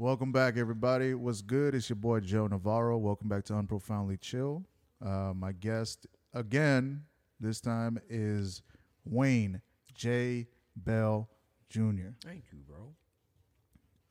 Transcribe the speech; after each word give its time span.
Welcome 0.00 0.32
back, 0.32 0.56
everybody. 0.56 1.12
What's 1.12 1.42
good? 1.42 1.74
It's 1.74 1.90
your 1.90 1.96
boy 1.96 2.20
Joe 2.20 2.46
Navarro. 2.46 2.96
Welcome 2.96 3.28
back 3.28 3.44
to 3.44 3.58
Unprofoundly 3.58 4.16
Chill. 4.16 4.64
Uh, 5.04 5.34
my 5.36 5.52
guest 5.52 6.06
again 6.32 7.02
this 7.38 7.60
time 7.60 8.00
is 8.08 8.62
Wayne 9.04 9.60
J. 9.94 10.46
Bell 10.74 11.28
Jr. 11.68 12.14
Thank 12.24 12.44
you, 12.50 12.60
bro. 12.66 12.94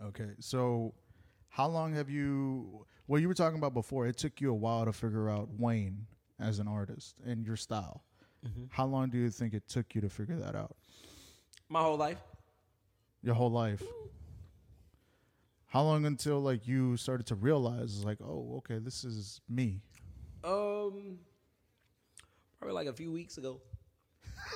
Okay, 0.09 0.29
so 0.39 0.93
how 1.47 1.65
long 1.65 1.95
have 1.95 2.07
you? 2.07 2.85
Well, 3.07 3.19
you 3.19 3.27
were 3.27 3.33
talking 3.33 3.57
about 3.57 3.73
before. 3.73 4.05
It 4.05 4.15
took 4.15 4.39
you 4.39 4.51
a 4.51 4.53
while 4.53 4.85
to 4.85 4.93
figure 4.93 5.27
out 5.27 5.49
Wayne 5.57 6.05
as 6.39 6.59
an 6.59 6.67
artist 6.67 7.15
and 7.25 7.43
your 7.43 7.55
style. 7.55 8.03
How 8.69 8.85
long 8.85 9.09
do 9.09 9.17
you 9.17 9.31
think 9.31 9.55
it 9.55 9.67
took 9.67 9.95
you 9.95 10.01
to 10.01 10.09
figure 10.09 10.37
that 10.37 10.53
out? 10.55 10.75
My 11.67 11.81
whole 11.81 11.97
life. 11.97 12.21
Your 13.23 13.33
whole 13.33 13.49
life. 13.49 13.81
How 15.69 15.83
long 15.83 16.05
until 16.05 16.39
like 16.39 16.67
you 16.67 16.97
started 16.97 17.27
to 17.27 17.35
realize 17.35 18.03
like, 18.03 18.17
oh, 18.21 18.55
okay, 18.57 18.79
this 18.79 19.03
is 19.03 19.39
me. 19.47 19.81
Um, 20.43 21.19
probably 22.57 22.73
like 22.73 22.87
a 22.87 22.93
few 22.93 23.11
weeks 23.11 23.37
ago. 23.37 23.61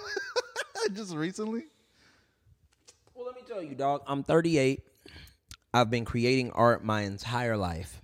Just 0.93 1.15
recently? 1.15 1.65
Well, 3.13 3.27
let 3.27 3.35
me 3.35 3.41
tell 3.47 3.61
you, 3.61 3.75
dog. 3.75 4.01
I'm 4.07 4.23
38. 4.23 4.81
I've 5.71 5.91
been 5.91 6.03
creating 6.03 6.51
art 6.51 6.83
my 6.83 7.01
entire 7.01 7.57
life. 7.57 8.01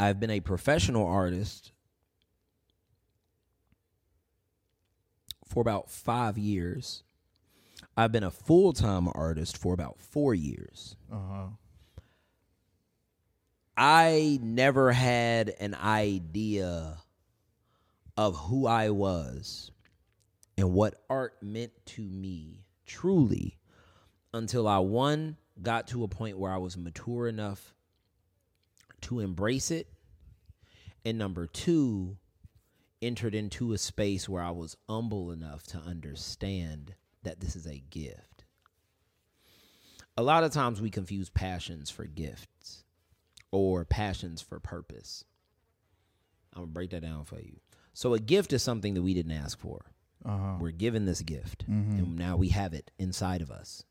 I've 0.00 0.18
been 0.18 0.30
a 0.30 0.40
professional 0.40 1.06
artist 1.06 1.72
for 5.46 5.60
about 5.60 5.90
five 5.90 6.38
years. 6.38 7.02
I've 7.98 8.12
been 8.12 8.22
a 8.22 8.30
full 8.30 8.72
time 8.72 9.08
artist 9.12 9.56
for 9.56 9.74
about 9.74 9.98
four 9.98 10.32
years. 10.32 10.94
Uh 11.12 11.16
huh. 11.16 11.46
I 13.76 14.38
never 14.40 14.92
had 14.92 15.52
an 15.58 15.74
idea 15.74 16.98
of 18.16 18.36
who 18.36 18.68
I 18.68 18.90
was 18.90 19.72
and 20.56 20.72
what 20.72 21.02
art 21.10 21.42
meant 21.42 21.72
to 21.86 22.02
me 22.02 22.66
truly 22.86 23.58
until 24.32 24.68
I 24.68 24.78
one 24.78 25.36
got 25.60 25.88
to 25.88 26.04
a 26.04 26.08
point 26.08 26.38
where 26.38 26.52
I 26.52 26.58
was 26.58 26.76
mature 26.76 27.26
enough 27.26 27.74
to 29.02 29.18
embrace 29.18 29.72
it 29.72 29.88
and 31.04 31.18
number 31.18 31.48
2 31.48 32.16
entered 33.02 33.34
into 33.34 33.72
a 33.72 33.78
space 33.78 34.28
where 34.28 34.42
I 34.42 34.52
was 34.52 34.76
humble 34.88 35.32
enough 35.32 35.64
to 35.68 35.78
understand 35.78 36.94
that 37.28 37.40
this 37.40 37.54
is 37.56 37.66
a 37.66 37.82
gift. 37.90 38.44
A 40.16 40.22
lot 40.22 40.44
of 40.44 40.50
times 40.50 40.80
we 40.80 40.88
confuse 40.88 41.28
passions 41.28 41.90
for 41.90 42.06
gifts 42.06 42.84
or 43.50 43.84
passions 43.84 44.40
for 44.40 44.58
purpose. 44.58 45.24
I'm 46.54 46.62
gonna 46.62 46.72
break 46.72 46.90
that 46.90 47.02
down 47.02 47.24
for 47.26 47.38
you. 47.38 47.60
So 47.92 48.14
a 48.14 48.18
gift 48.18 48.52
is 48.54 48.62
something 48.62 48.94
that 48.94 49.02
we 49.02 49.12
didn't 49.12 49.32
ask 49.32 49.58
for. 49.58 49.84
Uh-huh. 50.24 50.56
We're 50.58 50.70
given 50.70 51.04
this 51.04 51.20
gift, 51.20 51.64
and 51.68 52.16
now 52.16 52.36
we 52.36 52.48
have 52.48 52.72
it 52.72 52.90
inside 52.98 53.42
of 53.42 53.50
us. 53.50 53.84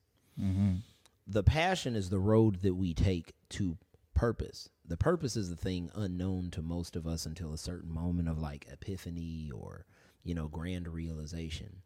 The 1.28 1.44
passion 1.44 1.96
is 1.96 2.10
the 2.10 2.20
road 2.20 2.62
that 2.64 2.74
we 2.76 2.94
take 2.94 3.34
to 3.52 3.78
purpose. 4.16 4.70
The 4.86 4.98
purpose 4.98 5.36
is 5.38 5.50
the 5.50 5.56
thing 5.56 5.92
unknown 5.96 6.50
to 6.52 6.62
most 6.62 6.96
of 6.96 7.06
us 7.06 7.26
until 7.26 7.54
a 7.54 7.58
certain 7.58 7.92
moment 7.94 8.28
of 8.30 8.40
like 8.40 8.66
epiphany 8.72 9.52
or 9.54 9.86
you 10.24 10.34
know 10.34 10.48
grand 10.48 10.88
realization. 10.88 11.84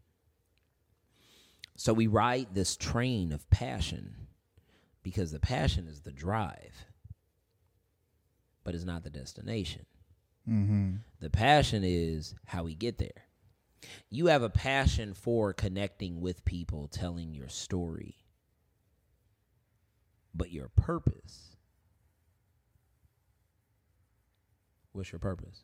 So 1.82 1.94
we 1.94 2.06
ride 2.06 2.50
this 2.54 2.78
train 2.78 3.32
of 3.32 3.50
passion 3.50 4.28
because 5.02 5.32
the 5.32 5.40
passion 5.40 5.88
is 5.88 6.02
the 6.02 6.12
drive, 6.12 6.86
but 8.64 8.76
it's 8.76 8.84
not 8.84 9.04
the 9.04 9.10
destination. 9.10 9.88
Mm-hmm. 10.48 10.98
The 11.22 11.30
passion 11.32 11.82
is 11.84 12.36
how 12.46 12.66
we 12.66 12.76
get 12.76 13.00
there. 13.00 13.26
You 14.12 14.28
have 14.28 14.44
a 14.44 14.50
passion 14.50 15.16
for 15.16 15.54
connecting 15.54 16.22
with 16.22 16.46
people, 16.46 16.88
telling 16.88 17.34
your 17.34 17.50
story. 17.50 18.14
But 20.36 20.52
your 20.52 20.68
purpose. 20.68 21.56
What's 24.92 25.12
your 25.12 25.18
purpose? 25.18 25.64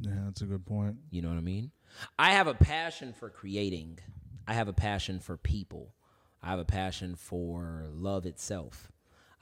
Yeah, 0.00 0.12
that's 0.24 0.42
a 0.42 0.46
good 0.46 0.64
point. 0.66 0.96
You 1.10 1.22
know 1.22 1.28
what 1.28 1.38
I 1.38 1.42
mean? 1.42 1.70
I 2.18 2.32
have 2.32 2.46
a 2.46 2.54
passion 2.54 3.12
for 3.12 3.30
creating. 3.30 3.98
I 4.46 4.54
have 4.54 4.68
a 4.68 4.72
passion 4.72 5.18
for 5.20 5.36
people. 5.36 5.94
I 6.42 6.50
have 6.50 6.58
a 6.60 6.64
passion 6.64 7.16
for 7.16 7.86
love 7.92 8.24
itself. 8.26 8.92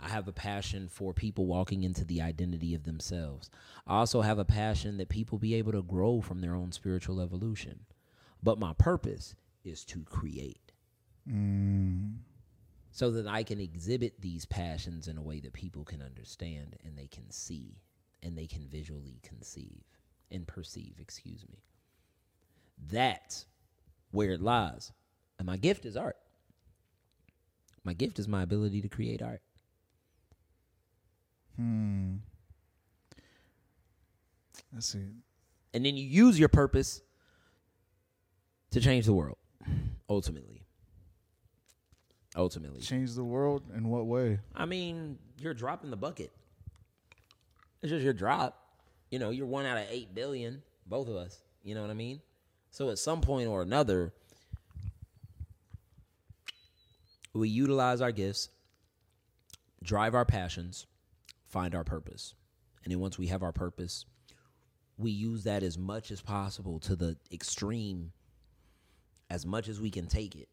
I 0.01 0.09
have 0.09 0.29
a 0.29 0.33
passion 0.33 0.89
for 0.89 1.13
people 1.15 1.47
walking 1.47 1.83
into 1.83 2.05
the 2.05 2.21
identity 2.21 2.75
of 2.75 2.85
themselves. 2.85 3.51
I 3.87 3.97
also 3.99 4.21
have 4.23 4.39
a 4.39 4.45
passion 4.45 4.97
that 4.99 5.09
people 5.09 5.39
be 5.39 5.55
able 5.55 5.73
to 5.73 5.83
grow 5.83 6.21
from 6.21 6.41
their 6.41 6.55
own 6.55 6.73
spiritual 6.73 7.21
evolution. 7.21 7.81
But 8.43 8.59
my 8.59 8.73
purpose 8.75 9.35
is 9.65 9.85
to 9.87 10.03
create 10.05 10.73
Mm. 11.29 12.19
so 12.93 13.11
that 13.11 13.27
I 13.27 13.43
can 13.43 13.59
exhibit 13.59 14.21
these 14.21 14.47
passions 14.47 15.09
in 15.09 15.19
a 15.19 15.23
way 15.23 15.41
that 15.41 15.53
people 15.53 15.85
can 15.85 16.01
understand 16.01 16.77
and 16.85 16.97
they 16.97 17.09
can 17.09 17.31
see 17.33 17.81
and 18.23 18.39
they 18.39 18.47
can 18.47 18.69
visually 18.69 19.19
conceive 19.25 19.83
and 20.31 20.47
perceive, 20.47 20.95
excuse 20.99 21.45
me. 21.49 21.59
That's 22.91 23.47
where 24.11 24.31
it 24.31 24.41
lies. 24.41 24.93
And 25.39 25.47
my 25.47 25.57
gift 25.57 25.85
is 25.85 25.97
art. 25.97 26.17
My 27.85 27.93
gift 27.93 28.19
is 28.19 28.27
my 28.27 28.43
ability 28.43 28.83
to 28.83 28.89
create 28.89 29.23
art. 29.23 29.43
Hmm. 31.57 32.17
Let's 34.73 34.89
see. 34.89 35.07
And 35.73 35.85
then 35.85 35.97
you 35.97 36.05
use 36.05 36.39
your 36.39 36.49
purpose 36.49 37.01
to 38.73 38.81
change 38.81 39.07
the 39.07 39.13
world, 39.13 39.39
ultimately. 40.09 40.63
Ultimately. 42.35 42.81
Change 42.81 43.15
the 43.15 43.25
world 43.25 43.63
in 43.75 43.89
what 43.89 44.07
way? 44.07 44.41
I 44.55 44.67
mean, 44.67 45.19
you're 45.41 45.55
dropping 45.55 45.91
the 45.91 45.97
bucket. 45.97 46.33
It's 47.83 47.91
just 47.91 48.05
your 48.05 48.13
drop. 48.13 48.66
You 49.17 49.21
know, 49.21 49.31
you're 49.31 49.47
one 49.47 49.65
out 49.65 49.79
of 49.79 49.87
eight 49.89 50.15
billion, 50.15 50.63
both 50.87 51.09
of 51.09 51.17
us. 51.17 51.41
You 51.63 51.75
know 51.75 51.81
what 51.81 51.89
I 51.89 51.95
mean? 51.95 52.21
So 52.69 52.91
at 52.91 52.99
some 52.99 53.23
point 53.23 53.49
or 53.49 53.63
another, 53.63 54.13
we 57.33 57.49
utilize 57.49 58.03
our 58.03 58.13
gifts, 58.13 58.51
drive 59.83 60.15
our 60.15 60.27
passions, 60.27 60.87
find 61.47 61.75
our 61.75 61.83
purpose. 61.83 62.35
And 62.85 62.93
then 62.93 63.01
once 63.01 63.17
we 63.17 63.29
have 63.29 63.43
our 63.43 63.53
purpose, 63.53 64.05
we 64.99 65.13
use 65.13 65.45
that 65.45 65.63
as 65.63 65.79
much 65.79 66.11
as 66.11 66.21
possible 66.21 66.79
to 66.81 66.95
the 66.95 67.17
extreme, 67.33 68.13
as 69.31 69.47
much 69.47 69.67
as 69.67 69.81
we 69.81 69.91
can 69.91 70.09
take 70.09 70.37
it, 70.37 70.51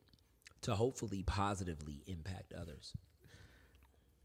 to 0.62 0.74
hopefully 0.74 1.22
positively 1.24 2.02
impact 2.08 2.54
others. 2.54 2.94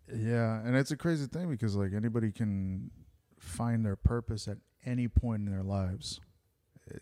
Yeah, 0.07 0.61
and 0.65 0.77
it's 0.77 0.93
a 0.93 0.97
crazy 0.97 1.27
thing 1.27 1.51
because 1.51 1.75
like 1.75 1.93
anybody 1.93 2.31
can 2.31 2.93
find 3.39 3.85
their 3.85 3.97
purpose 3.97 4.49
at 4.49 4.59
any 4.85 5.09
point 5.09 5.47
in 5.47 5.53
their 5.53 5.63
lives. 5.63 6.21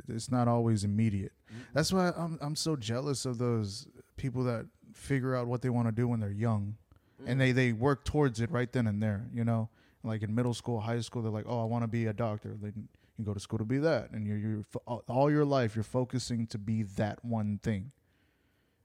It's 0.09 0.31
not 0.31 0.49
always 0.49 0.85
immediate. 0.85 1.33
Mm-hmm. 1.49 1.61
That's 1.73 1.93
why 1.93 2.13
I'm 2.17 2.39
I'm 2.41 2.57
so 2.57 2.77
jealous 2.77 3.25
of 3.25 3.39
those 3.39 3.87
people 4.17 4.45
that 4.45 4.67
figure 4.93 5.37
out 5.37 5.47
what 5.47 5.63
they 5.63 5.71
want 5.71 5.89
to 5.89 5.93
do 5.93 6.09
when 6.09 6.21
they're 6.21 6.31
young, 6.31 6.77
and 7.25 7.41
they 7.41 7.51
mm-hmm. 7.51 7.57
they 7.57 7.73
work 7.73 8.05
towards 8.05 8.41
it 8.41 8.51
right 8.51 8.71
then 8.73 8.87
and 8.87 9.03
there. 9.03 9.27
You 9.33 9.45
know, 9.45 9.69
like 10.03 10.23
in 10.23 10.35
middle 10.35 10.55
school, 10.55 10.81
high 10.81 11.01
school, 11.01 11.23
they're 11.23 11.31
like, 11.31 11.47
oh, 11.47 11.61
I 11.61 11.65
want 11.65 11.85
to 11.85 11.89
be 11.89 12.07
a 12.07 12.13
doctor. 12.13 12.57
Then 12.61 12.89
you 13.19 13.25
go 13.25 13.35
to 13.35 13.41
school 13.41 13.59
to 13.59 13.65
be 13.65 13.79
that, 13.79 14.11
and 14.11 14.27
you're 14.27 14.39
you're 14.39 14.65
all- 14.87 15.31
your 15.31 15.45
life 15.45 15.75
you're 15.77 15.85
focusing 15.85 16.47
to 16.49 16.59
be 16.59 16.83
that 16.83 17.25
one 17.25 17.59
thing. 17.63 17.93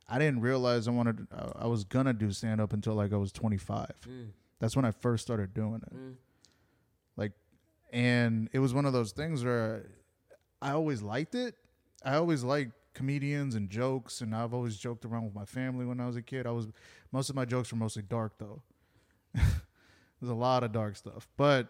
I 0.08 0.20
didn't 0.20 0.42
realize 0.42 0.88
I 0.88 0.92
wanted. 0.92 1.28
I- 1.32 1.64
I 1.64 1.68
was 1.68 1.84
gonna 1.84 2.14
do 2.14 2.32
stand 2.32 2.62
up 2.62 2.74
until 2.74 2.94
like 2.94 3.14
I 3.14 3.18
was 3.18 3.32
25. 3.32 3.92
Mm. 4.08 4.30
That's 4.60 4.76
when 4.76 4.86
I 4.86 4.92
first 4.92 5.24
started 5.24 5.54
doing 5.54 5.82
it. 5.82 5.94
Like, 5.94 6.16
and 7.92 8.50
it 8.54 8.60
was 8.60 8.74
one 8.74 8.86
of 8.86 8.94
those 8.94 9.12
things 9.12 9.44
where 9.44 9.86
I 10.62 10.72
always 10.72 11.02
liked 11.02 11.36
it. 11.36 11.56
I 12.04 12.16
always 12.16 12.44
liked 12.44 12.72
comedians 12.94 13.56
and 13.56 13.70
jokes, 13.70 14.22
and 14.22 14.36
I've 14.36 14.54
always 14.54 14.78
joked 14.78 15.06
around 15.06 15.26
with 15.26 15.36
my 15.36 15.46
family 15.46 15.86
when 15.86 16.00
I 16.00 16.08
was 16.08 16.16
a 16.16 16.22
kid. 16.22 16.48
I 16.48 16.52
was 16.52 16.68
most 17.12 17.30
of 17.30 17.36
my 17.36 17.46
jokes 17.46 17.72
were 17.72 17.78
mostly 17.78 18.04
dark 18.04 18.34
though. 18.38 18.62
There's 19.34 20.30
a 20.30 20.34
lot 20.34 20.64
of 20.64 20.72
dark 20.72 20.96
stuff, 20.96 21.28
but 21.38 21.68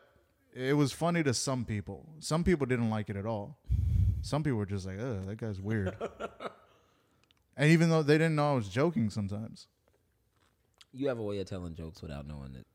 it 0.53 0.75
was 0.75 0.91
funny 0.91 1.23
to 1.23 1.33
some 1.33 1.63
people. 1.65 2.09
Some 2.19 2.43
people 2.43 2.65
didn't 2.65 2.89
like 2.89 3.09
it 3.09 3.15
at 3.15 3.25
all. 3.25 3.57
Some 4.21 4.43
people 4.43 4.57
were 4.59 4.65
just 4.65 4.85
like, 4.85 4.99
"Ugh, 4.99 5.25
that 5.25 5.37
guy's 5.37 5.59
weird." 5.61 5.95
and 7.57 7.71
even 7.71 7.89
though 7.89 8.03
they 8.03 8.15
didn't 8.17 8.35
know 8.35 8.51
I 8.51 8.55
was 8.55 8.67
joking, 8.69 9.09
sometimes 9.09 9.67
You 10.93 11.07
have 11.07 11.19
a 11.19 11.23
way 11.23 11.39
of 11.39 11.47
telling 11.47 11.73
jokes 11.75 12.01
without 12.01 12.27
knowing 12.27 12.51
that 12.53 12.65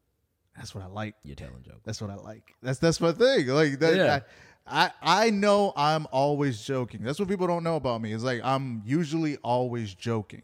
that's 0.57 0.75
what 0.75 0.85
I 0.85 0.87
like. 0.87 1.15
you're 1.23 1.37
telling 1.37 1.63
jokes. 1.63 1.83
That's 1.85 2.01
what 2.01 2.11
I 2.11 2.17
like. 2.17 2.55
That's 2.63 2.79
that's 2.79 3.01
my 3.01 3.13
thing. 3.13 3.47
Like 3.49 3.79
that. 3.81 3.97
Yeah. 3.97 4.21
I, 4.67 4.87
I 4.87 5.27
I 5.27 5.31
know 5.31 5.73
I'm 5.77 6.07
always 6.11 6.63
joking. 6.63 7.03
That's 7.03 7.19
what 7.19 7.29
people 7.29 7.47
don't 7.47 7.63
know 7.63 7.77
about 7.77 8.01
me. 8.01 8.13
Is 8.13 8.25
like 8.25 8.41
I'm 8.43 8.83
usually 8.85 9.37
always 9.39 9.95
joking. 9.95 10.43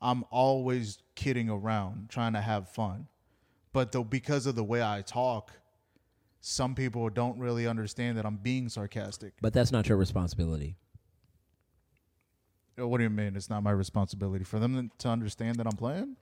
I'm 0.00 0.24
always 0.30 0.98
kidding 1.14 1.48
around, 1.48 2.10
trying 2.10 2.32
to 2.32 2.40
have 2.40 2.68
fun. 2.68 3.06
But 3.72 3.92
though 3.92 4.04
because 4.04 4.46
of 4.46 4.54
the 4.54 4.64
way 4.64 4.82
I 4.82 5.02
talk, 5.02 5.52
some 6.40 6.74
people 6.74 7.08
don't 7.08 7.38
really 7.38 7.66
understand 7.66 8.18
that 8.18 8.26
I'm 8.26 8.36
being 8.36 8.68
sarcastic. 8.68 9.34
But 9.40 9.52
that's 9.52 9.70
not 9.70 9.88
your 9.88 9.96
responsibility. 9.96 10.76
What 12.76 12.98
do 12.98 13.04
you 13.04 13.10
mean? 13.10 13.36
It's 13.36 13.50
not 13.50 13.62
my 13.62 13.70
responsibility 13.70 14.44
for 14.44 14.58
them 14.58 14.90
to 14.98 15.08
understand 15.08 15.56
that 15.56 15.66
I'm 15.66 15.76
playing? 15.76 16.16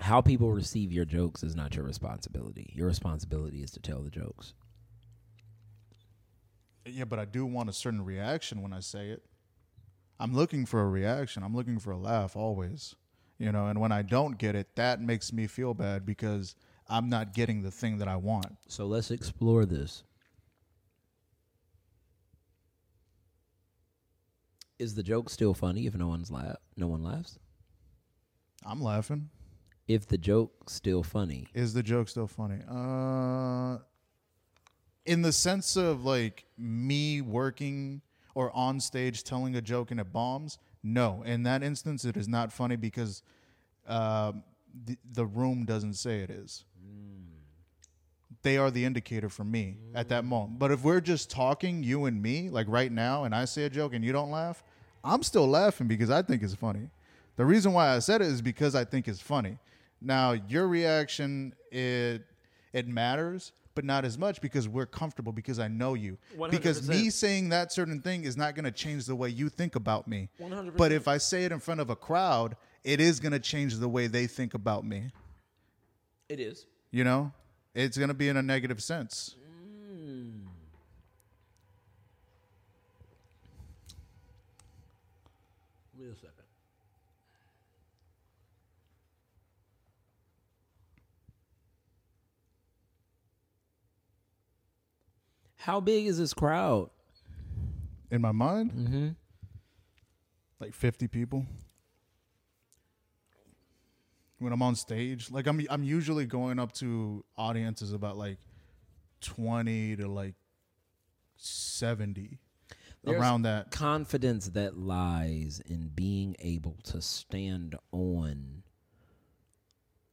How 0.00 0.20
people 0.20 0.52
receive 0.52 0.92
your 0.92 1.04
jokes 1.04 1.42
is 1.42 1.56
not 1.56 1.74
your 1.74 1.84
responsibility. 1.84 2.72
Your 2.74 2.86
responsibility 2.86 3.62
is 3.62 3.70
to 3.72 3.80
tell 3.80 4.02
the 4.02 4.10
jokes. 4.10 4.54
Yeah, 6.84 7.04
but 7.04 7.18
I 7.18 7.24
do 7.24 7.44
want 7.46 7.68
a 7.68 7.72
certain 7.72 8.04
reaction 8.04 8.62
when 8.62 8.72
I 8.72 8.80
say 8.80 9.08
it. 9.08 9.24
I'm 10.20 10.34
looking 10.34 10.64
for 10.66 10.80
a 10.80 10.88
reaction. 10.88 11.42
I'm 11.42 11.54
looking 11.54 11.78
for 11.78 11.90
a 11.90 11.98
laugh 11.98 12.36
always. 12.36 12.94
You 13.38 13.52
know, 13.52 13.66
and 13.66 13.80
when 13.80 13.92
I 13.92 14.02
don't 14.02 14.38
get 14.38 14.54
it, 14.54 14.76
that 14.76 15.00
makes 15.00 15.32
me 15.32 15.46
feel 15.46 15.74
bad 15.74 16.06
because 16.06 16.54
I'm 16.88 17.08
not 17.08 17.34
getting 17.34 17.62
the 17.62 17.70
thing 17.70 17.98
that 17.98 18.08
I 18.08 18.16
want. 18.16 18.56
So 18.68 18.86
let's 18.86 19.10
explore 19.10 19.66
this. 19.66 20.04
Is 24.78 24.94
the 24.94 25.02
joke 25.02 25.30
still 25.30 25.54
funny 25.54 25.86
if 25.86 25.94
no 25.94 26.08
one's 26.08 26.30
laugh? 26.30 26.56
No 26.76 26.86
one 26.86 27.02
laughs. 27.02 27.38
I'm 28.64 28.80
laughing. 28.80 29.30
If 29.88 30.06
the 30.06 30.18
joke's 30.18 30.72
still 30.74 31.02
funny, 31.02 31.46
Is 31.54 31.72
the 31.74 31.82
joke 31.82 32.08
still 32.08 32.26
funny? 32.26 32.60
Uh 32.68 33.78
in 35.04 35.22
the 35.22 35.32
sense 35.32 35.76
of 35.76 36.04
like 36.04 36.44
me 36.58 37.20
working 37.20 38.02
or 38.34 38.50
on 38.56 38.80
stage 38.80 39.22
telling 39.22 39.54
a 39.54 39.62
joke 39.62 39.92
and 39.92 40.00
it 40.00 40.12
bombs, 40.12 40.58
no. 40.82 41.22
In 41.24 41.44
that 41.44 41.62
instance 41.62 42.04
it 42.04 42.16
is 42.16 42.26
not 42.28 42.52
funny 42.52 42.76
because 42.76 43.22
um 43.86 44.42
the, 44.84 44.96
the 45.12 45.24
room 45.24 45.64
doesn't 45.64 45.94
say 45.94 46.20
it 46.20 46.30
is. 46.30 46.64
They 48.42 48.58
are 48.58 48.70
the 48.70 48.84
indicator 48.84 49.28
for 49.28 49.44
me 49.44 49.78
at 49.94 50.08
that 50.10 50.24
moment. 50.24 50.58
But 50.58 50.70
if 50.70 50.84
we're 50.84 51.00
just 51.00 51.30
talking, 51.30 51.82
you 51.82 52.04
and 52.04 52.22
me, 52.22 52.50
like 52.50 52.66
right 52.68 52.92
now, 52.92 53.24
and 53.24 53.34
I 53.34 53.44
say 53.44 53.64
a 53.64 53.70
joke 53.70 53.94
and 53.94 54.04
you 54.04 54.12
don't 54.12 54.30
laugh, 54.30 54.62
I'm 55.02 55.22
still 55.22 55.48
laughing 55.48 55.88
because 55.88 56.10
I 56.10 56.22
think 56.22 56.42
it's 56.42 56.54
funny. 56.54 56.90
The 57.36 57.44
reason 57.44 57.72
why 57.72 57.94
I 57.94 57.98
said 58.00 58.20
it 58.20 58.28
is 58.28 58.42
because 58.42 58.74
I 58.74 58.84
think 58.84 59.08
it's 59.08 59.20
funny. 59.20 59.58
Now, 60.00 60.32
your 60.32 60.68
reaction 60.68 61.54
it 61.70 62.22
it 62.72 62.86
matters, 62.86 63.52
but 63.74 63.84
not 63.84 64.04
as 64.04 64.18
much 64.18 64.40
because 64.40 64.68
we're 64.68 64.86
comfortable 64.86 65.32
because 65.32 65.58
I 65.58 65.68
know 65.68 65.94
you. 65.94 66.18
Because 66.50 66.88
me 66.88 67.10
saying 67.10 67.48
that 67.50 67.72
certain 67.72 68.00
thing 68.02 68.24
is 68.24 68.36
not 68.36 68.54
going 68.54 68.64
to 68.64 68.70
change 68.70 69.06
the 69.06 69.16
way 69.16 69.28
you 69.28 69.48
think 69.48 69.76
about 69.76 70.06
me. 70.06 70.28
100%. 70.40 70.76
But 70.76 70.92
if 70.92 71.08
I 71.08 71.18
say 71.18 71.44
it 71.44 71.52
in 71.52 71.60
front 71.60 71.80
of 71.80 71.90
a 71.90 71.96
crowd, 71.96 72.56
it 72.84 73.00
is 73.00 73.18
going 73.20 73.32
to 73.32 73.38
change 73.38 73.76
the 73.76 73.88
way 73.88 74.06
they 74.08 74.26
think 74.26 74.54
about 74.54 74.84
me. 74.84 75.10
it 76.28 76.40
is. 76.40 76.66
You 76.90 77.04
know? 77.04 77.32
It's 77.74 77.98
going 77.98 78.08
to 78.08 78.14
be 78.14 78.28
in 78.28 78.36
a 78.36 78.42
negative 78.42 78.82
sense. 78.82 79.36
Wait 85.98 86.08
a 86.08 86.14
second. 86.14 86.44
How 95.66 95.80
big 95.80 96.06
is 96.06 96.18
this 96.18 96.32
crowd? 96.32 96.90
In 98.12 98.20
my 98.20 98.30
mind, 98.30 98.70
Mm-hmm. 98.70 99.08
like 100.60 100.72
50 100.72 101.08
people. 101.08 101.44
When 104.38 104.52
I'm 104.52 104.62
on 104.62 104.76
stage, 104.76 105.28
like 105.30 105.48
I'm 105.48 105.60
I'm 105.68 105.82
usually 105.82 106.24
going 106.24 106.60
up 106.60 106.70
to 106.74 107.24
audiences 107.36 107.92
about 107.92 108.16
like 108.16 108.38
20 109.22 109.96
to 109.96 110.06
like 110.06 110.34
70 111.36 112.38
There's- 113.02 113.20
around 113.20 113.42
that. 113.42 113.72
Confidence 113.72 114.50
that 114.50 114.78
lies 114.78 115.60
in 115.66 115.88
being 115.88 116.36
able 116.38 116.76
to 116.84 117.02
stand 117.02 117.74
on 117.90 118.62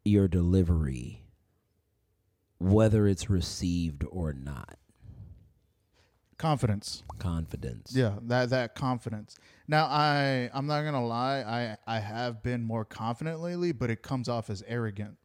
your 0.03 0.27
delivery, 0.27 1.25
whether 2.57 3.05
it's 3.07 3.29
received 3.29 4.03
or 4.09 4.33
not. 4.33 4.79
Confidence. 6.37 7.03
Confidence. 7.19 7.95
Yeah, 7.95 8.15
that 8.23 8.49
that 8.49 8.75
confidence. 8.75 9.35
Now 9.67 9.85
I 9.85 10.49
I'm 10.53 10.65
not 10.67 10.83
gonna 10.83 11.05
lie, 11.05 11.41
I 11.41 11.77
I 11.95 11.99
have 11.99 12.41
been 12.43 12.63
more 12.63 12.83
confident 12.85 13.39
lately, 13.39 13.71
but 13.71 13.89
it 13.89 14.01
comes 14.01 14.27
off 14.27 14.49
as 14.49 14.63
arrogant 14.67 15.17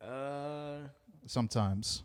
Uh, 0.00 0.88
sometimes. 1.26 2.02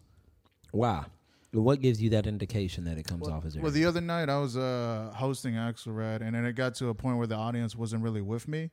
wow. 0.73 1.05
What 1.53 1.79
gives 1.81 2.01
you 2.01 2.09
that 2.11 2.27
indication 2.27 2.83
that 2.83 2.97
it 2.97 3.03
comes 3.07 3.21
Well, 3.21 3.33
off 3.33 3.45
as 3.45 3.57
well, 3.57 3.71
the 3.71 3.85
other 3.85 4.01
night 4.01 4.29
I 4.29 4.37
was 4.37 4.57
uh, 4.57 5.11
hosting 5.15 5.53
Axelrad, 5.53 6.21
and 6.21 6.35
then 6.35 6.45
it 6.45 6.53
got 6.53 6.75
to 6.75 6.89
a 6.89 6.93
point 6.93 7.17
where 7.17 7.25
the 7.27 7.35
audience 7.37 7.75
wasn't 7.75 8.03
really 8.03 8.21
with 8.21 8.47
me, 8.49 8.69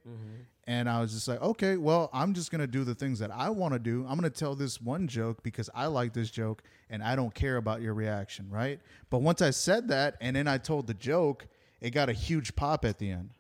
and 0.66 0.88
I 0.88 1.00
was 1.00 1.12
just 1.12 1.28
like, 1.28 1.40
okay, 1.40 1.76
well, 1.76 2.10
I'm 2.12 2.34
just 2.34 2.50
gonna 2.50 2.66
do 2.66 2.82
the 2.84 2.94
things 2.94 3.20
that 3.20 3.30
I 3.30 3.48
want 3.50 3.74
to 3.74 3.78
do. 3.78 4.04
I'm 4.08 4.16
gonna 4.16 4.28
tell 4.30 4.54
this 4.56 4.80
one 4.80 5.06
joke 5.06 5.42
because 5.42 5.70
I 5.74 5.86
like 5.86 6.12
this 6.14 6.30
joke, 6.30 6.62
and 6.90 7.02
I 7.02 7.14
don't 7.14 7.32
care 7.34 7.58
about 7.58 7.80
your 7.80 7.94
reaction, 7.94 8.50
right? 8.50 8.80
But 9.08 9.22
once 9.22 9.40
I 9.40 9.50
said 9.50 9.88
that, 9.88 10.16
and 10.20 10.34
then 10.34 10.48
I 10.48 10.58
told 10.58 10.86
the 10.88 10.94
joke, 10.94 11.46
it 11.80 11.90
got 11.90 12.08
a 12.08 12.12
huge 12.12 12.56
pop 12.56 12.84
at 12.84 12.98
the 12.98 13.10
end 13.10 13.30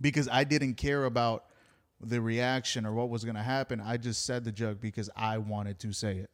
because 0.00 0.28
I 0.30 0.44
didn't 0.44 0.74
care 0.74 1.04
about 1.04 1.44
the 2.00 2.20
reaction 2.20 2.84
or 2.86 2.92
what 2.92 3.10
was 3.10 3.24
gonna 3.24 3.42
happen. 3.42 3.80
I 3.80 3.96
just 3.96 4.24
said 4.24 4.44
the 4.44 4.52
joke 4.52 4.80
because 4.80 5.10
I 5.16 5.38
wanted 5.38 5.78
to 5.80 5.92
say 5.92 6.18
it. 6.18 6.30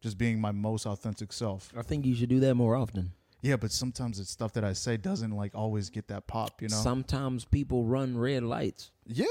Just 0.00 0.16
being 0.16 0.40
my 0.40 0.50
most 0.50 0.86
authentic 0.86 1.32
self. 1.32 1.72
I 1.76 1.82
think 1.82 2.06
you 2.06 2.14
should 2.14 2.30
do 2.30 2.40
that 2.40 2.54
more 2.54 2.74
often. 2.74 3.12
Yeah, 3.42 3.56
but 3.56 3.72
sometimes 3.72 4.18
it's 4.18 4.30
stuff 4.30 4.52
that 4.54 4.64
I 4.64 4.72
say 4.72 4.96
doesn't 4.96 5.30
like 5.30 5.54
always 5.54 5.90
get 5.90 6.08
that 6.08 6.26
pop, 6.26 6.60
you 6.60 6.68
know? 6.68 6.76
Sometimes 6.76 7.44
people 7.44 7.84
run 7.84 8.16
red 8.16 8.42
lights. 8.42 8.90
yeah. 9.06 9.24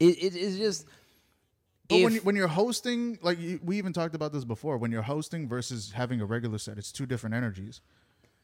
It, 0.00 0.16
it 0.22 0.36
it's 0.36 0.56
just. 0.56 0.86
But 1.88 2.02
when, 2.02 2.12
you, 2.12 2.20
when 2.20 2.36
you're 2.36 2.48
hosting, 2.48 3.18
like 3.22 3.40
you, 3.40 3.58
we 3.64 3.78
even 3.78 3.92
talked 3.92 4.14
about 4.14 4.32
this 4.32 4.44
before, 4.44 4.76
when 4.76 4.92
you're 4.92 5.02
hosting 5.02 5.48
versus 5.48 5.92
having 5.92 6.20
a 6.20 6.26
regular 6.26 6.58
set, 6.58 6.76
it's 6.76 6.92
two 6.92 7.06
different 7.06 7.34
energies. 7.34 7.80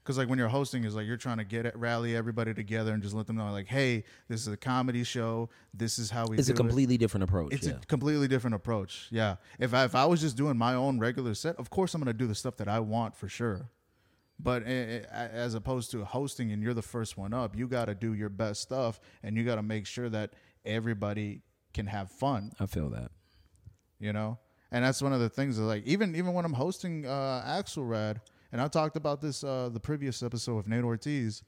Because 0.05 0.19
like 0.19 0.29
when 0.29 0.39
you're 0.39 0.49
hosting, 0.49 0.85
is 0.85 0.95
like 0.95 1.07
you're 1.07 1.17
trying 1.17 1.39
to 1.39 1.45
get 1.45 1.65
it, 1.65 1.75
rally 1.77 2.15
everybody 2.15 2.53
together 2.53 2.93
and 2.93 3.03
just 3.03 3.15
let 3.15 3.27
them 3.27 3.37
know, 3.37 3.51
like, 3.51 3.69
hey, 3.69 4.05
this 4.29 4.43
is 4.43 4.53
a 4.53 4.57
comedy 4.57 5.03
show. 5.03 5.49
This 5.73 5.99
is 5.99 6.11
how 6.11 6.27
we. 6.27 6.37
it's 6.37 6.49
a 6.49 6.53
do 6.53 6.57
it. 6.57 6.57
completely 6.59 6.99
different 6.99 7.25
approach. 7.25 7.55
It's 7.55 7.67
yeah. 7.67 7.77
a 7.83 7.87
completely 7.87 8.29
different 8.29 8.55
approach. 8.55 9.09
Yeah. 9.11 9.37
If 9.59 9.73
I, 9.73 9.85
if 9.85 9.95
I 9.95 10.05
was 10.05 10.21
just 10.21 10.37
doing 10.37 10.59
my 10.59 10.75
own 10.75 10.99
regular 10.99 11.33
set, 11.33 11.57
of 11.57 11.71
course 11.71 11.95
I'm 11.95 12.03
going 12.03 12.13
to 12.13 12.19
do 12.19 12.27
the 12.27 12.35
stuff 12.35 12.59
that 12.59 12.69
I 12.69 12.81
want 12.81 13.17
for 13.17 13.29
sure. 13.29 13.71
But 14.39 14.65
as 14.65 15.55
opposed 15.55 15.91
to 15.93 16.05
hosting 16.05 16.53
and 16.53 16.63
you're 16.63 16.75
the 16.75 16.83
first 16.83 17.17
one 17.17 17.33
up, 17.33 17.57
you 17.57 17.67
got 17.67 17.87
to 17.87 17.95
do 17.95 18.13
your 18.13 18.29
best 18.29 18.61
stuff 18.61 19.01
and 19.23 19.37
you 19.37 19.45
got 19.45 19.55
to 19.57 19.63
make 19.63 19.87
sure 19.87 20.11
that 20.11 20.35
everybody 20.67 21.43
can 21.73 21.87
have 21.87 22.11
fun, 22.11 22.53
I 22.61 22.67
feel 22.67 22.91
that. 22.91 23.11
you 23.99 24.13
know? 24.13 24.39
And 24.71 24.85
that's 24.85 25.01
one 25.01 25.13
of 25.13 25.21
the 25.21 25.29
things 25.29 25.57
that 25.57 25.63
like 25.65 25.87
even 25.87 26.15
even 26.17 26.33
when 26.35 26.45
I'm 26.45 26.53
hosting 26.53 27.07
uh 27.07 27.45
Axelrad 27.47 28.21
and 28.55 28.63
I 28.63 28.69
talked 28.69 28.97
about 28.97 29.21
this 29.21 29.43
uh 29.45 29.69
the 29.73 29.81
previous 29.81 30.23
episode 30.23 30.55
with 30.57 30.69
Nate 30.69 30.85
Ortiz 30.85 31.43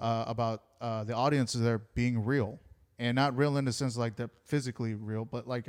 uh 0.00 0.24
about 0.26 0.62
uh 0.80 1.04
the 1.04 1.12
audiences 1.14 1.60
there 1.60 1.78
being 1.94 2.24
real. 2.24 2.58
And 2.98 3.14
not 3.14 3.36
real 3.36 3.58
in 3.58 3.66
the 3.66 3.72
sense 3.74 3.96
like 3.98 4.16
they're 4.16 4.30
physically 4.46 4.94
real, 4.94 5.26
but 5.26 5.46
like 5.46 5.68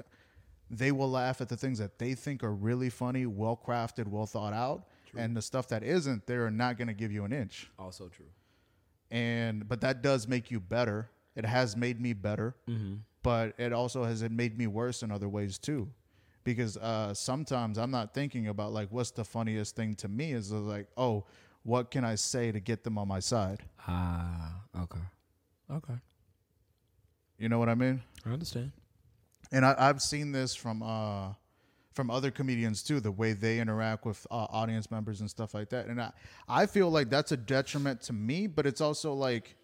they 0.71 0.93
will 0.93 1.11
laugh 1.11 1.41
at 1.41 1.49
the 1.49 1.57
things 1.57 1.77
that 1.79 1.99
they 1.99 2.13
think 2.13 2.41
are 2.41 2.53
really 2.53 2.89
funny, 2.89 3.25
well 3.25 3.59
crafted, 3.67 4.07
well 4.07 4.25
thought 4.25 4.53
out. 4.53 4.87
And 5.23 5.35
the 5.35 5.41
stuff 5.41 5.67
that 5.67 5.83
isn't, 5.83 6.25
they're 6.25 6.49
not 6.49 6.77
gonna 6.77 6.93
give 6.93 7.11
you 7.11 7.25
an 7.25 7.33
inch. 7.33 7.69
Also 7.77 8.07
true. 8.07 8.31
And 9.11 9.67
but 9.67 9.81
that 9.81 10.01
does 10.01 10.25
make 10.27 10.49
you 10.51 10.59
better. 10.61 11.09
It 11.35 11.45
has 11.45 11.75
made 11.75 11.99
me 11.99 12.13
better, 12.13 12.55
but 13.23 13.53
it 13.59 13.73
also 13.73 14.05
has 14.05 14.21
it 14.21 14.31
made 14.31 14.57
me 14.57 14.67
worse 14.67 15.03
in 15.03 15.11
other 15.11 15.27
ways 15.29 15.57
too. 15.57 15.89
Because 16.47 16.77
uh, 16.77 17.13
sometimes 17.13 17.77
I'm 17.77 17.91
not 17.91 18.13
thinking 18.13 18.47
about 18.47 18.71
like 18.71 18.87
what's 18.89 19.11
the 19.11 19.25
funniest 19.25 19.75
thing 19.75 19.95
to 19.95 20.07
me 20.07 20.31
is 20.31 20.49
like, 20.49 20.87
oh, 20.95 21.25
what 21.63 21.91
can 21.91 22.05
I 22.05 22.15
say 22.15 22.53
to 22.53 22.61
get 22.61 22.85
them 22.85 22.97
on 22.97 23.05
my 23.05 23.19
side? 23.19 23.63
Ah, 23.85 24.61
okay, 24.79 25.05
okay. 25.69 25.95
You 27.37 27.49
know 27.49 27.59
what 27.59 27.67
I 27.67 27.75
mean? 27.75 28.01
I 28.25 28.29
understand. 28.29 28.71
And 29.51 29.65
I, 29.65 29.75
I've 29.77 30.01
seen 30.01 30.31
this 30.31 30.55
from 30.55 30.81
uh, 30.81 31.33
from 31.91 32.09
other 32.09 32.31
comedians 32.31 32.81
too, 32.81 33.01
the 33.01 33.11
way 33.11 33.33
they 33.33 33.59
interact 33.59 34.05
with 34.05 34.25
uh, 34.31 34.47
audience 34.49 34.89
members 34.89 35.19
and 35.19 35.29
stuff 35.29 35.53
like 35.53 35.67
that. 35.71 35.87
And 35.87 36.01
I, 36.01 36.11
I 36.47 36.65
feel 36.65 36.89
like 36.89 37.09
that's 37.09 37.33
a 37.33 37.37
detriment 37.37 37.99
to 38.03 38.13
me, 38.13 38.47
but 38.47 38.65
it's 38.65 38.79
also 38.79 39.11
like 39.11 39.57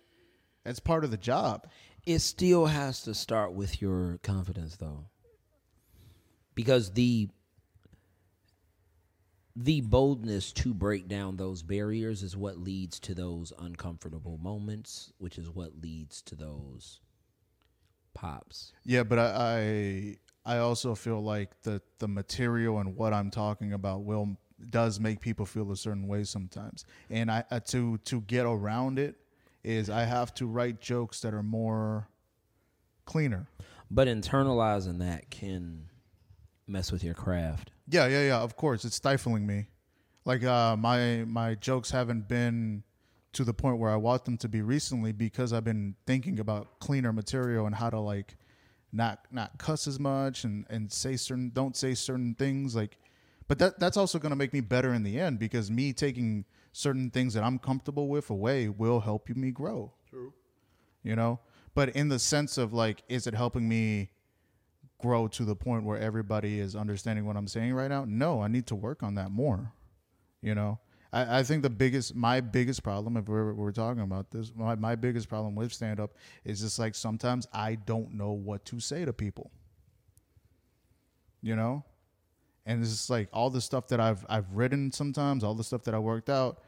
it's 0.65 0.81
part 0.81 1.05
of 1.05 1.11
the 1.11 1.17
job. 1.17 1.65
It 2.05 2.19
still 2.19 2.65
has 2.65 3.03
to 3.03 3.13
start 3.13 3.53
with 3.53 3.81
your 3.81 4.19
confidence, 4.21 4.75
though, 4.75 5.05
because 6.55 6.91
the 6.91 7.29
the 9.55 9.81
boldness 9.81 10.51
to 10.51 10.73
break 10.73 11.07
down 11.07 11.37
those 11.37 11.61
barriers 11.61 12.23
is 12.23 12.35
what 12.35 12.57
leads 12.57 12.99
to 12.99 13.13
those 13.13 13.53
uncomfortable 13.59 14.39
moments, 14.39 15.13
which 15.19 15.37
is 15.37 15.49
what 15.49 15.79
leads 15.79 16.21
to 16.23 16.35
those 16.35 17.01
pops. 18.15 18.73
Yeah, 18.83 19.03
but 19.03 19.19
I, 19.19 20.17
I 20.45 20.55
I 20.55 20.57
also 20.59 20.95
feel 20.95 21.21
like 21.21 21.61
the 21.61 21.81
the 21.99 22.07
material 22.07 22.79
and 22.79 22.95
what 22.95 23.13
I'm 23.13 23.29
talking 23.29 23.73
about 23.73 24.03
will 24.03 24.37
does 24.69 24.99
make 24.99 25.19
people 25.19 25.45
feel 25.45 25.71
a 25.71 25.77
certain 25.77 26.07
way 26.07 26.23
sometimes. 26.23 26.85
And 27.09 27.29
I 27.29 27.43
uh, 27.51 27.59
to 27.67 27.97
to 27.99 28.21
get 28.21 28.45
around 28.45 28.97
it 28.97 29.15
is 29.63 29.89
I 29.89 30.03
have 30.03 30.33
to 30.35 30.47
write 30.47 30.81
jokes 30.81 31.21
that 31.21 31.33
are 31.33 31.43
more 31.43 32.07
cleaner. 33.05 33.47
But 33.91 34.07
internalizing 34.07 34.99
that 34.99 35.29
can 35.29 35.89
mess 36.67 36.91
with 36.91 37.03
your 37.03 37.13
craft. 37.13 37.71
Yeah, 37.87 38.07
yeah, 38.07 38.27
yeah. 38.27 38.39
Of 38.39 38.55
course, 38.55 38.85
it's 38.85 38.95
stifling 38.95 39.45
me. 39.45 39.67
Like 40.25 40.43
uh, 40.43 40.75
my 40.77 41.25
my 41.25 41.55
jokes 41.55 41.91
haven't 41.91 42.27
been 42.27 42.83
to 43.33 43.43
the 43.43 43.53
point 43.53 43.79
where 43.79 43.91
I 43.91 43.95
want 43.95 44.25
them 44.25 44.37
to 44.37 44.47
be 44.47 44.61
recently 44.61 45.11
because 45.11 45.53
I've 45.53 45.63
been 45.63 45.95
thinking 46.05 46.39
about 46.39 46.79
cleaner 46.79 47.11
material 47.11 47.65
and 47.65 47.75
how 47.75 47.89
to 47.89 47.99
like 47.99 48.37
not 48.91 49.25
not 49.31 49.57
cuss 49.57 49.87
as 49.87 49.99
much 49.99 50.43
and 50.43 50.65
and 50.69 50.91
say 50.91 51.15
certain 51.17 51.51
don't 51.53 51.75
say 51.75 51.93
certain 51.93 52.35
things 52.35 52.75
like. 52.75 52.97
But 53.49 53.59
that 53.59 53.79
that's 53.79 53.97
also 53.97 54.19
going 54.19 54.29
to 54.29 54.37
make 54.37 54.53
me 54.53 54.61
better 54.61 54.93
in 54.93 55.03
the 55.03 55.19
end 55.19 55.37
because 55.37 55.69
me 55.69 55.91
taking 55.91 56.45
certain 56.71 57.11
things 57.11 57.33
that 57.33 57.43
I'm 57.43 57.59
comfortable 57.59 58.07
with 58.07 58.29
away 58.29 58.69
will 58.69 59.01
help 59.01 59.27
me 59.29 59.51
grow. 59.51 59.91
True. 60.09 60.33
You 61.03 61.17
know, 61.17 61.39
but 61.75 61.89
in 61.89 62.07
the 62.07 62.19
sense 62.19 62.57
of 62.57 62.71
like, 62.71 63.03
is 63.09 63.27
it 63.27 63.33
helping 63.33 63.67
me 63.67 64.11
grow 65.03 65.27
to 65.27 65.43
the 65.43 65.55
point 65.55 65.83
where 65.83 65.99
everybody 65.99 66.61
is 66.61 66.77
understanding 66.77 67.25
what 67.25 67.35
I'm 67.35 67.47
saying 67.47 67.73
right 67.73 67.89
now? 67.89 68.05
No, 68.07 68.41
I 68.41 68.47
need 68.47 68.67
to 68.67 68.75
work 68.75 69.03
on 69.03 69.15
that 69.15 69.31
more. 69.31 69.73
You 70.41 70.55
know, 70.55 70.79
I, 71.11 71.39
I 71.39 71.43
think 71.43 71.61
the 71.61 71.69
biggest, 71.69 72.15
my 72.15 72.39
biggest 72.39 72.83
problem, 72.83 73.17
if 73.17 73.27
we're, 73.27 73.53
we're 73.53 73.73
talking 73.73 74.01
about 74.01 74.31
this, 74.31 74.53
my, 74.55 74.75
my 74.75 74.95
biggest 74.95 75.27
problem 75.27 75.55
with 75.55 75.73
stand 75.73 75.99
up 75.99 76.13
is 76.45 76.61
just 76.61 76.79
like 76.79 76.95
sometimes 76.95 77.47
I 77.51 77.75
don't 77.75 78.13
know 78.13 78.31
what 78.31 78.63
to 78.65 78.79
say 78.79 79.03
to 79.03 79.11
people. 79.11 79.51
You 81.41 81.57
know? 81.57 81.83
And 82.65 82.81
it's 82.81 82.91
just 82.91 83.09
like 83.09 83.27
all 83.33 83.49
the 83.49 83.59
stuff 83.59 83.89
that 83.89 83.99
I've 83.99 84.25
I've 84.29 84.49
written 84.53 84.89
sometimes, 84.93 85.43
all 85.43 85.53
the 85.53 85.65
stuff 85.65 85.83
that 85.83 85.93
I 85.93 85.99
worked 85.99 86.29
out. 86.29 86.61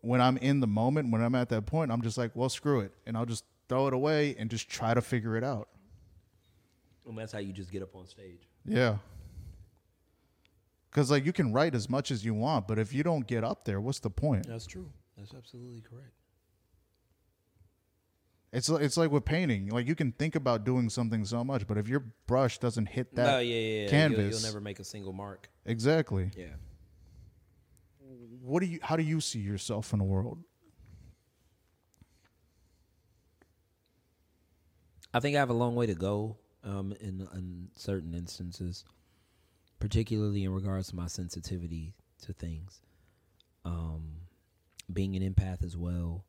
When 0.00 0.22
I'm 0.22 0.38
in 0.38 0.60
the 0.60 0.66
moment, 0.66 1.12
when 1.12 1.22
I'm 1.22 1.34
at 1.34 1.50
that 1.50 1.66
point, 1.66 1.92
I'm 1.92 2.00
just 2.00 2.16
like, 2.16 2.30
well, 2.34 2.48
screw 2.48 2.80
it, 2.80 2.92
and 3.06 3.14
I'll 3.14 3.26
just 3.26 3.44
throw 3.68 3.88
it 3.88 3.92
away 3.92 4.34
and 4.38 4.50
just 4.50 4.70
try 4.70 4.94
to 4.94 5.02
figure 5.02 5.36
it 5.36 5.44
out. 5.44 5.68
And 7.06 7.18
that's 7.18 7.32
how 7.32 7.38
you 7.38 7.52
just 7.52 7.70
get 7.70 7.82
up 7.82 7.94
on 7.96 8.06
stage. 8.06 8.48
Yeah. 8.64 8.98
Cause 10.92 11.10
like 11.10 11.24
you 11.24 11.32
can 11.32 11.52
write 11.52 11.74
as 11.74 11.88
much 11.88 12.10
as 12.10 12.24
you 12.24 12.34
want, 12.34 12.68
but 12.68 12.78
if 12.78 12.92
you 12.92 13.02
don't 13.02 13.26
get 13.26 13.44
up 13.44 13.64
there, 13.64 13.80
what's 13.80 13.98
the 13.98 14.10
point? 14.10 14.46
That's 14.46 14.66
true. 14.66 14.90
That's 15.16 15.32
absolutely 15.34 15.80
correct. 15.80 16.12
It's 18.52 18.68
it's 18.68 18.98
like 18.98 19.10
with 19.10 19.24
painting. 19.24 19.70
Like 19.70 19.88
you 19.88 19.94
can 19.94 20.12
think 20.12 20.34
about 20.34 20.64
doing 20.64 20.90
something 20.90 21.24
so 21.24 21.42
much, 21.42 21.66
but 21.66 21.78
if 21.78 21.88
your 21.88 22.00
brush 22.26 22.58
doesn't 22.58 22.86
hit 22.86 23.14
that 23.14 23.24
no, 23.24 23.38
yeah, 23.38 23.54
yeah, 23.54 23.82
yeah. 23.84 23.88
canvas, 23.88 24.18
You'll, 24.18 24.30
you'll 24.32 24.42
never 24.42 24.60
make 24.60 24.78
a 24.78 24.84
single 24.84 25.14
mark. 25.14 25.48
exactly. 25.64 26.30
Yeah. 26.36 26.48
What 28.42 28.60
do 28.60 28.66
you? 28.66 28.78
How 28.82 28.96
do 28.96 29.02
you 29.02 29.20
see 29.22 29.38
yourself 29.38 29.94
in 29.94 29.98
the 29.98 30.04
world? 30.04 30.38
I 35.14 35.20
think 35.20 35.36
I 35.36 35.38
have 35.38 35.50
a 35.50 35.54
long 35.54 35.74
way 35.74 35.86
to 35.86 35.94
go 35.94 36.36
um, 36.64 36.94
in, 37.00 37.26
in 37.34 37.68
certain 37.76 38.14
instances, 38.14 38.84
particularly 39.80 40.44
in 40.44 40.52
regards 40.52 40.88
to 40.88 40.96
my 40.96 41.06
sensitivity 41.06 41.94
to 42.22 42.32
things. 42.32 42.80
Um, 43.64 44.22
being 44.92 45.16
an 45.16 45.22
empath 45.22 45.64
as 45.64 45.76
well. 45.76 46.24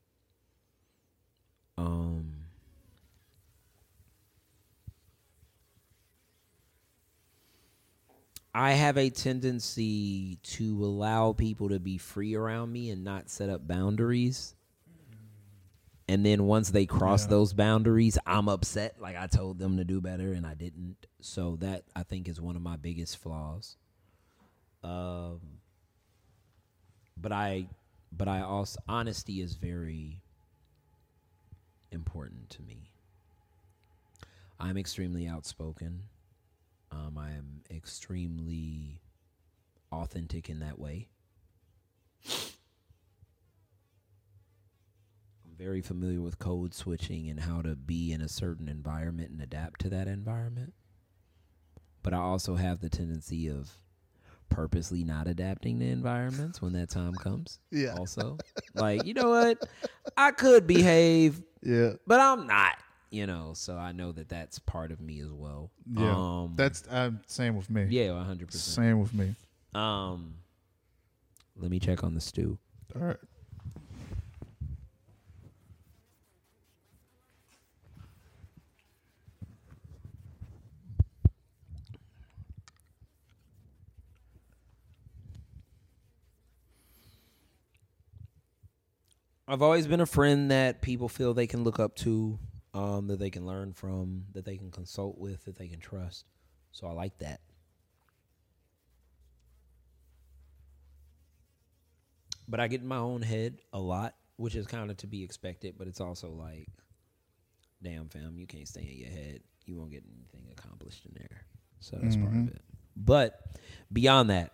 Um, 1.77 2.45
I 8.55 8.73
have 8.73 8.97
a 8.97 9.09
tendency 9.09 10.37
to 10.43 10.85
allow 10.85 11.33
people 11.33 11.69
to 11.69 11.79
be 11.79 11.97
free 11.97 12.35
around 12.35 12.71
me 12.71 12.91
and 12.91 13.03
not 13.03 13.29
set 13.29 13.49
up 13.49 13.67
boundaries. 13.67 14.55
And 16.07 16.25
then 16.25 16.43
once 16.45 16.69
they 16.71 16.85
cross 16.85 17.23
Yeah. 17.23 17.29
those 17.29 17.53
boundaries, 17.53 18.17
I'm 18.25 18.49
upset. 18.49 18.99
Like 18.99 19.15
I 19.15 19.27
told 19.27 19.57
them 19.59 19.77
to 19.77 19.83
do 19.85 20.01
better 20.01 20.33
and 20.33 20.45
I 20.45 20.53
didn't. 20.53 21.07
So 21.21 21.55
that 21.57 21.83
I 21.95 22.03
think 22.03 22.27
is 22.27 22.41
one 22.41 22.55
of 22.55 22.61
my 22.61 22.75
biggest 22.75 23.17
flaws. 23.17 23.77
Um, 24.83 25.39
but 27.15 27.31
I, 27.31 27.67
but 28.11 28.27
I 28.27 28.41
also 28.41 28.79
honesty 28.87 29.41
is 29.41 29.55
very 29.55 30.21
important 31.91 32.49
to 32.51 32.61
me. 32.61 32.91
I'm 34.59 34.77
extremely 34.77 35.27
outspoken. 35.27 36.03
Um, 36.91 37.17
I 37.17 37.31
am 37.31 37.61
extremely 37.71 38.99
authentic 39.91 40.49
in 40.49 40.59
that 40.59 40.77
way. 40.79 41.07
I'm 45.53 45.65
very 45.65 45.81
familiar 45.81 46.21
with 46.21 46.39
code 46.39 46.73
switching 46.73 47.29
and 47.29 47.39
how 47.39 47.61
to 47.61 47.75
be 47.75 48.11
in 48.11 48.21
a 48.21 48.27
certain 48.27 48.67
environment 48.67 49.29
and 49.31 49.41
adapt 49.41 49.81
to 49.81 49.89
that 49.89 50.07
environment. 50.07 50.73
But 52.01 52.13
I 52.13 52.17
also 52.17 52.55
have 52.55 52.81
the 52.81 52.89
tendency 52.89 53.47
of 53.49 53.71
purposely 54.49 55.03
not 55.03 55.27
adapting 55.27 55.79
to 55.79 55.85
environments 55.85 56.61
when 56.61 56.73
that 56.73 56.89
time 56.89 57.13
comes. 57.15 57.59
Yeah. 57.71 57.95
Also, 57.97 58.37
like, 58.73 59.05
you 59.05 59.13
know 59.13 59.29
what? 59.29 59.67
I 60.17 60.31
could 60.31 60.65
behave 60.65 61.41
Yeah, 61.61 61.93
but 62.07 62.19
I'm 62.19 62.47
not, 62.47 62.77
you 63.11 63.27
know. 63.27 63.51
So 63.55 63.77
I 63.77 63.91
know 63.91 64.11
that 64.11 64.29
that's 64.29 64.57
part 64.59 64.91
of 64.91 65.01
me 65.01 65.19
as 65.21 65.31
well. 65.31 65.69
yeah. 65.91 66.13
um, 66.15 66.53
That's 66.55 66.87
uh, 66.87 67.11
same 67.27 67.55
with 67.55 67.69
me. 67.69 67.85
yeah, 67.89 68.11
100. 68.11 68.47
percent 68.47 68.61
same 68.75 68.99
with 68.99 69.13
me. 69.13 69.35
Um, 69.75 70.35
let 71.55 71.69
me 71.69 71.79
check 71.79 72.03
on 72.03 72.15
the 72.15 72.21
stew. 72.21 72.57
All 72.95 73.01
right. 73.03 73.17
I've 89.47 89.61
always 89.61 89.87
been 89.87 89.99
a 89.99 90.05
friend 90.05 90.51
that 90.51 90.81
people 90.81 91.09
feel 91.09 91.33
they 91.33 91.47
can 91.47 91.63
look 91.63 91.79
up 91.79 91.95
to, 91.97 92.39
um, 92.73 93.07
that 93.07 93.19
they 93.19 93.29
can 93.29 93.45
learn 93.45 93.73
from, 93.73 94.25
that 94.33 94.45
they 94.45 94.57
can 94.57 94.71
consult 94.71 95.17
with, 95.17 95.43
that 95.45 95.57
they 95.57 95.67
can 95.67 95.79
trust. 95.79 96.25
So 96.71 96.87
I 96.87 96.91
like 96.91 97.17
that. 97.19 97.41
But 102.47 102.59
I 102.59 102.67
get 102.67 102.81
in 102.81 102.87
my 102.87 102.97
own 102.97 103.21
head 103.21 103.59
a 103.73 103.79
lot, 103.79 104.15
which 104.37 104.55
is 104.55 104.65
kind 104.65 104.89
of 104.89 104.97
to 104.97 105.07
be 105.07 105.23
expected. 105.23 105.75
But 105.77 105.87
it's 105.87 106.01
also 106.01 106.29
like, 106.29 106.67
damn, 107.81 108.09
fam, 108.09 108.37
you 108.37 108.47
can't 108.47 108.67
stay 108.67 108.81
in 108.81 108.97
your 108.97 109.09
head. 109.09 109.41
You 109.65 109.77
won't 109.77 109.91
get 109.91 110.03
anything 110.05 110.51
accomplished 110.51 111.05
in 111.05 111.13
there. 111.15 111.45
So 111.79 111.97
that's 112.01 112.15
part 112.15 112.33
of 112.33 112.47
it. 112.47 112.61
But 112.95 113.39
beyond 113.91 114.29
that, 114.29 114.53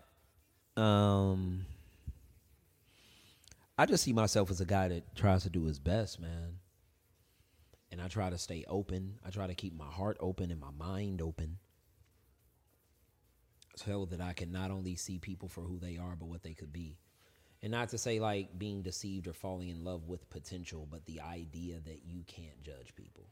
um, 0.82 1.66
I 3.80 3.86
just 3.86 4.04
see 4.04 4.12
myself 4.12 4.52
as 4.52 4.60
a 4.60 4.66
guy 4.66 4.90
that 4.90 5.16
tries 5.16 5.44
to 5.44 5.50
do 5.50 5.64
his 5.64 5.80
best, 5.80 6.20
man. 6.20 6.60
And 7.94 8.02
I 8.02 8.10
try 8.10 8.30
to 8.30 8.38
stay 8.38 8.66
open. 8.68 9.18
I 9.26 9.30
try 9.30 9.48
to 9.48 9.56
keep 9.56 9.74
my 9.74 9.86
heart 9.86 10.18
open 10.20 10.52
and 10.52 10.60
my 10.60 10.72
mind 10.78 11.22
open. 11.22 11.60
So 13.78 14.04
that 14.12 14.20
I 14.20 14.34
can 14.34 14.52
not 14.52 14.70
only 14.70 14.96
see 14.96 15.18
people 15.18 15.48
for 15.48 15.62
who 15.62 15.80
they 15.80 15.96
are, 15.96 16.18
but 16.18 16.26
what 16.28 16.44
they 16.44 16.54
could 16.54 16.74
be. 16.74 16.98
And 17.62 17.72
not 17.72 17.88
to 17.90 17.98
say 17.98 18.20
like 18.20 18.60
being 18.60 18.82
deceived 18.82 19.28
or 19.28 19.34
falling 19.34 19.70
in 19.70 19.86
love 19.86 20.10
with 20.10 20.30
potential, 20.30 20.86
but 20.92 21.06
the 21.06 21.22
idea 21.22 21.80
that 21.86 22.02
you 22.04 22.24
can't 22.28 22.62
judge 22.62 22.94
people. 22.98 23.28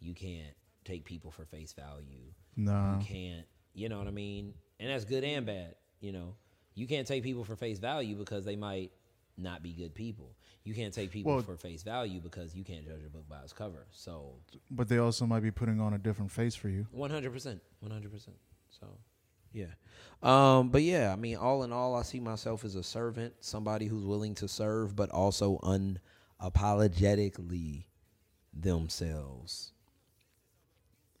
You 0.00 0.14
can't 0.14 0.56
take 0.84 1.04
people 1.04 1.30
for 1.30 1.44
face 1.44 1.74
value. 1.74 2.32
No. 2.56 2.98
You 2.98 3.06
can't, 3.06 3.46
you 3.72 3.88
know 3.88 3.98
what 3.98 4.08
I 4.08 4.10
mean? 4.10 4.54
And 4.80 4.90
that's 4.90 5.04
good 5.04 5.22
and 5.22 5.46
bad, 5.46 5.76
you 6.00 6.10
know. 6.10 6.34
You 6.74 6.88
can't 6.88 7.06
take 7.06 7.22
people 7.22 7.44
for 7.44 7.54
face 7.54 7.78
value 7.78 8.16
because 8.16 8.44
they 8.44 8.56
might 8.56 8.90
not 9.38 9.62
be 9.62 9.72
good 9.72 9.94
people. 9.94 10.34
You 10.64 10.74
can't 10.74 10.92
take 10.94 11.10
people 11.10 11.34
Well- 11.34 11.42
for 11.42 11.56
face 11.56 11.82
value 11.82 12.20
because 12.20 12.54
you 12.54 12.64
can't 12.64 12.84
judge 12.84 13.04
a 13.04 13.08
book 13.08 13.28
by 13.28 13.40
its 13.42 13.52
cover. 13.52 13.86
So, 13.90 14.34
But 14.70 14.88
they 14.88 14.98
also 14.98 15.26
might 15.26 15.40
be 15.40 15.50
putting 15.50 15.80
on 15.80 15.94
a 15.94 15.98
different 15.98 16.30
face 16.30 16.54
for 16.54 16.68
you. 16.68 16.86
100%. 16.94 17.60
100%. 17.82 18.28
So, 18.70 18.86
yeah. 19.52 19.66
Um, 20.22 20.70
but 20.70 20.82
yeah, 20.82 21.12
I 21.12 21.16
mean, 21.16 21.36
all 21.36 21.62
in 21.64 21.72
all, 21.72 21.96
I 21.96 22.02
see 22.02 22.20
myself 22.20 22.64
as 22.64 22.74
a 22.74 22.82
servant, 22.82 23.34
somebody 23.40 23.86
who's 23.86 24.04
willing 24.04 24.34
to 24.36 24.46
serve, 24.48 24.94
but 24.94 25.10
also 25.10 25.58
unapologetically 25.58 27.84
themselves. 28.52 29.72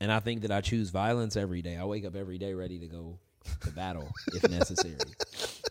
And 0.00 0.12
I 0.12 0.20
think 0.20 0.42
that 0.42 0.50
I 0.50 0.60
choose 0.60 0.90
violence 0.90 1.36
every 1.36 1.62
day. 1.62 1.76
I 1.76 1.84
wake 1.84 2.04
up 2.04 2.16
every 2.16 2.38
day 2.38 2.54
ready 2.54 2.78
to 2.80 2.86
go 2.86 3.18
to 3.62 3.70
battle 3.70 4.08
if 4.34 4.48
necessary. 4.50 4.96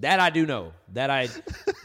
That 0.00 0.18
I 0.18 0.30
do 0.30 0.46
know. 0.46 0.72
That 0.94 1.10
I, 1.10 1.28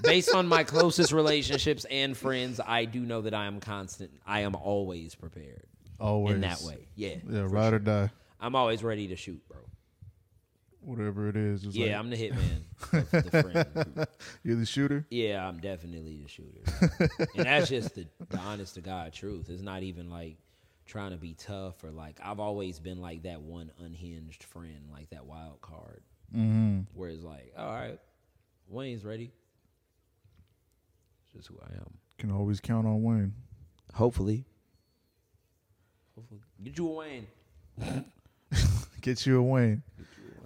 based 0.02 0.34
on 0.34 0.48
my 0.48 0.64
closest 0.64 1.12
relationships 1.12 1.86
and 1.90 2.16
friends, 2.16 2.60
I 2.66 2.86
do 2.86 3.02
know 3.02 3.22
that 3.22 3.34
I 3.34 3.46
am 3.46 3.60
constant. 3.60 4.12
I 4.26 4.42
am 4.42 4.56
always 4.56 5.16
prepared 5.16 5.68
Always 6.00 6.36
in 6.36 6.42
that 6.42 6.62
way. 6.62 6.88
Yeah. 6.96 7.16
Yeah, 7.30 7.42
ride 7.42 7.70
sure. 7.70 7.76
or 7.76 7.80
die. 7.80 8.10
I'm 8.40 8.56
always 8.56 8.84
ready 8.84 9.08
to 9.10 9.16
shoot, 9.16 9.42
bro. 9.48 9.60
Whatever 10.82 11.28
it 11.30 11.36
is. 11.36 11.66
Yeah, 11.66 11.88
like, 11.88 11.96
I'm 11.96 12.10
the 12.10 12.16
hitman. 12.16 13.10
the 13.12 14.08
you're 14.44 14.56
the 14.56 14.66
shooter. 14.66 15.06
Yeah, 15.10 15.46
I'm 15.46 15.60
definitely 15.60 16.22
the 16.22 16.30
shooter. 16.30 17.28
and 17.36 17.46
that's 17.46 17.70
just 17.70 17.96
the, 17.96 18.06
the 18.30 18.38
honest 18.38 18.76
to 18.76 18.82
God 18.82 19.12
truth. 19.12 19.50
It's 19.50 19.64
not 19.64 19.82
even 19.84 20.10
like 20.10 20.38
trying 20.86 21.12
to 21.12 21.18
be 21.18 21.34
tough 21.34 21.84
or 21.84 21.92
like 21.92 22.20
I've 22.24 22.40
always 22.40 22.80
been 22.80 23.02
like 23.02 23.24
that 23.24 23.42
one 23.42 23.72
unhinged 23.84 24.44
friend, 24.44 24.90
like 24.92 25.10
that 25.10 25.26
wild 25.26 25.60
card. 25.62 26.02
Mm-hmm. 26.34 26.82
Where 26.94 27.10
it's 27.10 27.24
like, 27.24 27.54
all 27.58 27.74
right, 27.74 28.00
Wayne's 28.68 29.04
ready. 29.04 29.32
It's 31.24 31.34
just 31.34 31.48
who 31.48 31.56
I 31.62 31.74
am. 31.76 31.98
Can 32.18 32.32
always 32.32 32.60
count 32.60 32.88
on 32.88 33.04
Wayne. 33.04 33.34
Hopefully. 33.94 34.46
Hopefully. 36.16 36.42
Get 36.64 36.78
you 36.78 36.90
a 36.90 36.96
Wayne. 36.96 37.28
Get 39.02 39.26
you 39.26 39.40
a 39.40 39.44
Wayne. 39.44 39.84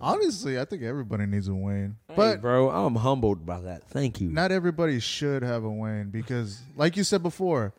Honestly, 0.01 0.59
I 0.59 0.65
think 0.65 0.81
everybody 0.83 1.25
needs 1.25 1.47
a 1.47 1.53
Wayne. 1.53 1.97
But 2.07 2.15
But 2.15 2.41
bro, 2.41 2.69
I'm 2.69 2.95
humbled 2.95 3.45
by 3.45 3.59
that. 3.61 3.89
Thank 3.89 4.21
you. 4.21 4.29
not 4.29 4.51
everybody 4.51 4.99
should 4.99 5.43
have 5.43 5.63
a 5.63 5.69
Wayne 5.69 6.09
because, 6.09 6.61
like 6.75 6.95
you 6.97 7.03
said 7.03 7.21
before, 7.21 7.73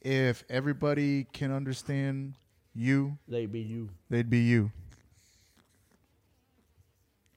if 0.00 0.44
everybody 0.48 1.24
can 1.32 1.52
understand 1.52 2.34
you, 2.74 3.18
they'd 3.28 3.50
be 3.50 3.60
you. 3.60 3.90
they'd 4.08 4.30
be 4.30 4.40
you. 4.40 4.70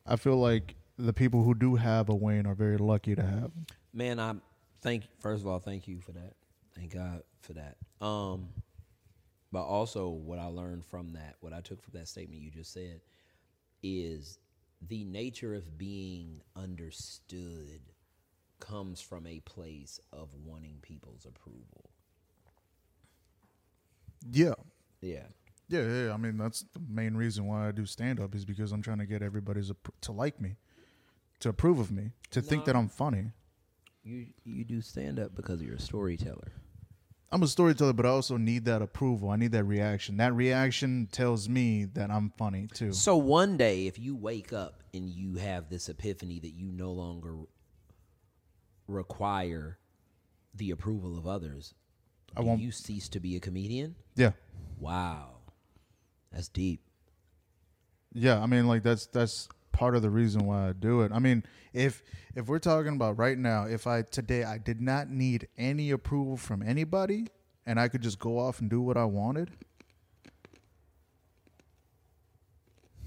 I 0.10 0.16
feel 0.16 0.38
like 0.38 0.76
the 0.98 1.14
people 1.14 1.44
who 1.44 1.54
do 1.54 1.76
have 1.76 2.10
a 2.10 2.16
Wayne 2.16 2.46
are 2.46 2.56
very 2.56 2.78
lucky 2.78 3.16
to 3.16 3.22
have. 3.22 3.44
him. 3.44 3.66
Man, 3.94 4.20
I 4.20 4.36
thank 4.82 5.04
first 5.20 5.42
of 5.42 5.48
all, 5.48 5.60
thank 5.60 5.88
you 5.88 6.00
for 6.02 6.12
that. 6.14 6.34
Thank 6.76 6.94
God 6.94 7.22
for 7.42 7.54
that. 7.54 7.78
Um 8.06 8.50
but 9.52 9.64
also 9.64 10.10
what 10.10 10.40
I 10.40 10.46
learned 10.46 10.86
from 10.86 11.14
that, 11.14 11.36
what 11.40 11.54
I 11.54 11.62
took 11.62 11.82
from 11.82 11.94
that 11.98 12.08
statement 12.08 12.42
you 12.42 12.52
just 12.52 12.74
said 12.74 13.02
is 13.82 14.40
the 14.88 15.04
nature 15.06 15.56
of 15.56 15.78
being 15.78 16.42
understood 16.56 17.82
comes 18.60 19.02
from 19.02 19.26
a 19.26 19.40
place 19.42 20.00
of 20.12 20.30
wanting 20.46 20.78
people's 20.82 21.26
approval. 21.26 21.90
Yeah. 24.32 24.54
Yeah. 25.02 25.28
Yeah, 25.70 26.06
yeah. 26.06 26.14
I 26.14 26.18
mean, 26.18 26.38
that's 26.38 26.66
the 26.74 26.82
main 26.90 27.16
reason 27.16 27.46
why 27.46 27.68
I 27.68 27.72
do 27.72 27.86
stand 27.86 28.20
up 28.20 28.34
is 28.36 28.44
because 28.44 28.72
I'm 28.72 28.82
trying 28.82 28.98
to 28.98 29.06
get 29.06 29.22
everybody's 29.22 29.70
appro- 29.72 29.94
to 30.02 30.12
like 30.12 30.42
me, 30.42 30.56
to 31.42 31.50
approve 31.50 31.80
of 31.80 31.92
me, 31.92 32.12
to 32.32 32.42
think 32.42 32.66
that 32.66 32.76
I'm 32.76 32.90
funny. 32.90 33.32
You 34.04 34.28
you 34.44 34.64
do 34.64 34.82
stand 34.82 35.20
up 35.20 35.36
because 35.36 35.62
you're 35.62 35.76
a 35.76 35.80
storyteller. 35.80 36.52
I'm 37.32 37.44
a 37.44 37.48
storyteller, 37.48 37.94
but 37.94 38.08
I 38.08 38.10
also 38.10 38.38
need 38.38 38.66
that 38.66 38.82
approval. 38.82 39.30
I 39.30 39.36
need 39.36 39.52
that 39.52 39.66
reaction. 39.66 40.18
That 40.18 40.34
reaction 40.34 41.08
tells 41.12 41.48
me 41.48 41.86
that 41.94 42.10
I'm 42.10 42.32
funny 42.32 42.68
too. 42.74 42.92
So 42.92 43.16
one 43.18 43.56
day, 43.56 43.86
if 43.86 44.00
you 44.00 44.16
wake 44.16 44.52
up 44.52 44.82
and 44.96 45.08
you 45.08 45.36
have 45.36 45.70
this 45.70 45.90
epiphany 45.90 46.40
that 46.40 46.56
you 46.56 46.72
no 46.72 46.92
longer 46.92 47.36
require 48.88 49.78
the 50.56 50.72
approval 50.72 51.18
of 51.18 51.28
others, 51.28 51.76
I 52.36 52.42
do 52.42 52.48
won't- 52.48 52.62
you 52.62 52.72
cease 52.72 53.08
to 53.10 53.20
be 53.20 53.36
a 53.36 53.40
comedian? 53.40 53.96
Yeah, 54.16 54.32
Wow, 54.80 55.39
that's 56.32 56.48
deep. 56.50 56.82
yeah. 58.14 58.40
I 58.42 58.46
mean, 58.46 58.68
like 58.68 58.84
that's 58.84 59.08
that's 59.08 59.48
part 59.72 59.96
of 59.96 60.02
the 60.02 60.10
reason 60.10 60.46
why 60.46 60.70
I 60.70 60.74
do 60.74 61.02
it. 61.02 61.12
I 61.14 61.20
mean, 61.20 61.44
if 61.74 62.04
if 62.36 62.48
we're 62.48 62.60
talking 62.60 62.94
about 62.96 63.18
right 63.18 63.38
now, 63.38 63.66
if 63.66 63.88
I 63.88 64.02
today 64.04 64.44
I 64.44 64.58
did 64.58 64.82
not 64.82 65.10
need 65.10 65.48
any 65.58 65.92
approval 65.92 66.38
from 66.38 66.62
anybody, 66.62 67.28
and 67.66 67.80
I 67.80 67.88
could 67.88 68.02
just 68.02 68.20
go 68.20 68.38
off 68.40 68.60
and 68.60 68.70
do 68.70 68.82
what 68.82 68.98
I 68.98 69.06
wanted. 69.06 69.52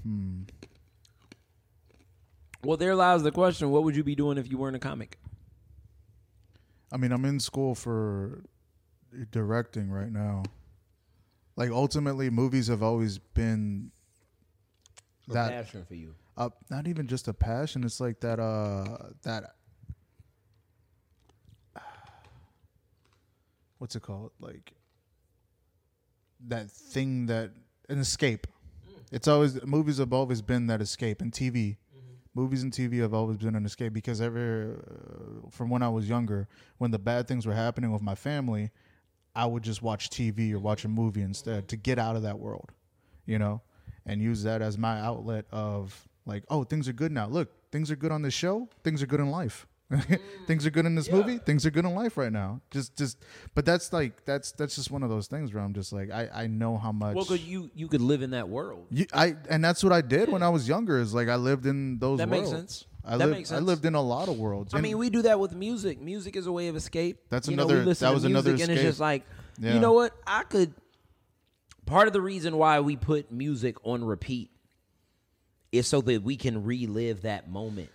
Hmm. 0.02 0.42
Well, 2.64 2.76
there 2.76 2.94
lies 2.94 3.22
the 3.22 3.32
question: 3.32 3.70
What 3.70 3.84
would 3.84 3.96
you 3.96 4.04
be 4.04 4.14
doing 4.14 4.38
if 4.38 4.50
you 4.50 4.58
weren't 4.58 4.76
a 4.76 4.80
comic? 4.80 5.18
I 6.92 6.96
mean, 6.96 7.12
I'm 7.12 7.24
in 7.24 7.40
school 7.40 7.74
for 7.74 8.44
directing 9.30 9.90
right 9.90 10.10
now. 10.12 10.42
Like 11.56 11.70
ultimately, 11.70 12.30
movies 12.30 12.68
have 12.68 12.82
always 12.82 13.18
been 13.18 13.90
Or 15.28 15.34
that 15.34 15.50
passion 15.50 15.84
for 15.84 15.94
you? 15.94 16.14
uh, 16.36 16.50
not 16.70 16.86
even 16.88 17.06
just 17.06 17.28
a 17.28 17.34
passion. 17.34 17.84
It's 17.84 18.00
like 18.00 18.20
that 18.20 18.40
uh 18.40 19.10
that 19.22 19.54
what's 23.78 23.96
it 23.96 24.02
called? 24.02 24.32
Like 24.40 24.72
that 26.48 26.70
thing 26.70 27.26
that 27.26 27.50
an 27.88 27.98
escape. 27.98 28.46
It's 29.10 29.28
always 29.28 29.62
movies 29.66 29.98
have 29.98 30.12
always 30.12 30.40
been 30.40 30.66
that 30.68 30.80
escape, 30.80 31.20
and 31.20 31.32
TV. 31.32 31.76
Movies 32.34 32.62
and 32.62 32.72
TV 32.72 32.98
have 33.00 33.12
always 33.12 33.36
been 33.36 33.54
an 33.54 33.66
escape 33.66 33.92
because 33.92 34.22
ever 34.22 34.82
uh, 34.90 35.50
from 35.50 35.68
when 35.68 35.82
I 35.82 35.90
was 35.90 36.08
younger, 36.08 36.48
when 36.78 36.90
the 36.90 36.98
bad 36.98 37.28
things 37.28 37.44
were 37.44 37.52
happening 37.52 37.92
with 37.92 38.00
my 38.00 38.14
family, 38.14 38.70
I 39.34 39.46
would 39.46 39.62
just 39.62 39.82
watch 39.82 40.10
TV 40.10 40.52
or 40.52 40.58
watch 40.58 40.84
a 40.84 40.88
movie 40.88 41.22
instead 41.22 41.68
to 41.68 41.76
get 41.76 41.98
out 41.98 42.16
of 42.16 42.22
that 42.22 42.38
world, 42.38 42.70
you 43.26 43.38
know, 43.38 43.62
and 44.06 44.20
use 44.20 44.42
that 44.42 44.62
as 44.62 44.76
my 44.76 45.00
outlet 45.00 45.46
of 45.50 46.08
like, 46.26 46.44
oh, 46.48 46.64
things 46.64 46.88
are 46.88 46.92
good 46.92 47.12
now. 47.12 47.26
Look, 47.26 47.50
things 47.70 47.90
are 47.90 47.96
good 47.96 48.12
on 48.12 48.22
this 48.22 48.34
show. 48.34 48.68
Things 48.84 49.02
are 49.02 49.06
good 49.06 49.20
in 49.20 49.30
life. 49.30 49.66
things 50.46 50.64
are 50.64 50.70
good 50.70 50.86
in 50.86 50.94
this 50.94 51.10
movie. 51.10 51.38
Things 51.38 51.66
are 51.66 51.70
good 51.70 51.84
in 51.84 51.94
life 51.94 52.16
right 52.16 52.32
now. 52.32 52.60
Just, 52.70 52.96
just, 52.96 53.18
but 53.54 53.66
that's 53.66 53.92
like 53.92 54.24
that's 54.24 54.52
that's 54.52 54.74
just 54.74 54.90
one 54.90 55.02
of 55.02 55.10
those 55.10 55.26
things 55.26 55.52
where 55.52 55.62
I'm 55.62 55.74
just 55.74 55.92
like, 55.92 56.10
I 56.10 56.30
I 56.32 56.46
know 56.46 56.78
how 56.78 56.92
much. 56.92 57.14
Well, 57.14 57.24
because 57.24 57.44
you 57.44 57.70
you 57.74 57.88
could 57.88 58.00
live 58.00 58.22
in 58.22 58.30
that 58.30 58.48
world. 58.48 58.86
You, 58.90 59.06
I 59.12 59.36
and 59.50 59.62
that's 59.62 59.84
what 59.84 59.92
I 59.92 60.00
did 60.00 60.30
when 60.30 60.42
I 60.42 60.48
was 60.48 60.66
younger. 60.66 60.98
Is 60.98 61.12
like 61.12 61.28
I 61.28 61.36
lived 61.36 61.66
in 61.66 61.98
those. 61.98 62.18
That 62.18 62.28
makes 62.30 62.48
worlds. 62.48 62.58
sense. 62.58 62.86
I 63.04 63.16
That 63.16 63.28
lived. 63.30 63.52
I 63.52 63.58
lived 63.58 63.84
in 63.84 63.94
a 63.94 64.00
lot 64.00 64.28
of 64.28 64.38
worlds. 64.38 64.74
I 64.74 64.80
mean, 64.80 64.96
we 64.98 65.10
do 65.10 65.22
that 65.22 65.40
with 65.40 65.54
music. 65.54 66.00
Music 66.00 66.36
is 66.36 66.46
a 66.46 66.52
way 66.52 66.68
of 66.68 66.76
escape. 66.76 67.18
That's 67.30 67.48
You 67.48 67.56
know, 67.56 67.64
another- 67.64 67.84
listen 67.84 68.06
that 68.06 68.14
was 68.14 68.24
another 68.24 68.52
and 68.52 68.60
it's 68.60 68.82
just 68.82 69.00
like, 69.00 69.24
Yeah. 69.58 69.74
you 69.74 69.80
know 69.80 69.92
what? 69.92 70.12
I 70.26 70.44
could. 70.44 70.72
Part 71.84 72.06
of 72.06 72.12
the 72.12 72.20
reason 72.20 72.56
why 72.56 72.78
we 72.80 72.96
put 72.96 73.32
music 73.32 73.74
on 73.84 74.04
repeat 74.04 74.50
is 75.72 75.86
so 75.88 76.00
that 76.02 76.22
we 76.22 76.36
can 76.36 76.62
relive 76.64 77.22
that 77.22 77.50
moment 77.50 77.90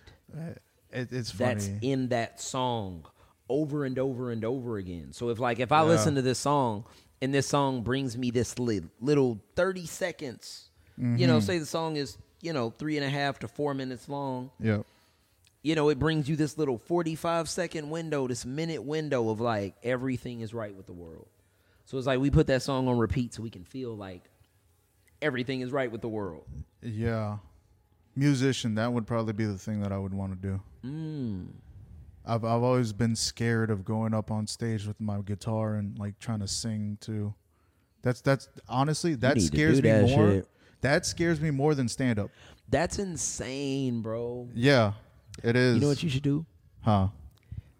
it, 0.92 1.08
it's 1.12 1.30
funny. 1.30 1.54
that's 1.54 1.70
in 1.80 2.08
that 2.08 2.40
song 2.40 3.06
over 3.48 3.84
and 3.84 3.98
over 3.98 4.30
and 4.30 4.44
over 4.44 4.76
again. 4.76 5.12
So 5.12 5.30
if 5.30 5.38
like 5.38 5.58
if 5.58 5.72
I 5.72 5.78
Yeah. 5.82 5.88
listen 5.88 6.14
to 6.16 6.22
this 6.22 6.38
song 6.38 6.84
and 7.22 7.32
this 7.32 7.46
song 7.46 7.82
brings 7.82 8.16
me 8.18 8.30
this 8.30 8.58
li- 8.58 8.82
little 9.00 9.40
thirty 9.56 9.86
seconds, 9.86 10.68
you 10.98 11.04
Mm-hmm. 11.04 11.26
know, 11.26 11.40
say 11.40 11.58
the 11.58 11.66
song 11.66 11.96
is 11.96 12.18
you 12.42 12.52
know 12.52 12.70
three 12.70 12.96
and 12.98 13.06
a 13.06 13.10
half 13.10 13.38
to 13.40 13.48
four 13.48 13.72
minutes 13.74 14.08
long 14.08 14.50
yeah. 14.60 14.82
You 15.62 15.74
know, 15.74 15.88
it 15.88 15.98
brings 15.98 16.28
you 16.28 16.36
this 16.36 16.56
little 16.56 16.78
45 16.78 17.48
second 17.48 17.90
window, 17.90 18.26
this 18.28 18.46
minute 18.46 18.82
window 18.82 19.28
of 19.30 19.40
like 19.40 19.74
everything 19.82 20.40
is 20.40 20.54
right 20.54 20.74
with 20.74 20.86
the 20.86 20.92
world. 20.92 21.28
So 21.84 21.98
it's 21.98 22.06
like 22.06 22.20
we 22.20 22.30
put 22.30 22.46
that 22.48 22.62
song 22.62 22.86
on 22.88 22.98
repeat 22.98 23.34
so 23.34 23.42
we 23.42 23.50
can 23.50 23.64
feel 23.64 23.96
like 23.96 24.30
everything 25.22 25.62
is 25.62 25.72
right 25.72 25.90
with 25.90 26.00
the 26.00 26.08
world. 26.08 26.44
Yeah. 26.82 27.38
Musician, 28.14 28.74
that 28.76 28.92
would 28.92 29.06
probably 29.06 29.32
be 29.32 29.46
the 29.46 29.58
thing 29.58 29.80
that 29.80 29.92
I 29.92 29.98
would 29.98 30.14
want 30.14 30.40
to 30.40 30.48
do. 30.48 30.60
Mm. 30.84 31.46
I've 32.26 32.44
I've 32.44 32.62
always 32.62 32.92
been 32.92 33.16
scared 33.16 33.70
of 33.70 33.84
going 33.84 34.12
up 34.12 34.30
on 34.30 34.46
stage 34.46 34.86
with 34.86 35.00
my 35.00 35.20
guitar 35.22 35.74
and 35.74 35.98
like 35.98 36.18
trying 36.18 36.40
to 36.40 36.48
sing 36.48 36.98
too. 37.00 37.34
That's 38.02 38.20
that's 38.20 38.48
honestly 38.68 39.14
that 39.16 39.40
scares 39.40 39.82
me 39.82 39.90
that 39.90 40.02
more. 40.02 40.30
shit. 40.30 40.48
That 40.82 41.06
scares 41.06 41.40
me 41.40 41.50
more 41.50 41.74
than 41.74 41.88
stand 41.88 42.18
up. 42.18 42.30
That's 42.68 42.98
insane, 42.98 44.02
bro. 44.02 44.48
Yeah. 44.54 44.92
It 45.42 45.56
is. 45.56 45.76
You 45.76 45.80
know 45.82 45.88
what 45.88 46.02
you 46.02 46.08
should 46.10 46.22
do? 46.22 46.44
Huh. 46.82 47.08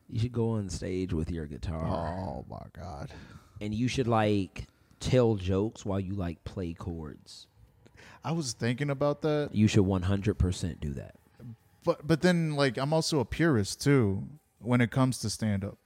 You 0.09 0.21
should 0.21 0.33
go 0.33 0.51
on 0.53 0.69
stage 0.71 1.13
with 1.13 1.31
your 1.31 1.47
guitar 1.47 1.85
Oh 1.87 2.45
my 2.49 2.65
god. 2.73 3.11
and 3.61 3.75
you 3.75 3.89
should 3.89 4.09
like 4.09 4.67
tell 5.01 5.35
jokes 5.37 5.85
while 5.85 6.01
you 6.01 6.15
like 6.15 6.43
play 6.45 6.73
chords. 6.73 7.47
I 8.25 8.33
was 8.33 8.53
thinking 8.53 8.91
about 8.91 9.23
that. 9.23 9.51
You 9.53 9.69
should 9.69 9.85
100% 9.85 10.81
do 10.81 10.95
that. 10.95 11.15
But 11.85 12.07
but 12.07 12.21
then 12.23 12.55
like 12.57 12.77
I'm 12.79 12.93
also 12.93 13.21
a 13.21 13.25
purist 13.25 13.81
too 13.83 14.25
when 14.61 14.81
it 14.81 14.91
comes 14.91 15.19
to 15.21 15.31
stand 15.31 15.65
up. 15.65 15.79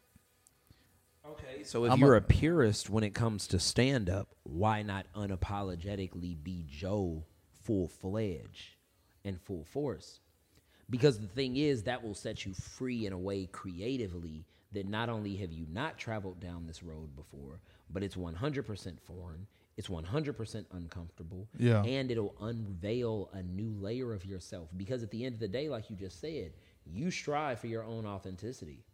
Okay, 1.26 1.62
so 1.62 1.84
if 1.84 1.92
I'm 1.92 2.00
you're 2.00 2.14
a- 2.14 2.18
a, 2.18 2.22
purist 2.22 2.90
when 2.90 3.04
it 3.04 3.14
comes 3.14 3.46
to 3.48 3.58
stand 3.58 4.08
up, 4.10 4.28
why 4.44 4.82
not 4.82 5.06
unapologetically 5.14 6.42
be 6.42 6.64
Joe 6.68 7.24
full 7.62 7.88
fledged 7.88 8.76
and 9.24 9.40
full 9.40 9.64
force? 9.64 10.20
Because 10.92 11.18
the 11.18 11.26
thing 11.26 11.56
is, 11.56 11.84
that 11.84 12.04
will 12.04 12.14
set 12.14 12.44
you 12.44 12.52
free 12.52 13.06
in 13.06 13.14
a 13.14 13.18
way 13.18 13.46
creatively 13.46 14.44
that 14.72 14.86
not 14.86 15.08
only 15.08 15.36
have 15.36 15.50
you 15.50 15.66
not 15.72 15.96
traveled 15.96 16.38
down 16.38 16.66
this 16.66 16.82
road 16.82 17.16
before, 17.16 17.60
but 17.90 18.02
it's 18.02 18.14
100% 18.14 19.00
foreign, 19.00 19.46
it's 19.78 19.88
100% 19.88 20.66
uncomfortable, 20.72 21.48
Yeah. 21.58 21.82
and 21.82 22.10
it'll 22.10 22.34
unveil 22.40 23.30
a 23.32 23.42
new 23.42 23.72
layer 23.80 24.12
of 24.12 24.26
yourself. 24.26 24.68
Because 24.76 25.02
at 25.02 25.10
the 25.10 25.24
end 25.24 25.32
of 25.34 25.40
the 25.40 25.48
day, 25.48 25.70
like 25.70 25.88
you 25.88 25.96
just 25.96 26.20
said, 26.20 26.52
you 26.84 27.10
strive 27.10 27.58
for 27.58 27.68
your 27.68 27.84
own 27.84 28.04
authenticity. 28.04 28.84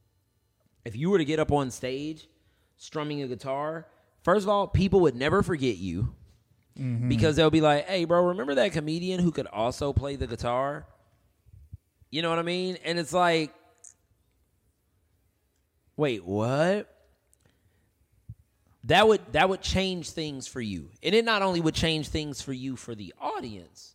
If 0.84 0.94
you 0.94 1.10
were 1.10 1.18
to 1.18 1.24
get 1.24 1.40
up 1.40 1.50
on 1.50 1.72
stage 1.72 2.28
strumming 2.76 3.22
a 3.22 3.26
guitar, 3.26 3.88
first 4.22 4.44
of 4.44 4.48
all, 4.50 4.68
people 4.68 5.00
would 5.00 5.16
never 5.16 5.42
forget 5.42 5.78
you 5.78 6.14
mm-hmm. 6.78 7.08
because 7.08 7.34
they'll 7.34 7.50
be 7.50 7.60
like, 7.60 7.86
"Hey, 7.86 8.04
bro, 8.04 8.22
remember 8.24 8.54
that 8.54 8.72
comedian 8.72 9.20
who 9.20 9.32
could 9.32 9.48
also 9.48 9.92
play 9.92 10.14
the 10.14 10.28
guitar?" 10.28 10.86
You 12.10 12.22
know 12.22 12.30
what 12.30 12.38
I 12.38 12.42
mean? 12.42 12.78
And 12.84 12.98
it's 12.98 13.12
like, 13.12 13.54
wait, 15.96 16.24
what? 16.24 16.94
That 18.84 19.06
would 19.06 19.20
that 19.32 19.48
would 19.48 19.60
change 19.60 20.10
things 20.10 20.46
for 20.46 20.60
you, 20.62 20.90
and 21.02 21.14
it 21.14 21.24
not 21.24 21.42
only 21.42 21.60
would 21.60 21.74
change 21.74 22.08
things 22.08 22.40
for 22.40 22.54
you 22.54 22.74
for 22.74 22.94
the 22.94 23.12
audience. 23.20 23.94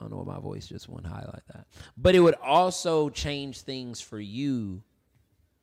I 0.00 0.04
don't 0.04 0.10
know 0.10 0.22
why 0.22 0.36
my 0.36 0.40
voice 0.40 0.66
just 0.66 0.88
went 0.88 1.06
high 1.06 1.24
like 1.26 1.46
that, 1.48 1.66
but 1.96 2.14
it 2.14 2.20
would 2.20 2.36
also 2.36 3.10
change 3.10 3.60
things 3.62 4.00
for 4.00 4.18
you 4.18 4.82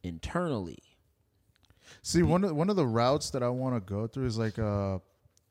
internally. 0.03 0.83
See, 2.03 2.21
one 2.21 2.43
of 2.43 2.55
one 2.55 2.69
of 2.69 2.75
the 2.75 2.85
routes 2.85 3.31
that 3.31 3.41
I 3.41 3.49
want 3.49 3.75
to 3.75 3.79
go 3.79 4.05
through 4.05 4.27
is 4.27 4.37
like 4.37 4.57
a 4.59 5.01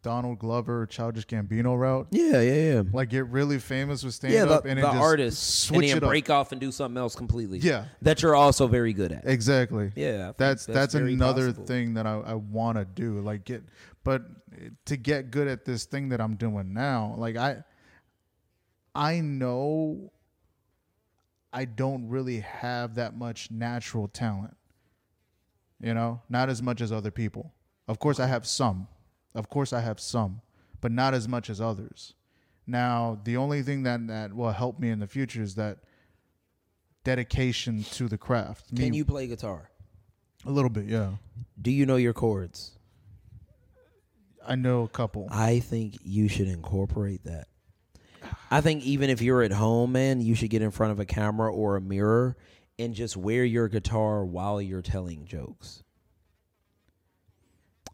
Donald 0.05 0.39
Glover, 0.39 0.87
Childish 0.87 1.27
Gambino 1.27 1.77
route. 1.77 2.07
Yeah, 2.11 2.41
yeah, 2.43 2.75
yeah. 2.75 2.83
Like 2.93 3.09
get 3.09 3.27
really 3.29 3.59
famous 3.59 4.05
with 4.05 4.15
stand 4.15 4.35
Yeah, 4.35 4.45
the, 4.45 4.55
up 4.55 4.67
and 4.67 4.79
the 4.79 4.87
artist, 4.87 5.63
switch 5.65 5.77
and 5.77 5.85
then 5.85 5.97
it 5.97 6.03
up. 6.05 6.11
break 6.11 6.29
off 6.31 6.53
and 6.53 6.61
do 6.61 6.71
something 6.71 6.99
else 6.99 7.17
completely. 7.17 7.59
Yeah. 7.59 7.87
that 8.03 8.23
you're 8.23 8.37
also 8.37 8.67
very 8.67 8.93
good 8.93 9.11
at. 9.11 9.27
Exactly. 9.27 9.91
Yeah, 9.97 10.33
that's 10.37 10.67
that's 10.67 10.93
that's, 10.93 10.95
another 10.95 11.49
possible. 11.49 11.67
thing 11.67 11.95
that 11.95 12.07
I, 12.07 12.21
I 12.21 12.35
want 12.35 12.77
to 12.77 12.85
do. 12.85 13.21
Like 13.21 13.45
get, 13.45 13.65
but 14.05 14.23
to 14.85 14.97
get 14.97 15.31
good 15.31 15.49
at 15.49 15.65
this 15.65 15.87
thing 15.87 16.11
that 16.11 16.21
I'm 16.21 16.37
doing 16.37 16.75
now, 16.75 17.15
like 17.17 17.37
I, 17.37 17.65
I 18.95 19.21
know 19.21 20.13
I 21.51 21.65
don't 21.65 22.09
really 22.09 22.41
have 22.41 22.97
that 22.97 23.17
much 23.17 23.51
natural 23.51 24.07
talent. 24.07 24.55
You 25.81 25.95
know, 25.95 26.21
not 26.29 26.51
as 26.51 26.63
much 26.63 26.83
as 26.83 26.93
other 26.93 27.11
people. 27.11 27.55
Of 27.89 27.99
course, 27.99 28.21
I 28.21 28.27
have 28.27 28.47
some. 28.47 28.87
Of 29.35 29.49
course, 29.49 29.73
I 29.73 29.81
have 29.81 29.99
some, 30.01 30.41
but 30.81 30.93
not 30.93 31.15
as 31.15 31.27
much 31.29 31.51
as 31.51 31.61
others. 31.61 32.15
Now, 32.67 33.19
the 33.25 33.37
only 33.37 33.63
thing 33.63 33.83
that 33.83 34.07
that 34.07 34.35
will 34.35 34.53
help 34.53 34.79
me 34.79 34.91
in 34.91 35.01
the 35.01 35.07
future 35.07 35.43
is 35.43 35.55
that 35.57 35.79
dedication 37.05 37.85
to 37.93 38.09
the 38.09 38.17
craft. 38.19 38.75
Can 38.75 38.91
Me- 38.91 38.97
you 38.97 39.05
play 39.05 39.27
guitar? 39.27 39.71
a 40.47 40.51
little 40.51 40.71
bit, 40.71 40.85
yeah. 40.87 41.13
Do 41.61 41.71
you 41.71 41.87
know 41.87 41.97
your 41.97 42.13
chords? 42.13 42.73
I 44.47 44.57
know 44.57 44.83
a 44.83 44.89
couple. 44.89 45.27
I 45.31 45.61
think 45.61 45.97
you 46.03 46.29
should 46.29 46.49
incorporate 46.49 47.25
that. 47.25 47.49
I 48.51 48.61
think 48.61 48.83
even 48.85 49.09
if 49.11 49.23
you're 49.23 49.43
at 49.43 49.53
home, 49.53 49.93
man, 49.93 50.21
you 50.21 50.35
should 50.35 50.51
get 50.51 50.61
in 50.63 50.71
front 50.71 50.93
of 50.93 51.01
a 51.01 51.05
camera 51.07 51.53
or 51.53 51.77
a 51.77 51.81
mirror 51.81 52.37
and 52.79 52.95
just 52.95 53.17
wear 53.17 53.45
your 53.45 53.69
guitar 53.69 54.25
while 54.25 54.61
you're 54.61 54.83
telling 54.83 55.25
jokes. 55.27 55.83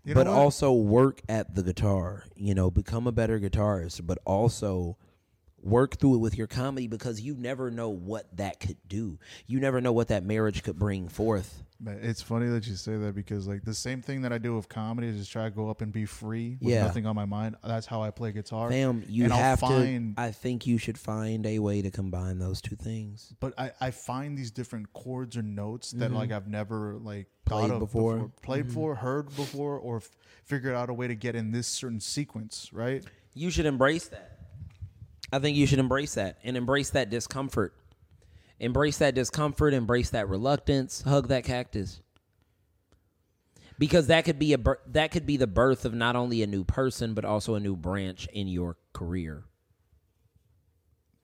You 0.04 0.14
know 0.14 0.20
but 0.20 0.26
what? 0.28 0.36
also 0.36 0.72
work 0.72 1.20
at 1.28 1.54
the 1.54 1.62
guitar, 1.62 2.24
you 2.34 2.54
know, 2.54 2.70
become 2.70 3.06
a 3.06 3.12
better 3.12 3.38
guitarist, 3.38 4.06
but 4.06 4.18
also 4.24 4.96
work 5.62 5.98
through 5.98 6.14
it 6.14 6.18
with 6.18 6.38
your 6.38 6.46
comedy 6.46 6.86
because 6.86 7.20
you 7.20 7.34
never 7.34 7.70
know 7.70 7.90
what 7.90 8.34
that 8.36 8.60
could 8.60 8.78
do. 8.88 9.18
You 9.46 9.60
never 9.60 9.80
know 9.80 9.92
what 9.92 10.08
that 10.08 10.24
marriage 10.24 10.62
could 10.62 10.78
bring 10.78 11.08
forth. 11.08 11.62
But 11.82 11.94
it's 12.02 12.20
funny 12.20 12.46
that 12.48 12.66
you 12.66 12.74
say 12.76 12.98
that 12.98 13.14
because 13.14 13.48
like 13.48 13.64
the 13.64 13.72
same 13.72 14.02
thing 14.02 14.20
that 14.22 14.32
I 14.34 14.38
do 14.38 14.54
with 14.54 14.68
comedy 14.68 15.08
is 15.08 15.16
just 15.16 15.32
try 15.32 15.44
to 15.44 15.50
go 15.50 15.70
up 15.70 15.80
and 15.80 15.90
be 15.90 16.04
free 16.04 16.58
with 16.60 16.74
Yeah. 16.74 16.82
nothing 16.82 17.06
on 17.06 17.16
my 17.16 17.24
mind. 17.24 17.56
That's 17.64 17.86
how 17.86 18.02
I 18.02 18.10
play 18.10 18.32
guitar. 18.32 18.68
Fam, 18.68 19.02
you 19.08 19.24
And 19.24 19.32
I'll 19.32 19.38
have 19.38 19.60
find- 19.60 20.16
to 20.16 20.20
I 20.22 20.30
think 20.30 20.66
you 20.66 20.76
should 20.76 20.98
find 20.98 21.46
a 21.46 21.58
way 21.58 21.80
to 21.80 21.90
combine 21.90 22.38
those 22.38 22.60
two 22.60 22.76
things. 22.76 23.32
But 23.40 23.54
I, 23.58 23.72
I 23.80 23.90
find 23.92 24.36
these 24.36 24.50
different 24.50 24.92
chords 24.92 25.38
or 25.38 25.42
notes 25.42 25.92
that 25.92 26.06
mm-hmm. 26.06 26.16
like 26.16 26.32
I've 26.32 26.48
never 26.48 26.98
like 26.98 27.28
Played 27.46 27.68
thought 27.68 27.70
of 27.70 27.78
before. 27.80 28.14
before, 28.14 28.32
played 28.42 28.60
mm-hmm. 28.60 28.68
before, 28.68 28.94
heard 28.96 29.34
before, 29.34 29.78
or 29.78 29.96
f- 29.98 30.10
figured 30.44 30.74
out 30.74 30.90
a 30.90 30.94
way 30.94 31.08
to 31.08 31.14
get 31.14 31.34
in 31.34 31.50
this 31.50 31.66
certain 31.66 32.00
sequence, 32.00 32.70
right? 32.74 33.02
You 33.32 33.50
should 33.50 33.66
embrace 33.66 34.06
that. 34.08 34.38
I 35.32 35.38
think 35.38 35.56
you 35.56 35.66
should 35.66 35.78
embrace 35.78 36.14
that 36.14 36.38
and 36.44 36.56
embrace 36.56 36.90
that 36.90 37.08
discomfort. 37.08 37.74
Embrace 38.60 38.98
that 38.98 39.14
discomfort, 39.14 39.72
embrace 39.72 40.10
that 40.10 40.28
reluctance, 40.28 41.00
hug 41.02 41.28
that 41.28 41.44
cactus. 41.44 42.02
Because 43.78 44.08
that 44.08 44.26
could 44.26 44.38
be 44.38 44.52
a 44.52 44.58
that 44.88 45.10
could 45.10 45.24
be 45.24 45.38
the 45.38 45.46
birth 45.46 45.86
of 45.86 45.94
not 45.94 46.14
only 46.14 46.42
a 46.42 46.46
new 46.46 46.64
person 46.64 47.14
but 47.14 47.24
also 47.24 47.54
a 47.54 47.60
new 47.60 47.74
branch 47.74 48.28
in 48.34 48.46
your 48.46 48.76
career. 48.92 49.44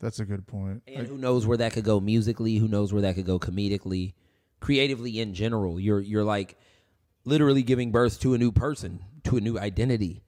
That's 0.01 0.19
a 0.19 0.25
good 0.25 0.47
point. 0.47 0.83
And 0.87 1.07
who 1.07 1.19
knows 1.19 1.47
where 1.47 1.59
that 1.59 1.75
could 1.75 1.85
go 1.85 2.01
musically, 2.01 2.57
who 2.57 2.69
knows 2.69 2.93
where 2.95 3.03
that 3.03 3.15
could 3.15 3.27
go 3.27 3.39
comedically, 3.39 4.15
creatively 4.61 5.21
in 5.21 5.35
general. 5.35 5.79
You're 5.79 6.01
you're 6.01 6.25
like 6.25 6.57
literally 7.27 7.63
giving 7.63 7.93
birth 7.93 8.19
to 8.21 8.33
a 8.33 8.39
new 8.39 8.53
person, 8.53 9.05
to 9.25 9.37
a 9.37 9.41
new 9.43 9.59
identity. 9.59 10.23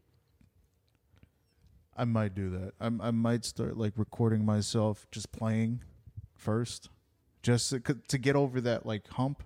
I 1.97 2.05
might 2.05 2.35
do 2.35 2.51
that. 2.51 2.73
I, 2.79 2.87
I 3.09 3.11
might 3.11 3.47
start 3.47 3.79
like 3.79 3.95
recording 3.97 4.45
myself 4.45 5.07
just 5.11 5.33
playing 5.33 5.83
first, 6.35 6.91
just 7.43 7.71
to, 7.71 7.81
to 7.81 8.19
get 8.19 8.37
over 8.37 8.61
that 8.61 8.87
like 8.87 9.07
hump, 9.09 9.43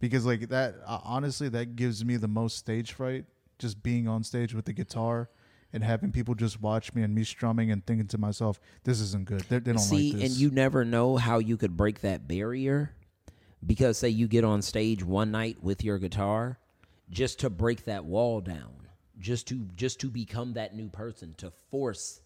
because 0.00 0.26
like 0.26 0.48
that 0.48 0.76
uh, 0.86 1.00
honestly 1.04 1.48
that 1.48 1.76
gives 1.76 2.04
me 2.04 2.16
the 2.16 2.28
most 2.28 2.56
stage 2.56 2.92
fright. 2.92 3.24
Just 3.58 3.82
being 3.82 4.06
on 4.06 4.22
stage 4.22 4.54
with 4.54 4.66
the 4.66 4.72
guitar 4.72 5.30
and 5.72 5.82
having 5.82 6.12
people 6.12 6.34
just 6.34 6.62
watch 6.62 6.94
me 6.94 7.02
and 7.02 7.14
me 7.14 7.24
strumming 7.24 7.70
and 7.72 7.84
thinking 7.84 8.06
to 8.08 8.18
myself, 8.18 8.60
"This 8.84 9.00
isn't 9.00 9.24
good." 9.24 9.40
They, 9.42 9.58
they 9.58 9.72
don't 9.72 9.78
See, 9.80 10.12
like 10.12 10.20
this. 10.20 10.30
and 10.30 10.40
you 10.40 10.50
never 10.50 10.84
know 10.84 11.16
how 11.16 11.38
you 11.38 11.56
could 11.56 11.76
break 11.76 12.00
that 12.02 12.28
barrier 12.28 12.94
because 13.66 13.98
say 13.98 14.08
you 14.08 14.28
get 14.28 14.44
on 14.44 14.62
stage 14.62 15.02
one 15.02 15.32
night 15.32 15.62
with 15.62 15.82
your 15.82 15.98
guitar 15.98 16.58
just 17.10 17.40
to 17.40 17.50
break 17.50 17.84
that 17.86 18.04
wall 18.04 18.40
down, 18.40 18.88
just 19.18 19.48
to 19.48 19.66
just 19.74 20.00
to 20.00 20.08
become 20.08 20.52
that 20.52 20.74
new 20.74 20.88
person, 20.88 21.34
to 21.38 21.50
force 21.70 22.20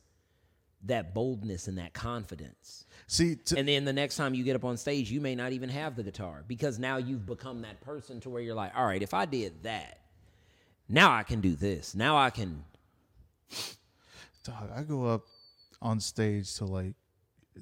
that 0.85 1.14
boldness 1.14 1.68
and 1.68 1.79
that 1.79 1.92
confidence. 1.92 2.87
see, 3.07 3.37
to, 3.37 3.59
And 3.59 3.68
then 3.68 3.85
the 3.85 3.92
next 3.92 4.16
time 4.16 4.35
you 4.35 4.45
get 4.45 4.57
up 4.57 4.64
on 4.64 4.77
stage, 4.77 5.11
you 5.11 5.21
may 5.21 5.35
not 5.35 5.53
even 5.53 5.68
have 5.68 5.97
the 5.97 6.03
guitar 6.03 6.45
because 6.47 6.79
now 6.79 6.97
you've 6.97 7.27
become 7.27 7.62
that 7.62 7.81
person 7.81 8.21
to 8.21 8.31
where 8.31 8.42
you're 8.42 8.55
like, 8.55 8.73
all 8.77 8.87
right, 8.87 9.03
if 9.03 9.14
I 9.14 9.25
did 9.25 9.62
that, 9.62 10.01
now 10.88 11.12
I 11.12 11.23
can 11.23 11.40
do 11.40 11.55
this. 11.55 11.95
Now 11.95 12.16
I 12.16 12.31
can. 12.31 12.64
dog, 14.45 14.71
I 14.75 14.83
go 14.83 15.07
up 15.07 15.23
on 15.81 16.01
stage 16.01 16.55
to 16.57 16.64
like 16.64 16.95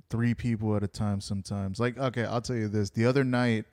three 0.08 0.34
people 0.34 0.76
at 0.76 0.82
a 0.82 0.88
time 0.88 1.20
sometimes. 1.20 1.78
Like, 1.78 1.98
okay, 1.98 2.24
I'll 2.24 2.40
tell 2.40 2.56
you 2.56 2.68
this. 2.68 2.90
The 2.90 3.06
other 3.06 3.24
night, 3.24 3.66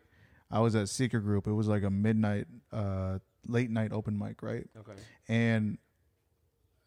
I 0.51 0.59
was 0.59 0.75
at 0.75 0.89
Secret 0.89 1.21
Group. 1.21 1.47
It 1.47 1.53
was 1.53 1.67
like 1.67 1.83
a 1.83 1.89
midnight, 1.89 2.47
uh, 2.71 3.19
late 3.47 3.69
night 3.69 3.91
open 3.93 4.17
mic, 4.17 4.41
right? 4.41 4.67
Okay. 4.77 4.99
And 5.27 5.77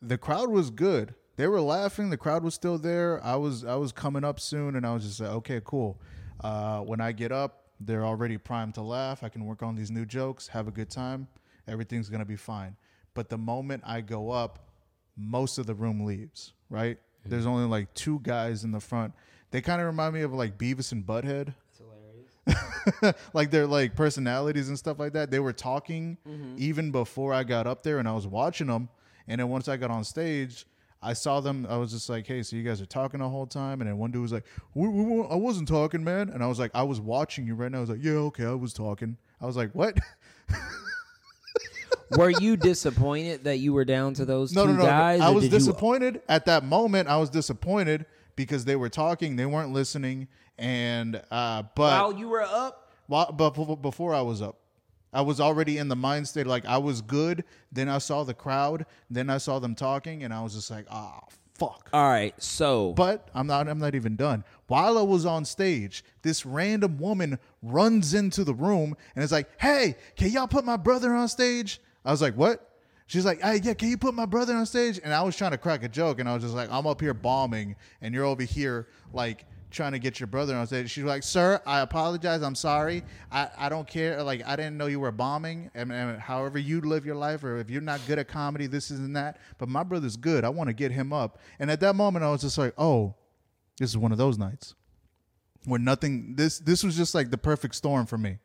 the 0.03 0.19
crowd 0.19 0.51
was 0.51 0.71
good. 0.71 1.15
They 1.41 1.47
were 1.47 1.63
laughing. 1.63 2.11
The 2.11 2.19
crowd 2.19 2.45
was 2.45 2.53
still 2.53 2.77
there. 2.77 3.19
I 3.25 3.35
was 3.37 3.65
I 3.65 3.75
was 3.77 3.93
coming 3.93 4.25
up 4.25 4.39
soon, 4.39 4.77
and 4.77 4.85
I 4.85 4.93
was 4.93 5.05
just 5.05 5.21
like, 5.21 5.31
okay, 5.31 5.63
cool. 5.65 5.99
Uh, 6.45 6.81
when 6.81 7.01
I 7.01 7.13
get 7.13 7.33
up, 7.33 7.65
they're 7.81 8.05
already 8.05 8.37
primed 8.37 8.75
to 8.75 8.83
laugh. 8.83 9.25
I 9.25 9.31
can 9.31 9.47
work 9.47 9.63
on 9.63 9.75
these 9.75 9.91
new 9.91 10.05
jokes, 10.05 10.49
have 10.49 10.69
a 10.69 10.71
good 10.71 10.91
time. 10.91 11.29
Everything's 11.67 12.11
gonna 12.11 12.27
be 12.27 12.37
fine. 12.37 12.77
But 13.15 13.31
the 13.31 13.39
moment 13.39 13.85
I 13.87 14.03
go 14.03 14.31
up, 14.31 14.69
most 15.17 15.57
of 15.57 15.65
the 15.65 15.73
room 15.73 16.05
leaves. 16.05 16.53
Right? 16.69 16.99
There's 17.25 17.47
only 17.47 17.65
like 17.65 17.95
two 17.95 18.21
guys 18.23 18.63
in 18.63 18.73
the 18.73 18.81
front. 18.81 19.15
They 19.51 19.63
kind 19.63 19.81
of 19.81 19.87
remind 19.87 20.13
me 20.13 20.21
of 20.21 20.35
like 20.35 20.59
Beavis 20.59 20.93
and 20.93 21.07
Butthead 21.07 21.55
That's 22.45 22.53
hilarious. 23.01 23.17
like 23.33 23.51
their 23.51 23.67
like 23.67 23.97
personalities 23.97 24.69
and 24.69 24.79
stuff 24.79 24.99
like 24.99 25.15
that. 25.15 25.31
They 25.31 25.41
were 25.41 25.55
talking 25.55 26.19
even 26.59 26.91
before 26.91 27.33
I 27.33 27.45
got 27.45 27.67
up 27.67 27.83
there, 27.83 27.99
and 27.99 28.07
I 28.07 28.13
was 28.13 28.27
watching 28.27 28.67
them. 28.67 28.91
And 29.27 29.41
then 29.41 29.49
once 29.49 29.69
I 29.69 29.79
got 29.79 29.91
on 29.91 30.05
stage, 30.05 30.67
I 31.03 31.15
saw 31.15 31.41
them. 31.41 31.67
I 31.69 31.77
was 31.77 31.93
just 31.93 32.09
like, 32.09 32.27
"Hey, 32.27 32.43
so 32.43 32.57
you 32.57 32.63
guys 32.63 32.81
are 32.81 32.87
talking 32.87 33.21
the 33.21 33.29
whole 33.29 33.47
time?" 33.47 33.81
And 33.81 33.89
then 33.89 33.97
one 33.99 34.11
dude 34.11 34.23
was 34.23 34.33
like, 34.33 34.45
we, 34.75 34.87
we, 34.89 35.27
"I 35.29 35.35
wasn't 35.35 35.67
talking, 35.69 36.05
man." 36.05 36.29
And 36.29 36.43
I 36.43 36.47
was 36.47 36.59
like, 36.59 36.71
"I 36.75 36.83
was 36.83 37.01
watching 37.01 37.47
you 37.47 37.55
right 37.55 37.71
now." 37.73 37.79
I 37.79 37.81
was 37.81 37.91
like, 37.91 38.03
"Yeah, 38.03 38.13
okay, 38.13 38.45
I 38.45 38.53
was 38.53 38.73
talking." 38.75 39.17
I 39.41 39.47
was 39.47 39.57
like, 39.57 39.73
"What?" 39.73 39.99
were 42.17 42.31
you 42.31 42.57
disappointed 42.57 43.45
that 43.45 43.59
you 43.59 43.73
were 43.73 43.85
down 43.85 44.15
to 44.15 44.25
those 44.25 44.53
no, 44.53 44.67
two 44.67 44.73
no, 44.73 44.79
no. 44.81 44.85
guys? 44.85 45.21
I 45.21 45.31
was 45.31 45.45
did 45.45 45.53
you- 45.53 45.59
disappointed 45.59 46.23
at 46.29 46.45
that 46.47 46.65
moment. 46.65 47.09
I 47.09 47.17
was 47.17 47.31
disappointed 47.31 48.07
because 48.37 48.65
they 48.65 48.77
were 48.77 48.89
talking, 48.89 49.37
they 49.37 49.47
weren't 49.47 49.73
listening, 49.73 50.29
and 50.59 51.17
uh, 51.31 51.63
but 51.75 52.01
while 52.01 52.13
you 52.13 52.29
were 52.29 52.43
up. 52.43 52.91
Well, 53.09 53.33
but 53.33 53.51
before- 53.51 53.77
before 53.77 54.15
I 54.15 54.21
was 54.23 54.41
up, 54.43 54.60
I 55.13 55.23
was 55.23 55.41
already 55.41 55.79
in 55.79 55.89
the 55.89 55.97
mind 55.97 56.29
state 56.29 56.47
like 56.47 56.65
I 56.67 56.79
was 56.79 57.03
good. 57.03 57.45
Then 57.73 57.89
I 57.89 57.99
saw 57.99 58.25
the 58.25 58.35
crowd. 58.35 58.87
Then 59.11 59.29
I 59.31 59.39
saw 59.39 59.59
them 59.59 59.75
talking, 59.75 60.23
and 60.23 60.33
I 60.33 60.43
was 60.43 60.55
just 60.55 60.71
like, 60.71 60.87
ah, 60.91 61.21
fuck. 61.61 61.91
All 61.93 62.09
right, 62.09 62.35
so 62.43 62.93
But 62.95 63.29
I'm 63.35 63.47
not. 63.47 63.69
I'm 63.69 63.79
not 63.79 63.95
even 63.95 64.17
done. 64.17 64.45
While 64.67 64.97
I 64.99 65.03
was 65.03 65.27
on 65.27 65.45
stage, 65.45 66.03
this 66.23 66.47
random 66.47 66.99
woman 66.99 67.39
runs 67.63 68.15
into 68.15 68.45
the 68.45 68.55
room 68.55 68.97
and 69.15 69.23
is 69.23 69.33
like, 69.33 69.49
"Hey, 69.61 69.97
can 70.17 70.31
y'all 70.31 70.49
put 70.49 70.65
my 70.65 70.77
brother 70.77 71.15
on 71.15 71.29
stage?" 71.29 71.81
I 72.05 72.11
was 72.11 72.23
like, 72.23 72.35
"What?" 72.35 72.67
She's 73.07 73.27
like, 73.27 73.43
"Hey, 73.43 73.61
yeah, 73.63 73.75
can 73.75 73.89
you 73.89 73.99
put 73.99 74.15
my 74.15 74.27
brother 74.27 74.55
on 74.55 74.65
stage?" 74.65 75.01
And 75.03 75.13
I 75.13 75.23
was 75.23 75.37
trying 75.37 75.51
to 75.51 75.59
crack 75.59 75.83
a 75.83 75.89
joke, 75.89 76.21
and 76.21 76.29
I 76.29 76.35
was 76.35 76.43
just 76.43 76.55
like, 76.55 76.71
"I'm 76.71 76.87
up 76.87 77.01
here 77.01 77.15
bombing, 77.15 77.77
and 78.01 78.15
you're 78.15 78.25
over 78.25 78.43
here 78.45 78.87
like 79.13 79.45
trying 79.71 79.93
to 79.93 79.99
get 79.99 80.21
your 80.21 80.27
brother 80.27 80.55
on 80.57 80.67
stage. 80.67 80.91
She's 80.91 81.05
like, 81.05 81.23
"Sir, 81.23 81.61
I 81.67 81.81
apologize. 81.81 82.43
I'm 82.43 82.55
sorry. 82.55 83.03
I, 83.31 83.49
I 83.57 83.69
don't 83.69 83.87
care. 83.87 84.23
Like 84.23 84.47
I 84.47 84.57
didn't 84.57 84.77
know 84.77 84.87
you 84.87 85.01
were 85.01 85.13
bombing. 85.13 85.71
And, 85.75 85.93
and 85.93 86.21
however 86.21 86.59
you 86.59 86.81
live 86.81 87.07
your 87.07 87.17
life, 87.17 87.45
or 87.45 87.57
if 87.59 87.71
you're 87.71 87.81
not 87.81 88.01
good 88.07 88.19
at 88.19 88.29
comedy, 88.29 88.67
this 88.67 88.91
isn't 88.91 89.13
that. 89.15 89.39
But 89.59 89.69
my 89.69 89.83
brother's 89.83 90.17
good. 90.17 90.45
I 90.45 90.49
want 90.49 90.69
to 90.69 90.75
get 90.75 90.93
him 90.93 91.13
up." 91.13 91.39
And 91.59 91.71
at 91.71 91.81
that 91.81 91.95
moment, 91.95 92.25
I 92.25 92.31
was 92.31 92.43
just 92.43 92.59
like, 92.59 92.75
"Oh, 92.77 93.15
this 93.79 93.91
is 93.91 93.99
one 93.99 94.13
of 94.13 94.19
those 94.19 94.39
nights 94.39 94.75
where 95.65 95.79
nothing. 95.79 96.35
This 96.37 96.59
this 96.59 96.83
was 96.83 96.97
just 96.97 97.15
like 97.15 97.31
the 97.31 97.39
perfect 97.39 97.75
storm 97.75 98.07
for 98.07 98.19
me, 98.19 98.39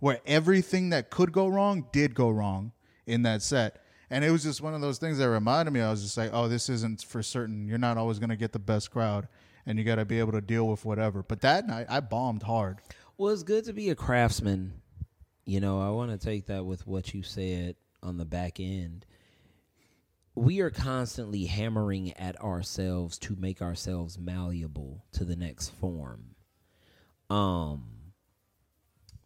where 0.00 0.20
everything 0.26 0.90
that 0.90 1.10
could 1.10 1.32
go 1.32 1.46
wrong 1.46 1.86
did 1.92 2.14
go 2.14 2.30
wrong 2.30 2.72
in 3.06 3.22
that 3.22 3.42
set." 3.42 3.82
And 4.12 4.24
it 4.24 4.32
was 4.32 4.42
just 4.42 4.60
one 4.60 4.74
of 4.74 4.80
those 4.80 4.98
things 4.98 5.18
that 5.18 5.30
reminded 5.30 5.70
me. 5.70 5.80
I 5.80 5.90
was 5.90 6.02
just 6.02 6.16
like, 6.16 6.30
"Oh, 6.32 6.48
this 6.48 6.68
isn't 6.68 7.04
for 7.04 7.22
certain. 7.22 7.68
You're 7.68 7.78
not 7.78 7.96
always 7.96 8.18
going 8.18 8.30
to 8.30 8.36
get 8.36 8.52
the 8.52 8.58
best 8.58 8.90
crowd." 8.90 9.28
And 9.66 9.78
you 9.78 9.84
got 9.84 9.96
to 9.96 10.04
be 10.04 10.18
able 10.18 10.32
to 10.32 10.40
deal 10.40 10.66
with 10.66 10.84
whatever. 10.84 11.22
But 11.22 11.40
that 11.42 11.66
night, 11.66 11.86
I 11.88 12.00
bombed 12.00 12.42
hard. 12.42 12.78
Well, 13.16 13.32
it's 13.32 13.42
good 13.42 13.64
to 13.64 13.72
be 13.72 13.90
a 13.90 13.94
craftsman. 13.94 14.80
You 15.44 15.60
know, 15.60 15.80
I 15.80 15.90
want 15.90 16.10
to 16.10 16.18
take 16.18 16.46
that 16.46 16.64
with 16.64 16.86
what 16.86 17.12
you 17.12 17.22
said 17.22 17.76
on 18.02 18.16
the 18.16 18.24
back 18.24 18.60
end. 18.60 19.04
We 20.34 20.60
are 20.60 20.70
constantly 20.70 21.46
hammering 21.46 22.12
at 22.16 22.40
ourselves 22.40 23.18
to 23.18 23.36
make 23.36 23.60
ourselves 23.60 24.18
malleable 24.18 25.04
to 25.12 25.24
the 25.24 25.36
next 25.36 25.70
form. 25.70 26.36
Um, 27.28 27.84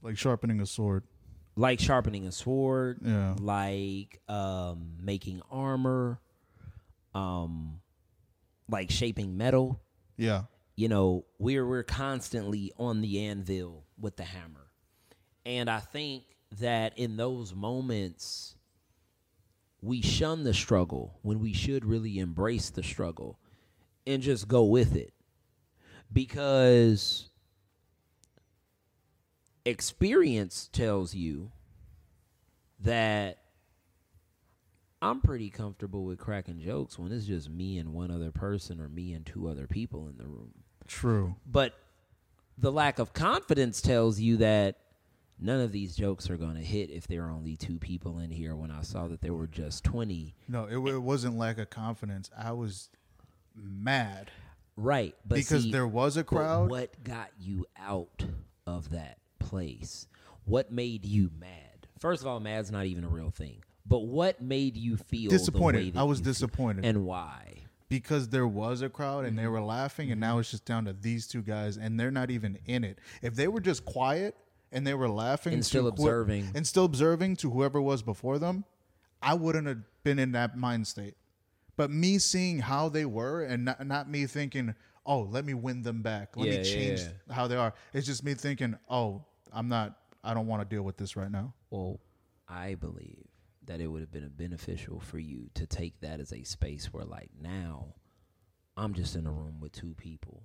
like 0.03 0.19
sharpening 0.19 0.61
a 0.61 0.67
sword. 0.67 1.05
Like 1.57 1.79
sharpening 1.79 2.27
a 2.27 2.33
sword. 2.33 3.01
Yeah. 3.03 3.37
Like 3.39 4.21
um, 4.29 4.95
making 5.01 5.43
armor. 5.51 6.21
Um, 7.15 7.81
like 8.69 8.91
shaping 8.91 9.37
metal. 9.37 9.81
Yeah. 10.17 10.43
You 10.77 10.89
know, 10.89 11.25
we're 11.39 11.67
we're 11.67 11.83
constantly 11.85 12.73
on 12.79 13.01
the 13.01 13.21
anvil 13.27 13.85
with 13.99 14.17
the 14.17 14.25
hammer. 14.25 14.71
And 15.47 15.71
I 15.71 15.81
think 15.81 16.25
that 16.59 16.99
in 16.99 17.17
those 17.17 17.55
moments 17.55 18.57
we 19.83 20.01
shun 20.01 20.45
the 20.45 20.55
struggle 20.55 21.19
when 21.23 21.41
we 21.41 21.53
should 21.53 21.85
really 21.85 22.19
embrace 22.19 22.71
the 22.71 22.83
struggle 22.83 23.39
and 24.07 24.23
just 24.23 24.49
go 24.49 24.65
with 24.65 24.97
it. 24.97 25.13
Because 26.11 27.29
experience 29.67 30.69
tells 30.73 31.15
you 31.15 31.53
that 32.81 33.39
I'm 35.05 35.21
pretty 35.21 35.51
comfortable 35.51 36.05
with 36.05 36.19
cracking 36.19 36.61
jokes 36.61 36.99
when 36.99 37.13
it's 37.13 37.27
just 37.27 37.51
me 37.51 37.77
and 37.77 37.93
one 37.93 38.11
other 38.11 38.31
person 38.31 38.81
or 38.81 38.89
me 38.89 39.13
and 39.13 39.27
two 39.27 39.49
other 39.49 39.67
people 39.67 40.09
in 40.09 40.17
the 40.17 40.25
room. 40.25 40.55
True. 40.89 41.37
But 41.45 41.75
the 42.57 42.73
lack 42.73 42.99
of 42.99 43.13
confidence 43.13 43.83
tells 43.83 44.19
you 44.19 44.39
that 44.39 44.79
none 45.39 45.61
of 45.61 45.73
these 45.73 45.95
jokes 45.95 46.31
are 46.31 46.39
going 46.39 46.55
to 46.55 46.63
hit 46.63 46.89
if 46.89 47.07
there 47.07 47.27
are 47.27 47.31
only 47.31 47.55
two 47.55 47.79
people 47.79 48.19
in 48.19 48.31
here 48.31 48.57
when 48.57 48.71
I 48.71 48.81
saw 48.81 49.07
that 49.09 49.21
there 49.21 49.35
were 49.35 49.47
just 49.47 49.85
20. 49.85 50.35
No, 50.49 50.65
it, 50.65 50.77
it 50.77 51.03
wasn't 51.03 51.37
lack 51.37 51.59
of 51.59 51.69
confidence. 51.69 52.31
I 52.35 52.53
was 52.53 52.89
mad. 53.55 54.31
Right. 54.75 55.15
But 55.27 55.35
because 55.35 55.65
see, 55.65 55.71
there 55.71 55.87
was 55.87 56.17
a 56.17 56.25
crowd. 56.25 56.71
What 56.71 57.05
got 57.05 57.29
you 57.39 57.67
out 57.79 58.25
of 58.67 58.89
that 58.93 59.19
place? 59.39 60.07
What 60.47 60.73
made 60.73 61.05
you 61.05 61.31
mad? 61.39 61.89
First 61.99 62.23
of 62.23 62.27
all, 62.27 62.41
mad's 62.41 62.71
not 62.71 62.87
even 62.87 63.05
a 63.05 63.09
real 63.09 63.31
thing. 63.31 63.63
But 63.87 64.01
what 64.01 64.41
made 64.41 64.77
you 64.77 64.97
feel 64.97 65.31
disappointed? 65.31 65.97
I 65.97 66.05
was 66.05 66.21
disappointed, 66.21 66.85
and 66.85 67.05
why? 67.05 67.65
Because 67.89 68.29
there 68.29 68.47
was 68.47 68.81
a 68.81 68.89
crowd 68.89 69.25
and 69.25 69.39
they 69.39 69.43
mm-hmm. 69.43 69.53
were 69.53 69.61
laughing, 69.61 70.11
and 70.11 70.21
now 70.21 70.39
it's 70.39 70.51
just 70.51 70.65
down 70.65 70.87
to 70.87 70.95
these 70.95 71.27
two 71.27 71.43
guys, 71.43 71.77
and 71.77 72.01
they're 72.01 72.11
not 72.11 72.31
even 72.31 72.59
in 72.67 72.83
it. 72.83 72.99
If 73.23 73.35
they 73.35 73.47
were 73.47 73.61
just 73.61 73.85
quiet 73.85 74.37
and 74.73 74.87
they 74.87 74.95
were 74.95 75.09
laughing 75.09 75.53
and 75.53 75.65
still 75.65 75.87
observing 75.87 76.51
and 76.55 76.67
still 76.67 76.87
observing 76.87 77.37
to 77.37 77.51
whoever 77.51 77.81
was 77.81 78.03
before 78.03 78.39
them, 78.39 78.65
I 79.23 79.35
wouldn't 79.35 79.67
have 79.67 79.79
been 80.03 80.19
in 80.19 80.33
that 80.33 80.57
mind 80.57 80.87
state. 80.87 81.15
But 81.77 81.91
me 81.91 82.19
seeing 82.19 82.61
how 82.61 82.89
they 82.89 83.05
were 83.05 83.43
and 83.43 83.67
not, 83.67 83.87
not 83.87 84.09
me 84.09 84.27
thinking, 84.27 84.75
oh, 85.05 85.21
let 85.21 85.45
me 85.45 85.55
win 85.55 85.83
them 85.83 86.03
back. 86.03 86.37
Let 86.37 86.49
yeah, 86.49 86.59
me 86.59 86.65
change 86.65 87.01
yeah, 87.01 87.09
yeah. 87.29 87.35
how 87.35 87.47
they 87.47 87.57
are. 87.57 87.75
It's 87.93 88.07
just 88.07 88.25
me 88.25 88.35
thinking, 88.35 88.77
oh, 88.89 89.25
I'm 89.53 89.69
not, 89.69 89.99
I 90.23 90.35
don't 90.35 90.47
want 90.47 90.63
to 90.63 90.75
deal 90.75 90.83
with 90.83 90.97
this 90.97 91.17
right 91.17 91.31
now. 91.31 91.53
Well, 91.71 92.01
I 92.49 92.75
believe 92.75 93.25
that 93.67 93.81
it 93.81 93.87
would 93.89 94.01
have 94.01 94.13
been 94.13 94.31
beneficial 94.37 95.01
for 95.01 95.19
you 95.19 95.51
to 95.55 95.67
take 95.67 96.01
that 96.01 96.21
as 96.21 96.33
a 96.33 96.43
space 96.45 96.93
where 96.93 97.05
like 97.05 97.31
now 97.41 97.95
I'm 98.77 98.95
just 98.95 99.17
in 99.17 99.27
a 99.27 99.33
room 99.33 99.61
with 99.61 99.73
two 99.73 99.95
people 99.95 100.45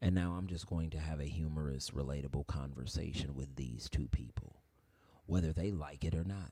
and 0.00 0.14
now 0.14 0.32
I'm 0.38 0.46
just 0.46 0.66
going 0.66 0.90
to 0.90 0.98
have 0.98 1.20
a 1.20 1.24
humorous 1.24 1.90
relatable 1.90 2.46
conversation 2.46 3.34
with 3.34 3.56
these 3.56 3.88
two 3.90 4.08
people 4.08 4.56
whether 5.26 5.52
they 5.52 5.70
like 5.70 6.04
it 6.04 6.14
or 6.14 6.24
not. 6.24 6.50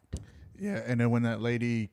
Yeah, 0.56 0.80
and 0.86 1.00
then 1.00 1.10
when 1.10 1.22
that 1.22 1.40
lady 1.40 1.90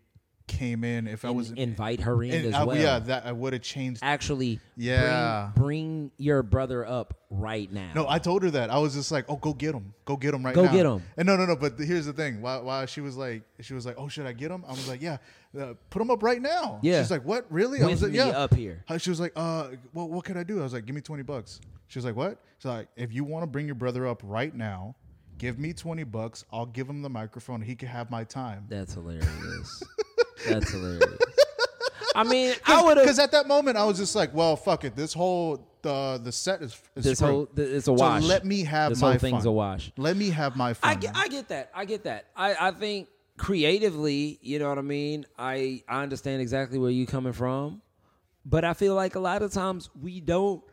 came 0.47 0.83
in, 0.83 1.07
if 1.07 1.25
I 1.25 1.31
was 1.31 1.51
invite 1.51 2.01
her 2.01 2.23
in 2.23 2.45
as 2.45 2.53
I, 2.53 2.63
well. 2.63 2.77
Yeah, 2.77 2.99
that 2.99 3.25
I 3.25 3.31
would 3.31 3.53
have 3.53 3.61
changed. 3.61 4.01
Actually, 4.03 4.59
yeah, 4.75 5.51
bring, 5.55 5.65
bring, 5.65 6.11
your 6.17 6.43
brother 6.43 6.85
up 6.85 7.19
right 7.29 7.71
now. 7.71 7.91
No, 7.95 8.07
I 8.07 8.19
told 8.19 8.43
her 8.43 8.51
that. 8.51 8.69
I 8.69 8.77
was 8.77 8.93
just 8.93 9.11
like, 9.11 9.25
oh, 9.27 9.37
go 9.37 9.53
get 9.53 9.73
him, 9.73 9.93
go 10.05 10.17
get 10.17 10.33
him 10.33 10.45
right 10.45 10.55
go 10.55 10.63
now. 10.63 10.71
Go 10.71 10.77
get 10.77 10.85
him. 10.85 11.03
And 11.17 11.27
no, 11.27 11.35
no, 11.35 11.45
no. 11.45 11.55
But 11.55 11.79
here's 11.79 12.05
the 12.05 12.13
thing. 12.13 12.41
While, 12.41 12.63
while 12.63 12.85
she 12.85 13.01
was 13.01 13.17
like, 13.17 13.43
she 13.61 13.73
was 13.73 13.85
like, 13.85 13.95
oh, 13.97 14.07
should 14.07 14.25
I 14.25 14.33
get 14.33 14.51
him? 14.51 14.63
I 14.67 14.71
was 14.71 14.87
like, 14.87 15.01
yeah, 15.01 15.17
uh, 15.59 15.73
put 15.89 16.01
him 16.01 16.11
up 16.11 16.23
right 16.23 16.41
now. 16.41 16.79
Yeah. 16.81 17.01
She's 17.01 17.11
like, 17.11 17.25
what? 17.25 17.45
Really? 17.49 17.79
With 17.79 17.87
I 17.87 17.91
was 17.91 18.03
like, 18.03 18.13
yeah, 18.13 18.27
up 18.27 18.53
here. 18.53 18.83
She 18.97 19.09
was 19.09 19.19
like, 19.19 19.33
uh, 19.35 19.69
well, 19.93 20.09
what 20.09 20.25
can 20.25 20.37
I 20.37 20.43
do? 20.43 20.59
I 20.59 20.63
was 20.63 20.73
like, 20.73 20.85
give 20.85 20.95
me 20.95 21.01
twenty 21.01 21.23
bucks. 21.23 21.59
She 21.87 21.99
was 21.99 22.05
like, 22.05 22.15
what? 22.15 22.39
She's 22.57 22.65
like, 22.65 22.87
if 22.95 23.13
you 23.13 23.23
want 23.23 23.43
to 23.43 23.47
bring 23.47 23.65
your 23.65 23.75
brother 23.75 24.07
up 24.07 24.21
right 24.23 24.53
now, 24.53 24.95
give 25.37 25.59
me 25.59 25.73
20 25.73 26.03
bucks. 26.05 26.45
I'll 26.51 26.65
give 26.65 26.89
him 26.89 27.01
the 27.01 27.09
microphone. 27.09 27.61
He 27.61 27.75
can 27.75 27.87
have 27.89 28.09
my 28.09 28.23
time. 28.23 28.65
That's 28.69 28.93
hilarious. 28.93 29.83
That's 30.47 30.71
hilarious. 30.71 31.17
I 32.15 32.23
mean, 32.23 32.55
I 32.65 32.81
would 32.81 32.97
because 32.97 33.19
at 33.19 33.31
that 33.31 33.47
moment 33.47 33.77
I 33.77 33.83
was 33.83 33.97
just 33.97 34.15
like, 34.15 34.33
well, 34.33 34.55
fuck 34.55 34.85
it. 34.85 34.95
This 34.95 35.13
whole 35.13 35.67
the 35.81 36.19
the 36.23 36.31
set 36.31 36.61
is, 36.61 36.81
is 36.95 37.03
this 37.03 37.19
whole 37.19 37.49
it's 37.55 37.87
a 37.87 37.93
wash. 37.93 38.21
So 38.21 38.27
let 38.27 38.45
me 38.45 38.63
have 38.63 38.89
this 38.91 39.01
my 39.01 39.11
whole 39.11 39.19
thing's 39.19 39.43
fun. 39.43 39.47
a 39.47 39.51
wash. 39.51 39.91
Let 39.97 40.15
me 40.15 40.29
have 40.29 40.55
my 40.55 40.73
fun. 40.73 40.91
I 40.91 40.95
get, 40.95 41.15
I 41.15 41.27
get 41.27 41.49
that. 41.49 41.71
I 41.75 41.85
get 41.85 42.03
that. 42.05 42.27
I 42.35 42.69
I 42.69 42.71
think 42.71 43.09
creatively, 43.37 44.39
you 44.41 44.59
know 44.59 44.69
what 44.69 44.77
I 44.77 44.81
mean. 44.81 45.25
I 45.37 45.83
I 45.89 46.03
understand 46.03 46.41
exactly 46.41 46.79
where 46.79 46.89
you 46.89 47.05
coming 47.05 47.33
from, 47.33 47.81
but 48.45 48.63
I 48.63 48.73
feel 48.73 48.95
like 48.95 49.15
a 49.15 49.19
lot 49.19 49.41
of 49.41 49.51
times 49.51 49.89
we 50.01 50.21
don't. 50.21 50.63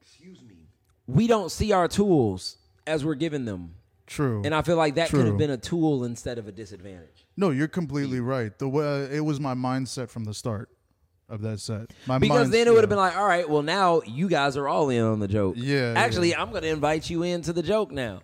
Excuse 0.00 0.42
me. 0.42 0.68
We 1.08 1.26
don't 1.26 1.50
see 1.50 1.72
our 1.72 1.88
tools 1.88 2.56
as 2.86 3.04
we're 3.04 3.16
given 3.16 3.44
them. 3.44 3.74
True. 4.12 4.42
And 4.44 4.54
I 4.54 4.60
feel 4.60 4.76
like 4.76 4.96
that 4.96 5.08
could 5.08 5.24
have 5.26 5.38
been 5.38 5.50
a 5.50 5.56
tool 5.56 6.04
instead 6.04 6.36
of 6.36 6.46
a 6.46 6.52
disadvantage. 6.52 7.26
No, 7.34 7.48
you're 7.48 7.66
completely 7.66 8.20
right. 8.20 8.56
The 8.58 8.68
way 8.68 9.04
it 9.10 9.24
was 9.24 9.40
my 9.40 9.54
mindset 9.54 10.10
from 10.10 10.24
the 10.24 10.34
start 10.34 10.68
of 11.30 11.40
that 11.40 11.60
set. 11.60 11.90
My 12.06 12.18
because 12.18 12.50
then 12.50 12.68
it 12.68 12.74
would 12.74 12.82
have 12.82 12.90
been 12.90 12.98
like, 12.98 13.16
all 13.16 13.26
right, 13.26 13.48
well 13.48 13.62
now 13.62 14.02
you 14.06 14.28
guys 14.28 14.58
are 14.58 14.68
all 14.68 14.90
in 14.90 15.02
on 15.02 15.18
the 15.18 15.28
joke. 15.28 15.54
Yeah. 15.56 15.94
Actually. 15.96 16.34
I'm 16.34 16.50
going 16.50 16.62
to 16.62 16.68
invite 16.68 17.08
you 17.08 17.22
into 17.22 17.54
the 17.54 17.62
joke 17.62 17.90
now. 17.90 18.20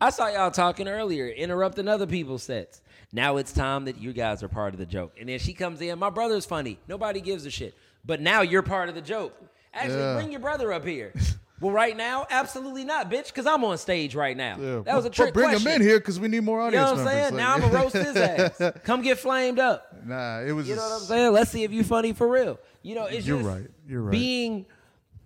I 0.00 0.08
saw 0.08 0.28
y'all 0.28 0.50
talking 0.50 0.88
earlier, 0.88 1.28
interrupting 1.28 1.86
other 1.86 2.06
people's 2.06 2.42
sets. 2.42 2.80
Now 3.12 3.36
it's 3.36 3.52
time 3.52 3.84
that 3.84 4.00
you 4.00 4.14
guys 4.14 4.42
are 4.42 4.48
part 4.48 4.72
of 4.72 4.78
the 4.80 4.86
joke. 4.86 5.16
And 5.20 5.28
then 5.28 5.38
she 5.38 5.52
comes 5.52 5.82
in, 5.82 5.98
my 5.98 6.10
brother's 6.10 6.46
funny. 6.46 6.78
Nobody 6.88 7.20
gives 7.20 7.44
a 7.44 7.50
shit. 7.50 7.74
But 8.06 8.20
now 8.22 8.40
you're 8.40 8.62
part 8.62 8.88
of 8.88 8.94
the 8.94 9.02
joke. 9.02 9.34
Actually, 9.74 9.98
Yeah. 9.98 10.14
bring 10.14 10.30
your 10.30 10.40
brother 10.40 10.72
up 10.72 10.84
here. 10.86 11.12
well, 11.60 11.72
right 11.72 11.96
now, 11.96 12.26
absolutely 12.30 12.84
not, 12.84 13.10
bitch, 13.10 13.26
because 13.28 13.46
I'm 13.46 13.64
on 13.64 13.78
stage 13.78 14.14
right 14.14 14.36
now. 14.36 14.56
Yeah. 14.60 14.82
That 14.84 14.94
was 14.96 15.04
a 15.06 15.10
trick 15.10 15.28
but 15.28 15.34
bring 15.34 15.48
question. 15.50 15.70
him 15.72 15.80
in 15.80 15.86
here 15.86 15.98
because 15.98 16.20
we 16.20 16.28
need 16.28 16.40
more 16.44 16.60
audience. 16.60 16.90
You 16.90 16.96
know 16.96 17.02
what 17.02 17.08
I'm 17.08 17.14
saying? 17.14 17.34
members. 17.36 17.38
Now 17.38 17.54
I'm 17.54 17.60
Like- 17.62 17.72
gonna 17.72 17.84
roast 17.84 17.94
his 17.94 18.16
ass. 18.16 18.72
Come 18.84 19.02
get 19.02 19.18
flamed 19.18 19.58
up. 19.58 20.04
Nah, 20.06 20.40
it 20.42 20.52
was. 20.52 20.68
You 20.68 20.76
know 20.76 20.82
what 20.82 21.00
I'm 21.00 21.06
saying? 21.06 21.32
Let's 21.32 21.50
see 21.50 21.64
if 21.64 21.72
you 21.72 21.82
funny 21.84 22.12
for 22.12 22.28
real. 22.28 22.58
You 22.82 22.94
know, 22.94 23.06
it's 23.06 23.26
You're 23.26 23.38
just 23.38 23.48
right. 23.48 23.66
You're 23.88 24.02
right. 24.02 24.10
being 24.12 24.66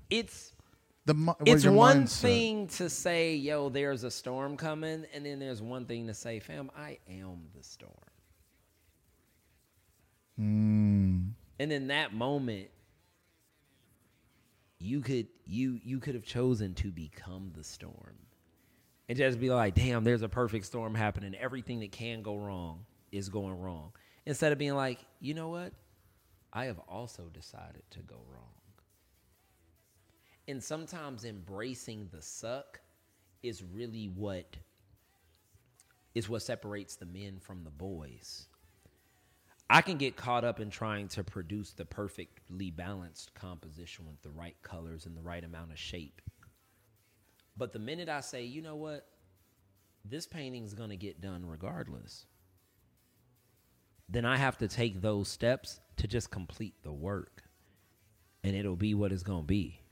it's 0.09 0.53
The 1.07 1.15
well, 1.15 1.37
it's 1.47 1.65
one 1.67 2.05
mindset. 2.05 2.21
thing 2.21 2.67
to 2.69 2.89
say, 2.89 3.35
yo, 3.35 3.69
there's 3.69 4.05
a 4.05 4.11
storm 4.11 4.57
coming, 4.57 5.07
and 5.15 5.27
then 5.27 5.39
there's 5.41 5.61
one 5.63 5.85
thing 5.87 6.07
to 6.07 6.15
say, 6.15 6.39
fam, 6.41 6.71
I 6.77 6.99
am 7.09 7.49
the 7.57 7.63
storm. 7.63 7.93
Mm, 10.41 11.33
And 11.59 11.73
in 11.73 11.89
that 11.89 12.15
moment, 12.15 12.69
you 14.81 15.01
could 15.01 15.29
you 15.47 15.79
you 15.85 16.01
could 16.01 16.15
have 16.15 16.25
chosen 16.25 16.75
to 16.75 16.91
become 16.91 17.53
the 17.55 17.63
storm. 17.63 18.17
And 19.09 19.19
just 19.19 19.41
be 19.41 19.51
like, 19.51 19.75
damn, 19.75 20.05
there's 20.05 20.23
a 20.23 20.29
perfect 20.29 20.67
storm 20.67 20.95
happening. 20.95 21.35
Everything 21.35 21.81
that 21.81 21.91
can 21.91 22.23
go 22.23 22.37
wrong 22.37 22.87
is 23.11 23.29
going 23.29 23.59
wrong. 23.59 23.93
Instead 24.25 24.53
of 24.53 24.59
being 24.59 24.77
like, 24.77 25.01
you 25.19 25.35
know 25.35 25.49
what? 25.49 25.73
I 26.53 26.67
have 26.67 26.79
also 26.89 27.25
decided 27.33 27.83
to 27.91 27.99
go 28.01 28.17
wrong. 28.33 28.45
And 30.47 30.63
sometimes 30.63 31.25
embracing 31.25 32.09
the 32.13 32.23
suck 32.23 32.81
is 33.43 33.65
really 33.65 34.07
what 34.15 34.57
is 36.15 36.29
what 36.29 36.43
separates 36.43 36.97
the 36.97 37.07
men 37.07 37.39
from 37.41 37.65
the 37.65 37.71
boys. 37.71 38.47
I 39.73 39.83
can 39.83 39.99
get 39.99 40.17
caught 40.17 40.45
up 40.45 40.59
in 40.59 40.69
trying 40.69 41.07
to 41.11 41.23
produce 41.23 41.71
the 41.71 41.85
perfectly 41.85 42.73
balanced 42.73 43.33
composition 43.35 44.05
with 44.05 44.21
the 44.21 44.31
right 44.31 44.57
colors 44.63 45.07
and 45.07 45.17
the 45.17 45.23
right 45.23 45.45
amount 45.45 45.71
of 45.71 45.79
shape. 45.79 46.21
But 47.57 47.73
the 47.73 47.79
minute 47.79 48.09
I 48.09 48.19
say, 48.21 48.43
you 48.43 48.63
know 48.63 48.75
what, 48.75 49.07
this 50.05 50.27
painting's 50.27 50.75
gonna 50.75 50.97
get 50.97 51.21
done 51.21 51.47
regardless, 51.47 52.27
then 54.09 54.25
I 54.25 54.39
have 54.39 54.59
to 54.59 54.67
take 54.67 55.01
those 55.01 55.29
steps 55.29 55.79
to 55.99 56.09
just 56.09 56.33
complete 56.33 56.75
the 56.83 56.93
work. 56.93 57.45
And 58.43 58.57
it'll 58.57 58.75
be 58.75 58.95
what 58.95 59.13
it's 59.13 59.23
gonna 59.23 59.45
be. 59.45 59.83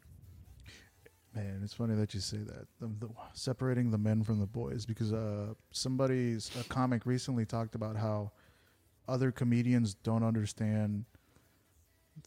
Man, 1.36 1.60
it's 1.62 1.74
funny 1.74 1.94
that 1.94 2.14
you 2.14 2.20
say 2.20 2.38
that. 2.38 2.66
The, 2.80 2.88
the, 2.98 3.08
separating 3.32 3.92
the 3.92 3.98
men 3.98 4.24
from 4.24 4.40
the 4.40 4.46
boys, 4.46 4.84
because 4.86 5.12
uh, 5.12 5.54
somebody's 5.70 6.50
a 6.58 6.64
comic 6.64 7.06
recently 7.06 7.44
talked 7.44 7.76
about 7.76 7.94
how 7.94 8.32
other 9.08 9.32
comedians 9.32 9.94
don't 9.94 10.22
understand 10.22 11.04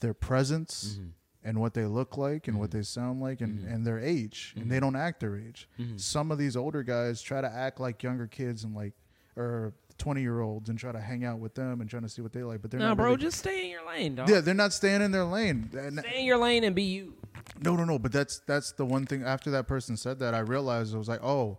their 0.01 0.13
presence 0.13 0.97
Mm-hmm. 0.99 1.09
and 1.43 1.59
what 1.59 1.73
they 1.73 1.85
look 1.85 2.17
like 2.17 2.47
and 2.47 2.59
what 2.59 2.71
they 2.71 2.81
sound 2.81 3.21
like 3.21 3.41
and, 3.41 3.65
and 3.67 3.85
their 3.85 3.99
age, 3.99 4.53
and 4.57 4.71
they 4.71 4.79
don't 4.79 4.95
act 4.95 5.19
their 5.19 5.37
age. 5.37 5.67
Mm-hmm. 5.79 5.97
Some 5.97 6.31
of 6.31 6.37
these 6.37 6.55
older 6.55 6.83
guys 6.83 7.21
try 7.21 7.41
to 7.41 7.51
act 7.51 7.79
like 7.79 8.01
younger 8.03 8.27
kids 8.27 8.63
and 8.63 8.75
like 8.75 8.93
or 9.37 9.73
twenty 9.97 10.21
year 10.21 10.41
olds 10.41 10.69
and 10.69 10.77
try 10.79 10.91
to 10.91 10.99
hang 10.99 11.23
out 11.23 11.39
with 11.39 11.53
them 11.55 11.79
and 11.81 11.89
trying 11.89 12.03
to 12.03 12.09
see 12.09 12.21
what 12.21 12.33
they 12.33 12.43
like, 12.43 12.61
but 12.61 12.69
they're 12.71 12.79
No, 12.79 12.89
not. 12.89 12.97
bro, 12.97 13.05
really- 13.11 13.17
just 13.21 13.37
stay 13.39 13.63
in 13.65 13.69
your 13.69 13.85
lane, 13.87 14.15
dog. 14.15 14.29
yeah, 14.29 14.39
they're 14.41 14.53
not 14.53 14.73
staying 14.73 15.01
in 15.01 15.11
their 15.11 15.23
lane. 15.25 15.69
Stay 15.71 16.19
in 16.19 16.25
your 16.25 16.37
lane 16.37 16.63
and 16.63 16.75
be 16.75 16.83
you. 16.83 17.13
no, 17.61 17.75
no, 17.75 17.85
no. 17.85 17.97
But 17.99 18.11
that's 18.11 18.39
that's 18.47 18.71
the 18.73 18.85
one 18.85 19.05
thing. 19.05 19.23
After 19.23 19.51
that 19.51 19.67
person 19.67 19.97
said 19.97 20.19
that, 20.19 20.33
I 20.33 20.39
realized 20.39 20.93
I 20.95 20.97
was 20.97 21.07
like, 21.09 21.23
oh, 21.23 21.57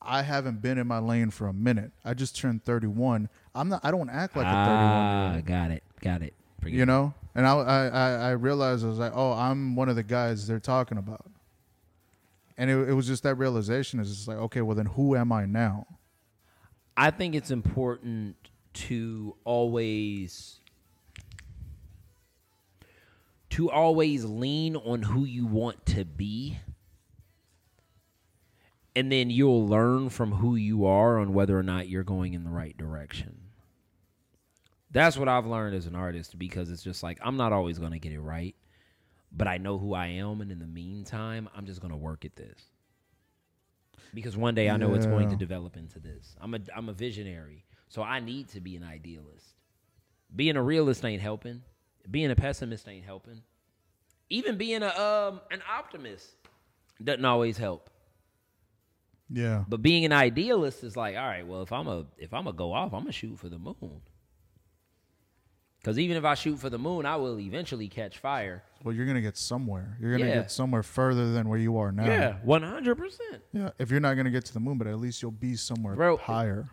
I 0.00 0.22
haven't 0.22 0.60
been 0.62 0.78
in 0.78 0.86
my 0.86 0.98
lane 0.98 1.30
for 1.30 1.46
a 1.46 1.52
minute. 1.52 1.92
I 2.04 2.14
just 2.14 2.36
turned 2.36 2.64
thirty 2.64 2.86
one. 2.86 3.28
I'm 3.54 3.68
not. 3.68 3.80
I 3.84 3.90
don't 3.90 4.10
act 4.10 4.36
like 4.36 4.46
a 4.46 4.50
thirty 4.50 4.58
one. 4.58 4.68
Ah, 4.68 5.40
got 5.44 5.70
it, 5.70 5.82
got 6.00 6.22
it. 6.22 6.34
Forget 6.60 6.78
You 6.78 6.86
know. 6.86 7.14
And 7.34 7.46
I, 7.46 7.52
I 7.52 7.86
I 7.86 8.10
I 8.10 8.30
realized 8.30 8.84
I 8.84 8.88
was 8.88 8.98
like, 8.98 9.12
oh, 9.14 9.32
I'm 9.32 9.76
one 9.76 9.88
of 9.88 9.96
the 9.96 10.02
guys 10.02 10.46
they're 10.46 10.60
talking 10.60 10.98
about. 10.98 11.30
And 12.56 12.70
it, 12.70 12.90
it 12.90 12.92
was 12.92 13.06
just 13.06 13.22
that 13.24 13.36
realization. 13.36 14.00
Is 14.00 14.08
just 14.08 14.28
like, 14.28 14.38
okay, 14.38 14.60
well 14.60 14.76
then, 14.76 14.86
who 14.86 15.16
am 15.16 15.32
I 15.32 15.46
now? 15.46 15.86
I 16.96 17.10
think 17.10 17.34
it's 17.34 17.50
important 17.50 18.36
to 18.74 19.36
always 19.44 20.60
to 23.50 23.70
always 23.70 24.24
lean 24.24 24.74
on 24.76 25.02
who 25.02 25.24
you 25.24 25.46
want 25.46 25.86
to 25.86 26.04
be 26.04 26.58
and 28.96 29.10
then 29.10 29.30
you'll 29.30 29.66
learn 29.66 30.08
from 30.08 30.32
who 30.32 30.56
you 30.56 30.86
are 30.86 31.18
on 31.18 31.32
whether 31.34 31.58
or 31.58 31.62
not 31.62 31.88
you're 31.88 32.04
going 32.04 32.34
in 32.34 32.44
the 32.44 32.50
right 32.50 32.76
direction. 32.76 33.43
That's 34.94 35.16
what 35.16 35.28
I've 35.28 35.44
learned 35.44 35.74
as 35.74 35.86
an 35.86 35.96
artist 35.96 36.38
because 36.38 36.70
it's 36.70 36.82
just 36.82 37.02
like 37.02 37.18
I'm 37.20 37.36
not 37.36 37.52
always 37.52 37.80
going 37.80 37.90
to 37.90 37.98
get 37.98 38.12
it 38.12 38.20
right, 38.20 38.54
but 39.32 39.48
I 39.48 39.58
know 39.58 39.76
who 39.76 39.92
I 39.92 40.06
am 40.06 40.40
and 40.40 40.52
in 40.52 40.60
the 40.60 40.68
meantime, 40.68 41.48
I'm 41.54 41.66
just 41.66 41.80
going 41.80 41.90
to 41.90 41.96
work 41.96 42.24
at 42.24 42.36
this. 42.36 42.60
Because 44.14 44.36
one 44.36 44.54
day 44.54 44.70
I 44.70 44.76
know 44.76 44.94
it's 44.94 45.06
going 45.06 45.28
to 45.30 45.36
develop 45.36 45.76
into 45.76 45.98
this. 45.98 46.36
I'm 46.40 46.54
a 46.54 46.60
I'm 46.74 46.88
a 46.88 46.92
visionary, 46.92 47.64
so 47.88 48.02
I 48.02 48.20
need 48.20 48.48
to 48.50 48.60
be 48.60 48.76
an 48.76 48.84
idealist. 48.84 49.56
Being 50.34 50.56
a 50.56 50.62
realist 50.62 51.04
ain't 51.04 51.20
helping. 51.20 51.62
Being 52.08 52.30
a 52.30 52.36
pessimist 52.36 52.86
ain't 52.86 53.04
helping. 53.04 53.42
Even 54.30 54.56
being 54.56 54.84
a 54.84 54.96
um 54.96 55.40
an 55.50 55.60
optimist 55.68 56.30
doesn't 57.02 57.24
always 57.24 57.58
help. 57.58 57.90
Yeah. 59.28 59.64
But 59.66 59.82
being 59.82 60.04
an 60.04 60.12
idealist 60.12 60.84
is 60.84 60.96
like, 60.96 61.16
all 61.16 61.26
right, 61.26 61.44
well, 61.44 61.62
if 61.62 61.72
I'm 61.72 61.88
a 61.88 62.06
if 62.16 62.32
I'm 62.32 62.46
a 62.46 62.52
go 62.52 62.72
off, 62.72 62.94
I'm 62.94 63.00
gonna 63.00 63.10
shoot 63.10 63.40
for 63.40 63.48
the 63.48 63.58
moon. 63.58 64.02
Because 65.84 65.98
even 65.98 66.16
if 66.16 66.24
I 66.24 66.32
shoot 66.34 66.58
for 66.58 66.70
the 66.70 66.78
moon, 66.78 67.04
I 67.04 67.16
will 67.16 67.38
eventually 67.38 67.88
catch 67.88 68.16
fire. 68.16 68.62
Well, 68.82 68.94
you're 68.94 69.04
gonna 69.04 69.20
get 69.20 69.36
somewhere. 69.36 69.98
You're 70.00 70.12
gonna 70.12 70.30
Yeah. 70.30 70.34
get 70.36 70.50
somewhere 70.50 70.82
further 70.82 71.30
than 71.34 71.46
where 71.46 71.58
you 71.58 71.76
are 71.76 71.92
now. 71.92 72.06
Yeah, 72.06 72.36
one 72.42 72.62
hundred 72.62 72.94
percent. 72.96 73.42
Yeah. 73.52 73.68
If 73.78 73.90
you're 73.90 74.00
not 74.00 74.14
gonna 74.14 74.30
get 74.30 74.46
to 74.46 74.54
the 74.54 74.60
moon, 74.60 74.78
but 74.78 74.86
at 74.86 74.98
least 74.98 75.20
you'll 75.20 75.30
be 75.30 75.56
somewhere 75.56 75.94
Bro, 75.94 76.16
higher. 76.16 76.70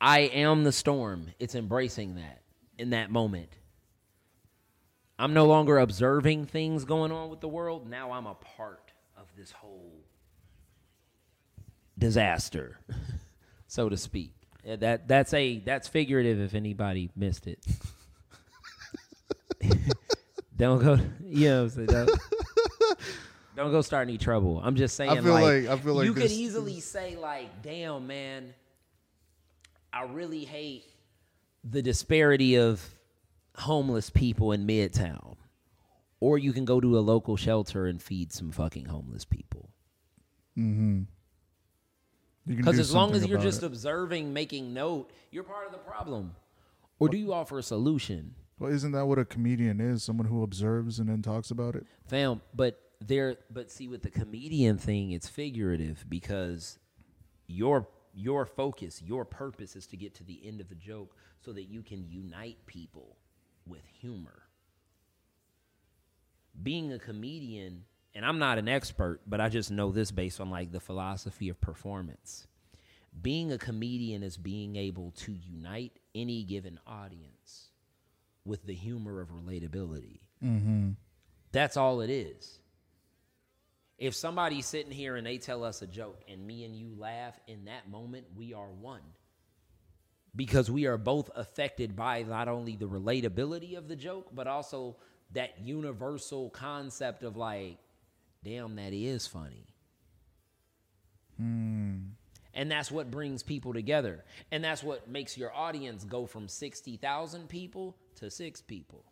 I 0.00 0.22
am 0.22 0.64
the 0.64 0.72
storm. 0.72 1.28
It's 1.38 1.54
embracing 1.54 2.16
that 2.16 2.42
in 2.76 2.90
that 2.90 3.08
moment. 3.08 3.50
I'm 5.16 5.32
no 5.32 5.46
longer 5.46 5.78
observing 5.78 6.46
things 6.46 6.84
going 6.84 7.12
on 7.12 7.30
with 7.30 7.40
the 7.40 7.46
world. 7.48 7.88
Now 7.88 8.10
I'm 8.10 8.26
a 8.26 8.34
part 8.34 8.92
of 9.16 9.28
this 9.36 9.52
whole 9.52 10.02
disaster, 11.96 12.80
so 13.68 13.88
to 13.88 13.96
speak. 13.96 14.32
Yeah, 14.64 14.74
that 14.74 15.06
that's 15.06 15.32
a 15.34 15.58
that's 15.60 15.86
figurative. 15.86 16.40
If 16.40 16.56
anybody 16.56 17.10
missed 17.14 17.46
it, 17.46 17.64
don't 20.56 20.82
go. 20.82 20.98
You 21.26 21.48
know, 21.48 21.64
what 21.64 21.72
I'm 21.76 21.86
saying? 21.86 21.86
don't, 21.86 22.20
don't 23.56 23.70
go 23.72 23.80
start 23.82 24.06
any 24.06 24.18
trouble. 24.18 24.60
I'm 24.62 24.76
just 24.76 24.94
saying. 24.96 25.10
feel 25.22 25.32
like, 25.32 25.42
like- 25.42 25.66
I 25.66 25.76
feel 25.82 25.94
like 25.94 26.04
you 26.04 26.14
could 26.14 26.30
easily 26.30 26.80
say 26.80 27.16
like, 27.16 27.62
"Damn, 27.62 28.06
man." 28.06 28.54
I 29.92 30.04
really 30.04 30.44
hate 30.44 30.84
the 31.62 31.80
disparity 31.80 32.56
of 32.58 32.84
homeless 33.56 34.10
people 34.10 34.52
in 34.52 34.66
Midtown. 34.66 35.36
Or 36.20 36.38
you 36.38 36.52
can 36.52 36.64
go 36.64 36.80
to 36.80 36.98
a 36.98 37.00
local 37.00 37.36
shelter 37.36 37.86
and 37.86 38.02
feed 38.02 38.32
some 38.32 38.50
fucking 38.50 38.86
homeless 38.86 39.24
people. 39.24 39.68
Mm-hmm. 40.58 41.02
Because 42.46 42.78
as 42.78 42.94
long 42.94 43.14
as 43.14 43.26
you're 43.26 43.38
just 43.38 43.62
it. 43.62 43.66
observing, 43.66 44.32
making 44.32 44.74
note, 44.74 45.10
you're 45.30 45.44
part 45.44 45.66
of 45.66 45.72
the 45.72 45.78
problem. 45.78 46.34
Or 46.98 47.08
do 47.08 47.16
you 47.16 47.32
offer 47.32 47.58
a 47.58 47.62
solution? 47.62 48.34
Well, 48.58 48.72
isn't 48.72 48.92
that 48.92 49.06
what 49.06 49.18
a 49.18 49.24
comedian 49.24 49.80
is? 49.80 50.04
Someone 50.04 50.28
who 50.28 50.42
observes 50.42 50.98
and 50.98 51.08
then 51.08 51.22
talks 51.22 51.50
about 51.50 51.74
it. 51.74 51.86
Fam, 52.06 52.40
but 52.54 52.80
there 53.00 53.36
but 53.50 53.70
see 53.70 53.88
with 53.88 54.02
the 54.02 54.10
comedian 54.10 54.78
thing, 54.78 55.10
it's 55.10 55.28
figurative 55.28 56.04
because 56.08 56.78
your 57.46 57.88
your 58.14 58.46
focus, 58.46 59.02
your 59.02 59.24
purpose 59.24 59.74
is 59.74 59.86
to 59.88 59.96
get 59.96 60.14
to 60.14 60.24
the 60.24 60.40
end 60.44 60.60
of 60.60 60.68
the 60.68 60.74
joke 60.76 61.16
so 61.40 61.52
that 61.52 61.64
you 61.64 61.82
can 61.82 62.06
unite 62.08 62.58
people 62.66 63.16
with 63.66 63.84
humor. 64.00 64.42
Being 66.62 66.92
a 66.92 66.98
comedian, 67.00 67.84
and 68.14 68.24
I'm 68.24 68.38
not 68.38 68.58
an 68.58 68.68
expert, 68.68 69.20
but 69.26 69.40
I 69.40 69.48
just 69.48 69.72
know 69.72 69.90
this 69.90 70.12
based 70.12 70.40
on 70.40 70.48
like 70.48 70.70
the 70.70 70.78
philosophy 70.78 71.48
of 71.48 71.60
performance. 71.60 72.46
Being 73.20 73.50
a 73.50 73.58
comedian 73.58 74.22
is 74.22 74.36
being 74.36 74.76
able 74.76 75.10
to 75.18 75.32
unite 75.32 75.98
any 76.14 76.44
given 76.44 76.78
audience 76.86 77.70
with 78.44 78.66
the 78.66 78.74
humor 78.74 79.20
of 79.20 79.30
relatability. 79.30 80.20
Mm-hmm. 80.42 80.90
That's 81.52 81.76
all 81.76 82.00
it 82.00 82.10
is. 82.10 82.58
If 83.96 84.14
somebody's 84.14 84.66
sitting 84.66 84.92
here 84.92 85.16
and 85.16 85.26
they 85.26 85.38
tell 85.38 85.62
us 85.62 85.80
a 85.80 85.86
joke 85.86 86.20
and 86.28 86.44
me 86.46 86.64
and 86.64 86.74
you 86.74 86.94
laugh, 86.98 87.38
in 87.46 87.66
that 87.66 87.88
moment, 87.88 88.26
we 88.36 88.52
are 88.52 88.70
one. 88.70 89.00
Because 90.36 90.68
we 90.68 90.86
are 90.86 90.98
both 90.98 91.30
affected 91.36 91.94
by 91.94 92.24
not 92.24 92.48
only 92.48 92.74
the 92.74 92.88
relatability 92.88 93.78
of 93.78 93.86
the 93.86 93.94
joke, 93.94 94.30
but 94.34 94.48
also 94.48 94.96
that 95.32 95.60
universal 95.60 96.50
concept 96.50 97.22
of 97.22 97.36
like, 97.36 97.78
damn, 98.42 98.74
that 98.76 98.92
is 98.92 99.28
funny. 99.28 99.66
And 101.38 102.70
that's 102.70 102.90
what 102.90 103.10
brings 103.10 103.42
people 103.42 103.72
together. 103.72 104.24
And 104.50 104.62
that's 104.62 104.82
what 104.82 105.08
makes 105.08 105.38
your 105.38 105.54
audience 105.54 106.04
go 106.04 106.26
from 106.26 106.48
60,000 106.48 107.48
people 107.48 107.96
to 108.16 108.30
six 108.30 108.62
people. 108.62 109.04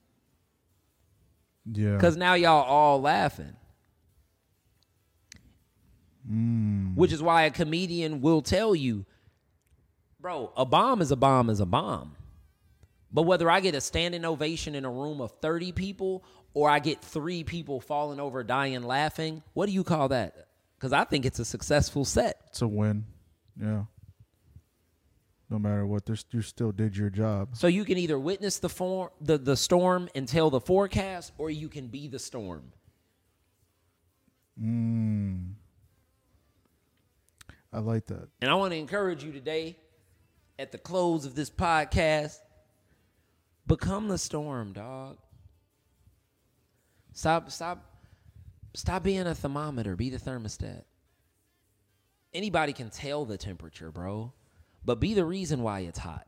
Yeah. 1.71 1.93
Because 1.93 2.17
now 2.17 2.35
y'all 2.35 2.65
all 2.65 3.01
laughing. 3.01 3.57
Mm. 6.31 6.95
Which 6.95 7.13
is 7.13 7.23
why 7.23 7.43
a 7.45 7.51
comedian 7.51 8.21
will 8.21 8.43
tell 8.43 8.75
you, 8.75 9.05
bro, 10.21 10.53
a 10.57 10.65
bomb 10.65 11.03
is 11.03 11.11
a 11.11 11.17
bomb 11.17 11.51
is 11.51 11.61
a 11.61 11.67
bomb. 11.67 12.17
But 13.13 13.23
whether 13.23 13.51
I 13.51 13.61
get 13.61 13.75
a 13.75 13.81
standing 13.81 14.25
ovation 14.25 14.75
in 14.75 14.85
a 14.85 14.91
room 14.91 15.21
of 15.21 15.33
30 15.43 15.73
people 15.73 16.25
or 16.55 16.71
I 16.71 16.79
get 16.79 17.03
three 17.03 17.45
people 17.45 17.81
falling 17.81 18.21
over, 18.21 18.43
dying, 18.43 18.83
laughing, 18.83 19.43
what 19.53 19.67
do 19.67 19.73
you 19.73 19.85
call 19.85 20.09
that? 20.09 20.49
Because 20.79 20.93
I 20.93 21.05
think 21.05 21.27
it's 21.27 21.39
a 21.39 21.45
successful 21.45 22.05
set. 22.05 22.39
it's 22.49 22.63
a 22.63 22.69
win. 22.69 23.05
Yeah. 23.61 23.85
No 25.53 25.59
matter 25.59 25.85
what, 25.85 26.07
there's 26.07 26.25
you 26.31 26.41
still 26.41 26.73
did 26.73 26.97
your 26.97 27.11
job. 27.11 27.51
So 27.53 27.67
you 27.67 27.85
can 27.85 27.99
either 27.99 28.19
witness 28.19 28.59
the 28.59 28.71
form, 28.71 29.11
the, 29.21 29.37
the 29.37 29.55
storm 29.55 30.09
and 30.15 30.27
tell 30.27 30.49
the 30.49 30.63
forecast, 30.63 31.35
or 31.37 31.51
you 31.51 31.69
can 31.69 31.89
be 31.89 32.09
the 32.09 32.19
storm. 32.19 32.73
Mm. 34.59 35.53
I 37.71 37.81
like 37.81 38.07
that. 38.07 38.31
And 38.41 38.51
I 38.51 38.55
want 38.55 38.73
to 38.73 38.79
encourage 38.79 39.25
you 39.25 39.31
today 39.31 39.77
at 40.59 40.73
the 40.73 40.79
close 40.79 41.27
of 41.27 41.35
this 41.35 41.51
podcast 41.51 42.39
become 43.67 44.09
the 44.09 44.17
storm, 44.17 44.73
dog. 44.73 45.19
Stop 47.13 47.51
stop 47.51 47.85
stop 48.73 49.03
being 49.03 49.27
a 49.27 49.35
thermometer, 49.35 49.97
be 49.97 50.09
the 50.09 50.17
thermostat. 50.17 50.85
Anybody 52.33 52.73
can 52.73 52.89
tell 52.89 53.27
the 53.27 53.37
temperature, 53.37 53.91
bro, 53.91 54.33
but 54.85 55.01
be 55.01 55.15
the 55.15 55.25
reason 55.25 55.63
why 55.63 55.81
it's 55.81 55.99
hot. 55.99 56.27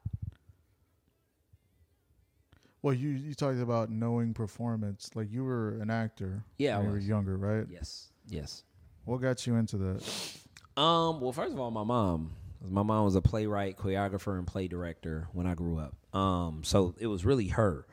Well, 2.82 2.92
you 2.94 3.09
you 3.09 3.34
talked 3.34 3.61
about 3.61 3.90
knowing 3.90 4.34
performance. 4.34 5.11
Like 5.14 5.32
you 5.32 5.42
were 5.44 5.78
an 5.80 5.90
actor. 5.90 6.44
Yeah, 6.59 6.76
when 6.76 6.86
you 6.86 6.92
were 6.92 6.98
younger, 6.98 7.36
right? 7.36 7.66
Yes. 7.70 8.11
Yes. 8.28 8.62
What 9.07 9.22
got 9.22 9.46
you 9.46 9.57
into 9.57 9.78
that? 9.78 10.80
Um. 10.80 11.20
Well, 11.20 11.32
first 11.32 11.52
of 11.52 11.61
all, 11.61 11.70
my 11.70 11.84
mom. 11.84 12.32
My 12.66 12.82
mom 12.82 13.05
was 13.05 13.14
a 13.14 13.20
playwright, 13.20 13.76
choreographer, 13.76 14.38
and 14.38 14.46
play 14.46 14.68
director 14.68 15.28
when 15.32 15.46
I 15.46 15.55
grew 15.55 15.78
up. 15.78 15.94
Um. 16.14 16.62
So 16.62 16.94
it 16.98 17.07
was 17.07 17.24
really 17.24 17.48
her. 17.48 17.86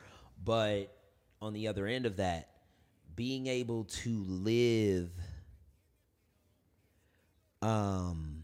But 0.44 0.94
on 1.42 1.54
the 1.54 1.68
other 1.70 1.88
end 1.88 2.06
of 2.06 2.18
that, 2.18 2.50
being 3.16 3.48
able 3.48 3.86
to 3.86 4.24
live, 4.28 5.10
um, 7.62 8.41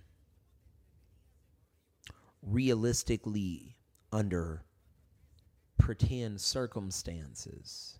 realistically 2.50 3.78
under 4.12 4.64
pretend 5.78 6.42
circumstances 6.42 8.00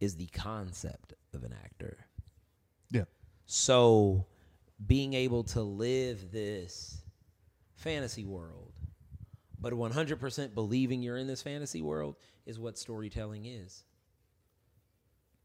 is 0.00 0.16
the 0.16 0.26
concept 0.26 1.14
of 1.32 1.44
an 1.44 1.54
actor. 1.64 2.06
Yeah. 2.90 3.04
So 3.46 4.26
being 4.86 5.14
able 5.14 5.44
to 5.44 5.62
live 5.62 6.32
this 6.32 7.02
fantasy 7.76 8.24
world, 8.24 8.72
but 9.60 9.72
100% 9.72 10.54
believing 10.54 11.02
you're 11.02 11.16
in 11.16 11.26
this 11.26 11.42
fantasy 11.42 11.82
world 11.82 12.16
is 12.46 12.58
what 12.58 12.78
storytelling 12.78 13.46
is. 13.46 13.84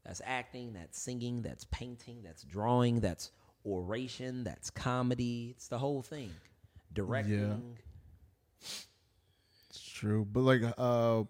That's 0.04 0.22
acting, 0.24 0.72
that's 0.72 1.00
singing, 1.00 1.42
that's 1.42 1.64
painting, 1.70 2.22
that's 2.22 2.42
drawing, 2.42 3.00
that's 3.00 3.30
oration, 3.64 4.44
that's 4.44 4.70
comedy. 4.70 5.54
It's 5.56 5.68
the 5.68 5.78
whole 5.78 6.02
thing. 6.02 6.32
Directing. 6.92 7.76
It's 9.68 9.80
true, 9.80 10.24
but 10.30 10.40
like, 10.40 10.62
uh, 10.78 11.24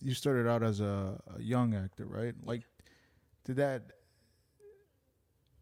you 0.00 0.14
started 0.14 0.48
out 0.48 0.62
as 0.62 0.80
a, 0.80 1.20
a 1.36 1.42
young 1.42 1.74
actor, 1.74 2.06
right? 2.06 2.34
Like, 2.44 2.62
did 3.44 3.56
that 3.56 3.82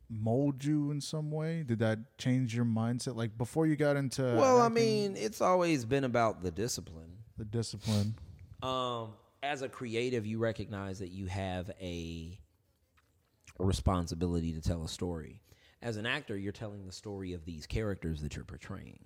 mold 0.09 0.65
you 0.65 0.91
in 0.91 1.01
some 1.01 1.31
way? 1.31 1.63
Did 1.63 1.81
that 1.81 2.19
change 2.19 2.55
your 2.55 2.65
mindset? 2.65 3.17
Like 3.17 3.37
before 3.37 3.67
you 3.67 3.77
got 3.77 3.97
into 3.97 4.23
Well, 4.23 4.61
I 4.61 4.69
mean, 4.69 5.17
it's 5.17 5.41
always 5.41 5.85
been 5.85 6.05
about 6.05 6.43
the 6.43 6.51
discipline. 6.51 7.13
the 7.37 7.45
discipline. 7.45 8.15
Um, 8.63 9.15
as 9.43 9.63
a 9.63 9.69
creative, 9.69 10.27
you 10.27 10.39
recognize 10.39 10.99
that 11.01 11.11
you 11.11 11.27
have 11.27 11.71
a 11.81 12.39
responsibility 13.59 14.53
to 14.53 14.61
tell 14.61 14.85
a 14.85 14.89
story. 14.89 15.41
As 15.83 15.97
an 15.97 16.07
actor, 16.07 16.37
you're 16.37 16.53
telling 16.53 16.87
the 16.87 16.93
story 16.93 17.33
of 17.33 17.45
these 17.45 17.67
characters 17.67 18.21
that 18.23 18.35
you're 18.35 18.45
portraying. 18.45 18.99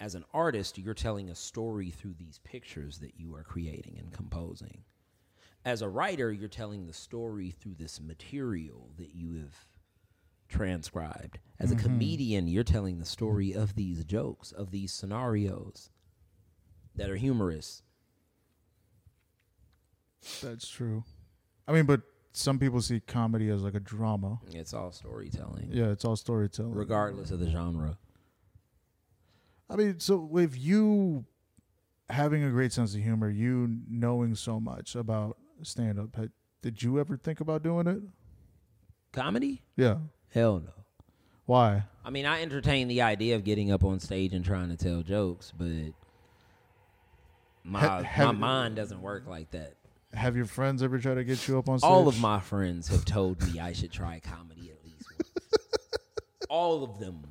As 0.00 0.14
an 0.14 0.24
artist, 0.32 0.78
you're 0.78 0.94
telling 0.94 1.28
a 1.28 1.34
story 1.34 1.90
through 1.90 2.14
these 2.18 2.40
pictures 2.42 2.98
that 3.00 3.20
you 3.20 3.34
are 3.34 3.42
creating 3.42 3.96
and 3.98 4.10
composing. 4.10 4.84
As 5.62 5.82
a 5.82 5.88
writer, 5.90 6.32
you're 6.32 6.48
telling 6.48 6.86
the 6.86 6.94
story 6.94 7.50
through 7.50 7.74
this 7.74 8.00
material 8.00 8.88
that 8.96 9.14
you 9.14 9.34
have 9.34 9.54
transcribed. 10.48 11.38
As 11.58 11.70
a 11.70 11.74
mm-hmm. 11.74 11.84
comedian, 11.84 12.48
you're 12.48 12.64
telling 12.64 12.98
the 12.98 13.04
story 13.04 13.52
of 13.52 13.74
these 13.74 14.02
jokes, 14.04 14.52
of 14.52 14.70
these 14.70 14.90
scenarios 14.90 15.90
that 16.96 17.10
are 17.10 17.16
humorous. 17.16 17.82
That's 20.42 20.66
true. 20.66 21.04
I 21.68 21.72
mean, 21.72 21.84
but 21.84 22.00
some 22.32 22.58
people 22.58 22.80
see 22.80 23.00
comedy 23.00 23.50
as 23.50 23.62
like 23.62 23.74
a 23.74 23.80
drama. 23.80 24.40
It's 24.50 24.72
all 24.72 24.92
storytelling, 24.92 25.68
Yeah, 25.72 25.90
it's 25.90 26.06
all 26.06 26.16
storytelling. 26.16 26.72
regardless 26.72 27.30
of 27.30 27.40
the 27.40 27.50
genre. 27.50 27.98
I 29.70 29.76
mean, 29.76 30.00
so 30.00 30.16
with 30.16 30.58
you 30.58 31.24
having 32.08 32.42
a 32.42 32.50
great 32.50 32.72
sense 32.72 32.94
of 32.94 33.00
humor, 33.02 33.30
you 33.30 33.78
knowing 33.88 34.34
so 34.34 34.58
much 34.58 34.96
about 34.96 35.36
stand 35.62 35.98
up, 35.98 36.16
did 36.60 36.82
you 36.82 36.98
ever 36.98 37.16
think 37.16 37.40
about 37.40 37.62
doing 37.62 37.86
it? 37.86 38.00
Comedy? 39.12 39.62
Yeah. 39.76 39.98
Hell 40.30 40.60
no. 40.64 40.72
Why? 41.46 41.84
I 42.04 42.10
mean, 42.10 42.26
I 42.26 42.42
entertain 42.42 42.88
the 42.88 43.02
idea 43.02 43.36
of 43.36 43.44
getting 43.44 43.70
up 43.70 43.84
on 43.84 44.00
stage 44.00 44.34
and 44.34 44.44
trying 44.44 44.68
to 44.70 44.76
tell 44.76 45.02
jokes, 45.02 45.52
but 45.56 45.92
my 47.64 47.80
Ha- 47.80 48.02
have- 48.02 48.26
my 48.26 48.32
mind 48.32 48.76
doesn't 48.76 49.00
work 49.02 49.26
like 49.26 49.50
that. 49.52 49.74
Have 50.12 50.34
your 50.36 50.46
friends 50.46 50.82
ever 50.82 50.98
tried 50.98 51.14
to 51.14 51.24
get 51.24 51.46
you 51.46 51.56
up 51.58 51.68
on 51.68 51.78
stage? 51.78 51.88
All 51.88 52.08
of 52.08 52.20
my 52.20 52.40
friends 52.40 52.88
have 52.88 53.04
told 53.04 53.40
me 53.52 53.60
I 53.60 53.72
should 53.72 53.92
try 53.92 54.18
comedy 54.18 54.72
at 54.72 54.84
least 54.84 55.04
once. 55.16 55.30
All 56.50 56.82
of 56.82 56.98
them. 56.98 57.22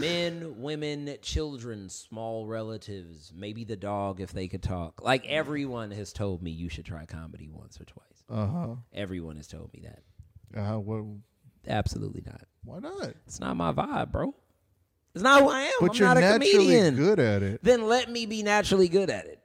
Men, 0.00 0.60
women, 0.60 1.16
children, 1.22 1.88
small 1.88 2.46
relatives, 2.46 3.32
maybe 3.34 3.64
the 3.64 3.76
dog 3.76 4.20
if 4.20 4.32
they 4.32 4.48
could 4.48 4.62
talk. 4.62 5.02
Like 5.02 5.26
everyone 5.26 5.90
has 5.92 6.12
told 6.12 6.42
me 6.42 6.50
you 6.50 6.68
should 6.68 6.84
try 6.84 7.06
comedy 7.06 7.48
once 7.50 7.80
or 7.80 7.84
twice. 7.84 8.04
Uh 8.28 8.46
huh. 8.46 8.74
Everyone 8.92 9.36
has 9.36 9.46
told 9.46 9.72
me 9.72 9.82
that. 9.84 10.02
Uh, 10.60 10.78
what, 10.78 11.04
Absolutely 11.68 12.22
not. 12.24 12.42
why 12.64 12.78
not? 12.78 13.14
It's 13.26 13.40
not 13.40 13.56
my 13.56 13.72
vibe, 13.72 14.12
bro. 14.12 14.34
It's 15.14 15.22
not 15.22 15.42
who 15.42 15.48
I 15.48 15.62
am. 15.62 15.72
But 15.80 15.90
I'm 15.92 15.96
you're 15.96 16.08
not 16.08 16.16
a 16.18 16.20
naturally 16.20 16.52
comedian. 16.52 16.96
good 16.96 17.18
at 17.18 17.42
it. 17.42 17.60
Then 17.62 17.86
let 17.88 18.10
me 18.10 18.26
be 18.26 18.42
naturally 18.42 18.88
good 18.88 19.08
at 19.10 19.24
it. 19.26 19.40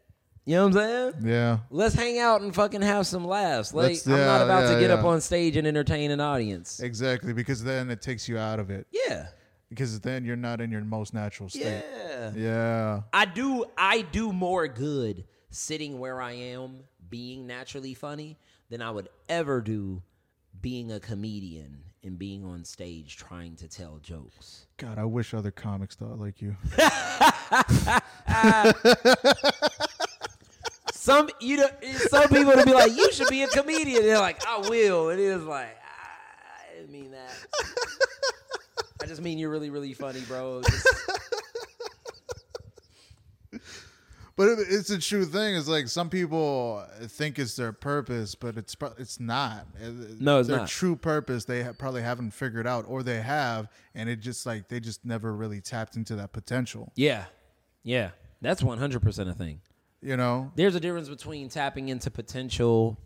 You 0.45 0.55
know 0.55 0.67
what 0.67 0.77
I'm 0.77 1.13
saying? 1.13 1.13
Yeah. 1.27 1.59
Let's 1.69 1.93
hang 1.95 2.17
out 2.17 2.41
and 2.41 2.53
fucking 2.53 2.81
have 2.81 3.05
some 3.07 3.23
laughs. 3.25 3.73
Like 3.73 3.89
Let's- 3.89 4.07
I'm 4.07 4.17
not 4.17 4.41
about 4.41 4.63
yeah, 4.63 4.73
to 4.73 4.79
get 4.79 4.91
up 4.91 5.05
on 5.05 5.21
stage 5.21 5.55
and 5.55 5.67
entertain 5.67 6.11
an 6.11 6.19
audience. 6.19 6.79
Exactly, 6.79 7.31
because 7.31 7.63
then 7.63 7.89
it 7.91 8.01
takes 8.01 8.27
you 8.27 8.37
out 8.37 8.59
of 8.59 8.69
it. 8.69 8.87
Yeah. 8.91 9.27
Because 9.71 10.01
then 10.01 10.25
you're 10.25 10.35
not 10.35 10.59
in 10.59 10.69
your 10.69 10.81
most 10.81 11.13
natural 11.13 11.47
state. 11.47 11.63
Yeah. 11.63 12.31
Yeah. 12.35 13.01
I 13.13 13.23
do 13.23 13.63
I 13.77 14.01
do 14.01 14.33
more 14.33 14.67
good 14.67 15.23
sitting 15.49 15.97
where 15.97 16.21
I 16.21 16.33
am 16.33 16.79
being 17.09 17.47
naturally 17.47 17.93
funny 17.93 18.37
than 18.69 18.81
I 18.81 18.91
would 18.91 19.07
ever 19.29 19.61
do 19.61 20.01
being 20.61 20.91
a 20.91 20.99
comedian 20.99 21.83
and 22.03 22.19
being 22.19 22.43
on 22.43 22.65
stage 22.65 23.15
trying 23.15 23.55
to 23.55 23.69
tell 23.69 23.99
jokes. 24.03 24.65
God, 24.75 24.97
I 24.97 25.05
wish 25.05 25.33
other 25.33 25.51
comics 25.51 25.95
thought 25.95 26.19
like 26.19 26.41
you. 26.41 26.57
Some 30.93 31.29
you 31.39 31.57
know 31.57 31.69
some 32.09 32.27
people 32.29 32.53
to 32.53 32.63
be 32.65 32.73
like, 32.73 32.95
you 32.95 33.11
should 33.11 33.27
be 33.29 33.41
a 33.43 33.47
comedian. 33.47 34.03
They're 34.03 34.19
like, 34.19 34.45
I 34.45 34.59
will. 34.69 35.09
It 35.09 35.19
is 35.19 35.43
like, 35.43 35.75
"Ah, 35.83 36.69
I 36.69 36.75
didn't 36.75 36.91
mean 36.91 37.11
that. 37.11 37.31
I 39.01 39.05
just 39.07 39.21
mean 39.21 39.37
you're 39.37 39.49
really, 39.49 39.69
really 39.69 39.93
funny, 39.93 40.21
bro. 40.21 40.61
Just- 40.61 40.87
But 44.37 44.47
it, 44.47 44.59
it's 44.69 44.89
a 44.89 44.97
true 44.97 45.25
thing. 45.25 45.55
It's 45.55 45.67
like 45.67 45.87
some 45.89 46.09
people 46.09 46.83
think 47.01 47.37
it's 47.37 47.55
their 47.57 47.73
purpose, 47.73 48.33
but 48.33 48.57
it's 48.57 48.75
it's 48.97 49.19
not. 49.19 49.67
Uh, 49.79 49.89
No, 50.19 50.39
it's 50.39 50.47
their 50.47 50.59
not. 50.59 50.69
true 50.69 50.95
purpose. 50.95 51.43
They 51.45 51.63
ha- 51.63 51.73
probably 51.77 52.01
haven't 52.01 52.31
figured 52.31 52.65
out, 52.65 52.85
or 52.87 53.03
they 53.03 53.21
have, 53.21 53.67
and 53.93 54.09
it 54.09 54.21
just 54.21 54.45
like 54.45 54.69
they 54.69 54.79
just 54.79 55.05
never 55.05 55.35
really 55.35 55.59
tapped 55.59 55.95
into 55.97 56.15
that 56.15 56.31
potential. 56.31 56.91
yeah. 56.95 57.25
Yeah. 57.83 58.11
That's 58.41 58.63
100% 58.63 59.29
a 59.29 59.33
thing. 59.33 59.59
You 60.01 60.17
know? 60.17 60.51
There's 60.55 60.75
a 60.75 60.79
difference 60.79 61.09
between 61.09 61.49
tapping 61.49 61.89
into 61.89 62.09
potential, 62.09 62.97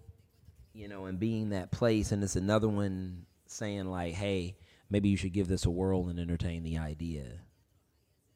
you 0.73 0.87
know, 0.87 1.05
and 1.05 1.19
being 1.19 1.49
that 1.49 1.71
place, 1.71 2.11
and 2.13 2.23
it's 2.23 2.35
another 2.37 2.69
one 2.69 3.25
saying 3.47 3.85
like, 3.87 4.13
"Hey, 4.13 4.55
maybe 4.89 5.09
you 5.09 5.17
should 5.17 5.33
give 5.33 5.47
this 5.47 5.65
a 5.65 5.69
whirl 5.71 6.07
and 6.07 6.19
entertain 6.19 6.63
the 6.63 6.77
idea." 6.77 7.41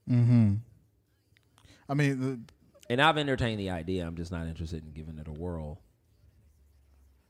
Mm-hmm. 0.10 0.56
I 1.88 1.94
mean, 1.94 2.20
the, 2.20 2.40
And 2.90 3.02
I've 3.02 3.18
entertained 3.18 3.60
the 3.60 3.70
idea. 3.70 4.06
I'm 4.06 4.16
just 4.16 4.32
not 4.32 4.48
interested 4.48 4.84
in 4.84 4.92
giving 4.92 5.18
it 5.20 5.28
a 5.28 5.32
whirl. 5.32 5.82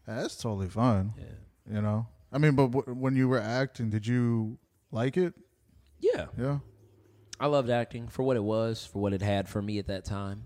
that's 0.06 0.36
totally 0.38 0.70
fine. 0.70 1.14
Yeah. 1.18 1.76
You 1.76 1.82
know? 1.82 2.08
I 2.32 2.38
mean, 2.38 2.56
but 2.56 2.72
w- 2.72 2.94
when 2.96 3.16
you 3.16 3.28
were 3.28 3.40
acting, 3.40 3.90
did 3.90 4.06
you 4.08 4.58
like 4.92 5.18
it? 5.18 5.34
Yeah. 6.00 6.28
Yeah. 6.38 6.60
I 7.40 7.48
loved 7.48 7.70
acting 7.70 8.08
for 8.08 8.24
what 8.24 8.38
it 8.38 8.44
was, 8.44 8.86
for 8.86 9.00
what 9.02 9.14
it 9.14 9.22
had 9.22 9.48
for 9.48 9.62
me 9.62 9.80
at 9.80 9.88
that 9.88 10.04
time, 10.06 10.44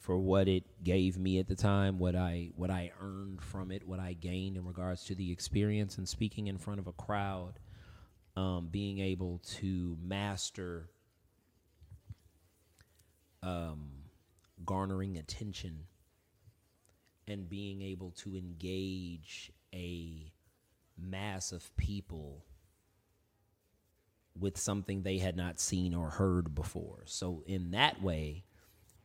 for 0.00 0.18
what 0.18 0.48
it 0.48 0.64
gave 0.82 1.18
me 1.18 1.38
at 1.38 1.48
the 1.48 1.54
time, 1.54 1.98
what 1.98 2.16
I 2.16 2.50
what 2.56 2.70
I 2.70 2.92
earned 3.00 3.42
from 3.42 3.70
it, 3.70 3.86
what 3.86 4.00
I 4.00 4.14
gained 4.14 4.56
in 4.56 4.64
regards 4.64 5.04
to 5.04 5.14
the 5.14 5.30
experience 5.30 5.98
and 5.98 6.08
speaking 6.08 6.46
in 6.46 6.56
front 6.56 6.80
of 6.80 6.86
a 6.86 6.92
crowd, 6.92 7.58
um, 8.38 8.68
being 8.70 9.00
able 9.00 9.40
to 9.44 9.98
master 10.00 10.88
um, 13.42 13.90
garnering 14.64 15.16
attention 15.16 15.86
and 17.26 17.48
being 17.48 17.82
able 17.82 18.12
to 18.12 18.36
engage 18.36 19.50
a 19.74 20.32
mass 20.96 21.50
of 21.50 21.76
people 21.76 22.44
with 24.38 24.56
something 24.56 25.02
they 25.02 25.18
had 25.18 25.36
not 25.36 25.58
seen 25.58 25.92
or 25.92 26.10
heard 26.10 26.54
before. 26.54 27.02
So 27.06 27.42
in 27.44 27.72
that 27.72 28.00
way, 28.00 28.44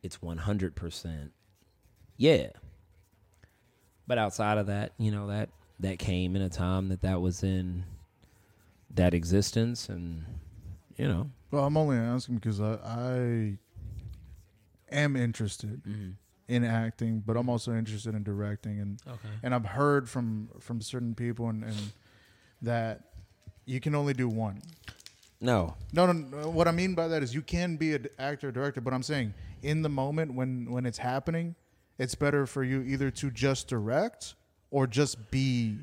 it's 0.00 0.18
100% 0.18 1.30
yeah. 2.16 2.50
But 4.06 4.18
outside 4.18 4.58
of 4.58 4.66
that, 4.68 4.92
you 4.96 5.10
know, 5.10 5.26
that 5.26 5.48
that 5.80 5.98
came 5.98 6.36
in 6.36 6.42
a 6.42 6.48
time 6.48 6.90
that 6.90 7.00
that 7.02 7.20
was 7.20 7.42
in 7.42 7.82
that 8.94 9.14
existence 9.14 9.88
and 9.88 10.24
you 10.96 11.08
know, 11.08 11.30
Well, 11.50 11.64
I'm 11.64 11.76
only 11.76 11.96
asking 11.96 12.36
because 12.36 12.60
I, 12.60 12.74
I 12.84 13.58
am 14.90 15.16
interested. 15.16 15.82
Mm-hmm. 15.84 16.10
in 16.46 16.62
acting, 16.62 17.22
but 17.26 17.36
I'm 17.38 17.48
also 17.48 17.72
interested 17.74 18.14
in 18.14 18.22
directing 18.22 18.78
and 18.80 19.00
Okay. 19.08 19.28
and 19.42 19.54
I've 19.54 19.64
heard 19.64 20.08
from 20.08 20.48
from 20.60 20.80
certain 20.80 21.14
people 21.14 21.48
and, 21.48 21.64
and 21.64 21.92
that 22.62 23.00
you 23.66 23.80
can 23.80 23.94
only 23.94 24.12
do 24.14 24.28
one. 24.28 24.60
No. 25.40 25.74
No, 25.92 26.06
no, 26.06 26.12
no. 26.12 26.48
What 26.50 26.68
I 26.68 26.70
mean 26.70 26.94
by 26.94 27.08
that 27.08 27.22
is 27.22 27.34
you 27.34 27.42
can 27.42 27.76
be 27.76 27.94
an 27.94 28.06
actor, 28.18 28.48
or 28.48 28.52
director, 28.52 28.80
but 28.80 28.92
I'm 28.94 29.02
saying 29.02 29.34
in 29.62 29.82
the 29.82 29.88
moment 29.88 30.34
when 30.34 30.70
when 30.70 30.84
it's 30.86 30.98
happening, 30.98 31.54
it's 31.98 32.14
better 32.14 32.46
for 32.46 32.62
you 32.62 32.82
either 32.82 33.10
to 33.10 33.30
just 33.30 33.66
direct 33.68 34.34
or 34.70 34.86
just 34.86 35.30
be 35.30 35.78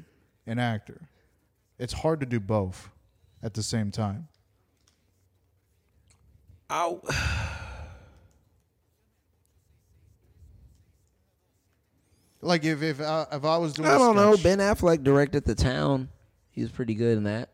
an 0.46 0.60
actor. 0.60 1.10
It's 1.80 1.94
hard 1.94 2.20
to 2.20 2.26
do 2.28 2.40
both 2.40 2.90
at 3.44 3.54
the 3.54 3.64
same 3.64 3.92
time. 3.92 4.28
I, 6.70 6.96
Like 12.42 12.64
if 12.66 12.82
if 12.82 13.00
I, 13.00 13.28
if 13.32 13.46
I 13.46 13.58
was 13.58 13.74
doing, 13.74 13.88
I 13.88 13.98
don't 13.98 14.16
know. 14.16 14.36
Ben 14.38 14.58
Affleck 14.60 15.04
directed 15.04 15.46
The 15.46 15.56
Town. 15.56 16.10
He 16.50 16.62
was 16.62 16.72
pretty 16.72 16.96
good 16.96 17.18
in 17.18 17.24
that. 17.26 17.50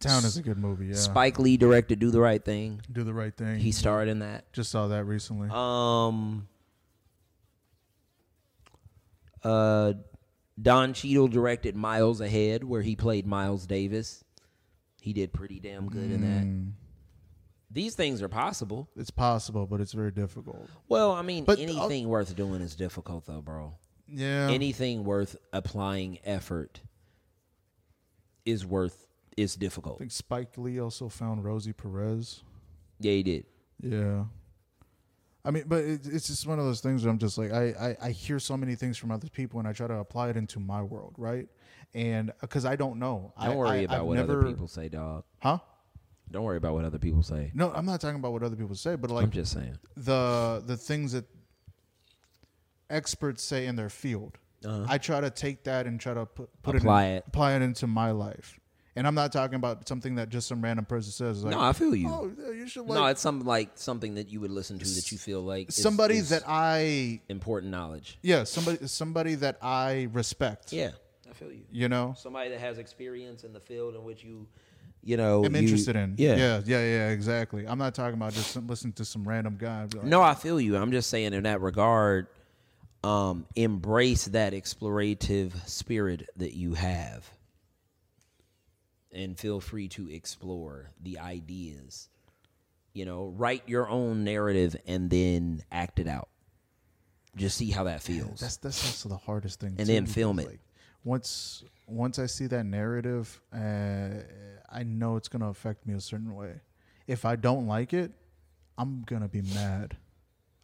Town 0.00 0.24
is 0.24 0.36
a 0.36 0.42
good 0.42 0.58
movie. 0.58 0.86
Yeah, 0.86 0.94
Spike 0.94 1.38
Lee 1.38 1.56
directed 1.56 1.98
Do 1.98 2.10
the 2.10 2.20
Right 2.20 2.42
Thing. 2.44 2.80
do 2.90 3.04
the 3.04 3.12
right 3.14 3.36
thing. 3.36 3.58
He 3.60 3.70
starred 3.70 4.08
in 4.08 4.18
that. 4.20 4.50
just 4.52 4.70
saw 4.70 4.88
that 4.88 5.04
recently. 5.04 5.48
Um. 5.52 6.48
Uh, 9.44 9.94
Don 10.60 10.92
Cheadle 10.94 11.28
directed 11.28 11.76
Miles 11.76 12.20
Ahead, 12.20 12.64
where 12.64 12.82
he 12.82 12.94
played 12.96 13.26
Miles 13.26 13.66
Davis. 13.66 14.24
He 15.02 15.12
did 15.12 15.32
pretty 15.32 15.58
damn 15.58 15.88
good 15.88 16.12
in 16.12 16.20
that. 16.20 16.44
Mm, 16.44 16.72
These 17.72 17.96
things 17.96 18.22
are 18.22 18.28
possible. 18.28 18.88
it's 18.96 19.10
possible, 19.10 19.66
but 19.66 19.80
it's 19.80 19.92
very 19.92 20.12
difficult. 20.12 20.70
Well, 20.88 21.10
I 21.10 21.22
mean, 21.22 21.44
But, 21.44 21.58
uh, 21.58 21.62
anything 21.62 22.06
worth 22.08 22.34
doing 22.36 22.60
is 22.62 22.76
difficult, 22.76 23.26
though, 23.26 23.40
bro. 23.40 23.72
Yeah, 24.06 24.48
Anything 24.50 25.02
worth 25.04 25.34
applying 25.52 26.18
effort 26.22 26.82
is 28.44 28.64
worth 28.64 29.06
is 29.36 29.56
difficult. 29.56 29.96
I 29.96 29.98
think 30.00 30.12
Spike 30.12 30.56
Lee 30.56 30.78
also 30.80 31.08
found 31.08 31.42
Rosie 31.44 31.72
Perez. 31.72 32.42
Yeah, 33.00 33.12
he 33.12 33.22
did. 33.22 33.46
Yeah. 33.80 34.24
I 35.44 35.50
mean, 35.50 35.64
but 35.66 35.82
it, 35.82 36.06
it's 36.06 36.28
just 36.28 36.46
one 36.46 36.60
of 36.60 36.64
those 36.64 36.80
things 36.80 37.02
where 37.02 37.10
I'm 37.10 37.18
just 37.18 37.38
like, 37.38 37.50
I, 37.50 37.70
I, 37.70 37.96
I 38.08 38.10
hear 38.12 38.38
so 38.38 38.56
many 38.56 38.76
things 38.76 38.96
from 38.96 39.10
other 39.10 39.28
people 39.28 39.58
and 39.58 39.66
I 39.66 39.72
try 39.72 39.88
to 39.88 39.94
apply 39.94 40.28
it 40.28 40.36
into 40.36 40.60
my 40.60 40.82
world, 40.82 41.14
right? 41.18 41.48
And 41.94 42.32
because 42.40 42.64
I 42.64 42.76
don't 42.76 42.98
know. 42.98 43.32
Don't 43.38 43.50
I, 43.50 43.54
worry 43.54 43.68
I, 43.70 43.74
about 43.82 44.00
I've 44.00 44.04
what 44.06 44.14
never, 44.16 44.40
other 44.40 44.48
people 44.48 44.68
say, 44.68 44.88
dog. 44.88 45.24
Huh? 45.40 45.58
Don't 46.30 46.44
worry 46.44 46.56
about 46.56 46.72
what 46.72 46.84
other 46.86 46.98
people 46.98 47.22
say. 47.22 47.50
No, 47.54 47.70
I'm 47.74 47.84
not 47.84 48.00
talking 48.00 48.16
about 48.16 48.32
what 48.32 48.42
other 48.42 48.56
people 48.56 48.74
say, 48.74 48.96
but 48.96 49.10
like 49.10 49.24
I'm 49.24 49.30
just 49.30 49.52
saying. 49.52 49.76
the 49.96 50.62
the 50.66 50.76
things 50.78 51.12
that 51.12 51.26
experts 52.90 53.42
say 53.42 53.66
in 53.66 53.76
their 53.76 53.90
field. 53.90 54.38
Uh-huh. 54.64 54.86
I 54.88 54.98
try 54.98 55.20
to 55.20 55.30
take 55.30 55.64
that 55.64 55.86
and 55.86 56.00
try 56.00 56.14
to 56.14 56.24
put, 56.24 56.48
put 56.62 56.76
Apply 56.76 57.04
it, 57.06 57.10
in, 57.10 57.16
it. 57.16 57.24
apply 57.26 57.54
it 57.54 57.62
into 57.62 57.86
my 57.86 58.12
life. 58.12 58.58
And 58.94 59.06
I'm 59.06 59.14
not 59.14 59.32
talking 59.32 59.54
about 59.56 59.88
something 59.88 60.16
that 60.16 60.28
just 60.28 60.46
some 60.46 60.62
random 60.62 60.84
person 60.84 61.12
says. 61.12 61.42
Like, 61.42 61.52
no, 61.52 61.60
I 61.60 61.72
feel 61.72 61.94
you. 61.94 62.08
oh, 62.08 62.30
you 62.52 62.68
should 62.68 62.82
like 62.86 62.98
no, 62.98 63.06
it's 63.06 63.22
something 63.22 63.46
like 63.46 63.70
something 63.74 64.14
that 64.16 64.28
you 64.30 64.40
would 64.40 64.50
listen 64.50 64.78
to 64.78 64.84
that 64.84 65.10
you 65.10 65.16
feel 65.18 65.40
like 65.40 65.70
is- 65.70 65.76
somebody 65.82 66.16
is 66.16 66.28
that 66.28 66.42
I 66.46 67.20
important 67.30 67.72
knowledge. 67.72 68.18
yeah 68.22 68.44
somebody 68.44 68.86
somebody 68.86 69.34
that 69.36 69.56
I 69.62 70.08
respect. 70.12 70.72
Yeah, 70.74 70.90
I 71.32 71.34
feel 71.34 71.50
you. 71.52 71.64
You 71.70 71.88
know, 71.88 72.14
Somebody 72.16 72.50
that 72.50 72.60
has 72.60 72.78
experience 72.78 73.44
in 73.44 73.52
the 73.52 73.60
field 73.60 73.94
in 73.94 74.04
which 74.04 74.22
you, 74.22 74.46
you 75.02 75.16
know, 75.16 75.44
I'm 75.44 75.56
interested 75.56 75.96
in. 75.96 76.14
Yeah. 76.18 76.36
yeah, 76.36 76.60
yeah, 76.64 76.84
yeah. 76.84 77.08
Exactly. 77.08 77.66
I'm 77.66 77.78
not 77.78 77.94
talking 77.94 78.14
about 78.14 78.34
just 78.34 78.50
some, 78.50 78.66
listening 78.66 78.92
to 78.94 79.04
some 79.04 79.26
random 79.26 79.56
guy. 79.58 79.82
like, 79.94 80.04
No, 80.04 80.20
I 80.20 80.34
feel 80.34 80.60
you. 80.60 80.76
I'm 80.76 80.92
just 80.92 81.08
saying 81.08 81.32
in 81.32 81.44
that 81.44 81.62
regard, 81.62 82.26
um, 83.02 83.46
embrace 83.56 84.26
that 84.26 84.52
explorative 84.52 85.52
spirit 85.66 86.28
that 86.36 86.52
you 86.54 86.74
have. 86.74 87.28
And 89.14 89.38
feel 89.38 89.60
free 89.60 89.88
to 89.88 90.10
explore 90.10 90.90
the 91.02 91.18
ideas. 91.18 92.08
You 92.92 93.06
know, 93.06 93.32
write 93.36 93.62
your 93.66 93.88
own 93.88 94.24
narrative 94.24 94.76
and 94.86 95.08
then 95.08 95.62
act 95.72 95.98
it 95.98 96.08
out. 96.08 96.28
Just 97.36 97.56
see 97.56 97.70
how 97.70 97.84
that 97.84 98.02
feels. 98.02 98.40
That's 98.40 98.58
that's 98.58 98.84
also 98.84 99.08
the 99.08 99.16
hardest 99.16 99.60
thing. 99.60 99.76
And 99.78 99.86
too, 99.86 99.92
then 99.94 100.06
film 100.06 100.38
it. 100.38 100.46
Like, 100.46 100.60
once 101.04 101.64
once 101.86 102.18
I 102.18 102.26
see 102.26 102.46
that 102.46 102.64
narrative, 102.64 103.40
uh, 103.52 104.22
I 104.70 104.82
know 104.84 105.16
it's 105.16 105.28
gonna 105.28 105.48
affect 105.50 105.86
me 105.86 105.94
a 105.94 106.00
certain 106.00 106.34
way. 106.34 106.60
If 107.06 107.24
I 107.24 107.36
don't 107.36 107.66
like 107.66 107.92
it, 107.92 108.12
I'm 108.78 109.02
gonna 109.06 109.28
be 109.28 109.42
mad. 109.42 109.96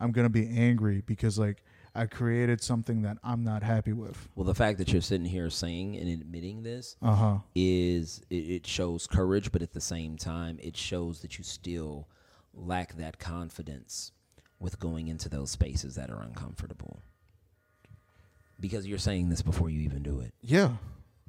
I'm 0.01 0.13
gonna 0.13 0.29
be 0.29 0.49
angry 0.49 1.03
because 1.05 1.39
like 1.39 1.63
I 1.95 2.07
created 2.07 2.63
something 2.63 3.03
that 3.03 3.19
I'm 3.25 3.43
not 3.43 3.63
happy 3.65 3.93
with. 3.93 4.29
well, 4.37 4.45
the 4.45 4.55
fact 4.55 4.79
that 4.79 4.93
you're 4.93 5.03
sitting 5.03 5.27
here 5.27 5.51
saying 5.51 5.97
and 5.97 6.09
admitting 6.09 6.63
this 6.63 6.95
Uh 7.03 7.15
huh. 7.15 7.39
is 7.57 8.23
it, 8.31 8.35
it 8.37 8.67
shows 8.67 9.07
courage, 9.09 9.51
but 9.51 9.63
at 9.63 9.73
the 9.73 9.81
same 9.81 10.17
time, 10.17 10.59
it 10.63 10.77
shows 10.77 11.21
that 11.23 11.39
you 11.39 11.45
still 11.45 12.09
lack 12.55 12.97
that 12.97 13.19
confidence 13.19 14.13
with 14.61 14.79
going 14.79 15.09
into 15.09 15.29
those 15.29 15.51
spaces 15.51 15.97
that 15.97 16.11
are 16.11 16.23
uncomfortable. 16.23 17.03
Because 18.61 18.87
you're 18.87 18.99
saying 18.99 19.29
this 19.29 19.43
before 19.43 19.71
you 19.71 19.81
even 19.83 20.03
do 20.03 20.21
it. 20.21 20.33
Yeah. 20.41 20.73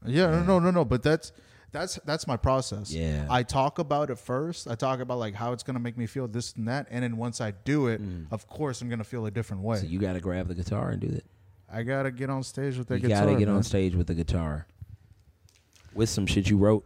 Yeah, 0.06 0.28
no, 0.30 0.44
no, 0.44 0.60
no, 0.60 0.72
no. 0.72 0.86
But 0.86 1.04
that's 1.04 1.32
that's 1.72 1.96
that's 2.06 2.26
my 2.26 2.38
process. 2.38 2.92
Yeah. 2.92 3.28
I 3.30 3.44
talk 3.44 3.80
about 3.80 4.10
it 4.10 4.18
first. 4.18 4.68
I 4.68 4.76
talk 4.76 5.00
about 5.00 5.20
like 5.20 5.36
how 5.36 5.52
it's 5.54 5.64
gonna 5.64 5.80
make 5.80 5.98
me 5.98 6.06
feel 6.08 6.28
this 6.28 6.54
and 6.56 6.68
that, 6.68 6.88
and 6.90 7.04
then 7.04 7.18
once 7.18 7.42
I 7.42 7.52
do 7.52 7.88
it, 7.88 8.02
of 8.32 8.48
course 8.48 8.82
I'm 8.82 8.90
gonna 8.90 9.04
feel 9.04 9.26
a 9.26 9.32
different 9.32 9.62
way. 9.64 9.78
Mm. 9.78 9.82
So 9.82 9.88
you 9.88 10.00
got 10.00 10.14
to 10.14 10.20
grab 10.20 10.48
the 10.48 10.56
guitar 10.56 10.90
and 10.90 11.00
do 11.02 11.08
that. 11.10 11.26
I 11.72 11.84
gotta 11.84 12.12
get 12.12 12.30
on 12.30 12.44
stage 12.44 12.78
with 12.78 12.88
that 12.88 12.96
You 13.02 13.10
guitar. 13.10 13.26
got 13.26 13.34
to 13.34 13.38
get 13.40 13.48
man. 13.48 13.58
on 13.58 13.64
stage 13.64 13.94
with 13.94 14.08
the 14.08 14.16
guitar, 14.16 14.66
with 15.94 16.10
some 16.10 16.26
shit 16.26 16.50
you 16.50 16.58
wrote, 16.58 16.84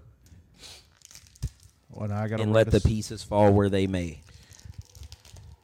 Well, 1.90 2.12
I 2.12 2.28
gotta 2.28 2.44
and 2.44 2.52
let 2.52 2.70
the 2.70 2.82
pieces 2.82 3.24
fall 3.24 3.54
where 3.54 3.70
they 3.70 3.88
may. 3.88 4.20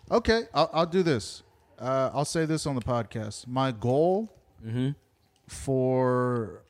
Okay, 0.10 0.44
I'll, 0.54 0.70
I'll 0.74 0.86
do 0.86 1.04
this. 1.04 1.44
Uh, 1.78 2.10
I'll 2.14 2.26
say 2.26 2.46
this 2.46 2.66
on 2.66 2.76
the 2.76 2.82
podcast. 2.82 3.48
My 3.48 3.72
goal 3.72 4.32
Mm-hmm. 4.66 4.90
for, 5.48 6.64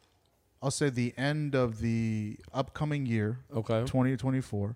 I'll 0.61 0.71
say 0.71 0.89
the 0.89 1.13
end 1.17 1.55
of 1.55 1.79
the 1.79 2.37
upcoming 2.53 3.05
year, 3.05 3.39
Okay. 3.55 3.81
2024, 3.81 4.75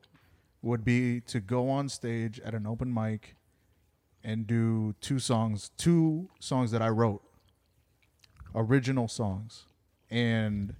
would 0.62 0.84
be 0.86 1.20
to 1.22 1.40
go 1.40 1.70
on 1.70 1.90
stage 1.90 2.40
at 2.40 2.54
an 2.54 2.66
open 2.66 2.94
mic 2.94 3.36
and 4.24 4.48
do 4.48 4.96
two 5.02 5.20
songs, 5.20 5.72
two 5.78 6.30
songs 6.40 6.72
that 6.72 6.82
I 6.82 6.90
wrote, 6.90 7.22
original 8.56 9.08
songs, 9.08 9.64
and 10.10 10.74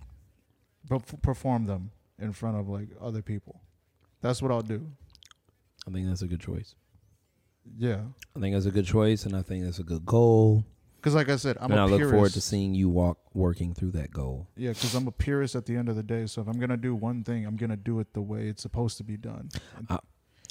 perf- 0.90 1.22
perform 1.22 1.66
them 1.66 1.92
in 2.20 2.32
front 2.32 2.58
of 2.58 2.70
like 2.70 2.88
other 3.02 3.22
people. 3.22 3.60
That's 4.22 4.42
what 4.42 4.52
I'll 4.52 4.62
do. 4.62 4.88
I 5.88 5.92
think 5.92 6.08
that's 6.08 6.22
a 6.22 6.28
good 6.28 6.40
choice. 6.40 6.76
Yeah, 7.78 8.02
I 8.36 8.40
think 8.40 8.54
that's 8.56 8.66
a 8.66 8.72
good 8.72 8.86
choice, 8.86 9.26
and 9.26 9.36
I 9.36 9.42
think 9.42 9.64
that's 9.66 9.80
a 9.80 9.84
good 9.84 10.06
goal. 10.06 10.64
Because 11.04 11.16
like 11.16 11.28
I 11.28 11.36
said, 11.36 11.58
I'm 11.60 11.70
a 11.72 11.76
purist. 11.76 11.76
and 11.76 11.80
a 11.80 11.82
I 11.82 11.86
look 11.86 11.98
purist. 12.00 12.14
forward 12.14 12.32
to 12.32 12.42
seeing 12.42 12.74
you 12.74 12.88
walk 12.88 13.18
working 13.34 13.74
through 13.74 13.92
that 13.92 14.12
goal. 14.12 14.48
Yeah, 14.56 14.70
because 14.70 14.96
I'm 14.96 15.06
a 15.06 15.12
purist 15.12 15.54
at 15.56 15.66
the 15.66 15.76
end 15.76 15.90
of 15.90 15.98
the 15.98 16.04
day. 16.04 16.26
So 16.28 16.42
if 16.42 16.48
I'm 16.48 16.58
gonna 16.60 16.78
do 16.78 16.96
one 16.96 17.24
thing, 17.26 17.46
I'm 17.46 17.58
gonna 17.58 17.76
do 17.76 18.00
it 18.00 18.14
the 18.14 18.22
way 18.22 18.48
it's 18.48 18.62
supposed 18.62 18.98
to 19.00 19.04
be 19.04 19.18
done. 19.18 19.50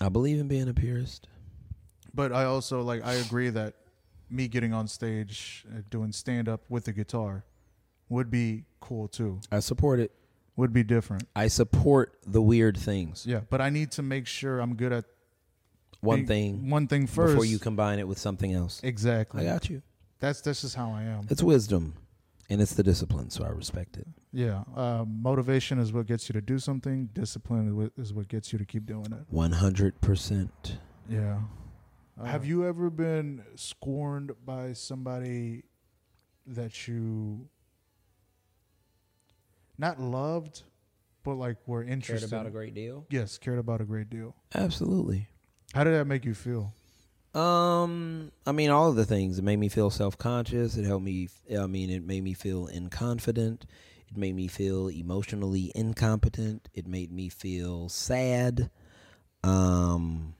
I 0.00 0.08
believe 0.10 0.38
in 0.38 0.48
being 0.48 0.68
a 0.68 0.74
purist. 0.74 1.26
But 2.14 2.32
I 2.32 2.44
also 2.44 2.82
like 2.82 3.02
I 3.04 3.14
agree 3.14 3.48
that 3.50 3.74
me 4.28 4.46
getting 4.48 4.74
on 4.74 4.88
stage 4.88 5.64
uh, 5.74 5.80
doing 5.88 6.12
stand 6.12 6.48
up 6.48 6.62
with 6.68 6.84
the 6.84 6.92
guitar 6.92 7.44
would 8.10 8.30
be 8.30 8.64
cool 8.80 9.08
too. 9.08 9.40
I 9.50 9.60
support 9.60 10.00
it. 10.00 10.12
Would 10.56 10.74
be 10.74 10.82
different. 10.84 11.24
I 11.34 11.48
support 11.48 12.18
the 12.26 12.42
weird 12.42 12.76
things. 12.76 13.24
Yeah, 13.26 13.40
but 13.48 13.62
I 13.62 13.70
need 13.70 13.90
to 13.92 14.02
make 14.02 14.26
sure 14.26 14.60
I'm 14.60 14.74
good 14.76 14.92
at 14.92 15.06
One 16.00 16.26
being- 16.26 16.26
thing 16.60 16.70
One 16.70 16.86
thing 16.88 17.06
first 17.06 17.32
before 17.32 17.46
you 17.46 17.58
combine 17.58 17.98
it 17.98 18.06
with 18.06 18.18
something 18.18 18.52
else. 18.52 18.78
exactly. 18.82 19.48
I 19.48 19.52
got 19.52 19.70
you. 19.70 19.80
That's 20.22 20.40
this 20.40 20.62
is 20.62 20.72
how 20.72 20.92
I 20.92 21.02
am. 21.02 21.26
It's 21.30 21.42
wisdom, 21.42 21.94
and 22.48 22.62
it's 22.62 22.74
the 22.74 22.84
discipline, 22.84 23.28
so 23.28 23.42
I 23.44 23.48
respect 23.48 23.96
it. 23.96 24.06
Yeah, 24.32 24.62
uh, 24.76 25.04
motivation 25.04 25.80
is 25.80 25.92
what 25.92 26.06
gets 26.06 26.28
you 26.28 26.32
to 26.34 26.40
do 26.40 26.60
something. 26.60 27.10
Discipline 27.12 27.90
is 27.98 28.14
what 28.14 28.28
gets 28.28 28.52
you 28.52 28.58
to 28.60 28.64
keep 28.64 28.86
doing 28.86 29.06
it. 29.06 29.24
One 29.30 29.50
hundred 29.50 30.00
percent. 30.00 30.78
Yeah. 31.08 31.40
Have 32.24 32.46
you 32.46 32.64
ever 32.64 32.88
been 32.88 33.42
scorned 33.56 34.30
by 34.44 34.74
somebody 34.74 35.64
that 36.46 36.86
you 36.86 37.48
not 39.76 39.98
loved, 40.00 40.62
but 41.24 41.34
like 41.34 41.56
were 41.66 41.82
interested? 41.82 42.28
about 42.32 42.46
a 42.46 42.50
great 42.50 42.74
deal? 42.74 43.06
yes, 43.10 43.38
cared 43.38 43.58
about 43.58 43.80
a 43.80 43.84
great 43.84 44.08
deal. 44.08 44.36
Absolutely. 44.54 45.26
How 45.74 45.82
did 45.82 45.94
that 45.94 46.04
make 46.06 46.24
you 46.24 46.34
feel? 46.34 46.74
Um, 47.34 48.30
I 48.46 48.52
mean, 48.52 48.70
all 48.70 48.88
of 48.90 48.96
the 48.96 49.06
things. 49.06 49.38
It 49.38 49.42
made 49.42 49.58
me 49.58 49.68
feel 49.68 49.90
self 49.90 50.18
conscious. 50.18 50.76
It 50.76 50.84
helped 50.84 51.04
me. 51.04 51.28
I 51.58 51.66
mean, 51.66 51.90
it 51.90 52.04
made 52.04 52.22
me 52.22 52.34
feel 52.34 52.66
inconfident. 52.68 53.62
It 54.08 54.16
made 54.16 54.34
me 54.34 54.48
feel 54.48 54.88
emotionally 54.88 55.72
incompetent. 55.74 56.68
It 56.74 56.86
made 56.86 57.10
me 57.10 57.28
feel 57.30 57.88
sad. 57.88 58.70
Um, 59.42 60.34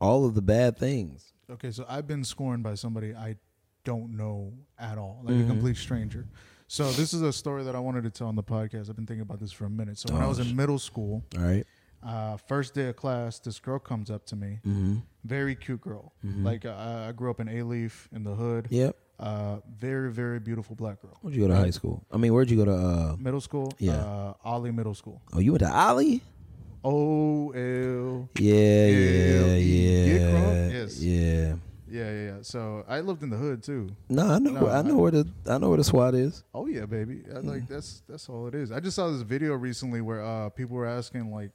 all 0.00 0.26
of 0.26 0.34
the 0.34 0.42
bad 0.42 0.76
things. 0.76 1.32
Okay, 1.50 1.70
so 1.70 1.84
I've 1.88 2.06
been 2.06 2.24
scorned 2.24 2.62
by 2.62 2.74
somebody 2.74 3.14
I 3.14 3.36
don't 3.84 4.16
know 4.16 4.52
at 4.78 4.98
all, 4.98 5.20
like 5.24 5.34
Mm-hmm. 5.34 5.44
a 5.44 5.46
complete 5.46 5.76
stranger. 5.76 6.26
So 6.68 6.90
this 6.92 7.12
is 7.12 7.22
a 7.22 7.32
story 7.32 7.64
that 7.64 7.74
I 7.74 7.78
wanted 7.78 8.04
to 8.04 8.10
tell 8.10 8.28
on 8.28 8.36
the 8.36 8.42
podcast. 8.42 8.88
I've 8.88 8.96
been 8.96 9.06
thinking 9.06 9.22
about 9.22 9.40
this 9.40 9.52
for 9.52 9.64
a 9.64 9.70
minute. 9.70 9.98
So 9.98 10.08
when 10.12 10.22
I 10.22 10.26
Oh, 10.26 10.28
was 10.28 10.38
in 10.38 10.54
middle 10.56 10.78
school, 10.78 11.22
All 11.36 11.42
right. 11.42 11.66
Uh, 12.04 12.36
first 12.36 12.74
day 12.74 12.88
of 12.88 12.96
class, 12.96 13.38
this 13.38 13.58
girl 13.60 13.78
comes 13.78 14.10
up 14.10 14.24
to 14.26 14.36
me, 14.36 14.58
Mm-hmm. 14.66 14.96
very 15.24 15.54
cute 15.54 15.80
girl. 15.80 16.12
Like 16.22 16.64
uh, 16.64 17.06
I 17.08 17.12
grew 17.12 17.30
up 17.30 17.38
in 17.40 17.46
Alief 17.48 18.08
in 18.12 18.24
the 18.24 18.34
hood. 18.34 18.66
Yep. 18.70 18.96
Uh, 19.20 19.58
very 19.78 20.10
very 20.10 20.40
beautiful 20.40 20.74
black 20.74 21.00
girl. 21.00 21.16
Where'd 21.20 21.36
you 21.36 21.42
go 21.42 21.48
to 21.48 21.54
high 21.56 21.70
school? 21.70 22.02
I 22.10 22.16
mean, 22.16 22.32
where'd 22.34 22.50
you 22.50 22.56
go 22.56 22.64
to? 22.64 22.72
uh 22.74 23.16
Middle 23.18 23.40
school, 23.40 23.72
Yeah. 23.78 23.92
uh, 24.02 24.34
Olle 24.44 24.72
Middle 24.72 24.94
School. 24.94 25.22
Oh, 25.32 25.38
you 25.38 25.52
went 25.52 25.60
to 25.60 25.70
Olle? 25.72 26.20
O 26.84 27.50
L. 27.50 28.28
Yeah, 28.38 28.86
yeah, 28.86 29.54
yeah. 29.56 30.68
Yes. 30.72 31.00
yeah. 31.00 31.54
Yeah, 31.88 32.10
yeah, 32.10 32.24
yeah. 32.24 32.36
So 32.42 32.84
I 32.88 33.00
lived 33.00 33.22
in 33.22 33.28
the 33.30 33.36
hood 33.36 33.62
too. 33.62 33.90
No, 34.08 34.26
I 34.26 34.38
know. 34.38 34.50
No, 34.52 34.66
I 34.68 34.82
know 34.82 34.96
I- 34.98 35.00
where 35.02 35.10
the 35.12 35.28
I 35.46 35.58
know 35.58 35.68
where 35.68 35.78
the 35.78 35.84
SWAT 35.84 36.14
is. 36.14 36.42
Oh 36.54 36.66
yeah, 36.66 36.86
baby. 36.86 37.22
I, 37.32 37.38
like 37.40 37.68
that's 37.68 38.02
that's 38.08 38.28
all 38.28 38.46
it 38.48 38.54
is. 38.54 38.72
I 38.72 38.80
just 38.80 38.96
saw 38.96 39.10
this 39.10 39.20
video 39.22 39.54
recently 39.54 40.00
where 40.00 40.24
uh, 40.24 40.48
people 40.48 40.74
were 40.76 40.86
asking 40.86 41.30
like, 41.30 41.50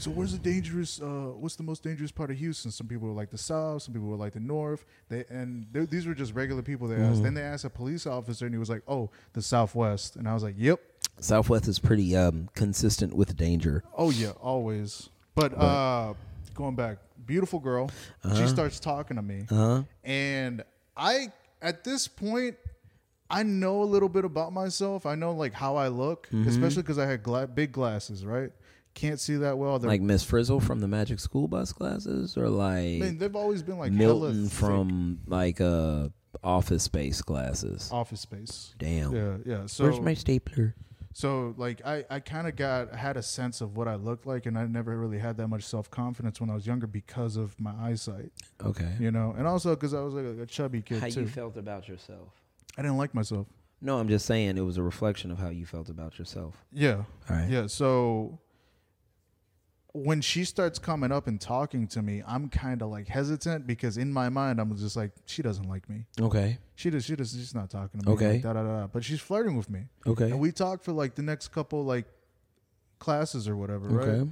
so 0.00 0.10
where's 0.10 0.32
the 0.32 0.38
dangerous? 0.38 1.00
Uh, 1.00 1.32
what's 1.36 1.56
the 1.56 1.62
most 1.62 1.82
dangerous 1.82 2.10
part 2.10 2.30
of 2.30 2.38
Houston? 2.38 2.70
Some 2.70 2.86
people 2.88 3.08
were 3.08 3.14
like 3.14 3.30
the 3.30 3.38
south, 3.38 3.82
some 3.82 3.94
people 3.94 4.08
were 4.08 4.16
like 4.16 4.32
the 4.32 4.40
north. 4.40 4.84
They 5.08 5.24
and 5.30 5.66
these 5.72 6.06
were 6.06 6.14
just 6.14 6.34
regular 6.34 6.62
people. 6.62 6.88
They 6.88 6.96
asked. 6.96 7.22
Then 7.22 7.34
they 7.34 7.42
asked 7.42 7.64
a 7.64 7.70
police 7.70 8.06
officer, 8.06 8.46
and 8.46 8.54
he 8.54 8.58
was 8.58 8.70
like, 8.70 8.82
"Oh, 8.88 9.10
the 9.34 9.42
southwest." 9.42 10.16
And 10.16 10.28
I 10.28 10.34
was 10.34 10.42
like, 10.42 10.54
"Yep. 10.58 10.80
Southwest 11.20 11.68
is 11.68 11.78
pretty 11.78 12.16
um 12.16 12.48
consistent 12.54 13.14
with 13.14 13.36
danger. 13.36 13.84
Oh 13.96 14.10
yeah, 14.10 14.30
always." 14.40 15.08
But 15.34 15.56
uh, 15.56 16.14
going 16.54 16.74
back, 16.74 16.98
beautiful 17.26 17.58
girl. 17.60 17.90
She 18.36 18.46
starts 18.46 18.80
talking 18.80 19.16
to 19.16 19.22
me. 19.22 19.44
Uh 19.50 19.54
huh. 19.56 19.82
and 20.04 20.64
I 20.96 21.32
at 21.62 21.84
this 21.84 22.08
point 22.08 22.56
I 23.30 23.42
know 23.44 23.82
a 23.82 23.84
little 23.84 24.08
bit 24.08 24.24
about 24.24 24.52
myself. 24.52 25.06
I 25.06 25.14
know 25.14 25.32
like 25.32 25.52
how 25.52 25.76
I 25.76 25.88
look, 25.88 26.28
Mm-hmm. 26.32 26.48
especially 26.48 26.82
because 26.82 26.98
I 26.98 27.06
had 27.06 27.22
gla- 27.22 27.46
big 27.46 27.70
glasses, 27.72 28.24
right? 28.26 28.50
Can't 28.94 29.20
see 29.20 29.36
that 29.36 29.56
well. 29.56 29.78
They're, 29.78 29.88
Like 29.90 30.00
Miss 30.02 30.24
Frizzle 30.24 30.60
from 30.60 30.80
the 30.80 30.88
Magic 30.88 31.20
School 31.20 31.48
Bus 31.48 31.72
classes, 31.72 32.36
or 32.36 32.48
like 32.48 32.98
man, 32.98 33.18
they've 33.18 33.36
always 33.36 33.62
been 33.62 33.78
like 33.78 33.92
hella 33.92 34.20
Milton 34.32 34.48
thick. 34.48 34.58
from 34.58 35.20
like 35.26 35.60
uh 35.60 36.08
Office 36.44 36.82
Space 36.84 37.22
classes. 37.22 37.88
Office 37.92 38.20
Space. 38.20 38.74
Damn. 38.78 39.14
Yeah, 39.14 39.36
yeah. 39.44 39.66
So, 39.66 39.84
Where's 39.84 40.00
my 40.00 40.14
stapler? 40.14 40.74
so 41.12 41.54
like 41.56 41.82
I, 41.84 42.04
I 42.08 42.20
kind 42.20 42.46
of 42.46 42.54
got 42.56 42.94
had 42.94 43.16
a 43.16 43.22
sense 43.22 43.60
of 43.60 43.76
what 43.76 43.88
I 43.88 43.94
looked 43.96 44.26
like, 44.26 44.46
and 44.46 44.56
I 44.58 44.64
never 44.66 44.96
really 44.96 45.18
had 45.18 45.36
that 45.38 45.48
much 45.48 45.64
self 45.64 45.90
confidence 45.90 46.40
when 46.40 46.50
I 46.50 46.54
was 46.54 46.66
younger 46.66 46.86
because 46.86 47.36
of 47.36 47.58
my 47.60 47.72
eyesight, 47.80 48.32
Okay. 48.64 48.92
you 49.00 49.10
know, 49.10 49.34
and 49.36 49.46
also 49.46 49.74
because 49.74 49.92
I 49.94 50.00
was 50.00 50.14
like 50.14 50.24
a 50.38 50.46
chubby 50.46 50.82
kid 50.82 51.00
How 51.00 51.08
too. 51.08 51.22
you 51.22 51.26
felt 51.28 51.56
about 51.56 51.88
yourself? 51.88 52.28
I 52.78 52.82
didn't 52.82 52.96
like 52.96 53.14
myself. 53.14 53.46
No, 53.82 53.98
I'm 53.98 54.08
just 54.08 54.26
saying 54.26 54.56
it 54.58 54.60
was 54.60 54.76
a 54.76 54.82
reflection 54.82 55.30
of 55.30 55.38
how 55.38 55.48
you 55.48 55.64
felt 55.66 55.88
about 55.88 56.18
yourself. 56.18 56.64
Yeah, 56.72 57.04
All 57.28 57.36
right. 57.36 57.48
Yeah, 57.48 57.66
so 57.66 58.38
when 59.92 60.20
she 60.20 60.44
starts 60.44 60.78
coming 60.78 61.10
up 61.10 61.26
and 61.26 61.40
talking 61.40 61.86
to 61.88 62.00
me, 62.02 62.22
I'm 62.26 62.48
kind 62.48 62.80
of 62.82 62.90
like 62.90 63.08
hesitant 63.08 63.66
because 63.66 63.96
in 63.98 64.12
my 64.12 64.28
mind 64.28 64.60
I'm 64.60 64.76
just 64.76 64.96
like 64.96 65.10
she 65.26 65.42
doesn't 65.42 65.68
like 65.68 65.88
me. 65.90 66.04
Okay. 66.20 66.58
She 66.76 66.90
does 66.90 67.04
she 67.04 67.16
does 67.16 67.32
she's 67.32 67.54
not 67.54 67.70
talking 67.70 68.00
to 68.00 68.06
me. 68.06 68.12
Okay. 68.14 68.32
like, 68.34 68.42
da, 68.42 68.52
da, 68.52 68.62
da. 68.62 68.86
But 68.86 69.04
she's 69.04 69.20
flirting 69.20 69.56
with 69.56 69.68
me. 69.68 69.86
Okay. 70.06 70.30
And 70.30 70.38
we 70.38 70.52
talked 70.52 70.84
for 70.84 70.92
like 70.92 71.14
the 71.16 71.22
next 71.22 71.48
couple 71.48 71.84
like 71.84 72.04
classes 72.98 73.48
or 73.48 73.56
whatever, 73.56 73.88
right? 73.88 74.08
Okay. 74.08 74.30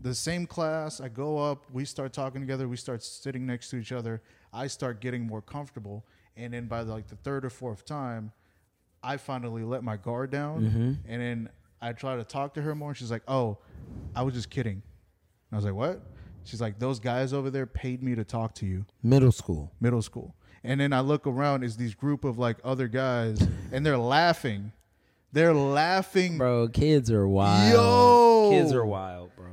The 0.00 0.14
same 0.14 0.46
class, 0.46 1.00
I 1.00 1.08
go 1.08 1.38
up, 1.38 1.64
we 1.72 1.84
start 1.86 2.12
talking 2.12 2.40
together, 2.40 2.68
we 2.68 2.76
start 2.76 3.02
sitting 3.02 3.46
next 3.46 3.70
to 3.70 3.76
each 3.76 3.90
other. 3.92 4.20
I 4.52 4.66
start 4.66 5.00
getting 5.00 5.26
more 5.26 5.40
comfortable, 5.40 6.04
and 6.36 6.52
then 6.52 6.66
by 6.66 6.80
like 6.82 7.08
the 7.08 7.16
third 7.16 7.44
or 7.44 7.50
fourth 7.50 7.84
time, 7.86 8.30
I 9.02 9.16
finally 9.16 9.62
let 9.64 9.82
my 9.82 9.96
guard 9.96 10.30
down, 10.30 10.62
Mm-hmm. 10.62 10.92
and 11.10 11.22
then 11.22 11.48
I 11.80 11.92
try 11.92 12.16
to 12.16 12.24
talk 12.24 12.54
to 12.54 12.62
her 12.62 12.74
more. 12.74 12.90
And 12.90 12.96
she's 12.98 13.10
like, 13.10 13.22
"Oh, 13.28 13.58
I 14.14 14.22
was 14.22 14.34
just 14.34 14.50
kidding." 14.50 14.82
And 15.54 15.58
I 15.58 15.58
was 15.58 15.64
like, 15.66 15.74
"What?" 15.74 16.00
She's 16.42 16.60
like, 16.60 16.80
"Those 16.80 16.98
guys 16.98 17.32
over 17.32 17.48
there 17.48 17.64
paid 17.64 18.02
me 18.02 18.16
to 18.16 18.24
talk 18.24 18.56
to 18.56 18.66
you." 18.66 18.86
Middle 19.04 19.30
school. 19.30 19.70
Middle 19.80 20.02
school, 20.02 20.34
and 20.64 20.80
then 20.80 20.92
I 20.92 20.98
look 20.98 21.28
around, 21.28 21.62
is 21.62 21.76
these 21.76 21.94
group 21.94 22.24
of 22.24 22.38
like 22.38 22.58
other 22.64 22.88
guys, 22.88 23.40
and 23.70 23.86
they're 23.86 23.96
laughing. 23.96 24.72
They're 25.30 25.54
laughing. 25.54 26.38
Bro, 26.38 26.70
kids 26.70 27.08
are 27.08 27.28
wild. 27.28 27.72
Yo! 27.72 28.50
Kids 28.50 28.72
are 28.72 28.84
wild, 28.84 29.30
bro. 29.36 29.46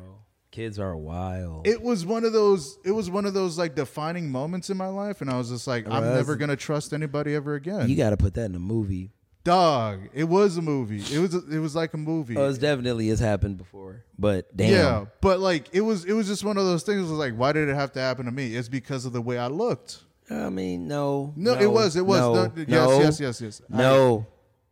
Kids 0.50 0.80
are 0.80 0.98
wild. 0.98 1.68
It 1.68 1.84
was 1.84 2.04
one 2.04 2.26
of 2.26 2.34
those. 2.34 2.80
It 2.84 2.94
was 2.94 3.12
one 3.12 3.28
of 3.28 3.36
those 3.36 3.60
like 3.60 3.76
defining 3.76 4.32
moments 4.32 4.72
in 4.72 4.78
my 4.78 4.88
life, 4.88 5.22
and 5.22 5.30
I 5.30 5.38
was 5.38 5.50
just 5.52 5.68
like, 5.68 5.86
Bro, 5.86 5.94
I'm 5.94 6.16
never 6.16 6.36
gonna 6.36 6.56
trust 6.56 6.94
anybody 6.94 7.36
ever 7.36 7.54
again. 7.54 7.88
you 7.90 7.96
got 7.96 8.10
to 8.10 8.18
put 8.18 8.34
that 8.34 8.46
in 8.46 8.56
a 8.56 8.60
movie. 8.60 9.12
Dog, 9.44 10.10
it 10.14 10.26
was 10.26 10.58
a 10.58 10.62
movie. 10.62 11.02
It 11.14 11.18
was. 11.20 11.34
It 11.34 11.58
was 11.60 11.76
like 11.76 11.96
a 11.96 11.98
movie. 11.98 12.38
Oh, 12.38 12.48
it's 12.48 12.60
definitely 12.60 13.08
has 13.08 13.20
happened 13.20 13.58
before. 13.58 14.04
But 14.20 14.56
damn. 14.56 14.72
Yeah, 14.72 15.06
but 15.20 15.40
like 15.40 15.68
it 15.74 15.82
was. 15.82 16.06
It 16.06 16.14
was 16.14 16.28
just 16.28 16.44
one 16.44 16.58
of 16.58 16.66
those 16.66 16.84
things. 16.84 17.00
It 17.00 17.02
was 17.04 17.12
like, 17.14 17.34
why 17.34 17.52
did 17.52 17.68
it 17.68 17.74
have 17.74 17.92
to 17.94 18.00
happen 18.00 18.26
to 18.26 18.32
me? 18.32 18.56
It's 18.56 18.70
because 18.70 19.04
of 19.06 19.14
the 19.14 19.22
way 19.22 19.40
I 19.40 19.48
looked. 19.48 20.04
I 20.30 20.50
mean, 20.50 20.88
no. 20.88 21.34
No, 21.36 21.54
it 21.54 21.72
was. 21.72 21.96
It 21.96 22.06
was. 22.06 22.20
No, 22.20 22.34
No, 22.46 22.52
yes, 22.56 22.68
no, 22.68 23.00
yes, 23.02 23.20
yes, 23.20 23.42
yes. 23.42 23.62
I- 23.74 23.78
No. 23.78 24.28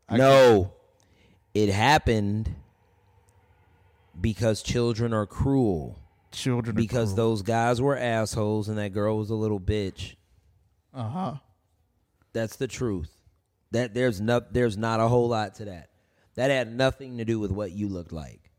I 0.07 0.17
no. 0.17 0.71
It 1.55 1.69
happened 1.69 2.53
because 4.19 4.61
children 4.61 5.13
are 5.13 5.25
cruel. 5.25 5.97
children. 6.31 6.75
Because 6.75 7.15
those 7.15 7.41
guys 7.41 7.81
were 7.81 7.97
assholes 7.97 8.69
and 8.69 8.77
that 8.77 8.93
girl 8.93 9.17
was 9.17 9.29
a 9.31 9.35
little 9.35 9.59
bitch. 9.59 10.15
Uh 10.93 11.09
huh. 11.09 11.33
That's 12.33 12.55
the 12.55 12.67
truth. 12.67 13.11
That 13.71 13.93
there's 13.93 14.19
no 14.19 14.41
there's 14.51 14.77
not 14.77 14.99
a 14.99 15.07
whole 15.07 15.27
lot 15.27 15.55
to 15.55 15.65
that. 15.65 15.89
That 16.35 16.51
had 16.51 16.73
nothing 16.73 17.17
to 17.17 17.25
do 17.25 17.39
with 17.39 17.51
what 17.51 17.71
you 17.71 17.87
looked 17.87 18.11
like. 18.11 18.49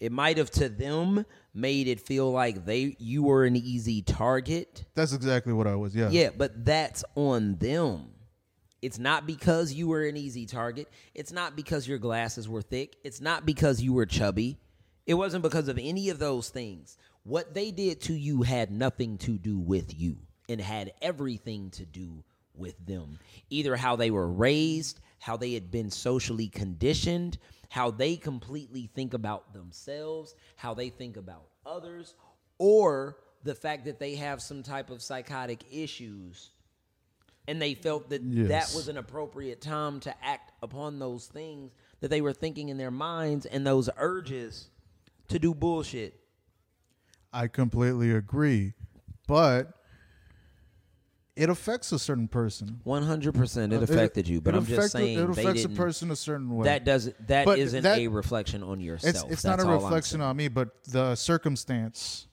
It 0.00 0.12
might 0.12 0.38
have 0.38 0.50
to 0.52 0.68
them 0.68 1.26
made 1.52 1.88
it 1.88 2.00
feel 2.00 2.30
like 2.30 2.64
they 2.64 2.96
you 2.98 3.22
were 3.22 3.44
an 3.44 3.56
easy 3.56 4.02
target. 4.02 4.84
That's 4.94 5.12
exactly 5.12 5.52
what 5.52 5.66
I 5.66 5.74
was. 5.74 5.94
Yeah. 5.94 6.08
Yeah, 6.10 6.30
but 6.36 6.64
that's 6.64 7.04
on 7.14 7.56
them. 7.56 8.10
It's 8.82 8.98
not 8.98 9.26
because 9.26 9.72
you 9.74 9.88
were 9.88 10.06
an 10.06 10.16
easy 10.16 10.46
target. 10.46 10.88
It's 11.14 11.32
not 11.32 11.54
because 11.54 11.86
your 11.86 11.98
glasses 11.98 12.48
were 12.48 12.62
thick. 12.62 12.96
It's 13.04 13.20
not 13.20 13.44
because 13.44 13.82
you 13.82 13.92
were 13.92 14.06
chubby. 14.06 14.58
It 15.06 15.14
wasn't 15.14 15.42
because 15.42 15.68
of 15.68 15.78
any 15.78 16.08
of 16.08 16.18
those 16.18 16.48
things. 16.48 16.96
What 17.24 17.52
they 17.52 17.70
did 17.70 18.00
to 18.02 18.14
you 18.14 18.42
had 18.42 18.70
nothing 18.70 19.18
to 19.18 19.36
do 19.36 19.58
with 19.58 19.98
you 19.98 20.16
and 20.48 20.60
had 20.60 20.92
everything 21.02 21.70
to 21.72 21.84
do 21.84 22.24
with 22.54 22.74
them. 22.86 23.18
Either 23.48 23.76
how 23.76 23.96
they 23.96 24.10
were 24.10 24.28
raised, 24.28 25.00
how 25.18 25.36
they 25.36 25.54
had 25.54 25.70
been 25.70 25.90
socially 25.90 26.48
conditioned, 26.48 27.38
how 27.68 27.90
they 27.90 28.16
completely 28.16 28.90
think 28.94 29.14
about 29.14 29.52
themselves, 29.52 30.34
how 30.56 30.74
they 30.74 30.88
think 30.88 31.16
about 31.16 31.44
others, 31.64 32.14
or 32.58 33.16
the 33.44 33.54
fact 33.54 33.84
that 33.84 33.98
they 33.98 34.14
have 34.16 34.42
some 34.42 34.62
type 34.62 34.90
of 34.90 35.02
psychotic 35.02 35.64
issues 35.72 36.50
and 37.48 37.60
they 37.60 37.74
felt 37.74 38.10
that 38.10 38.20
that 38.48 38.72
was 38.76 38.88
an 38.88 38.96
appropriate 38.96 39.60
time 39.60 39.98
to 39.98 40.14
act 40.24 40.52
upon 40.62 41.00
those 41.00 41.26
things 41.26 41.72
that 42.00 42.08
they 42.08 42.20
were 42.20 42.32
thinking 42.32 42.68
in 42.68 42.76
their 42.76 42.92
minds 42.92 43.44
and 43.44 43.66
those 43.66 43.90
urges 43.96 44.68
to 45.26 45.38
do 45.38 45.52
bullshit. 45.52 46.14
I 47.32 47.48
completely 47.48 48.12
agree, 48.12 48.74
but 49.26 49.72
it 51.36 51.48
affects 51.48 51.92
a 51.92 51.98
certain 51.98 52.28
person. 52.28 52.80
One 52.84 53.02
hundred 53.04 53.34
percent, 53.34 53.72
it 53.72 53.80
Uh, 53.80 53.82
affected 53.84 54.28
you. 54.28 54.40
But 54.40 54.54
I'm 54.54 54.66
just 54.66 54.72
affected- 54.72 54.90
saying 54.90 55.18
it 55.18 55.30
affects 55.30 55.64
a 55.64 55.68
person 55.68 56.10
a 56.10 56.16
certain 56.16 56.54
way. 56.54 56.64
that 56.64 56.84
doesn't. 56.84 57.28
That 57.28 57.44
But 57.46 57.58
isn't 57.58 57.82
that- 57.82 57.98
a 57.98 58.08
reflection 58.08 58.62
on 58.62 58.80
yourself. 58.80 59.24
it's 59.26 59.32
it's 59.34 59.44
not 59.44 59.60
a 59.60 59.64
reflection 59.64 60.20
on 60.20 60.36
me, 60.36 60.48
but 60.48 60.82
the 60.84 61.14
circumstance 61.14 62.26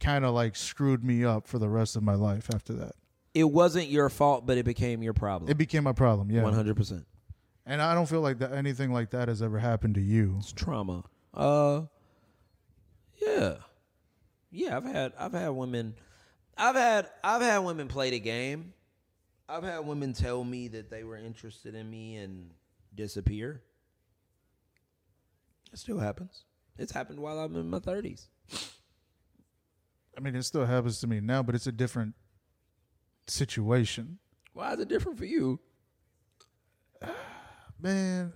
kind 0.00 0.24
of 0.24 0.34
like 0.34 0.54
screwed 0.56 1.02
me 1.04 1.24
up 1.24 1.46
for 1.46 1.58
the 1.58 1.68
rest 1.68 1.96
of 1.96 2.02
my 2.02 2.14
life 2.14 2.48
after 2.54 2.72
that. 2.74 2.92
It 3.34 3.44
wasn't 3.44 3.88
your 3.88 4.08
fault, 4.08 4.46
but 4.46 4.58
it 4.58 4.64
became 4.64 5.02
your 5.02 5.12
problem. 5.14 5.50
It 5.50 5.58
became 5.58 5.84
my 5.84 5.92
problem, 5.92 6.30
yeah. 6.30 6.42
One 6.42 6.54
hundred 6.54 6.76
percent. 6.76 7.06
And 7.66 7.82
I 7.82 7.94
don't 7.94 8.06
feel 8.08 8.20
like 8.22 8.38
that 8.38 8.52
anything 8.52 8.92
like 8.92 9.10
that 9.10 9.28
has 9.28 9.42
ever 9.42 9.58
happened 9.58 9.94
to 9.96 10.00
you. 10.00 10.36
It's 10.38 10.52
trauma. 10.52 11.04
Uh, 11.34 11.82
yeah, 13.20 13.56
yeah. 14.50 14.76
I've 14.76 14.84
had 14.84 15.12
I've 15.18 15.32
had 15.32 15.48
women, 15.50 15.94
I've 16.58 16.74
had 16.74 17.08
I've 17.22 17.42
had 17.42 17.58
women 17.58 17.88
play 17.88 18.10
the 18.10 18.20
game. 18.20 18.72
I've 19.48 19.62
had 19.62 19.78
women 19.86 20.12
tell 20.12 20.44
me 20.44 20.68
that 20.68 20.90
they 20.90 21.04
were 21.04 21.16
interested 21.16 21.74
in 21.74 21.88
me 21.88 22.16
and 22.16 22.50
disappear. 22.94 23.62
It 25.72 25.78
still 25.78 25.98
happens. 25.98 26.44
It's 26.76 26.92
happened 26.92 27.20
while 27.20 27.38
I'm 27.38 27.56
in 27.56 27.70
my 27.70 27.78
thirties. 27.78 28.28
I 30.16 30.20
mean, 30.20 30.34
it 30.34 30.42
still 30.42 30.66
happens 30.66 31.00
to 31.00 31.06
me 31.06 31.20
now, 31.20 31.42
but 31.44 31.54
it's 31.54 31.68
a 31.68 31.72
different 31.72 32.14
situation. 33.28 34.18
Why 34.52 34.72
is 34.72 34.80
it 34.80 34.88
different 34.88 35.16
for 35.18 35.24
you? 35.24 35.60
Man, 37.80 38.32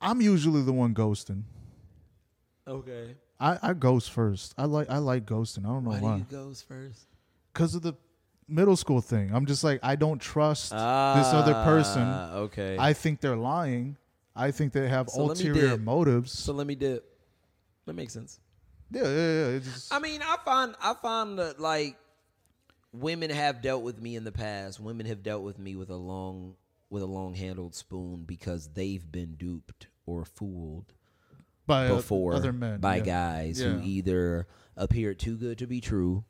I'm 0.00 0.22
usually 0.22 0.62
the 0.62 0.72
one 0.72 0.94
ghosting. 0.94 1.42
Okay. 2.66 3.14
I, 3.40 3.58
I 3.62 3.72
ghost 3.74 4.10
first. 4.10 4.54
I 4.56 4.64
like 4.66 4.88
I 4.90 4.98
like 4.98 5.26
ghosting. 5.26 5.64
I 5.64 5.68
don't 5.68 5.84
know 5.84 5.90
Why 5.90 6.00
why. 6.00 6.12
do 6.14 6.18
you 6.18 6.24
goes 6.30 6.62
first? 6.62 7.06
because 7.52 7.74
of 7.74 7.82
the 7.82 7.94
middle 8.48 8.76
school 8.76 9.00
thing. 9.00 9.30
I'm 9.34 9.46
just 9.46 9.64
like 9.64 9.80
I 9.82 9.96
don't 9.96 10.20
trust 10.20 10.70
this 10.70 10.78
other 10.80 11.54
person. 11.64 12.02
Ah, 12.02 12.34
Okay. 12.36 12.76
I 12.78 12.92
think 12.92 13.20
they're 13.20 13.36
lying. 13.36 13.96
I 14.36 14.50
think 14.50 14.72
they 14.72 14.88
have 14.88 15.08
So 15.10 15.22
ulterior 15.30 15.76
motives. 15.78 16.32
so 16.32 16.52
let 16.52 16.66
me 16.66 16.74
dip. 16.74 17.04
That 17.86 17.94
makes 17.94 18.12
sense. 18.12 18.40
yeah, 18.90 19.02
yeah, 19.04 19.50
yeah. 19.52 19.58
Just, 19.58 19.92
I 19.92 19.98
mean, 19.98 20.20
I 20.22 20.36
find 20.44 20.74
I 20.82 20.94
find 20.94 21.38
that 21.38 21.60
like 21.60 21.96
women 22.92 23.30
have 23.30 23.62
dealt 23.62 23.82
with 23.82 24.00
me 24.00 24.16
in 24.16 24.24
the 24.24 24.32
past. 24.32 24.80
Women 24.80 25.06
have 25.06 25.22
dealt 25.22 25.42
with 25.42 25.58
me 25.58 25.76
with 25.76 25.90
a 25.90 25.96
long 25.96 26.54
with 26.90 27.02
a 27.02 27.06
long 27.06 27.34
handled 27.34 27.74
spoon 27.74 28.24
because 28.24 28.68
they've 28.68 29.10
been 29.10 29.34
duped 29.34 29.88
or 30.06 30.24
fooled 30.24 30.92
by 31.66 31.88
before 31.88 32.34
other 32.34 32.52
men, 32.52 32.80
by 32.80 32.96
yeah. 32.96 33.02
guys 33.04 33.60
Yeah. 33.60 33.68
who 33.70 33.80
either 33.82 34.46
appeared 34.76 35.18
too 35.18 35.36
good 35.36 35.58
to 35.58 35.66
be 35.66 35.80
true 35.80 36.24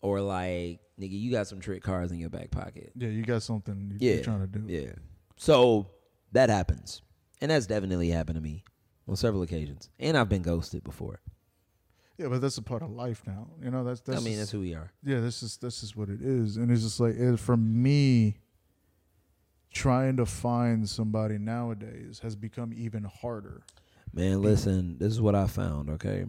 or 0.00 0.20
like 0.20 0.80
nigga 0.98 1.18
you 1.18 1.30
got 1.30 1.46
some 1.46 1.60
trick 1.60 1.82
cards 1.82 2.10
in 2.12 2.18
your 2.18 2.30
back 2.30 2.50
pocket. 2.50 2.92
Yeah, 2.96 3.08
you 3.08 3.22
got 3.22 3.42
something 3.42 3.96
Yeah. 3.98 4.14
you're 4.14 4.24
trying 4.24 4.40
to 4.40 4.46
do. 4.46 4.64
Yeah. 4.66 4.92
So 5.36 5.86
that 6.32 6.50
happens. 6.50 7.02
And 7.40 7.50
that's 7.50 7.66
definitely 7.66 8.10
happened 8.10 8.36
to 8.36 8.42
me 8.42 8.64
on 9.08 9.16
several 9.16 9.42
occasions. 9.42 9.88
And 9.98 10.16
I've 10.16 10.28
been 10.28 10.42
ghosted 10.42 10.84
before. 10.84 11.20
Yeah, 12.18 12.28
but 12.28 12.42
that's 12.42 12.58
a 12.58 12.62
part 12.62 12.82
of 12.82 12.90
life 12.90 13.22
now. 13.26 13.48
You 13.62 13.70
know, 13.70 13.82
that's 13.82 14.02
that's 14.02 14.20
I 14.20 14.22
mean, 14.22 14.32
just- 14.34 14.40
that's 14.40 14.50
who 14.50 14.60
we 14.60 14.74
are. 14.74 14.92
yeah, 15.02 15.20
this 15.20 15.42
is 15.42 15.56
this 15.56 15.82
is 15.82 15.96
what 15.96 16.10
it 16.10 16.20
is, 16.20 16.58
and 16.58 16.70
it's 16.70 16.82
just 16.82 17.00
like 17.00 17.14
it, 17.14 17.38
for 17.38 17.56
me. 17.56 18.36
Trying 19.72 20.16
to 20.16 20.26
find 20.26 20.88
somebody 20.88 21.38
nowadays 21.38 22.18
has 22.24 22.34
become 22.34 22.72
even 22.74 23.04
harder. 23.04 23.62
Man, 24.12 24.42
listen, 24.42 24.98
this 24.98 25.12
is 25.12 25.20
what 25.20 25.34
I 25.34 25.46
found, 25.46 25.90
okay? 25.90 26.24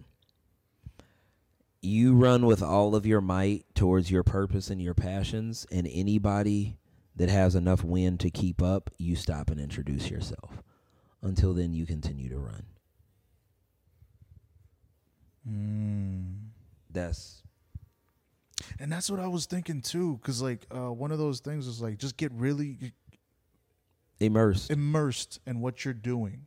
You 1.80 2.14
run 2.14 2.46
with 2.46 2.62
all 2.62 2.94
of 2.94 3.06
your 3.06 3.20
might 3.20 3.64
towards 3.74 4.10
your 4.10 4.22
purpose 4.22 4.70
and 4.70 4.80
your 4.80 4.94
passions, 4.94 5.66
and 5.72 5.88
anybody 5.90 6.76
that 7.16 7.28
has 7.28 7.54
enough 7.54 7.82
wind 7.84 8.20
to 8.20 8.30
keep 8.30 8.62
up, 8.62 8.90
you 8.98 9.16
stop 9.16 9.50
and 9.50 9.60
introduce 9.60 10.10
yourself. 10.10 10.62
Until 11.22 11.52
then, 11.52 11.72
you 11.74 11.84
continue 11.86 12.28
to 12.28 12.38
run. 12.38 12.64
Mm. 15.48 16.36
That's 16.90 17.42
And 18.78 18.92
that's 18.92 19.10
what 19.10 19.20
I 19.20 19.26
was 19.26 19.46
thinking 19.46 19.82
too, 19.82 20.18
because 20.20 20.40
like 20.40 20.66
uh, 20.74 20.92
one 20.92 21.10
of 21.10 21.18
those 21.18 21.40
things 21.40 21.66
is 21.66 21.80
like 21.82 21.98
just 21.98 22.16
get 22.16 22.32
really 22.32 22.92
immersed. 24.20 24.70
immersed 24.70 25.40
in 25.46 25.60
what 25.60 25.84
you're 25.84 25.94
doing, 25.94 26.46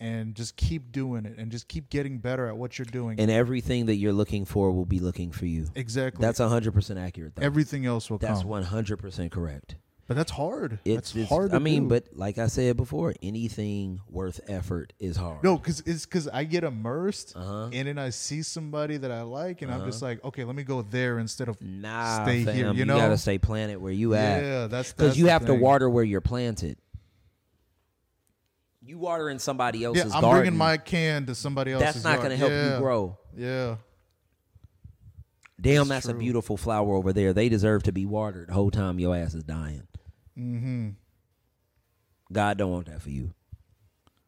and 0.00 0.34
just 0.34 0.56
keep 0.56 0.90
doing 0.92 1.26
it, 1.26 1.36
and 1.38 1.52
just 1.52 1.68
keep 1.68 1.90
getting 1.90 2.18
better 2.18 2.46
at 2.48 2.56
what 2.56 2.78
you're 2.78 2.86
doing. 2.86 3.20
And 3.20 3.30
everything 3.30 3.86
that 3.86 3.96
you're 3.96 4.12
looking 4.14 4.44
for 4.46 4.72
will 4.72 4.86
be 4.86 4.98
looking 4.98 5.30
for 5.30 5.46
you. 5.46 5.66
exactly, 5.74 6.22
That's 6.24 6.40
100% 6.40 6.98
accurate, 6.98 7.36
though. 7.36 7.42
everything 7.44 7.84
else 7.86 8.10
will 8.10 8.18
That's 8.18 8.40
come. 8.42 8.50
100% 8.50 9.30
correct. 9.30 9.76
but 10.08 10.16
that's 10.16 10.32
hard. 10.32 10.80
It's, 10.84 11.12
hard. 11.28 11.52
I 11.54 11.60
mean, 11.60 11.84
do. 11.84 11.88
but 11.90 12.08
like 12.16 12.36
I 12.38 12.48
said 12.48 12.76
before, 12.76 13.14
anything 13.22 14.00
worth 14.08 14.40
effort 14.48 14.92
is 14.98 15.16
hard. 15.16 15.44
no, 15.44 15.56
because 15.56 15.80
it's 15.86 16.04
because 16.04 16.26
I 16.26 16.42
get 16.44 16.64
immersed, 16.64 17.34
Uh-huh. 17.36 17.68
and 17.72 17.86
then 17.86 17.96
I 17.98 18.10
see 18.10 18.42
somebody 18.42 18.96
that 18.96 19.12
I 19.12 19.22
like, 19.22 19.62
and 19.62 19.70
I'm 19.72 19.84
just 19.84 20.02
Uh-huh. 20.02 20.10
like, 20.12 20.24
okay, 20.24 20.42
let 20.44 20.56
me 20.56 20.64
go 20.64 20.82
there 20.82 21.18
instead 21.20 21.48
of 21.48 21.60
Nah, 21.62 22.24
stay 22.24 22.44
fam, 22.44 22.54
here. 22.56 22.72
You 22.72 22.84
know, 22.86 22.96
you 22.96 23.02
gotta 23.02 23.18
stay 23.18 23.38
planted 23.38 23.76
where 23.78 23.92
you 23.92 24.14
at. 24.14 24.42
yeah, 24.42 24.66
that's 24.66 24.92
Because 24.92 25.16
you 25.18 25.26
have 25.28 25.46
to 25.46 25.54
water 25.54 25.88
where 25.88 26.02
you're 26.04 26.20
planted. 26.20 26.78
You 28.82 28.98
water 28.98 29.28
in 29.28 29.38
somebody 29.38 29.80
Yeah, 29.80 29.88
else's 29.88 30.14
I'm 30.14 30.22
garden. 30.22 30.40
bringing 30.42 30.58
my 30.58 30.76
can 30.78 31.26
to 31.26 31.34
somebody 31.34 31.72
else's. 31.72 31.94
that's 31.94 32.04
not 32.04 32.22
gonna 32.22 32.36
help 32.36 32.50
Yeah, 32.50 32.74
you 32.74 32.80
grow. 32.80 33.18
Yeah, 33.36 33.76
Damn, 35.60 35.88
That's 35.88 36.06
that's 36.06 36.08
a 36.08 36.18
beautiful 36.18 36.56
flower 36.56 36.94
over 36.94 37.12
there. 37.12 37.34
They 37.34 37.50
deserve 37.50 37.82
to 37.82 37.92
be 37.92 38.06
watered 38.06 38.48
the 38.48 38.54
whole 38.54 38.70
time 38.70 38.98
your 38.98 39.14
ass 39.14 39.34
is 39.34 39.44
dying. 39.44 39.86
mm-hmm. 40.38 40.88
God 42.32 42.56
don't 42.56 42.70
want 42.72 42.86
that 42.86 43.02
for 43.02 43.10
you. 43.10 43.34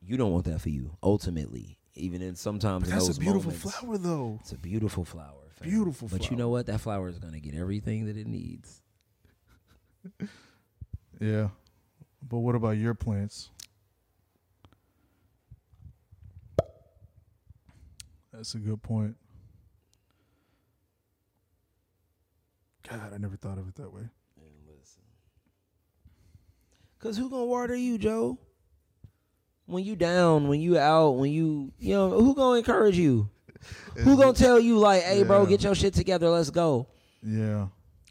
You 0.03 0.17
don't 0.19 0.33
want 0.33 0.45
that 0.45 0.61
for 0.61 0.69
you. 0.69 0.97
Ultimately, 1.03 1.79
even 1.95 2.21
in 2.21 2.35
sometimes 2.35 2.85
in 2.85 2.91
That's 2.91 3.07
those 3.07 3.17
a 3.17 3.21
beautiful 3.21 3.53
moments, 3.53 3.77
flower, 3.79 3.97
though. 3.97 4.39
It's 4.43 4.53
a 4.53 4.59
beautiful 4.59 5.05
flower. 5.07 5.49
fam. 5.55 5.71
Beautiful 5.71 6.09
But 6.09 6.31
you 6.31 6.37
know 6.37 6.49
what? 6.51 6.67
That 6.67 6.81
flower 6.81 7.09
is 7.09 7.19
gonna 7.19 7.41
get 7.41 7.55
everything 7.55 8.05
that 8.07 8.17
it 8.19 8.27
needs. 8.27 8.83
Yeah, 11.21 11.49
but 12.29 12.39
what 12.39 12.57
about 12.57 12.77
your 12.79 12.95
plants? 12.95 13.51
That's 18.33 18.55
a 18.55 18.59
good 18.59 18.83
point. 18.83 19.17
God, 22.89 23.13
I 23.15 23.19
never 23.19 23.37
thought 23.37 23.59
of 23.59 23.69
it 23.69 23.75
that 23.77 23.93
way. 23.93 24.03
Cause 26.99 27.17
who 27.17 27.29
gonna 27.29 27.45
water 27.45 27.75
you, 27.75 27.99
Joe? 27.99 28.39
When 29.67 29.85
you 29.85 29.97
down, 29.97 30.49
when 30.49 30.61
you 30.61 30.79
out, 30.79 31.13
when 31.13 31.33
you 31.33 31.73
you 31.79 31.95
know, 31.95 32.11
who 32.11 32.35
gonna 32.35 32.59
encourage 32.59 32.97
you? 32.97 33.29
Who 33.99 34.17
gonna 34.17 34.33
tell 34.33 34.59
you 34.59 34.79
like, 34.79 35.05
hey 35.05 35.23
bro, 35.23 35.47
get 35.47 35.63
your 35.63 35.77
shit 35.77 35.95
together, 35.95 36.29
let's 36.29 36.51
go. 36.51 36.89
Yeah, 37.23 37.69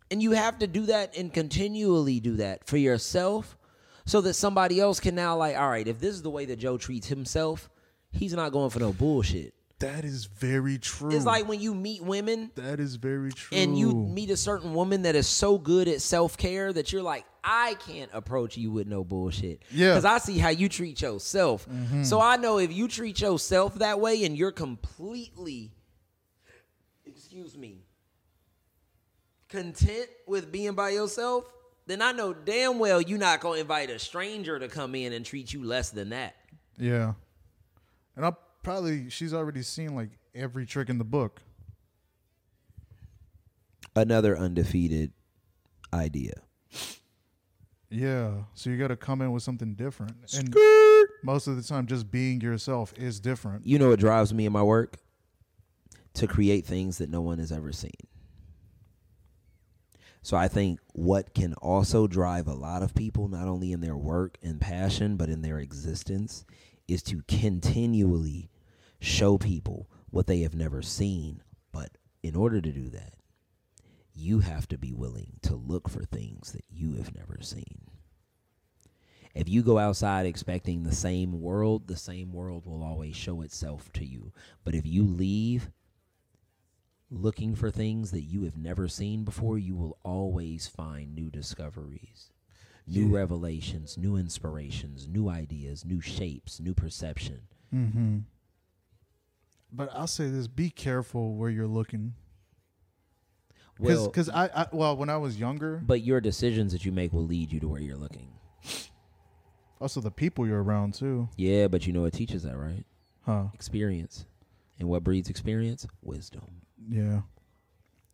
And 0.10 0.24
you 0.24 0.32
have 0.32 0.60
to 0.60 0.68
do 0.68 0.86
that 0.86 1.18
and 1.18 1.34
continually 1.34 2.22
do 2.22 2.38
that 2.38 2.66
for 2.66 2.78
yourself 2.78 3.58
so 4.06 4.22
that 4.22 4.36
somebody 4.36 4.80
else 4.80 5.02
can 5.02 5.14
now 5.14 5.36
like, 5.36 5.58
all 5.58 5.68
right, 5.70 5.86
if 5.86 6.00
this 6.00 6.16
is 6.16 6.22
the 6.22 6.30
way 6.30 6.46
that 6.46 6.56
Joe 6.56 6.78
treats 6.78 7.08
himself, 7.08 7.70
he's 8.12 8.34
not 8.34 8.54
going 8.54 8.70
for 8.70 8.80
no 8.80 8.94
bullshit. 8.94 9.54
That 9.82 10.06
is 10.06 10.26
very 10.26 10.78
true. 10.80 11.12
It's 11.12 11.26
like 11.26 11.48
when 11.48 11.60
you 11.60 11.76
meet 11.76 12.02
women 12.02 12.52
that 12.56 12.80
is 12.80 12.96
very 12.96 13.32
true. 13.32 13.58
and 13.58 13.78
you 13.78 13.94
meet 13.94 14.30
a 14.32 14.38
certain 14.38 14.74
woman 14.74 15.04
that 15.04 15.16
is 15.16 15.28
so 15.28 15.58
good 15.58 15.88
at 15.88 16.02
self 16.02 16.38
care 16.38 16.72
that 16.74 16.92
you're 16.92 17.04
like, 17.04 17.26
I 17.44 17.76
can't 17.86 18.10
approach 18.14 18.58
you 18.58 18.72
with 18.72 18.88
no 18.88 19.04
bullshit. 19.04 19.64
Yeah. 19.72 19.88
Mm-hmm. 19.88 19.96
Because 19.98 20.06
I 20.06 20.18
see 20.20 20.38
how 20.38 20.50
you 20.50 20.70
treat 20.70 21.02
yourself. 21.02 21.68
So 22.04 22.22
I 22.22 22.38
know 22.38 22.58
if 22.58 22.72
you 22.72 22.88
treat 22.88 23.20
yourself 23.20 23.76
that 23.76 24.00
way 24.00 24.24
and 24.26 24.38
you're 24.38 24.52
completely, 24.52 25.72
excuse 27.06 27.58
me, 27.58 27.84
content 29.50 30.08
with 30.28 30.52
being 30.52 30.74
by 30.74 30.90
yourself, 30.92 31.46
then 31.88 32.02
I 32.02 32.12
know 32.12 32.34
damn 32.34 32.80
well 32.80 33.02
you're 33.02 33.20
not 33.20 33.42
going 33.42 33.56
to 33.56 33.62
invite 33.62 33.90
a 33.90 34.00
stranger 34.00 34.60
to 34.60 34.68
come 34.68 34.96
in 34.96 35.14
and 35.14 35.26
treat 35.26 35.52
you 35.52 35.64
less 35.64 35.90
than 35.90 36.10
that. 36.10 36.36
yeah, 36.78 37.14
and 38.16 38.26
I'll 38.26 38.38
probably 38.64 39.10
she's 39.10 39.34
already 39.34 39.62
seen 39.62 39.96
like 39.96 40.12
every 40.34 40.66
trick 40.66 40.90
in 40.90 40.98
the 40.98 41.04
book. 41.04 41.42
Another 43.96 44.38
undefeated 44.38 45.12
idea. 45.94 46.34
Yeah, 47.90 48.44
so 48.54 48.70
you 48.70 48.78
got 48.78 48.88
to 48.88 48.96
come 48.96 49.22
in 49.22 49.34
with 49.34 49.44
something 49.44 49.74
different, 49.74 50.16
and 50.34 50.56
most 51.24 51.48
of 51.48 51.58
the 51.58 51.64
time, 51.64 51.88
just 51.88 52.10
being 52.10 52.40
yourself 52.40 52.94
is 52.96 53.20
different. 53.20 53.68
You 53.68 53.80
know 53.80 53.90
what 53.90 54.00
drives 54.00 54.34
me 54.34 54.46
in 54.46 54.54
my 54.54 54.64
work? 54.64 54.98
To 56.16 56.28
create 56.28 56.66
things 56.66 57.00
that 57.00 57.10
no 57.10 57.22
one 57.22 57.40
has 57.40 57.52
ever 57.52 57.74
seen. 57.74 57.92
So 60.22 60.38
I 60.38 60.48
think 60.48 60.80
what 60.94 61.34
can 61.34 61.54
also 61.56 62.08
drive 62.08 62.48
a 62.48 62.54
lot 62.54 62.84
of 62.84 62.94
people, 62.94 63.28
not 63.28 63.48
only 63.48 63.72
in 63.72 63.82
their 63.82 63.98
work 63.98 64.38
and 64.44 64.62
passion, 64.62 65.18
but 65.18 65.30
in 65.30 65.42
their 65.42 65.58
existence, 65.58 66.46
is 66.88 67.02
to 67.04 67.24
continually 67.28 68.51
show 69.02 69.38
people 69.38 69.90
what 70.10 70.28
they 70.28 70.40
have 70.42 70.56
never 70.56 70.82
seen. 70.82 71.42
But 71.74 71.98
in 72.24 72.36
order 72.36 72.62
to 72.62 72.72
do 72.72 72.90
that, 72.92 73.16
you 74.14 74.40
have 74.40 74.68
to 74.70 74.78
be 74.78 74.94
willing 74.94 75.40
to 75.42 75.56
look 75.56 75.90
for 75.90 76.04
things 76.06 76.52
that 76.54 76.66
you 76.70 76.94
have 76.96 77.14
never 77.16 77.40
seen. 77.42 77.88
If 79.34 79.48
you 79.50 79.64
go 79.64 79.78
outside 79.80 80.26
expecting 80.26 80.84
the 80.84 80.94
same 80.94 81.42
world, 81.42 81.88
the 81.88 81.96
same 81.98 82.32
world 82.34 82.66
will 82.66 82.84
always 82.84 83.16
show 83.16 83.42
itself 83.42 83.92
to 83.94 84.06
you. 84.06 84.34
But 84.64 84.76
if 84.76 84.86
you 84.86 85.04
leave 85.04 85.72
looking 87.10 87.56
for 87.56 87.72
things 87.72 88.12
that 88.12 88.22
you 88.24 88.44
have 88.44 88.58
never 88.58 88.88
seen 88.88 89.24
before, 89.24 89.58
you 89.58 89.76
will 89.76 89.98
always 90.04 90.68
find 90.68 91.16
new 91.16 91.30
discoveries, 91.30 92.30
new 92.86 93.08
Yeah. 93.08 93.16
revelations, 93.16 93.98
new 93.98 94.18
inspirations, 94.18 95.08
new 95.08 95.30
ideas, 95.30 95.86
new 95.86 96.02
shapes, 96.02 96.60
new 96.60 96.74
perception. 96.74 97.48
Mm-hmm. 97.74 98.20
But 99.72 99.90
I'll 99.94 100.08
say 100.08 100.28
this: 100.30 100.48
be 100.48 100.70
careful 100.70 101.36
where 101.36 101.50
you're 101.50 101.68
looking, 101.68 102.14
Well, 103.80 104.08
because 104.08 104.30
I, 104.30 104.50
I 104.54 104.68
well, 104.72 104.96
when 104.98 105.10
I 105.10 105.18
was 105.18 105.40
younger, 105.40 105.82
but 105.86 106.02
your 106.02 106.22
decisions 106.22 106.72
that 106.74 106.86
you 106.86 106.92
make 106.92 107.14
will 107.14 107.26
lead 107.26 107.52
you 107.52 107.60
to 107.62 107.68
where 107.68 107.82
you're 107.82 107.98
looking. 107.98 108.30
also 109.80 110.00
the 110.02 110.12
people 110.12 110.46
you're 110.46 110.62
around 110.64 110.94
too, 110.94 111.30
Yeah, 111.38 111.68
but 111.68 111.88
you 111.88 111.94
know 111.94 112.06
it 112.06 112.14
teaches 112.14 112.44
that, 112.44 112.58
right? 112.58 112.86
huh? 113.26 113.46
Experience. 113.54 114.26
And 114.80 114.90
what 114.90 115.04
breeds 115.04 115.30
experience? 115.30 115.86
Wisdom. 116.02 116.62
Yeah. 116.90 117.22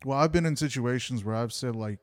Well, 0.04 0.18
I've 0.18 0.32
been 0.32 0.44
in 0.46 0.54
situations 0.54 1.24
where 1.24 1.34
I've 1.34 1.52
said 1.52 1.74
like 1.74 1.98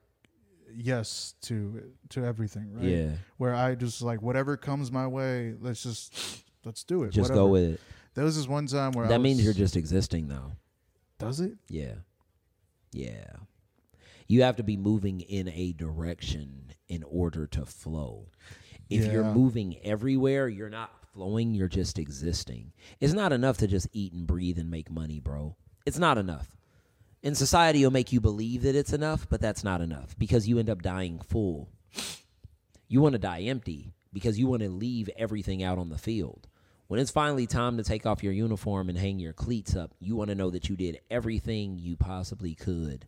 yes 0.73 1.35
to 1.43 1.81
to 2.09 2.25
everything, 2.25 2.73
right? 2.73 2.83
Yeah. 2.83 3.11
Where 3.37 3.55
I 3.55 3.75
just 3.75 4.01
like 4.01 4.21
whatever 4.21 4.57
comes 4.57 4.91
my 4.91 5.07
way, 5.07 5.53
let's 5.61 5.81
just 5.83 6.43
let's 6.65 6.83
do 6.83 7.03
it. 7.03 7.11
Just 7.11 7.29
whatever. 7.29 7.47
go 7.47 7.47
with 7.47 7.63
it. 7.75 7.79
There 8.16 8.24
was 8.26 8.36
this 8.38 8.47
one 8.47 8.66
time 8.68 8.91
where 8.93 9.05
I 9.05 9.09
That 9.09 9.22
means 9.22 9.38
was- 9.38 9.45
you're 9.45 9.53
just 9.53 9.76
existing 9.78 10.28
though. 10.28 10.53
does 11.20 11.39
it? 11.39 11.57
Yeah. 11.70 11.95
Yeah. 12.91 13.36
You 14.28 14.41
have 14.43 14.55
to 14.55 14.63
be 14.63 14.76
moving 14.78 15.22
in 15.22 15.47
a 15.49 15.74
direction 15.74 16.74
in 16.88 17.03
order 17.03 17.45
to 17.47 17.66
flow. 17.66 18.28
If 18.89 19.11
you're 19.11 19.34
moving 19.34 19.78
everywhere, 19.84 20.47
you're 20.47 20.70
not 20.70 20.91
flowing, 21.13 21.53
you're 21.53 21.68
just 21.68 21.97
existing. 21.99 22.72
It's 22.99 23.13
not 23.13 23.34
enough 23.34 23.57
to 23.59 23.68
just 23.68 23.88
eat 23.93 24.13
and 24.13 24.26
breathe 24.28 24.57
and 24.59 24.70
make 24.70 24.89
money, 24.91 25.20
bro. 25.20 25.55
It's 25.86 25.97
not 25.99 26.18
enough. 26.18 26.55
And 27.24 27.36
society 27.36 27.84
will 27.84 27.91
make 27.91 28.11
you 28.13 28.22
believe 28.22 28.61
that 28.63 28.76
it's 28.76 28.93
enough, 28.93 29.28
but 29.30 29.41
that's 29.41 29.63
not 29.63 29.82
enough 29.82 30.18
because 30.18 30.47
you 30.47 30.59
end 30.59 30.70
up 30.70 30.82
dying 30.84 31.20
full. 31.20 31.70
You 32.88 33.01
want 33.01 33.13
to 33.13 33.20
die 33.20 33.41
empty 33.41 33.93
because 34.13 34.38
you 34.39 34.47
want 34.47 34.61
to 34.61 34.70
leave 34.70 35.09
everything 35.18 35.63
out 35.63 35.78
on 35.80 35.89
the 35.89 35.97
field. 35.97 36.47
When 36.88 36.99
it's 36.99 37.11
finally 37.11 37.47
time 37.47 37.77
to 37.77 37.83
take 37.83 38.05
off 38.05 38.23
your 38.23 38.33
uniform 38.33 38.89
and 38.89 38.97
hang 38.97 39.19
your 39.19 39.33
cleats 39.33 39.75
up, 39.75 39.93
you 39.99 40.15
want 40.15 40.29
to 40.29 40.36
know 40.36 40.51
that 40.51 40.69
you 40.69 40.75
did 40.75 40.99
everything 41.09 41.79
you 41.79 41.97
possibly 41.97 42.53
could 42.53 43.07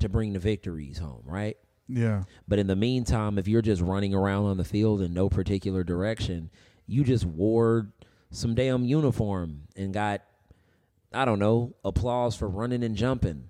to 0.00 0.08
bring 0.08 0.34
the 0.34 0.38
victories 0.38 0.98
home, 0.98 1.22
right? 1.24 1.56
Yeah. 1.88 2.24
But 2.46 2.58
in 2.58 2.66
the 2.66 2.76
meantime, 2.76 3.38
if 3.38 3.48
you're 3.48 3.62
just 3.62 3.80
running 3.80 4.14
around 4.14 4.44
on 4.46 4.58
the 4.58 4.64
field 4.64 5.00
in 5.00 5.14
no 5.14 5.30
particular 5.30 5.82
direction, 5.84 6.50
you 6.86 7.02
just 7.02 7.24
wore 7.24 7.88
some 8.30 8.54
damn 8.54 8.84
uniform 8.84 9.62
and 9.74 9.94
got, 9.94 10.22
I 11.12 11.24
don't 11.24 11.38
know, 11.38 11.74
applause 11.84 12.36
for 12.36 12.46
running 12.46 12.84
and 12.84 12.94
jumping. 12.94 13.48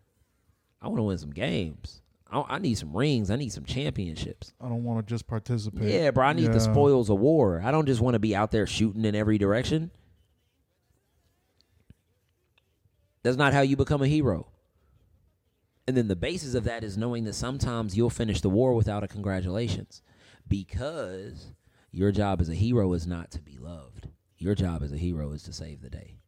I 0.81 0.87
want 0.87 0.99
to 0.99 1.03
win 1.03 1.19
some 1.19 1.33
games. 1.33 2.03
I, 2.31 2.45
I 2.49 2.59
need 2.59 2.77
some 2.77 2.97
rings. 2.97 3.31
I 3.31 3.37
need 3.37 3.53
some 3.53 3.65
championships. 3.65 4.53
I 4.61 4.69
don't 4.69 4.85
want 4.85 5.07
to 5.07 5.13
just 5.13 5.27
participate. 5.27 5.89
Yeah, 5.89 6.11
bro. 6.11 6.27
I 6.27 6.33
need 6.33 6.53
the 6.53 6.61
spoils 6.61 7.11
of 7.11 7.19
war. 7.19 7.63
I 7.65 7.71
don't 7.71 7.87
just 7.87 8.01
want 8.01 8.15
to 8.15 8.19
be 8.19 8.35
out 8.37 8.51
there 8.51 8.67
shooting 8.67 9.05
in 9.05 9.15
every 9.15 9.39
direction. 9.39 9.91
That's 13.23 13.37
not 13.37 13.53
how 13.53 13.61
you 13.61 13.77
become 13.77 14.03
a 14.03 14.07
hero. 14.09 14.49
And 15.87 15.97
then 15.97 16.09
the 16.09 16.17
basis 16.17 16.55
of 16.55 16.65
that 16.65 16.85
is 16.85 16.99
knowing 16.99 17.25
that 17.25 17.35
sometimes 17.35 17.97
you'll 17.97 18.11
finish 18.11 18.41
the 18.43 18.51
war 18.51 18.75
without 18.75 19.03
a 19.03 19.09
congratulations 19.09 20.03
because 20.47 21.53
your 21.91 22.13
job 22.13 22.41
as 22.41 22.49
a 22.49 22.55
hero 22.55 22.93
is 22.93 23.07
not 23.07 23.31
to 23.33 23.41
be 23.41 23.57
loved. 23.59 24.09
Your 24.37 24.55
job 24.55 24.83
as 24.83 24.93
a 24.93 24.99
hero 24.99 25.33
is 25.33 25.43
to 25.45 25.53
save 25.53 25.81
the 25.81 25.91
day. 25.91 26.19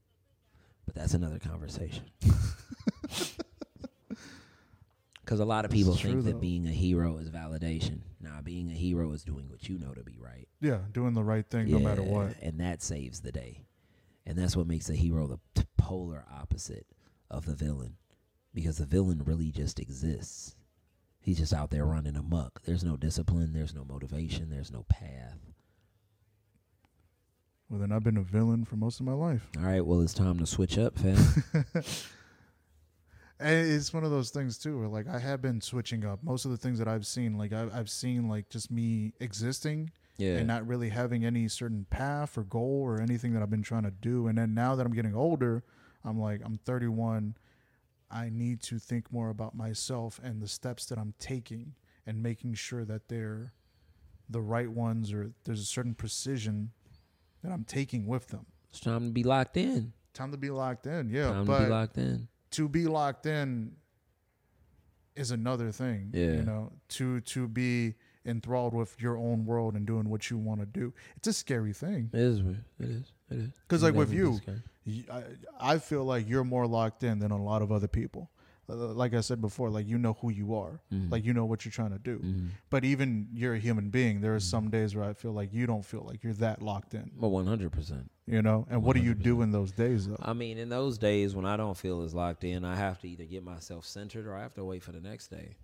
But 0.86 0.94
that's 0.94 1.14
another 1.14 1.38
conversation. 1.38 2.04
Because 5.30 5.38
a 5.38 5.44
lot 5.44 5.64
of 5.64 5.70
people 5.70 5.94
think 5.94 6.14
true, 6.14 6.22
that 6.22 6.32
though. 6.32 6.38
being 6.38 6.66
a 6.66 6.72
hero 6.72 7.18
is 7.18 7.30
validation. 7.30 8.00
Nah, 8.20 8.40
being 8.42 8.68
a 8.68 8.74
hero 8.74 9.12
is 9.12 9.22
doing 9.22 9.48
what 9.48 9.68
you 9.68 9.78
know 9.78 9.94
to 9.94 10.02
be 10.02 10.18
right. 10.18 10.48
Yeah, 10.60 10.78
doing 10.90 11.14
the 11.14 11.22
right 11.22 11.48
thing 11.48 11.70
no 11.70 11.78
matter 11.78 12.02
Yeah, 12.02 12.08
what. 12.08 12.34
And 12.42 12.58
that 12.58 12.82
saves 12.82 13.20
the 13.20 13.30
day. 13.30 13.62
And 14.26 14.36
that's 14.36 14.56
what 14.56 14.66
makes 14.66 14.90
a 14.90 14.96
hero 14.96 15.28
the 15.28 15.64
polar 15.78 16.24
opposite 16.36 16.84
of 17.30 17.46
the 17.46 17.54
villain. 17.54 17.94
Because 18.52 18.78
the 18.78 18.86
villain 18.86 19.22
really 19.24 19.52
just 19.52 19.78
exists. 19.78 20.56
He's 21.20 21.38
just 21.38 21.54
out 21.54 21.70
there 21.70 21.84
running 21.84 22.16
amok. 22.16 22.62
There's 22.64 22.82
no 22.82 22.96
discipline, 22.96 23.52
there's 23.52 23.72
no 23.72 23.84
motivation, 23.84 24.50
there's 24.50 24.72
no 24.72 24.82
path. 24.88 25.38
Well, 27.68 27.78
then 27.78 27.92
I've 27.92 28.02
been 28.02 28.16
a 28.16 28.22
villain 28.22 28.64
for 28.64 28.74
most 28.74 28.98
of 28.98 29.06
my 29.06 29.12
life. 29.12 29.46
All 29.56 29.62
right, 29.62 29.86
well, 29.86 30.00
it's 30.00 30.12
time 30.12 30.40
to 30.40 30.46
switch 30.46 30.76
up, 30.76 30.98
fam. 30.98 31.44
And 33.40 33.70
it's 33.70 33.92
one 33.92 34.04
of 34.04 34.10
those 34.10 34.30
things 34.30 34.58
too, 34.58 34.78
where 34.78 34.88
like 34.88 35.08
I 35.08 35.18
have 35.18 35.40
been 35.40 35.60
switching 35.60 36.04
up. 36.04 36.22
Most 36.22 36.44
of 36.44 36.50
the 36.50 36.56
things 36.56 36.78
that 36.78 36.88
I've 36.88 37.06
seen, 37.06 37.38
like 37.38 37.52
I've, 37.52 37.74
I've 37.74 37.90
seen 37.90 38.28
like 38.28 38.48
just 38.50 38.70
me 38.70 39.12
existing 39.18 39.90
Yeah. 40.18 40.36
and 40.36 40.46
not 40.46 40.66
really 40.66 40.90
having 40.90 41.24
any 41.24 41.48
certain 41.48 41.86
path 41.90 42.36
or 42.36 42.42
goal 42.44 42.82
or 42.84 43.00
anything 43.00 43.32
that 43.32 43.42
I've 43.42 43.50
been 43.50 43.62
trying 43.62 43.84
to 43.84 43.90
do. 43.90 44.26
And 44.26 44.36
then 44.36 44.52
now 44.54 44.74
that 44.74 44.84
I'm 44.84 44.92
getting 44.92 45.14
older, 45.14 45.62
I'm 46.04 46.18
like 46.20 46.42
I'm 46.44 46.58
31. 46.58 47.34
I 48.10 48.28
need 48.28 48.60
to 48.62 48.78
think 48.78 49.12
more 49.12 49.30
about 49.30 49.54
myself 49.56 50.20
and 50.22 50.42
the 50.42 50.48
steps 50.48 50.84
that 50.86 50.98
I'm 50.98 51.14
taking 51.18 51.74
and 52.06 52.22
making 52.22 52.54
sure 52.54 52.84
that 52.84 53.08
they're 53.08 53.52
the 54.28 54.40
right 54.40 54.68
ones 54.70 55.12
or 55.12 55.30
there's 55.44 55.60
a 55.60 55.64
certain 55.64 55.94
precision 55.94 56.72
that 57.42 57.52
I'm 57.52 57.64
taking 57.64 58.06
with 58.06 58.28
them. 58.28 58.46
it's 58.70 58.80
time 58.80 59.06
to 59.06 59.12
be 59.12 59.22
locked 59.22 59.56
in. 59.56 59.92
Time 60.12 60.30
to 60.32 60.36
be 60.36 60.50
locked 60.50 60.86
in, 60.86 61.08
yeah. 61.08 61.28
time 61.28 61.44
but 61.46 61.58
to 61.60 61.64
be 61.64 61.70
locked 61.70 61.98
in. 61.98 62.28
To 62.52 62.68
be 62.68 62.86
locked 62.86 63.26
in 63.26 63.72
is 65.16 65.30
another 65.30 65.70
thing. 65.72 66.10
Yeah. 66.12 66.32
You 66.32 66.42
know, 66.42 66.72
to 66.90 67.20
to 67.22 67.48
be 67.48 67.94
enthralled 68.26 68.74
with 68.74 69.00
your 69.00 69.16
own 69.16 69.44
world 69.46 69.74
and 69.74 69.86
doing 69.86 70.08
what 70.08 70.30
you 70.30 70.36
want 70.38 70.60
to 70.60 70.66
do. 70.66 70.92
It's 71.16 71.28
a 71.28 71.32
scary 71.32 71.72
thing. 71.72 72.10
It 72.12 72.20
is. 72.20 72.42
weird. 72.42 72.64
It 72.78 72.90
is. 72.90 73.12
It 73.30 73.38
is. 73.38 73.50
'Cause, 73.68 73.82
It 73.82 73.86
like, 73.86 73.94
with 73.94 74.12
you, 74.12 74.32
I, 74.34 74.36
scary. 74.36 74.62
Y- 74.86 75.04
I, 75.10 75.74
I 75.74 75.78
feel 75.78 76.04
like 76.04 76.28
you're 76.28 76.44
more 76.44 76.66
locked 76.66 77.02
in 77.02 77.18
than 77.18 77.30
a 77.30 77.42
lot 77.42 77.62
of 77.62 77.72
other 77.72 77.88
people. 77.88 78.30
Uh, 78.70 78.94
Like 78.94 79.14
I 79.14 79.20
said 79.20 79.40
before, 79.40 79.70
like 79.70 79.86
you 79.86 79.98
know 79.98 80.14
who 80.20 80.30
you 80.30 80.54
are. 80.54 80.80
Mhm. 80.92 81.10
Like 81.10 81.24
you 81.24 81.32
know 81.32 81.44
what 81.44 81.64
you're 81.64 81.72
trying 81.72 81.90
to 81.92 81.98
do. 81.98 82.18
Mhm. 82.18 82.48
But 82.70 82.84
even 82.84 83.28
you're 83.32 83.54
a 83.54 83.58
human 83.58 83.90
being. 83.90 84.20
There 84.20 84.34
are 84.34 84.40
some 84.40 84.70
days 84.70 84.94
where 84.94 85.04
I 85.04 85.12
feel 85.12 85.32
like 85.32 85.52
you 85.52 85.66
don't 85.66 85.84
feel 85.84 86.02
like 86.06 86.22
you're 86.22 86.34
that 86.34 86.62
locked 86.62 86.94
in. 86.94 87.10
Well, 87.16 87.30
one 87.30 87.46
hundred 87.46 87.72
percent. 87.72 88.10
You 88.26 88.42
know? 88.42 88.66
And 88.70 88.82
what 88.84 88.94
do 88.96 89.02
you 89.02 89.14
do 89.14 89.42
in 89.42 89.50
those 89.50 89.72
days 89.72 90.06
though? 90.06 90.16
I 90.20 90.32
mean, 90.32 90.56
in 90.58 90.68
those 90.68 90.98
days 90.98 91.34
when 91.34 91.44
I 91.44 91.56
don't 91.56 91.76
feel 91.76 92.02
as 92.02 92.14
locked 92.14 92.44
in, 92.44 92.64
I 92.64 92.76
have 92.76 93.00
to 93.00 93.08
either 93.08 93.24
get 93.24 93.42
myself 93.42 93.84
centered 93.84 94.26
or 94.26 94.34
I 94.36 94.42
have 94.42 94.54
to 94.54 94.64
wait 94.64 94.82
for 94.82 94.92
the 94.92 95.00
next 95.00 95.28
day. 95.28 95.56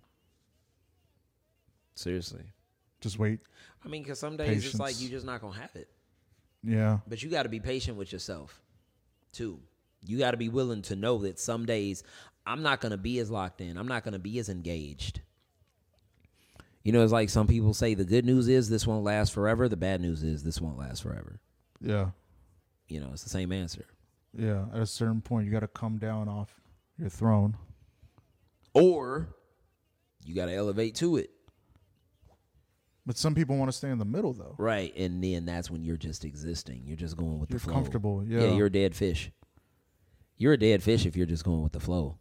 Seriously. 1.95 2.43
Just 3.01 3.17
wait. 3.19 3.39
I 3.83 3.87
mean, 3.87 4.03
because 4.03 4.19
some 4.19 4.37
days 4.37 4.65
it's 4.65 4.79
like 4.79 4.99
you're 4.99 5.09
just 5.11 5.25
not 5.25 5.41
gonna 5.41 5.57
have 5.59 5.75
it. 5.75 5.89
Yeah. 6.63 6.99
But 7.07 7.23
you 7.23 7.29
got 7.29 7.43
to 7.43 7.49
be 7.49 7.59
patient 7.59 7.97
with 7.97 8.11
yourself, 8.11 8.61
too. 9.31 9.59
You 10.05 10.17
got 10.17 10.31
to 10.31 10.37
be 10.37 10.49
willing 10.49 10.81
to 10.83 10.95
know 10.95 11.17
that 11.19 11.39
some 11.39 11.65
days 11.65 12.03
I'm 12.47 12.63
not 12.63 12.81
gonna 12.81 12.97
be 12.97 13.19
as 13.19 13.29
locked 13.29 13.61
in. 13.61 13.77
I'm 13.77 13.87
not 13.87 14.03
gonna 14.03 14.19
be 14.19 14.39
as 14.39 14.49
engaged. 14.49 15.21
You 16.83 16.93
know, 16.93 17.03
it's 17.03 17.11
like 17.11 17.29
some 17.29 17.47
people 17.47 17.73
say 17.73 17.93
the 17.93 18.05
good 18.05 18.25
news 18.25 18.47
is 18.47 18.69
this 18.69 18.87
won't 18.87 19.03
last 19.03 19.33
forever. 19.33 19.67
The 19.67 19.75
bad 19.75 19.99
news 20.01 20.23
is 20.23 20.43
this 20.43 20.61
won't 20.61 20.77
last 20.77 21.03
forever. 21.03 21.41
Yeah. 21.81 22.11
You 22.87 23.01
know, 23.01 23.09
it's 23.11 23.23
the 23.23 23.29
same 23.29 23.51
answer. 23.51 23.85
Yeah. 24.33 24.65
At 24.73 24.79
a 24.79 24.85
certain 24.85 25.21
point 25.21 25.45
you 25.45 25.51
gotta 25.51 25.67
come 25.67 25.97
down 25.97 26.29
off 26.29 26.49
your 26.97 27.09
throne. 27.09 27.57
Or 28.73 29.27
you 30.27 30.35
got 30.35 30.47
to 30.47 30.53
elevate 30.53 30.95
to 30.95 31.17
it. 31.17 31.31
But 33.05 33.17
some 33.17 33.33
people 33.33 33.55
want 33.57 33.71
to 33.71 33.77
stay 33.77 33.89
in 33.89 33.97
the 33.97 34.05
middle 34.05 34.33
though. 34.33 34.55
Right, 34.57 34.93
and 34.97 35.23
then 35.23 35.45
that's 35.45 35.71
when 35.71 35.81
you're 35.81 35.97
just 35.97 36.25
existing. 36.25 36.83
You're 36.85 36.97
just 36.97 37.15
going 37.15 37.39
with 37.39 37.49
the 37.49 37.57
flow. 37.57 37.57
You're 37.57 37.59
the 37.59 37.63
flow. 37.63 37.73
comfortable. 37.73 38.23
Yeah. 38.25 38.41
Yeah. 38.41 38.55
you're 38.55 38.67
a 38.67 38.71
dead 38.71 38.95
fish. 38.95 39.31
You're 40.37 40.53
a 40.53 40.57
dead 40.57 40.83
fish 40.83 41.05
if 41.05 41.15
you're 41.15 41.25
just 41.25 41.45
going 41.45 41.63
with 41.63 41.71
the 41.71 41.79
flow. 41.79 42.17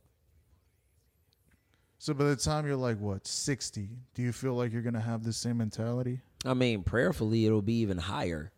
So 1.99 2.12
by 2.12 2.24
the 2.24 2.36
time 2.36 2.66
you're 2.66 2.76
like 2.76 2.99
what, 2.99 3.26
sixty, 3.26 3.88
do 4.14 4.22
you 4.22 4.32
feel 4.32 4.55
like 4.55 4.72
you're 4.72 4.82
gonna 4.82 5.01
have 5.01 5.24
the 5.24 5.32
same 5.32 5.59
mentality? 5.59 6.20
I 6.44 6.55
mean, 6.55 6.82
prayerfully, 6.82 7.47
it'll 7.47 7.62
be 7.62 7.80
even 7.80 7.99
higher. 7.99 8.53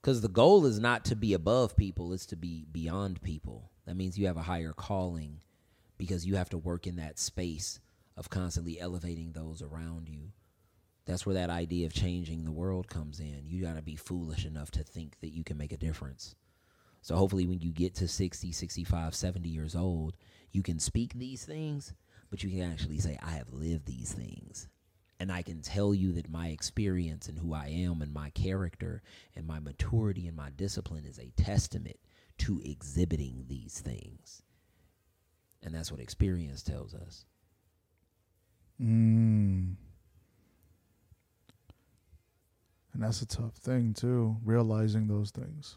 Because 0.00 0.20
the 0.20 0.28
goal 0.28 0.66
is 0.66 0.78
not 0.78 1.04
to 1.06 1.16
be 1.16 1.32
above 1.32 1.76
people; 1.76 2.12
it's 2.12 2.26
to 2.26 2.36
be 2.36 2.66
beyond 2.70 3.22
people. 3.22 3.70
That 3.86 3.96
means 3.96 4.18
you 4.18 4.26
have 4.26 4.36
a 4.36 4.42
higher 4.42 4.72
calling, 4.72 5.40
because 5.96 6.26
you 6.26 6.36
have 6.36 6.50
to 6.50 6.58
work 6.58 6.86
in 6.86 6.96
that 6.96 7.18
space 7.18 7.80
of 8.16 8.30
constantly 8.30 8.80
elevating 8.80 9.32
those 9.32 9.62
around 9.62 10.08
you. 10.08 10.32
That's 11.06 11.26
where 11.26 11.34
that 11.34 11.50
idea 11.50 11.86
of 11.86 11.92
changing 11.92 12.44
the 12.44 12.52
world 12.52 12.88
comes 12.88 13.20
in. 13.20 13.42
You 13.44 13.62
got 13.62 13.76
to 13.76 13.82
be 13.82 13.96
foolish 13.96 14.44
enough 14.46 14.70
to 14.72 14.82
think 14.82 15.20
that 15.20 15.34
you 15.34 15.44
can 15.44 15.58
make 15.58 15.72
a 15.72 15.76
difference. 15.76 16.34
So 17.02 17.16
hopefully 17.16 17.46
when 17.46 17.60
you 17.60 17.70
get 17.70 17.94
to 17.96 18.08
60, 18.08 18.52
65, 18.52 19.14
70 19.14 19.48
years 19.48 19.76
old, 19.76 20.16
you 20.54 20.62
can 20.62 20.78
speak 20.78 21.14
these 21.14 21.44
things, 21.44 21.92
but 22.30 22.42
you 22.42 22.50
can 22.50 22.72
actually 22.72 22.98
say, 22.98 23.18
I 23.22 23.32
have 23.32 23.52
lived 23.52 23.86
these 23.86 24.12
things. 24.12 24.68
And 25.20 25.30
I 25.30 25.42
can 25.42 25.62
tell 25.62 25.94
you 25.94 26.12
that 26.12 26.30
my 26.30 26.48
experience 26.48 27.28
and 27.28 27.38
who 27.38 27.54
I 27.54 27.68
am 27.68 28.02
and 28.02 28.12
my 28.12 28.30
character 28.30 29.02
and 29.34 29.46
my 29.46 29.58
maturity 29.60 30.26
and 30.26 30.36
my 30.36 30.50
discipline 30.50 31.06
is 31.06 31.18
a 31.18 31.32
testament 31.40 31.96
to 32.38 32.60
exhibiting 32.64 33.44
these 33.48 33.80
things. 33.80 34.42
And 35.62 35.74
that's 35.74 35.90
what 35.90 36.00
experience 36.00 36.62
tells 36.62 36.94
us. 36.94 37.24
Mm. 38.80 39.76
And 42.92 43.02
that's 43.02 43.22
a 43.22 43.26
tough 43.26 43.54
thing 43.54 43.94
too, 43.94 44.36
realizing 44.44 45.06
those 45.06 45.30
things. 45.30 45.76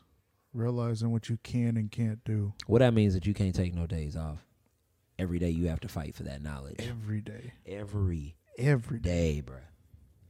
Realizing 0.54 1.12
what 1.12 1.30
you 1.30 1.38
can 1.44 1.78
and 1.78 1.92
can't 1.92 2.24
do 2.24 2.54
What 2.66 2.80
that 2.80 2.94
means 2.94 3.14
is 3.14 3.20
that 3.20 3.28
you 3.28 3.34
can't 3.34 3.54
take 3.54 3.76
no 3.76 3.86
days 3.86 4.16
off. 4.16 4.47
Every 5.20 5.40
day 5.40 5.50
you 5.50 5.68
have 5.68 5.80
to 5.82 5.88
fight 5.88 6.16
for 6.16 6.24
that 6.24 6.42
knowledge. 6.44 6.76
every 6.80 7.22
day. 7.22 7.54
Every 7.66 8.36
Every 8.58 9.00
day. 9.00 9.42
day, 9.42 9.44
bruh. 9.46 9.62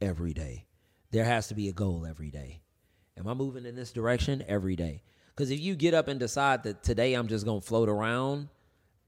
Every 0.00 0.32
day. 0.32 0.66
There 1.10 1.24
has 1.24 1.48
to 1.48 1.54
be 1.54 1.68
a 1.68 1.72
goal 1.72 2.06
every 2.08 2.30
day. 2.30 2.60
Am 3.18 3.26
I 3.26 3.34
moving 3.34 3.66
in 3.66 3.74
this 3.74 3.92
direction? 3.92 4.44
Every 4.46 4.76
day. 4.76 5.02
Because 5.34 5.50
if 5.50 5.60
you 5.60 5.74
get 5.76 5.94
up 5.94 6.08
and 6.08 6.18
decide 6.18 6.62
that 6.64 6.82
today 6.82 7.14
I'm 7.14 7.28
just 7.28 7.44
going 7.44 7.60
to 7.60 7.66
float 7.66 7.88
around, 7.88 8.48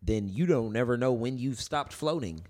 then 0.03 0.29
you 0.29 0.47
don't 0.47 0.73
never 0.73 0.97
know 0.97 1.13
when 1.13 1.39
you've 1.39 1.61
stopped 1.61 1.93
floating. 1.93 2.43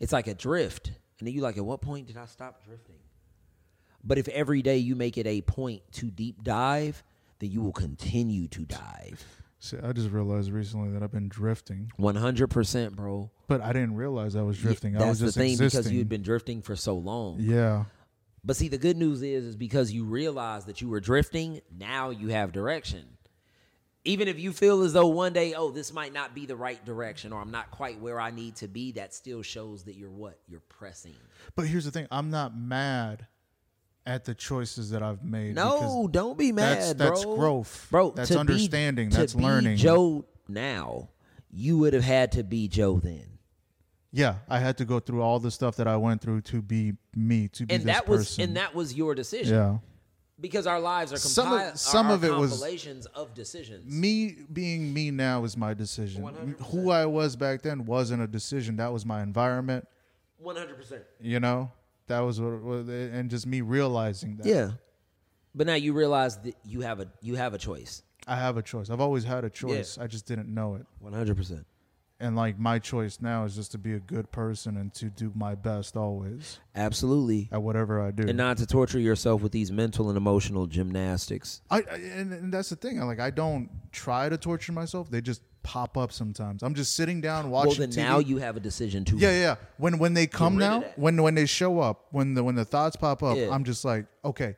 It's 0.00 0.12
like 0.12 0.26
a 0.26 0.34
drift. 0.34 0.88
And 1.18 1.26
then 1.26 1.34
you 1.34 1.40
like, 1.40 1.56
at 1.56 1.64
what 1.64 1.80
point 1.80 2.06
did 2.06 2.16
I 2.16 2.26
stop 2.26 2.64
drifting? 2.64 2.96
But 4.04 4.18
if 4.18 4.28
every 4.28 4.62
day 4.62 4.76
you 4.78 4.94
make 4.94 5.18
it 5.18 5.26
a 5.26 5.40
point 5.42 5.82
to 5.92 6.10
deep 6.10 6.42
dive, 6.44 7.02
then 7.40 7.50
you 7.50 7.60
will 7.60 7.72
continue 7.72 8.46
to 8.48 8.60
dive. 8.64 9.24
See, 9.60 9.76
I 9.82 9.92
just 9.92 10.10
realized 10.10 10.52
recently 10.52 10.90
that 10.92 11.02
I've 11.02 11.10
been 11.10 11.28
drifting. 11.28 11.90
100%, 11.98 12.92
bro. 12.94 13.30
but 13.48 13.60
I 13.60 13.72
didn't 13.72 13.96
realize 13.96 14.36
I 14.36 14.42
was 14.42 14.56
drifting. 14.58 14.92
That's 14.92 15.04
I 15.04 15.08
was 15.08 15.18
the 15.20 15.32
thing 15.32 15.52
existing. 15.52 15.80
because 15.80 15.92
you'd 15.92 16.08
been 16.08 16.22
drifting 16.22 16.62
for 16.62 16.76
so 16.76 16.94
long. 16.96 17.38
yeah, 17.40 17.84
But 18.44 18.56
see, 18.56 18.68
the 18.68 18.78
good 18.78 18.96
news 18.96 19.20
is, 19.22 19.44
is 19.44 19.56
because 19.56 19.90
you 19.92 20.04
realized 20.04 20.66
that 20.68 20.80
you 20.80 20.88
were 20.88 21.00
drifting. 21.00 21.60
Now 21.76 22.10
you 22.10 22.28
have 22.28 22.52
direction. 22.52 23.04
Even 24.04 24.28
if 24.28 24.38
you 24.38 24.52
feel 24.52 24.82
as 24.84 24.92
though 24.92 25.08
one 25.08 25.32
day, 25.32 25.54
oh, 25.54 25.70
this 25.72 25.92
might 25.92 26.12
not 26.14 26.34
be 26.34 26.46
the 26.46 26.56
right 26.56 26.82
direction, 26.84 27.32
or 27.32 27.40
I'm 27.42 27.50
not 27.50 27.72
quite 27.72 28.00
where 28.00 28.20
I 28.20 28.30
need 28.30 28.54
to 28.56 28.68
be, 28.68 28.92
that 28.92 29.12
still 29.12 29.42
shows 29.42 29.82
that 29.84 29.96
you're 29.96 30.08
what 30.08 30.38
you're 30.46 30.62
pressing. 30.68 31.16
but 31.56 31.66
here's 31.66 31.84
the 31.84 31.90
thing: 31.90 32.06
I'm 32.10 32.30
not 32.30 32.56
mad 32.56 33.26
at 34.08 34.24
the 34.24 34.34
choices 34.34 34.90
that 34.90 35.02
I've 35.02 35.22
made. 35.22 35.54
No, 35.54 36.08
don't 36.10 36.38
be 36.38 36.50
mad, 36.50 36.78
that's- 36.78 36.94
that's 36.94 37.24
bro. 37.24 37.36
growth. 37.36 37.86
bro. 37.90 38.10
That's 38.10 38.30
be- 38.30 38.36
understanding. 38.36 39.10
to 39.10 39.16
That's 39.18 39.34
be 39.34 39.42
learning. 39.42 39.76
Joe 39.76 40.24
now, 40.48 41.10
you 41.50 41.78
would 41.78 41.92
have 41.92 42.02
had 42.04 42.32
to 42.32 42.42
be 42.42 42.68
Joe 42.68 42.98
then. 42.98 43.38
yeah, 44.10 44.36
I 44.48 44.58
had 44.60 44.78
to 44.78 44.86
go 44.86 44.98
through 44.98 45.20
all 45.22 45.38
the 45.38 45.50
stuff 45.50 45.76
that 45.76 45.86
I 45.86 45.96
went 45.98 46.22
through 46.22 46.40
to 46.42 46.62
be 46.62 46.94
me, 47.14 47.48
to 47.48 47.66
be 47.66 47.74
and 47.74 47.84
this 47.84 47.94
that 47.94 48.08
was 48.08 48.20
person. 48.30 48.44
and 48.44 48.56
that 48.56 48.74
was 48.74 48.94
your 48.94 49.14
decision 49.14 49.54
yeah, 49.54 49.78
because 50.40 50.66
our 50.66 50.80
lives 50.80 51.12
are 51.12 51.18
Some 51.18 51.52
of- 51.52 51.78
some 51.78 52.06
are 52.06 52.14
of 52.14 52.24
it 52.24 52.32
was- 52.32 52.50
compilations 52.52 53.04
of 53.06 53.34
decisions. 53.34 53.92
me 53.92 54.38
being 54.50 54.94
me 54.94 55.10
now 55.10 55.44
is 55.44 55.54
my 55.56 55.74
decision. 55.74 56.22
100%. 56.22 56.60
Who 56.70 56.90
I 56.90 57.04
was 57.04 57.36
back 57.36 57.60
then 57.60 57.84
wasn't 57.84 58.22
a 58.22 58.26
decision. 58.26 58.76
That 58.76 58.90
was 58.92 59.04
my 59.04 59.22
environment. 59.22 59.86
One 60.38 60.56
hundred 60.56 60.76
percent. 60.78 61.02
You 61.20 61.40
know, 61.40 61.72
that 62.08 62.20
was 62.20 62.40
what, 62.40 62.62
what 62.62 62.86
and 62.86 63.30
just 63.30 63.46
me 63.46 63.60
realizing 63.60 64.36
that. 64.36 64.46
Yeah, 64.46 64.70
but 65.54 65.66
now 65.66 65.74
you 65.74 65.92
realize 65.92 66.38
that 66.38 66.56
you 66.64 66.80
have 66.82 67.00
a 67.00 67.06
you 67.20 67.36
have 67.36 67.54
a 67.54 67.58
choice. 67.58 68.02
I 68.26 68.36
have 68.36 68.56
a 68.56 68.62
choice. 68.62 68.90
I've 68.90 69.00
always 69.00 69.24
had 69.24 69.44
a 69.44 69.50
choice. 69.50 69.96
I 69.98 70.06
just 70.06 70.26
didn't 70.26 70.52
know 70.52 70.74
it. 70.74 70.86
One 70.98 71.12
hundred 71.12 71.36
percent. 71.36 71.66
And 72.20 72.34
like 72.34 72.58
my 72.58 72.80
choice 72.80 73.20
now 73.20 73.44
is 73.44 73.54
just 73.54 73.70
to 73.72 73.78
be 73.78 73.94
a 73.94 74.00
good 74.00 74.32
person 74.32 74.76
and 74.76 74.92
to 74.94 75.06
do 75.06 75.30
my 75.36 75.54
best 75.54 75.96
always 75.96 76.58
Absolutely, 76.74 77.48
at 77.52 77.62
whatever 77.62 78.02
I 78.02 78.10
do. 78.10 78.26
and 78.26 78.36
not 78.36 78.56
to 78.56 78.66
torture 78.66 78.98
yourself 78.98 79.40
with 79.40 79.52
these 79.52 79.70
mental 79.70 80.08
and 80.08 80.16
emotional 80.16 80.66
gymnastics. 80.66 81.60
I, 81.70 81.76
I 81.76 81.94
and, 81.94 82.32
and 82.32 82.52
that's 82.52 82.70
the 82.70 82.76
thing. 82.76 83.00
I 83.00 83.04
like 83.04 83.20
I 83.20 83.30
don't 83.30 83.70
try 83.92 84.28
to 84.28 84.36
torture 84.36 84.72
myself. 84.72 85.08
They 85.08 85.20
just 85.20 85.42
pop 85.68 85.98
up 85.98 86.12
sometimes. 86.12 86.62
I'm 86.62 86.74
just 86.74 86.96
sitting 86.96 87.20
down 87.20 87.50
watching 87.50 87.68
well, 87.68 87.88
then 87.88 87.90
TV. 87.90 87.96
now 87.96 88.18
you 88.20 88.38
have 88.38 88.56
a 88.56 88.60
decision 88.60 89.04
to. 89.04 89.16
yeah, 89.18 89.32
yeah. 89.32 89.56
When 89.76 89.98
when 89.98 90.14
they 90.14 90.26
come 90.26 90.56
now, 90.56 90.82
when 90.96 91.22
when 91.22 91.34
they 91.34 91.44
show 91.44 91.78
up, 91.80 92.06
when 92.10 92.32
the 92.32 92.42
when 92.42 92.54
the 92.54 92.64
thoughts 92.64 92.96
pop 92.96 93.22
up, 93.22 93.36
Yeah. 93.36 93.50
I'm 93.50 93.64
just 93.64 93.84
like, 93.84 94.06
okay, 94.24 94.56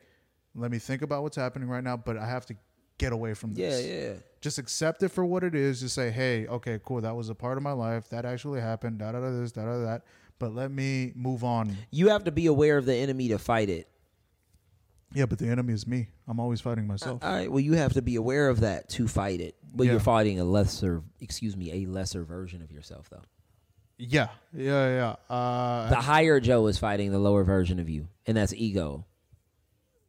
let 0.54 0.70
me 0.70 0.78
think 0.78 1.02
about 1.02 1.24
what's 1.24 1.36
happening 1.36 1.68
right 1.68 1.82
now, 1.82 1.96
but 1.96 2.16
I 2.16 2.28
have 2.28 2.46
to 2.46 2.54
get 2.96 3.12
away 3.12 3.34
from 3.34 3.54
this. 3.54 3.84
yeah, 3.84 3.92
yeah. 3.92 4.12
Just 4.40 4.58
accept 4.58 5.02
it 5.02 5.08
for 5.08 5.24
what 5.24 5.42
it 5.42 5.56
is. 5.56 5.80
Just 5.80 5.96
say, 5.96 6.10
hey, 6.10 6.46
okay, 6.46 6.78
cool. 6.84 7.00
That 7.00 7.16
was 7.16 7.28
a 7.28 7.34
part 7.34 7.56
of 7.56 7.64
my 7.64 7.72
life. 7.72 8.08
That 8.10 8.24
actually 8.24 8.60
happened. 8.60 9.00
Da 9.00 9.10
da 9.10 9.20
da 9.20 9.30
this, 9.30 9.50
da 9.50 9.64
da 9.64 9.78
that. 9.80 10.02
But 10.38 10.54
let 10.54 10.70
me 10.70 11.12
move 11.16 11.42
on. 11.42 11.76
You 11.90 12.10
have 12.10 12.24
to 12.24 12.30
be 12.30 12.46
aware 12.46 12.78
of 12.78 12.86
the 12.86 12.94
enemy 12.94 13.28
to 13.28 13.38
fight 13.38 13.68
it. 13.68 13.88
Yeah, 15.12 15.26
but 15.26 15.38
the 15.38 15.48
enemy 15.48 15.72
is 15.72 15.86
me. 15.86 16.08
I'm 16.28 16.38
always 16.38 16.60
fighting 16.60 16.84
uh, 16.84 16.92
myself. 16.92 17.24
All 17.24 17.32
right. 17.32 17.50
Well, 17.50 17.60
you 17.60 17.72
have 17.74 17.94
to 17.94 18.02
be 18.02 18.14
aware 18.14 18.48
of 18.48 18.60
that 18.60 18.88
to 18.90 19.08
fight 19.08 19.40
it. 19.40 19.56
But 19.72 19.84
Yeah. 19.86 19.92
you're 19.92 20.00
fighting 20.00 20.40
a 20.40 20.44
lesser, 20.44 21.02
excuse 21.20 21.56
me, 21.56 21.72
a 21.84 21.86
lesser 21.86 22.24
version 22.24 22.62
of 22.62 22.70
yourself, 22.72 23.08
though. 23.10 23.22
yeah, 23.98 24.28
yeah, 24.52 25.14
yeah. 25.30 25.34
Uh, 25.34 25.88
The 25.90 25.96
higher 25.96 26.40
Joe 26.40 26.66
is 26.66 26.78
fighting 26.78 27.12
the 27.12 27.18
lower 27.18 27.44
version 27.44 27.78
of 27.78 27.88
you, 27.88 28.08
and 28.26 28.36
that's 28.36 28.52
ego. 28.54 29.04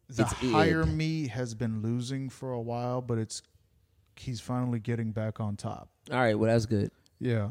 the 0.09 0.23
it's 0.23 0.33
higher 0.33 0.81
id. 0.83 0.89
me 0.91 1.27
has 1.27 1.53
been 1.53 1.81
losing 1.81 2.29
for 2.29 2.51
a 2.53 2.61
while, 2.61 3.01
but 3.01 3.17
it's 3.17 3.41
he's 4.15 4.39
finally 4.41 4.79
getting 4.79 5.11
back 5.11 5.39
on 5.39 5.55
top. 5.55 5.89
All 6.11 6.17
right. 6.17 6.37
Well, 6.37 6.51
that's 6.51 6.65
good. 6.65 6.91
Yeah, 7.19 7.49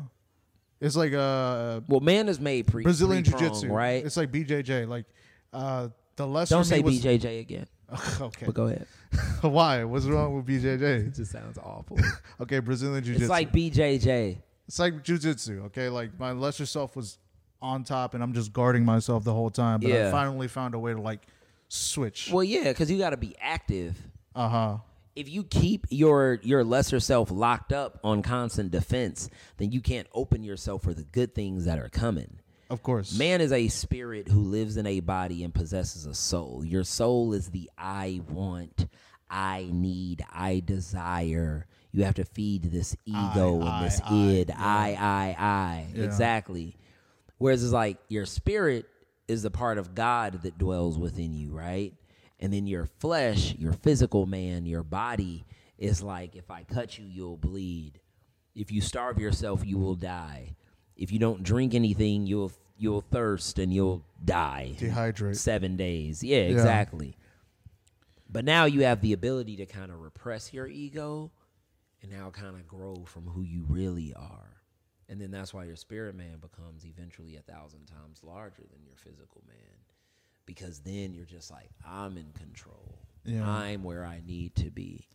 it's 0.81 0.97
like 0.97 1.13
uh 1.13 1.81
Well, 1.89 2.01
man 2.01 2.29
is 2.29 2.39
made 2.41 2.67
pre 2.67 2.83
Brazilian 2.83 3.23
jiu 3.25 3.39
jitsu, 3.39 3.69
right? 3.69 4.05
It's 4.05 4.17
like 4.17 4.31
BJJ. 4.33 4.87
Like 4.89 5.07
uh 5.53 5.89
the 6.17 6.27
lesser 6.27 6.55
Don't 6.55 6.65
say 6.65 6.81
was, 6.81 7.01
BJJ 7.01 7.41
again. 7.41 7.67
okay, 8.21 8.47
But 8.47 8.55
go 8.55 8.67
ahead. 8.67 8.87
why? 9.43 9.85
What's 9.85 10.07
wrong 10.07 10.37
with 10.37 10.47
BJJ? 10.47 11.07
It 11.09 11.15
just 11.15 11.33
sounds 11.33 11.59
awful. 11.59 11.99
Okay, 12.41 12.59
Brazilian 12.61 13.03
Jiu 13.03 13.15
Jitsu. 13.15 13.25
it's 13.25 13.31
like 13.31 13.53
BJJ. 13.53 14.39
it's 14.69 14.79
like 14.79 15.03
jujitsu. 15.05 15.67
Okay, 15.67 15.89
like 15.89 16.19
my 16.19 16.33
lesser 16.33 16.67
self 16.67 16.95
was 16.97 17.19
on 17.63 17.85
top, 17.85 18.15
and 18.15 18.23
I'm 18.23 18.33
just 18.33 18.53
guarding 18.53 18.85
myself 18.85 19.25
the 19.25 19.35
whole 19.35 19.51
time. 19.51 19.81
But 19.81 19.93
I 19.93 20.11
finally 20.11 20.49
found 20.49 20.75
a 20.75 20.79
way 20.79 20.93
to 20.93 21.01
like 21.01 21.21
switch. 21.69 22.31
Well, 22.33 22.45
yeah, 22.45 22.65
because 22.65 22.91
you 22.91 22.99
got 22.99 23.11
to 23.11 23.17
be 23.17 23.35
active. 23.41 23.97
Uh 24.35 24.49
huh. 24.49 24.77
If 25.17 25.29
you 25.29 25.43
keep 25.45 25.87
your 25.91 26.39
your 26.43 26.65
lesser 26.65 27.01
self 27.01 27.31
locked 27.31 27.73
up 27.73 27.99
on 28.05 28.23
constant 28.23 28.71
defense, 28.71 29.29
then 29.59 29.73
you 29.73 29.81
can't 29.81 30.07
open 30.15 30.43
yourself 30.45 30.83
for 30.83 30.95
the 30.95 31.03
good 31.03 31.35
things 31.35 31.65
that 31.65 31.79
are 31.79 31.89
coming. 31.89 32.39
Of 32.71 32.85
course. 32.85 33.19
Man 33.19 33.41
is 33.41 33.53
a 33.53 33.67
spirit 33.67 34.29
who 34.29 34.45
lives 34.45 34.77
in 34.77 34.87
a 34.87 35.01
body 35.01 35.43
and 35.43 35.53
possesses 35.53 36.07
a 36.07 36.15
soul. 36.15 36.63
Your 36.65 36.85
soul 36.85 37.33
is 37.33 37.49
the 37.49 37.69
I 37.77 38.21
want, 38.29 38.87
I 39.29 39.69
need, 39.73 40.25
I 40.33 40.63
desire. 40.65 41.67
You 41.91 42.05
have 42.05 42.15
to 42.15 42.25
feed 42.25 42.63
this 42.63 42.97
ego 43.05 43.61
I, 43.61 43.77
and 43.77 43.87
this 43.87 44.01
I, 44.05 44.15
id. 44.15 44.51
I, 44.53 44.89
I, 44.93 45.37
I. 45.45 45.87
Yeah. 45.93 46.05
Exactly. 46.05 46.77
Whereas 47.39 47.65
it's 47.65 47.73
like 47.73 47.99
your 48.09 48.25
spirit 48.25 48.87
is 49.27 49.43
the 49.43 49.51
part 49.51 49.79
of 49.79 49.97
God 49.97 50.43
that 50.43 50.57
dwells 50.57 50.97
within 50.97 51.35
you, 51.35 51.51
right? 51.51 51.93
And 52.39 52.53
then 52.53 52.69
your 52.69 52.87
flesh, 53.01 53.55
your 53.57 53.73
physical 53.73 54.27
man, 54.27 54.65
your 54.65 54.85
body 54.85 55.45
is 55.77 56.03
like, 56.03 56.37
if 56.37 56.51
I 56.53 56.63
cut 56.63 56.99
you, 56.99 57.05
you'll 57.05 57.37
bleed. 57.37 58.01
If 58.55 58.71
you 58.71 58.81
starve 58.81 59.19
yourself, 59.19 59.67
you 59.67 59.77
will 59.79 59.97
die. 59.97 60.55
If 61.01 61.11
you 61.11 61.19
don't 61.19 61.43
drink 61.43 61.75
anything, 61.75 62.27
you'll 62.27 62.53
you'll 62.79 63.01
thirst 63.01 63.59
and 63.59 63.73
you'll 63.73 64.05
die. 64.25 64.75
Dehydrate. 64.79 65.37
Seven 65.37 65.77
days. 65.77 66.23
Yeah, 66.23 66.43
exactly. 66.43 67.17
But 68.29 68.45
now 68.45 68.67
you 68.67 68.85
have 68.85 69.01
the 69.01 69.15
ability 69.15 69.57
to 69.57 69.67
kind 69.67 69.91
of 69.91 69.99
repress 69.99 70.53
your 70.53 70.69
ego 70.69 71.33
and 72.03 72.13
now 72.13 72.31
kind 72.31 72.55
of 72.55 72.69
grow 72.69 73.03
from 73.07 73.25
who 73.25 73.43
you 73.43 73.65
really 73.69 74.15
are. 74.15 74.63
And 75.09 75.21
then 75.21 75.31
that's 75.33 75.53
why 75.53 75.65
your 75.65 75.75
spirit 75.75 76.15
man 76.15 76.37
becomes 76.41 76.87
eventually 76.87 77.35
a 77.37 77.41
thousand 77.41 77.87
times 77.87 78.21
larger 78.23 78.63
than 78.71 78.85
your 78.85 78.95
physical 78.97 79.43
man. 79.49 79.57
Because 80.47 80.81
then 80.81 81.15
you're 81.15 81.25
just 81.25 81.51
like, 81.51 81.71
I'm 81.85 82.17
in 82.17 82.31
control. 82.39 82.99
Yeah. 83.25 83.49
I'm 83.49 83.83
where 83.83 84.05
I 84.05 84.23
need 84.25 84.55
to 84.57 84.71
be. 84.71 85.09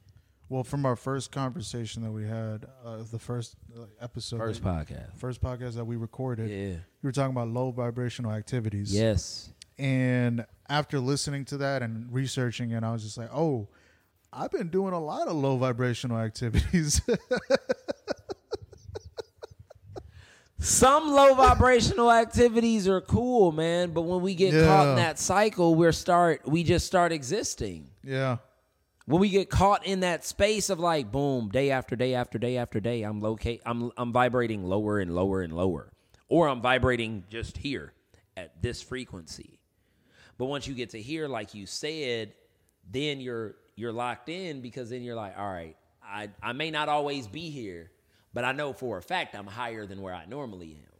Well, 0.47 0.63
from 0.63 0.85
our 0.85 0.95
first 0.95 1.31
conversation 1.31 2.03
that 2.03 2.11
we 2.11 2.23
had, 2.27 2.65
uh, 2.85 2.97
the 3.11 3.17
first 3.17 3.55
uh, 3.75 3.85
episode, 3.99 4.37
First 4.37 4.63
that- 4.63 4.87
podcast. 4.87 5.17
first 5.17 5.41
podcast 5.41 5.73
that 5.73 5.85
we 5.85 5.95
recorded, 5.95 6.49
Yeah. 6.49 6.55
you 6.75 6.79
were 7.01 7.11
talking 7.11 7.31
about 7.35 7.47
low 7.47 7.71
vibrational 7.71 8.31
activities. 8.31 8.93
Yes. 8.93 9.49
And 9.79 10.45
after 10.69 10.99
listening 10.99 11.45
to 11.45 11.57
that 11.57 11.81
and 11.81 12.13
researching 12.13 12.71
it, 12.71 12.83
I 12.83 12.91
was 12.93 13.03
just 13.03 13.17
like, 13.17 13.29
oh, 13.33 13.67
I've 14.31 14.51
been 14.51 14.67
doing 14.69 14.93
a 14.93 14.99
lot 15.03 15.27
of 15.27 15.35
low 15.35 15.57
vibrational 15.57 16.17
activities. 16.19 17.01
Some 20.59 21.09
low 21.11 21.33
vibrational 21.35 22.11
activities 22.11 22.87
are 22.87 23.01
cool, 23.01 23.51
man, 23.51 23.91
but 23.91 24.01
when 24.03 24.21
we 24.21 24.33
get 24.35 24.51
caught 24.65 24.87
in 24.89 24.95
that 24.95 25.19
cycle, 25.19 25.75
we're 25.75 25.91
start 25.91 26.47
we 26.47 26.63
just 26.63 26.85
start 26.87 27.11
existing. 27.11 27.89
yeah. 28.03 28.37
When 29.07 29.21
we 29.21 29.29
get 29.29 29.51
caught 29.51 29.85
in 29.85 29.99
that 29.99 30.25
space 30.25 30.71
of 30.71 30.79
like 30.79 31.11
boom, 31.11 31.49
day 31.49 31.69
after 31.69 31.95
day 31.95 32.15
after 32.15 32.39
day 32.39 32.57
after 32.57 32.79
day, 32.79 33.03
I'm 33.03 33.21
locate 33.21 33.61
I'm 33.65 33.91
I'm 33.97 34.11
vibrating 34.11 34.63
lower 34.63 34.99
and 34.99 35.13
lower 35.13 35.41
and 35.41 35.53
lower. 35.53 35.91
Or 36.27 36.47
I'm 36.47 36.61
vibrating 36.61 37.23
just 37.29 37.57
here 37.57 37.93
at 38.35 38.61
this 38.63 38.81
frequency. 38.81 39.59
But 40.39 40.45
once 40.45 40.67
you 40.67 40.73
get 40.73 40.89
to 40.91 41.01
here 41.01 41.27
like 41.27 41.53
you 41.53 41.67
said, 41.67 42.33
then 42.91 43.19
you're 43.19 43.55
you're 43.75 43.93
locked 43.93 44.29
in 44.29 44.61
because 44.61 44.89
then 44.89 45.03
you're 45.03 45.15
like, 45.15 45.37
all 45.37 45.51
right, 45.51 45.77
I 46.03 46.29
I 46.41 46.53
may 46.53 46.71
not 46.71 46.89
always 46.89 47.27
be 47.27 47.51
here, 47.51 47.91
but 48.33 48.43
I 48.43 48.53
know 48.53 48.73
for 48.73 48.97
a 48.97 49.03
fact 49.03 49.35
I'm 49.35 49.45
higher 49.45 49.85
than 49.85 50.01
where 50.01 50.15
I 50.15 50.25
normally 50.25 50.79
am. 50.83 50.95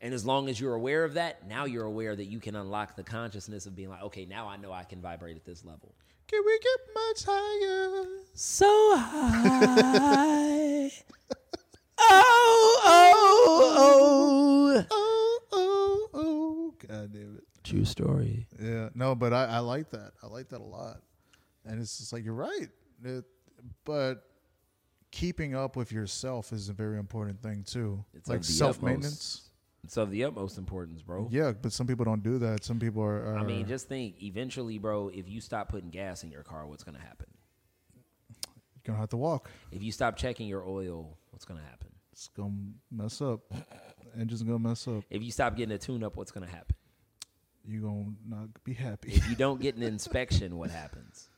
And 0.00 0.12
as 0.12 0.26
long 0.26 0.48
as 0.48 0.58
you're 0.58 0.74
aware 0.74 1.04
of 1.04 1.14
that, 1.14 1.46
now 1.46 1.66
you're 1.66 1.84
aware 1.84 2.16
that 2.16 2.24
you 2.24 2.40
can 2.40 2.56
unlock 2.56 2.96
the 2.96 3.04
consciousness 3.04 3.66
of 3.66 3.76
being 3.76 3.90
like, 3.90 4.02
okay, 4.02 4.24
now 4.24 4.48
I 4.48 4.56
know 4.56 4.72
I 4.72 4.82
can 4.82 5.00
vibrate 5.00 5.36
at 5.36 5.44
this 5.44 5.64
level. 5.64 5.94
Can 6.32 6.42
we 6.46 6.58
get 6.60 6.80
much 6.94 7.24
higher? 7.28 8.06
So 8.32 8.96
high. 8.96 10.90
oh, 11.98 12.80
oh, 12.84 13.74
oh. 13.76 14.84
Oh, 14.90 15.38
oh, 15.52 16.08
oh. 16.14 16.74
God 16.88 17.12
damn 17.12 17.36
it. 17.36 17.44
True 17.64 17.84
story. 17.84 18.46
Yeah. 18.58 18.88
No, 18.94 19.14
but 19.14 19.34
I, 19.34 19.44
I 19.44 19.58
like 19.58 19.90
that. 19.90 20.12
I 20.22 20.26
like 20.28 20.48
that 20.48 20.62
a 20.62 20.64
lot. 20.64 21.02
And 21.66 21.78
it's 21.78 21.98
just 21.98 22.14
like, 22.14 22.24
you're 22.24 22.32
right. 22.32 22.70
It, 23.04 23.24
but 23.84 24.24
keeping 25.10 25.54
up 25.54 25.76
with 25.76 25.92
yourself 25.92 26.50
is 26.54 26.70
a 26.70 26.72
very 26.72 26.98
important 26.98 27.42
thing, 27.42 27.62
too. 27.62 28.02
It's 28.14 28.30
like 28.30 28.40
of 28.40 28.46
the 28.46 28.52
self 28.52 28.80
maintenance. 28.80 29.50
It's 29.84 29.96
of 29.96 30.10
the 30.10 30.24
utmost 30.24 30.58
importance, 30.58 31.02
bro. 31.02 31.28
Yeah, 31.30 31.52
but 31.52 31.72
some 31.72 31.86
people 31.86 32.04
don't 32.04 32.22
do 32.22 32.38
that. 32.38 32.62
Some 32.62 32.78
people 32.78 33.02
are. 33.02 33.34
are 33.34 33.38
I 33.38 33.42
mean, 33.42 33.66
just 33.66 33.88
think 33.88 34.22
eventually, 34.22 34.78
bro, 34.78 35.08
if 35.08 35.28
you 35.28 35.40
stop 35.40 35.68
putting 35.68 35.90
gas 35.90 36.22
in 36.22 36.30
your 36.30 36.44
car, 36.44 36.66
what's 36.66 36.84
going 36.84 36.96
to 36.96 37.02
happen? 37.02 37.26
you're 38.74 38.94
going 38.94 38.96
to 38.96 39.00
have 39.00 39.10
to 39.10 39.16
walk. 39.16 39.50
If 39.70 39.82
you 39.82 39.92
stop 39.92 40.16
checking 40.16 40.48
your 40.48 40.64
oil, 40.64 41.16
what's 41.30 41.44
going 41.44 41.60
to 41.60 41.66
happen? 41.66 41.88
It's 42.12 42.28
going 42.28 42.74
to 42.90 42.96
mess 42.96 43.20
up. 43.20 43.40
engine's 44.18 44.42
gonna 44.42 44.58
mess 44.58 44.86
up. 44.88 45.04
If 45.10 45.22
you 45.22 45.30
stop 45.30 45.56
getting 45.56 45.74
a 45.74 45.78
tune 45.78 46.02
up, 46.04 46.16
what's 46.16 46.30
gonna 46.30 46.46
happen? 46.46 46.76
You're 47.64 47.82
gonna 47.82 48.12
not 48.28 48.48
be 48.64 48.74
happy. 48.74 49.12
If 49.12 49.28
you 49.28 49.36
don't 49.36 49.60
get 49.60 49.76
an 49.76 49.82
inspection, 49.82 50.56
what 50.56 50.70
happens? 50.70 51.28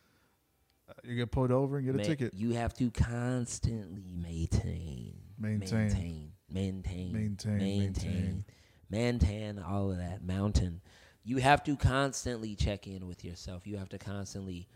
Uh, 0.88 0.92
you 1.02 1.16
get 1.16 1.30
pulled 1.30 1.50
over 1.50 1.78
and 1.78 1.86
get 1.86 1.96
a 1.96 2.04
ticket. 2.04 2.34
You 2.34 2.52
have 2.52 2.74
to 2.74 2.90
constantly 2.90 4.04
maintain, 4.14 5.14
Maintain. 5.38 5.78
maintain, 5.78 6.32
maintain, 6.54 7.12
Maintain, 7.12 7.58
maintain, 7.58 8.44
maintain 8.88 9.58
all 9.58 9.90
of 9.90 9.98
that 9.98 10.22
mountain. 10.22 10.80
You 11.24 11.38
have 11.38 11.64
to 11.64 11.76
constantly 11.76 12.54
check 12.54 12.86
in 12.86 13.06
with 13.06 13.24
yourself. 13.24 13.66
You 13.66 13.76
have 13.78 13.88
to 13.90 13.98
constantly 13.98 14.68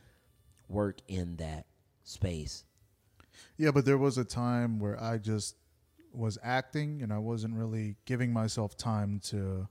work 0.69 0.99
in 1.07 1.37
that 1.37 1.67
space. 2.03 2.65
Yeah, 3.57 3.71
but 3.71 3.85
there 3.85 3.99
was 3.99 4.19
a 4.19 4.25
time 4.25 4.79
where 4.81 5.01
I 5.01 5.19
just 5.19 5.57
was 6.13 6.39
acting 6.43 7.03
and 7.03 7.13
I 7.13 7.19
wasn't 7.19 7.55
really 7.55 7.97
giving 8.07 8.33
myself 8.33 8.77
time 8.77 9.21
to 9.27 9.69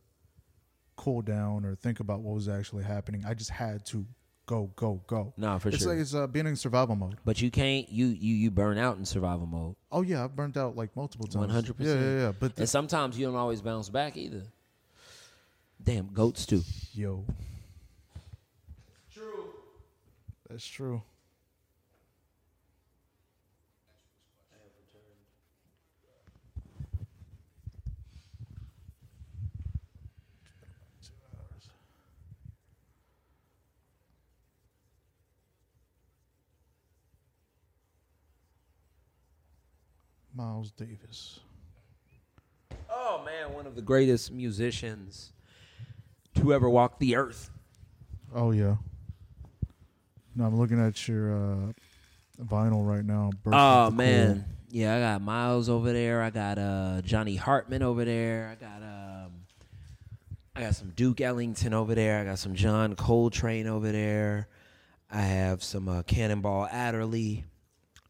cool 0.95 1.21
down 1.21 1.65
or 1.65 1.75
think 1.75 1.99
about 1.99 2.21
what 2.21 2.35
was 2.35 2.47
actually 2.47 2.83
happening. 2.83 3.23
I 3.27 3.33
just 3.33 3.49
had 3.49 3.85
to 3.87 4.05
go, 4.47 4.71
go, 4.75 4.99
go. 5.05 5.33
No, 5.37 5.59
for 5.59 5.69
it's 5.69 5.79
sure. 5.83 5.93
like 5.93 6.01
it's 6.01 6.15
uh, 6.15 6.25
being 6.25 6.47
in 6.47 6.55
survival 6.55 6.95
mode. 6.95 7.17
but 7.23 7.39
you 7.41 7.51
can't. 7.51 7.87
You 7.89 8.07
you 8.07 8.33
you 8.33 8.49
burn 8.49 8.79
out 8.79 8.97
in 8.97 9.05
survival 9.05 9.45
mode. 9.45 9.75
Oh 9.91 10.01
yeah, 10.01 10.23
I've 10.23 10.35
burnt 10.35 10.57
out 10.57 10.75
like 10.75 10.95
multiple 10.95 11.27
times. 11.27 11.53
100%. 11.53 11.75
Yeah, 11.77 11.93
yeah, 11.93 11.99
yeah. 12.21 12.31
But 12.39 12.57
And 12.57 12.67
sometimes 12.67 13.19
you 13.19 13.27
don't 13.27 13.35
always 13.35 13.61
bounce 13.61 13.89
back 13.89 14.17
either. 14.17 14.41
Damn, 15.83 16.07
goats 16.07 16.45
too. 16.47 16.63
yo, 16.93 17.23
true. 19.13 19.45
That's 20.49 20.65
true. 20.65 21.03
Miles 40.37 40.71
Davis. 40.71 41.39
Oh 42.87 43.23
man, 43.25 43.53
one 43.53 43.65
of 43.65 43.75
the 43.75 43.81
greatest 43.81 44.31
musicians 44.31 45.33
to 46.35 46.53
ever 46.53 46.69
walk 46.69 46.99
the 46.99 47.15
earth. 47.15 47.49
Oh 48.35 48.51
yeah. 48.51 48.75
No, 50.35 50.45
I'm 50.45 50.59
looking 50.59 50.79
at 50.79 51.07
your 51.07 51.33
uh, 51.33 51.71
vinyl 52.39 52.87
right 52.87 53.03
now. 53.03 53.31
Birth 53.43 53.55
Oh 53.57 53.89
man, 53.89 54.45
yeah, 54.69 54.95
I 54.95 54.99
got 54.99 55.21
Miles 55.23 55.69
over 55.69 55.91
there. 55.91 56.21
I 56.21 56.29
got 56.29 56.59
uh 56.59 57.01
Johnny 57.01 57.35
Hartman 57.35 57.81
over 57.81 58.05
there. 58.05 58.55
I 58.55 58.63
got 58.63 58.83
um, 58.83 59.31
I 60.55 60.61
got 60.61 60.75
some 60.75 60.91
Duke 60.91 61.19
Ellington 61.19 61.73
over 61.73 61.95
there. 61.95 62.19
I 62.19 62.25
got 62.25 62.37
some 62.37 62.53
John 62.53 62.95
Coltrane 62.95 63.65
over 63.65 63.91
there. 63.91 64.49
I 65.09 65.21
have 65.21 65.63
some 65.63 65.89
uh, 65.89 66.03
Cannonball 66.03 66.67
Adderley 66.67 67.45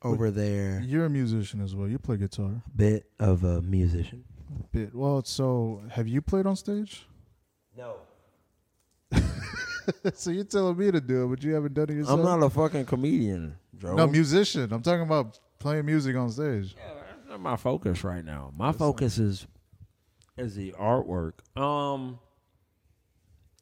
over 0.01 0.31
there. 0.31 0.81
You're 0.85 1.05
a 1.05 1.09
musician 1.09 1.61
as 1.61 1.75
well. 1.75 1.87
You 1.87 1.97
play 1.99 2.17
guitar. 2.17 2.61
Bit 2.75 3.09
of 3.19 3.43
a 3.43 3.61
musician. 3.61 4.23
Bit. 4.71 4.93
Well, 4.95 5.23
so 5.23 5.81
have 5.91 6.07
you 6.07 6.21
played 6.21 6.45
on 6.45 6.55
stage? 6.55 7.05
No, 7.77 7.97
so 10.13 10.31
you're 10.31 10.43
telling 10.43 10.77
me 10.77 10.91
to 10.91 10.99
do 10.99 11.23
it, 11.25 11.27
but 11.27 11.43
you 11.43 11.53
haven't 11.53 11.73
done 11.73 11.89
it 11.89 11.93
yourself. 11.95 12.19
I'm 12.19 12.25
not 12.25 12.43
a 12.45 12.49
fucking 12.49 12.85
comedian, 12.85 13.55
Joe. 13.77 13.95
no 13.95 14.07
musician. 14.07 14.71
I'm 14.73 14.81
talking 14.81 15.03
about 15.03 15.39
playing 15.59 15.85
music 15.85 16.15
on 16.15 16.29
stage. 16.31 16.75
Yeah, 16.77 16.93
that's 16.95 17.29
not 17.29 17.39
my 17.39 17.55
focus 17.55 18.03
right 18.03 18.23
now. 18.25 18.51
My 18.57 18.71
focus 18.71 19.17
is 19.17 19.47
is 20.37 20.55
the 20.55 20.71
artwork. 20.73 21.33
Um, 21.59 22.19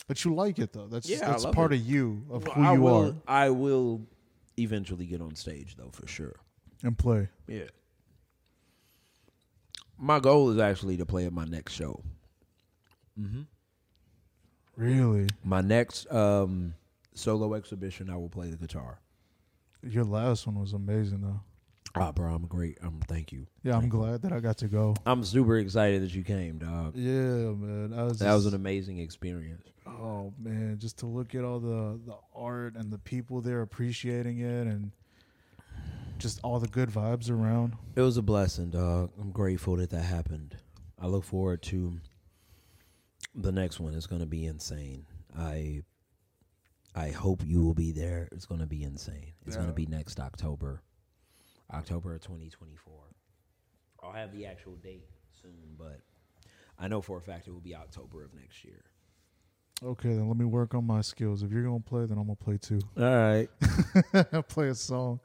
But 0.08 0.24
you 0.26 0.34
like 0.34 0.60
it 0.60 0.72
though. 0.74 0.88
That's 0.88 1.10
Yeah, 1.10 1.20
that's 1.32 1.46
part 1.46 1.74
it. 1.74 1.80
of 1.80 1.86
you 1.86 2.24
of 2.30 2.44
who 2.48 2.62
I 2.62 2.74
you 2.74 2.82
will, 2.82 3.06
are 3.08 3.16
I 3.28 3.50
will 3.50 4.08
eventually 4.58 5.06
get 5.06 5.22
on 5.22 5.36
stage 5.36 5.76
though, 5.78 5.89
for 5.91 6.08
sure. 6.08 6.36
and 6.84 6.97
play. 6.97 7.30
Yeah. 7.47 7.66
My 9.97 10.20
goal 10.20 10.49
is 10.51 10.58
actually 10.60 10.97
to 10.97 11.06
play 11.06 11.26
at 11.26 11.34
my 11.34 11.45
next 11.45 11.74
show. 11.74 12.01
Mm-hmm. 13.20 13.41
Really, 14.76 15.28
My 15.43 15.62
next 15.62 16.12
um, 16.12 16.74
solo 17.14 17.53
exhibition, 17.53 18.10
I 18.10 18.18
will 18.18 18.28
play 18.30 18.49
the 18.49 18.58
guitar. 18.58 18.99
your 19.82 20.03
last 20.03 20.45
one 20.47 20.60
was 20.60 20.74
amazing 20.74 21.22
though. 21.22 21.39
Ah, 21.98 22.12
bro, 22.12 22.34
I'm 22.34 22.46
great. 22.46 22.78
Um, 22.82 23.00
thank 23.08 23.32
you. 23.32 23.48
Yeah, 23.64 23.76
I'm 23.76 23.82
Thank 23.82 23.93
you. 23.93 24.00
glad 24.00 24.22
that 24.24 24.34
I 24.34 24.39
got 24.39 24.58
to 24.60 24.68
go. 24.68 24.96
I'm 25.06 25.24
super 25.24 25.58
excited 25.58 26.02
that 26.02 26.14
you 26.14 26.24
came, 26.24 26.58
dog. 26.58 26.93
Yeah, 26.96 27.12
man. 27.12 27.93
I 27.98 28.04
was 28.04 28.20
That 28.20 28.34
was 28.34 28.46
an 28.46 28.54
amazing 28.54 29.00
experience. 29.00 29.68
Oh 29.88 30.34
man, 30.39 30.78
just 30.80 30.98
to 31.00 31.06
look 31.06 31.36
at 31.36 31.43
all 31.43 31.60
the 31.60 32.00
the 32.06 32.18
art 32.36 32.76
and 32.76 32.91
the 32.91 32.98
people 32.98 33.39
there 33.39 33.62
appreciating 33.62 34.39
it 34.39 34.68
and 34.68 34.91
just 36.18 36.39
all 36.43 36.60
the 36.60 36.68
good 36.68 36.89
vibes 36.89 37.30
around. 37.30 37.76
It 37.96 38.02
was 38.02 38.18
a 38.18 38.22
blessing, 38.22 38.72
dog. 38.72 39.12
I'm 39.20 39.32
grateful 39.32 39.76
that 39.78 39.91
that 39.91 40.02
happened. 40.02 40.58
I 41.00 41.08
look 41.08 41.24
forward 41.24 41.62
to 41.64 42.00
the 43.36 43.52
next 43.52 43.80
one. 43.80 43.93
It's 43.93 44.08
going 44.08 44.22
to 44.22 44.26
be 44.28 44.46
insane. 44.46 45.06
I 45.38 45.84
I 46.96 47.10
hope 47.10 47.41
you 47.46 47.62
will 47.62 47.74
be 47.74 47.91
there. 47.91 48.28
It's 48.32 48.46
going 48.46 48.62
to 48.62 48.68
be 48.68 48.84
insane. 48.84 49.34
It's 49.46 49.56
going 49.56 49.68
to 49.68 49.74
be 49.74 49.86
next 49.86 50.20
October. 50.20 50.82
October 51.74 52.16
of 52.16 52.22
2024. 52.22 52.93
I'll 54.03 54.11
have 54.11 54.32
the 54.32 54.45
actual 54.45 54.76
date 54.76 55.07
soon, 55.41 55.76
but 55.78 55.99
I 56.78 56.88
know 56.88 57.01
for 57.01 57.18
a 57.18 57.22
fact 57.22 57.47
it 57.47 57.51
will 57.51 57.59
be 57.59 57.76
October 57.76 58.24
of 58.24 58.34
next 58.34 58.63
year. 58.63 58.84
Okay, 59.84 60.09
then 60.09 60.28
let 60.28 60.38
me 60.38 60.45
work 60.45 60.74
on 60.74 60.86
my 60.86 61.01
skills. 61.01 61.43
If 61.43 61.51
you're 61.51 61.64
gonna 61.64 61.80
play, 61.80 62.06
then 62.06 62.18
I'm 62.18 62.26
gonna 62.26 62.35
play 62.35 62.57
too. 62.57 62.80
All 62.98 63.03
right. 63.03 64.48
play 64.48 64.69
a 64.69 64.76
song. 64.76 65.19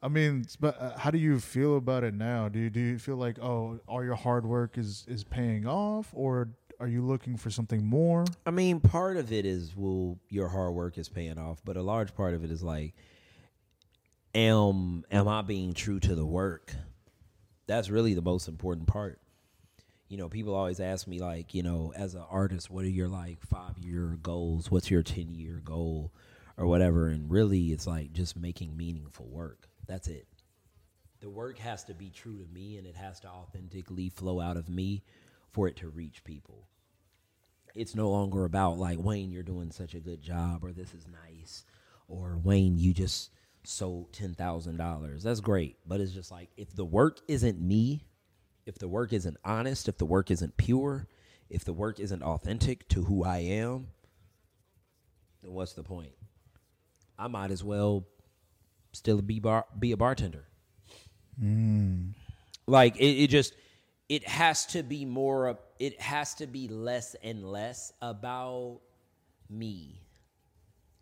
I 0.00 0.08
mean, 0.08 0.44
but 0.60 0.80
uh, 0.80 0.98
how 0.98 1.10
do 1.10 1.18
you 1.18 1.40
feel 1.40 1.76
about 1.76 2.04
it 2.04 2.14
now? 2.14 2.48
Do 2.48 2.58
you 2.58 2.70
do 2.70 2.78
you 2.78 2.98
feel 2.98 3.16
like 3.16 3.38
oh, 3.40 3.80
all 3.88 4.04
your 4.04 4.14
hard 4.14 4.46
work 4.46 4.78
is 4.78 5.04
is 5.08 5.24
paying 5.24 5.66
off, 5.66 6.10
or 6.12 6.50
are 6.78 6.86
you 6.86 7.02
looking 7.02 7.36
for 7.36 7.50
something 7.50 7.84
more? 7.84 8.24
I 8.46 8.50
mean, 8.50 8.80
part 8.80 9.16
of 9.16 9.32
it 9.32 9.46
is 9.46 9.74
well, 9.74 10.18
your 10.28 10.48
hard 10.48 10.74
work 10.74 10.98
is 10.98 11.08
paying 11.08 11.38
off, 11.38 11.62
but 11.64 11.76
a 11.76 11.82
large 11.82 12.14
part 12.14 12.34
of 12.34 12.44
it 12.44 12.50
is 12.50 12.62
like, 12.62 12.94
am 14.34 15.04
am 15.10 15.28
I 15.28 15.42
being 15.42 15.74
true 15.74 16.00
to 16.00 16.14
the 16.14 16.26
work? 16.26 16.74
That's 17.66 17.90
really 17.90 18.14
the 18.14 18.22
most 18.22 18.48
important 18.48 18.86
part. 18.86 19.20
You 20.08 20.18
know, 20.18 20.28
people 20.28 20.54
always 20.54 20.80
ask 20.80 21.06
me 21.06 21.18
like, 21.18 21.54
you 21.54 21.62
know, 21.62 21.92
as 21.96 22.14
an 22.14 22.24
artist, 22.30 22.70
what 22.70 22.84
are 22.84 22.88
your 22.88 23.08
like 23.08 23.40
five 23.46 23.78
year 23.78 24.18
goals? 24.22 24.70
What's 24.70 24.90
your 24.90 25.02
ten 25.02 25.34
year 25.34 25.60
goal, 25.64 26.12
or 26.56 26.66
whatever? 26.66 27.08
And 27.08 27.30
really, 27.30 27.72
it's 27.72 27.86
like 27.86 28.12
just 28.12 28.36
making 28.36 28.76
meaningful 28.76 29.26
work. 29.26 29.68
That's 29.86 30.08
it. 30.08 30.26
The 31.20 31.30
work 31.30 31.58
has 31.58 31.84
to 31.84 31.94
be 31.94 32.10
true 32.10 32.38
to 32.38 32.52
me, 32.52 32.76
and 32.76 32.86
it 32.86 32.96
has 32.96 33.20
to 33.20 33.28
authentically 33.28 34.10
flow 34.10 34.40
out 34.40 34.56
of 34.56 34.68
me 34.68 35.02
for 35.50 35.68
it 35.68 35.76
to 35.76 35.88
reach 35.88 36.22
people 36.24 36.66
it's 37.74 37.94
no 37.94 38.08
longer 38.10 38.44
about 38.44 38.78
like 38.78 38.98
Wayne, 38.98 39.30
you're 39.30 39.42
doing 39.42 39.70
such 39.70 39.94
a 39.94 40.00
good 40.00 40.22
job, 40.22 40.64
or 40.64 40.72
this 40.72 40.94
is 40.94 41.06
nice, 41.08 41.64
or 42.08 42.38
Wayne, 42.42 42.78
you 42.78 42.92
just 42.92 43.30
sold 43.64 44.12
ten 44.12 44.34
thousand 44.34 44.76
dollars. 44.76 45.22
That's 45.22 45.40
great, 45.40 45.76
but 45.86 46.00
it's 46.00 46.12
just 46.12 46.30
like 46.30 46.50
if 46.56 46.74
the 46.74 46.84
work 46.84 47.20
isn't 47.28 47.60
me, 47.60 48.04
if 48.66 48.78
the 48.78 48.88
work 48.88 49.12
isn't 49.12 49.36
honest, 49.44 49.88
if 49.88 49.98
the 49.98 50.06
work 50.06 50.30
isn't 50.30 50.56
pure, 50.56 51.06
if 51.50 51.64
the 51.64 51.72
work 51.72 52.00
isn't 52.00 52.22
authentic 52.22 52.88
to 52.90 53.04
who 53.04 53.24
I 53.24 53.38
am, 53.38 53.88
then 55.42 55.52
what's 55.52 55.72
the 55.72 55.82
point? 55.82 56.12
I 57.18 57.28
might 57.28 57.50
as 57.50 57.62
well 57.62 58.06
still 58.92 59.20
be 59.20 59.40
bar 59.40 59.66
be 59.78 59.92
a 59.92 59.96
bartender. 59.96 60.46
Hmm. 61.38 62.10
Like 62.66 62.96
it, 62.96 63.24
it 63.24 63.30
just 63.30 63.54
it 64.08 64.26
has 64.28 64.66
to 64.66 64.82
be 64.82 65.04
more 65.04 65.48
of 65.48 65.58
it 65.78 66.00
has 66.00 66.34
to 66.34 66.46
be 66.46 66.68
less 66.68 67.14
and 67.22 67.44
less 67.44 67.92
about 68.00 68.80
me 69.50 70.00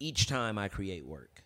each 0.01 0.27
time 0.27 0.59
I 0.59 0.69
create 0.69 1.07
work. 1.07 1.43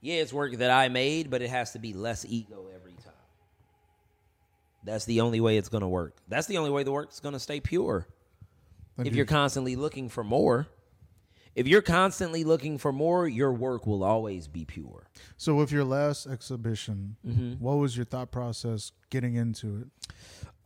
Yeah, 0.00 0.16
it's 0.16 0.32
work 0.32 0.56
that 0.56 0.70
I 0.70 0.88
made, 0.88 1.30
but 1.30 1.42
it 1.42 1.50
has 1.50 1.72
to 1.72 1.78
be 1.78 1.92
less 1.92 2.24
ego 2.28 2.66
every 2.74 2.92
time. 2.92 3.12
That's 4.84 5.04
the 5.04 5.20
only 5.20 5.40
way 5.40 5.56
it's 5.58 5.68
going 5.68 5.82
to 5.82 5.88
work. 5.88 6.16
That's 6.28 6.46
the 6.46 6.58
only 6.58 6.70
way 6.70 6.84
the 6.84 6.92
work's 6.92 7.20
going 7.20 7.34
to 7.34 7.38
stay 7.40 7.60
pure. 7.60 8.06
If 8.98 9.10
do 9.12 9.16
you're 9.16 9.26
constantly 9.26 9.76
looking 9.76 10.08
for 10.08 10.24
more, 10.24 10.66
if 11.54 11.66
you're 11.66 11.82
constantly 11.82 12.44
looking 12.44 12.78
for 12.78 12.92
more, 12.92 13.26
your 13.28 13.52
work 13.52 13.86
will 13.86 14.04
always 14.04 14.46
be 14.48 14.64
pure. 14.64 15.08
so 15.36 15.54
with 15.54 15.72
your 15.72 15.84
last 15.84 16.26
exhibition, 16.26 17.16
Mm-hmm. 17.26 17.52
what 17.62 17.74
was 17.74 17.96
your 17.96 18.06
thought 18.06 18.30
process 18.30 18.92
getting 19.10 19.34
into 19.34 19.84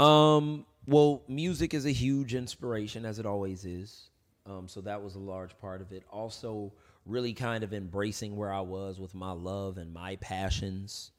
it? 0.00 0.04
Um, 0.04 0.66
well, 0.86 1.22
music 1.28 1.74
is 1.74 1.86
a 1.86 1.90
huge 1.92 2.34
inspiration, 2.34 3.04
as 3.06 3.18
it 3.18 3.26
always 3.26 3.64
is. 3.64 4.10
Um, 4.46 4.68
so 4.68 4.80
that 4.82 5.02
was 5.02 5.14
a 5.14 5.18
large 5.20 5.56
part 5.58 5.80
of 5.80 5.90
it. 5.92 6.02
Also, 6.12 6.72
really 7.06 7.34
kind 7.34 7.64
of 7.64 7.72
embracing 7.72 8.36
where 8.36 8.52
I 8.52 8.60
was 8.60 8.98
with 8.98 9.14
my 9.14 9.32
love 9.32 9.78
and 9.78 9.92
my 9.92 10.16
passions, 10.16 11.10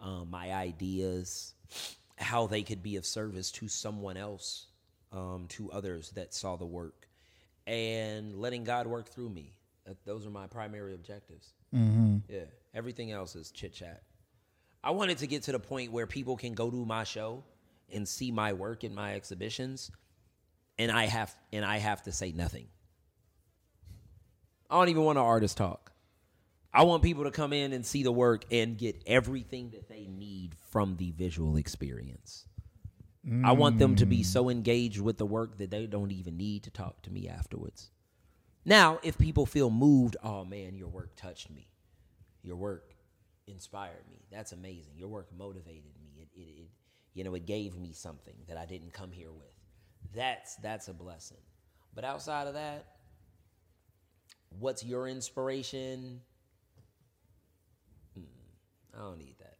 um, 0.00 0.28
my 0.30 0.52
ideas, 0.52 1.54
how 2.16 2.46
they 2.46 2.62
could 2.62 2.82
be 2.82 2.96
of 2.96 3.06
service 3.06 3.50
to 3.52 3.68
someone 3.68 4.16
else, 4.16 4.66
um, 5.12 5.46
to 5.50 5.70
others 5.70 6.10
that 6.10 6.34
saw 6.34 6.56
the 6.56 6.66
work, 6.66 7.08
and 7.66 8.34
letting 8.36 8.64
God 8.64 8.86
work 8.86 9.08
through 9.08 9.30
me. 9.30 9.52
Those 10.04 10.26
are 10.26 10.30
my 10.30 10.46
primary 10.46 10.94
objectives. 10.94 11.54
Mm-hmm. 11.74 12.18
Yeah, 12.28 12.44
everything 12.74 13.12
else 13.12 13.34
is 13.34 13.50
chit 13.50 13.72
chat. 13.72 14.02
I 14.84 14.90
wanted 14.90 15.18
to 15.18 15.26
get 15.26 15.44
to 15.44 15.52
the 15.52 15.60
point 15.60 15.92
where 15.92 16.06
people 16.06 16.36
can 16.36 16.54
go 16.54 16.70
to 16.70 16.84
my 16.84 17.04
show 17.04 17.44
and 17.92 18.06
see 18.06 18.30
my 18.30 18.52
work 18.52 18.84
in 18.84 18.94
my 18.94 19.14
exhibitions, 19.14 19.90
and 20.78 20.90
I 20.90 21.06
have 21.06 21.34
and 21.52 21.64
I 21.64 21.78
have 21.78 22.02
to 22.02 22.12
say 22.12 22.32
nothing. 22.32 22.66
I 24.72 24.76
don't 24.76 24.88
even 24.88 25.02
want 25.02 25.18
an 25.18 25.24
artist 25.24 25.58
talk. 25.58 25.92
I 26.72 26.84
want 26.84 27.02
people 27.02 27.24
to 27.24 27.30
come 27.30 27.52
in 27.52 27.74
and 27.74 27.84
see 27.84 28.02
the 28.02 28.10
work 28.10 28.46
and 28.50 28.78
get 28.78 29.02
everything 29.06 29.68
that 29.70 29.86
they 29.86 30.06
need 30.06 30.54
from 30.70 30.96
the 30.96 31.10
visual 31.10 31.56
experience. 31.56 32.46
Mm. 33.28 33.44
I 33.44 33.52
want 33.52 33.78
them 33.78 33.96
to 33.96 34.06
be 34.06 34.22
so 34.22 34.48
engaged 34.48 34.98
with 34.98 35.18
the 35.18 35.26
work 35.26 35.58
that 35.58 35.70
they 35.70 35.84
don't 35.86 36.10
even 36.10 36.38
need 36.38 36.62
to 36.62 36.70
talk 36.70 37.02
to 37.02 37.10
me 37.10 37.28
afterwards. 37.28 37.90
Now, 38.64 38.98
if 39.02 39.18
people 39.18 39.44
feel 39.44 39.68
moved, 39.68 40.16
oh 40.24 40.46
man, 40.46 40.74
your 40.74 40.88
work 40.88 41.16
touched 41.16 41.50
me. 41.50 41.68
Your 42.42 42.56
work 42.56 42.94
inspired 43.46 44.08
me. 44.10 44.24
That's 44.30 44.52
amazing. 44.52 44.94
Your 44.96 45.08
work 45.08 45.28
motivated 45.36 45.92
me. 46.00 46.22
It, 46.22 46.28
it, 46.34 46.40
it 46.40 46.70
you 47.12 47.24
know, 47.24 47.34
it 47.34 47.44
gave 47.44 47.76
me 47.76 47.92
something 47.92 48.36
that 48.48 48.56
I 48.56 48.64
didn't 48.64 48.94
come 48.94 49.12
here 49.12 49.32
with. 49.32 49.54
That's 50.14 50.56
that's 50.56 50.88
a 50.88 50.94
blessing. 50.94 51.42
But 51.94 52.04
outside 52.04 52.46
of 52.46 52.54
that, 52.54 52.86
what's 54.58 54.84
your 54.84 55.08
inspiration? 55.08 56.20
Hmm, 58.14 58.24
I 58.94 58.98
don't 59.02 59.18
need 59.18 59.36
that. 59.38 59.56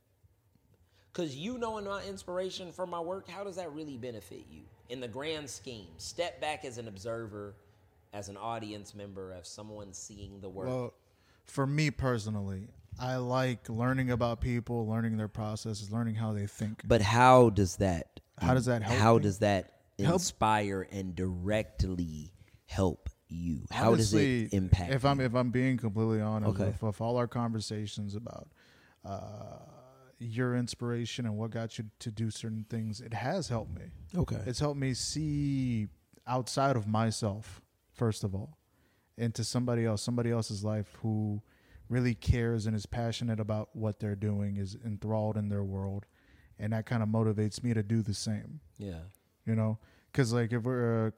Cause 1.12 1.34
you 1.34 1.58
knowing 1.58 1.84
my 1.84 2.02
inspiration 2.04 2.72
for 2.72 2.86
my 2.86 3.00
work, 3.00 3.28
how 3.28 3.44
does 3.44 3.56
that 3.56 3.70
really 3.72 3.98
benefit 3.98 4.46
you 4.50 4.62
in 4.88 5.00
the 5.00 5.08
grand 5.08 5.50
scheme? 5.50 5.88
Step 5.98 6.40
back 6.40 6.64
as 6.64 6.78
an 6.78 6.88
observer, 6.88 7.54
as 8.14 8.30
an 8.30 8.38
audience 8.38 8.94
member, 8.94 9.34
as 9.38 9.46
someone 9.46 9.92
seeing 9.92 10.40
the 10.40 10.48
work. 10.48 10.68
Well, 10.68 10.94
for 11.44 11.66
me 11.66 11.90
personally, 11.90 12.68
I 12.98 13.16
like 13.16 13.68
learning 13.68 14.10
about 14.10 14.40
people, 14.40 14.86
learning 14.86 15.18
their 15.18 15.28
processes, 15.28 15.92
learning 15.92 16.14
how 16.14 16.32
they 16.32 16.46
think. 16.46 16.82
But 16.86 17.02
how 17.02 17.50
does 17.50 17.76
that? 17.76 18.20
How 18.38 18.54
does 18.54 18.66
that 18.66 18.82
help? 18.82 18.98
How 18.98 19.16
me? 19.16 19.22
does 19.22 19.38
that 19.40 19.72
inspire 19.98 20.82
help? 20.84 20.94
and 20.94 21.14
directly 21.14 22.32
help 22.66 23.10
you? 23.32 23.66
How 23.70 23.92
Honestly, 23.92 24.44
does 24.44 24.52
it 24.52 24.56
impact? 24.56 24.92
If 24.92 25.02
you? 25.02 25.08
I'm 25.08 25.20
if 25.20 25.34
I'm 25.34 25.50
being 25.50 25.76
completely 25.78 26.20
honest, 26.20 26.50
okay. 26.50 26.66
with, 26.66 26.82
with 26.82 27.00
all 27.00 27.16
our 27.16 27.26
conversations 27.26 28.14
about 28.14 28.48
uh, 29.04 29.58
your 30.18 30.56
inspiration 30.56 31.26
and 31.26 31.36
what 31.36 31.50
got 31.50 31.78
you 31.78 31.84
to 32.00 32.10
do 32.10 32.30
certain 32.30 32.66
things, 32.68 33.00
it 33.00 33.14
has 33.14 33.48
helped 33.48 33.74
me. 33.74 33.86
Okay, 34.16 34.40
it's 34.46 34.60
helped 34.60 34.80
me 34.80 34.94
see 34.94 35.88
outside 36.26 36.76
of 36.76 36.86
myself 36.86 37.60
first 37.92 38.24
of 38.24 38.34
all 38.34 38.58
into 39.16 39.44
somebody 39.44 39.84
else, 39.84 40.02
somebody 40.02 40.30
else's 40.30 40.64
life 40.64 40.96
who 41.02 41.42
really 41.88 42.14
cares 42.14 42.66
and 42.66 42.74
is 42.74 42.86
passionate 42.86 43.38
about 43.38 43.68
what 43.74 44.00
they're 44.00 44.16
doing, 44.16 44.56
is 44.56 44.76
enthralled 44.84 45.36
in 45.36 45.48
their 45.48 45.62
world, 45.62 46.06
and 46.58 46.72
that 46.72 46.86
kind 46.86 47.02
of 47.02 47.08
motivates 47.08 47.62
me 47.62 47.74
to 47.74 47.82
do 47.82 48.02
the 48.02 48.14
same. 48.14 48.60
Yeah, 48.78 49.00
you 49.44 49.54
know, 49.54 49.78
because 50.10 50.32
like 50.32 50.52
if 50.52 50.62
we're 50.62 51.08
uh, 51.08 51.10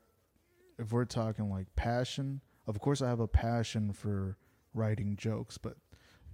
if 0.78 0.92
we're 0.92 1.04
talking 1.04 1.50
like 1.50 1.66
passion, 1.76 2.40
of 2.66 2.80
course 2.80 3.02
I 3.02 3.08
have 3.08 3.20
a 3.20 3.28
passion 3.28 3.92
for 3.92 4.36
writing 4.72 5.16
jokes, 5.16 5.58
but 5.58 5.76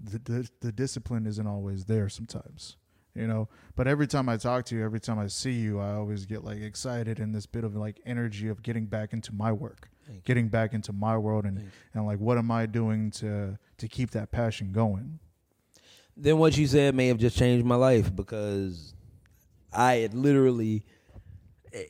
the, 0.00 0.18
the, 0.18 0.48
the 0.60 0.72
discipline 0.72 1.26
isn't 1.26 1.46
always 1.46 1.84
there 1.84 2.08
sometimes 2.08 2.76
you 3.14 3.26
know? 3.26 3.48
But 3.76 3.86
every 3.86 4.06
time 4.06 4.28
i 4.28 4.36
talk 4.36 4.64
to 4.66 4.76
you 4.76 4.84
every 4.84 5.00
time 5.00 5.18
i 5.18 5.26
see 5.26 5.52
you 5.52 5.80
i 5.80 5.92
always 5.94 6.26
get 6.26 6.44
like 6.44 6.60
excited 6.60 7.18
and 7.18 7.34
this 7.34 7.46
bit 7.46 7.64
of 7.64 7.74
like 7.76 8.00
energy 8.04 8.48
of 8.48 8.62
getting 8.62 8.86
back 8.86 9.12
into 9.12 9.34
my 9.34 9.52
work 9.52 9.88
Thank 10.06 10.24
getting 10.24 10.44
you. 10.44 10.50
back 10.50 10.74
into 10.74 10.92
my 10.92 11.16
world 11.16 11.44
and 11.44 11.70
and 11.94 12.06
like 12.06 12.18
what 12.18 12.38
am 12.38 12.50
i 12.50 12.66
doing 12.66 13.10
to 13.12 13.58
to 13.78 13.88
keep 13.88 14.10
that 14.10 14.30
passion 14.30 14.72
going? 14.72 15.18
Then 16.16 16.36
what 16.36 16.58
you 16.58 16.66
said 16.66 16.94
may 16.94 17.06
have 17.08 17.16
just 17.16 17.38
changed 17.38 17.64
my 17.64 17.76
life 17.76 18.14
because 18.14 18.94
i 19.72 19.94
had 19.94 20.14
literally 20.14 20.84
eh, 21.72 21.84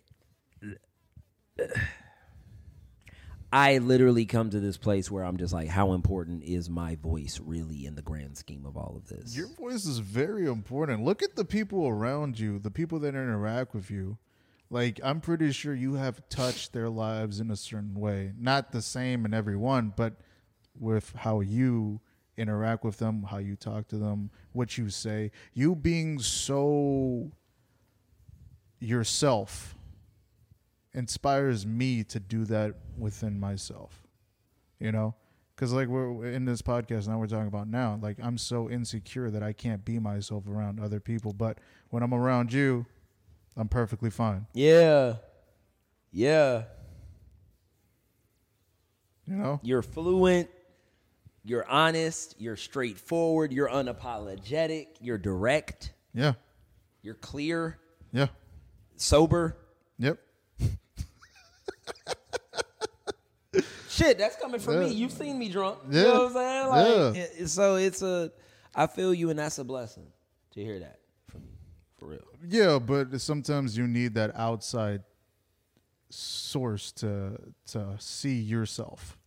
I 3.52 3.78
literally 3.78 4.26
come 4.26 4.50
to 4.50 4.60
this 4.60 4.76
place 4.76 5.10
where 5.10 5.24
I'm 5.24 5.36
just 5.36 5.52
like, 5.52 5.68
how 5.68 5.92
important 5.92 6.44
is 6.44 6.70
my 6.70 6.94
voice 6.94 7.40
really 7.44 7.84
in 7.84 7.96
the 7.96 8.02
grand 8.02 8.36
scheme 8.36 8.64
of 8.64 8.76
all 8.76 8.94
of 8.96 9.08
this? 9.08 9.36
Your 9.36 9.48
voice 9.48 9.86
is 9.86 9.98
very 9.98 10.46
important. 10.46 11.02
Look 11.02 11.22
at 11.22 11.34
the 11.34 11.44
people 11.44 11.88
around 11.88 12.38
you, 12.38 12.60
the 12.60 12.70
people 12.70 13.00
that 13.00 13.08
interact 13.08 13.74
with 13.74 13.90
you. 13.90 14.18
Like, 14.70 15.00
I'm 15.02 15.20
pretty 15.20 15.50
sure 15.50 15.74
you 15.74 15.94
have 15.94 16.28
touched 16.28 16.72
their 16.72 16.88
lives 16.88 17.40
in 17.40 17.50
a 17.50 17.56
certain 17.56 17.98
way. 17.98 18.32
Not 18.38 18.70
the 18.70 18.82
same 18.82 19.24
in 19.24 19.34
everyone, 19.34 19.94
but 19.96 20.14
with 20.78 21.12
how 21.16 21.40
you 21.40 22.00
interact 22.36 22.84
with 22.84 22.98
them, 22.98 23.24
how 23.24 23.38
you 23.38 23.56
talk 23.56 23.88
to 23.88 23.98
them, 23.98 24.30
what 24.52 24.78
you 24.78 24.88
say. 24.90 25.32
You 25.54 25.74
being 25.74 26.20
so 26.20 27.32
yourself 28.78 29.74
inspires 30.94 31.66
me 31.66 32.04
to 32.04 32.20
do 32.20 32.44
that 32.46 32.74
within 32.98 33.38
myself. 33.38 34.06
You 34.78 34.92
know, 34.92 35.14
because 35.54 35.72
like 35.72 35.88
we're 35.88 36.26
in 36.26 36.46
this 36.46 36.62
podcast 36.62 37.06
now, 37.06 37.18
we're 37.18 37.26
talking 37.26 37.46
about 37.46 37.68
now. 37.68 37.98
Like 38.00 38.16
I'm 38.22 38.38
so 38.38 38.70
insecure 38.70 39.30
that 39.30 39.42
I 39.42 39.52
can't 39.52 39.84
be 39.84 39.98
myself 39.98 40.48
around 40.48 40.80
other 40.80 41.00
people, 41.00 41.32
but 41.32 41.58
when 41.90 42.02
I'm 42.02 42.14
around 42.14 42.52
you, 42.52 42.86
I'm 43.56 43.68
perfectly 43.68 44.10
fine. 44.10 44.46
Yeah, 44.54 45.16
yeah. 46.12 46.64
You 49.26 49.36
know, 49.36 49.60
you're 49.62 49.82
fluent. 49.82 50.48
You're 51.44 51.68
honest. 51.68 52.36
You're 52.38 52.56
straightforward. 52.56 53.52
You're 53.52 53.68
unapologetic. 53.68 54.88
You're 55.00 55.18
direct. 55.18 55.92
Yeah. 56.14 56.34
You're 57.02 57.14
clear. 57.14 57.78
Yeah. 58.12 58.26
Sober. 58.96 59.56
Yep. 59.98 60.18
Shit, 63.88 64.18
that's 64.18 64.36
coming 64.36 64.60
from 64.60 64.74
yeah. 64.74 64.88
me. 64.88 64.94
You've 64.94 65.12
seen 65.12 65.38
me 65.38 65.48
drunk. 65.48 65.78
Yeah. 65.90 66.00
You 66.00 66.06
know 66.06 66.14
what 66.14 66.26
I'm 66.26 66.32
saying? 66.32 66.68
Like, 66.68 67.16
yeah. 67.16 67.22
It, 67.22 67.48
so 67.48 67.74
it's 67.76 68.02
a, 68.02 68.32
I 68.74 68.86
feel 68.86 69.12
you, 69.12 69.30
and 69.30 69.38
that's 69.38 69.58
a 69.58 69.64
blessing 69.64 70.06
to 70.52 70.62
hear 70.62 70.78
that 70.78 71.00
from 71.28 71.42
you, 71.42 71.56
for 71.98 72.06
real. 72.06 72.20
Yeah, 72.48 72.78
but 72.78 73.20
sometimes 73.20 73.76
you 73.76 73.86
need 73.86 74.14
that 74.14 74.34
outside 74.36 75.02
source 76.08 76.92
to 76.92 77.38
to 77.68 77.96
see 77.98 78.40
yourself. 78.40 79.18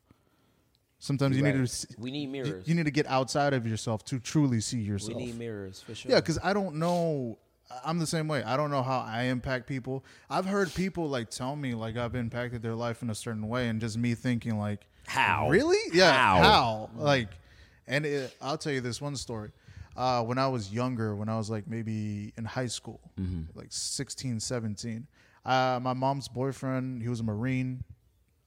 Sometimes 0.99 1.37
you 1.37 1.43
right. 1.43 1.55
need 1.55 1.61
to. 1.61 1.67
See, 1.67 1.95
we 1.97 2.11
need 2.11 2.31
mirrors. 2.31 2.49
You, 2.49 2.61
you, 2.65 2.75
need 2.75 2.85
to 2.85 2.91
get 2.91 3.05
outside 3.07 3.53
of 3.53 3.67
yourself 3.67 4.05
to 4.05 4.19
truly 4.19 4.61
see 4.61 4.79
yourself. 4.79 5.17
We 5.17 5.25
need 5.25 5.37
mirrors 5.37 5.81
for 5.81 5.93
sure. 5.93 6.09
Yeah, 6.09 6.21
because 6.21 6.39
I 6.41 6.53
don't 6.53 6.75
know 6.75 7.37
I'm 7.83 7.99
the 7.99 8.07
same 8.07 8.27
way. 8.27 8.43
I 8.43 8.57
don't 8.57 8.71
know 8.71 8.83
how 8.83 8.99
I 8.99 9.23
impact 9.23 9.67
people. 9.67 10.03
I've 10.29 10.45
heard 10.45 10.73
people 10.73 11.07
like 11.07 11.29
tell 11.29 11.55
me 11.55 11.73
like 11.73 11.97
I've 11.97 12.15
impacted 12.15 12.61
their 12.61 12.75
life 12.75 13.01
in 13.01 13.09
a 13.09 13.15
certain 13.15 13.47
way, 13.47 13.69
and 13.69 13.79
just 13.79 13.97
me 13.97 14.15
thinking 14.15 14.57
like, 14.57 14.87
how? 15.07 15.49
Really? 15.49 15.77
Yeah. 15.93 16.11
How? 16.11 16.41
how? 16.41 16.89
Like, 16.95 17.29
and 17.87 18.05
it, 18.05 18.35
I'll 18.41 18.57
tell 18.57 18.73
you 18.73 18.81
this 18.81 19.01
one 19.01 19.15
story. 19.15 19.51
Uh, 19.95 20.23
when 20.23 20.37
I 20.37 20.47
was 20.47 20.73
younger, 20.73 21.15
when 21.15 21.29
I 21.29 21.37
was 21.37 21.49
like 21.49 21.67
maybe 21.67 22.33
in 22.37 22.45
high 22.45 22.67
school, 22.67 22.99
mm-hmm. 23.19 23.57
like 23.57 23.67
16, 23.69 24.39
17, 24.39 25.07
uh, 25.45 25.79
my 25.81 25.93
mom's 25.93 26.27
boyfriend, 26.27 27.03
he 27.03 27.09
was 27.09 27.19
a 27.19 27.23
Marine. 27.23 27.83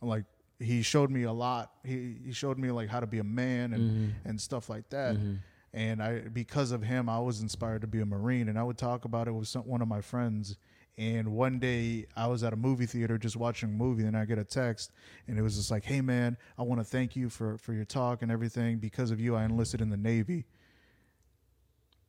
Like, 0.00 0.24
he 0.58 0.82
showed 0.82 1.10
me 1.10 1.22
a 1.22 1.32
lot. 1.32 1.70
He, 1.84 2.16
he 2.24 2.32
showed 2.32 2.58
me 2.58 2.70
like 2.72 2.88
how 2.88 2.98
to 2.98 3.06
be 3.06 3.18
a 3.18 3.24
man 3.24 3.74
and, 3.74 3.90
mm-hmm. 3.90 4.28
and 4.28 4.40
stuff 4.40 4.68
like 4.68 4.88
that. 4.90 5.14
Mm-hmm 5.14 5.34
and 5.76 6.02
I 6.02 6.20
because 6.20 6.72
of 6.72 6.82
him 6.82 7.08
I 7.08 7.20
was 7.20 7.42
inspired 7.42 7.82
to 7.82 7.86
be 7.86 8.00
a 8.00 8.06
marine 8.06 8.48
and 8.48 8.58
I 8.58 8.62
would 8.64 8.78
talk 8.78 9.04
about 9.04 9.28
it 9.28 9.32
with 9.32 9.46
some, 9.46 9.62
one 9.62 9.82
of 9.82 9.88
my 9.88 10.00
friends. 10.00 10.56
And 10.98 11.32
one 11.32 11.58
day 11.58 12.06
I 12.16 12.26
was 12.28 12.42
at 12.42 12.54
a 12.54 12.56
movie 12.56 12.86
theater 12.86 13.18
just 13.18 13.36
watching 13.36 13.68
a 13.68 13.72
movie 13.72 14.04
and 14.04 14.16
I 14.16 14.24
get 14.24 14.38
a 14.38 14.44
text 14.44 14.90
and 15.28 15.38
it 15.38 15.42
was 15.42 15.56
just 15.56 15.70
like 15.70 15.84
hey 15.84 16.00
man 16.00 16.38
I 16.58 16.62
want 16.62 16.80
to 16.80 16.84
thank 16.84 17.14
you 17.14 17.28
for 17.28 17.58
for 17.58 17.74
your 17.74 17.84
talk 17.84 18.22
and 18.22 18.32
everything. 18.32 18.78
Because 18.78 19.10
of 19.10 19.20
you 19.20 19.36
I 19.36 19.44
enlisted 19.44 19.82
in 19.82 19.90
the 19.90 19.98
navy. 19.98 20.46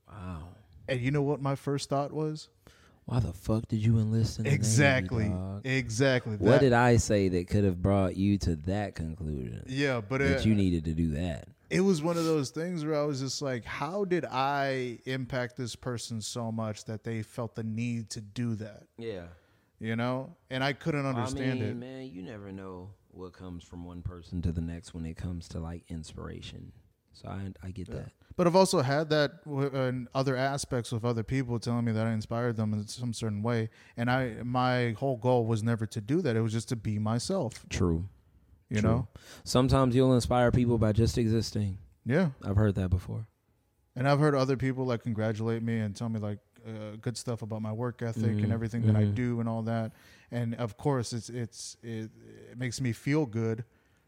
Wow. 0.10 0.44
And 0.88 1.02
you 1.02 1.11
know 1.11 1.22
what 1.22 1.41
my 1.41 1.56
first 1.56 1.89
thought 1.89 2.14
was? 2.14 2.48
Why 3.03 3.19
the 3.19 3.34
fuck 3.34 3.68
did 3.68 3.84
you 3.84 3.99
enlist 3.99 4.38
in 4.38 4.45
the 4.45 4.53
exactly 4.53 5.26
Navy, 5.26 5.77
exactly. 5.77 6.34
Exactly. 6.34 6.38
what 6.38 6.52
that, 6.52 6.60
did 6.60 6.73
i 6.73 6.98
say 6.98 7.30
that 7.30 7.48
could 7.48 7.64
have 7.64 7.81
brought 7.81 8.15
you 8.15 8.38
to 8.39 8.56
that 8.68 8.95
conclusion? 8.95 9.65
Yeah 9.68 9.99
but 9.99 10.19
that 10.19 10.45
you 10.45 10.56
needed 10.56 10.85
to 10.85 10.94
do 10.94 11.10
that 11.11 11.49
it 11.69 11.81
was 11.81 12.02
one 12.02 12.18
of 12.18 12.26
those 12.26 12.49
things 12.49 12.85
where 12.85 12.95
I 12.99 13.03
was 13.03 13.19
just 13.19 13.41
like, 13.41 13.65
how 13.65 14.06
did 14.06 14.26
I 14.26 14.99
impact 15.06 15.57
this 15.57 15.76
person 15.76 16.22
so 16.22 16.52
much 16.52 16.85
that 16.85 17.03
they 17.03 17.22
felt 17.22 17.56
the 17.56 17.64
need 17.64 18.10
to 18.11 18.22
do 18.22 18.56
that? 18.56 18.84
Yeah. 18.98 19.26
You 19.80 19.95
know? 19.95 20.35
And 20.49 20.64
I 20.64 20.73
couldn't 20.73 21.06
understand 21.06 21.52
I 21.52 21.53
mean, 21.56 21.64
it. 21.64 21.76
Man, 21.77 22.06
you 22.11 22.22
never 22.23 22.52
know 22.52 22.89
what 23.11 23.34
comes 23.34 23.64
from 23.64 23.84
one 23.85 24.02
person 24.02 24.41
to 24.44 24.52
the 24.52 24.61
next 24.61 24.94
when 24.94 25.06
it 25.06 25.18
comes 25.18 25.48
to 25.49 25.60
like 25.60 25.84
inspiration. 25.89 26.72
So 27.14 27.27
I 27.30 27.52
I 27.64 27.72
get 27.72 27.89
Yeah. 27.89 27.95
that. 27.95 28.11
But 28.35 28.45
I've 28.45 28.56
also 28.56 28.81
had 28.81 29.10
that 29.10 29.44
w- 29.45 29.76
in 29.76 30.07
other 30.14 30.35
aspects 30.35 30.91
with 30.91 31.03
other 31.03 31.23
people 31.23 31.57
telling 31.60 31.85
me 31.85 31.91
that 31.91 32.06
I 32.06 32.11
inspired 32.11 32.56
them 32.56 32.73
in 32.73 32.85
some 32.88 33.11
certain 33.11 33.41
way, 33.41 33.69
and 33.98 34.11
I 34.11 34.44
my 34.44 34.91
whole 34.91 35.18
goal 35.18 35.45
was 35.48 35.64
never 35.64 35.88
to 35.88 35.99
do 35.99 36.22
that. 36.22 36.35
It 36.35 36.41
was 36.41 36.53
just 36.53 36.69
to 36.69 36.76
be 36.76 36.99
myself. 36.99 37.65
True. 37.69 38.07
You 38.69 38.81
True. 38.81 38.89
know? 38.89 39.07
Sometimes 39.44 39.95
you'll 39.95 40.14
inspire 40.14 40.52
people 40.52 40.77
by 40.77 40.91
just 40.91 41.18
existing. 41.18 41.77
Yeah. 42.06 42.30
I've 42.44 42.57
heard 42.57 42.76
that 42.76 42.89
before. 42.89 43.27
And 43.95 44.07
I've 44.07 44.19
heard 44.19 44.35
other 44.35 44.57
people 44.57 44.85
like 44.85 45.03
congratulate 45.03 45.64
me 45.64 45.80
and 45.80 45.95
tell 45.95 46.10
me 46.10 46.19
like 46.19 46.39
uh, 46.68 46.98
good 47.02 47.18
stuff 47.18 47.41
about 47.41 47.61
my 47.61 47.72
work 47.72 48.02
ethic 48.02 48.38
Mhm, 48.38 48.44
and 48.44 48.52
everything 48.52 48.85
that 48.88 48.95
I 48.95 49.03
mhm. 49.06 49.15
do 49.15 49.39
and 49.39 49.48
all 49.48 49.61
that. 49.64 49.94
And 50.31 50.53
of 50.56 50.77
course, 50.77 51.14
it's 51.14 51.30
it's 51.30 51.77
it, 51.81 52.11
it 52.52 52.57
makes 52.57 52.81
me 52.81 52.91
feel 52.91 53.26
good. 53.26 53.64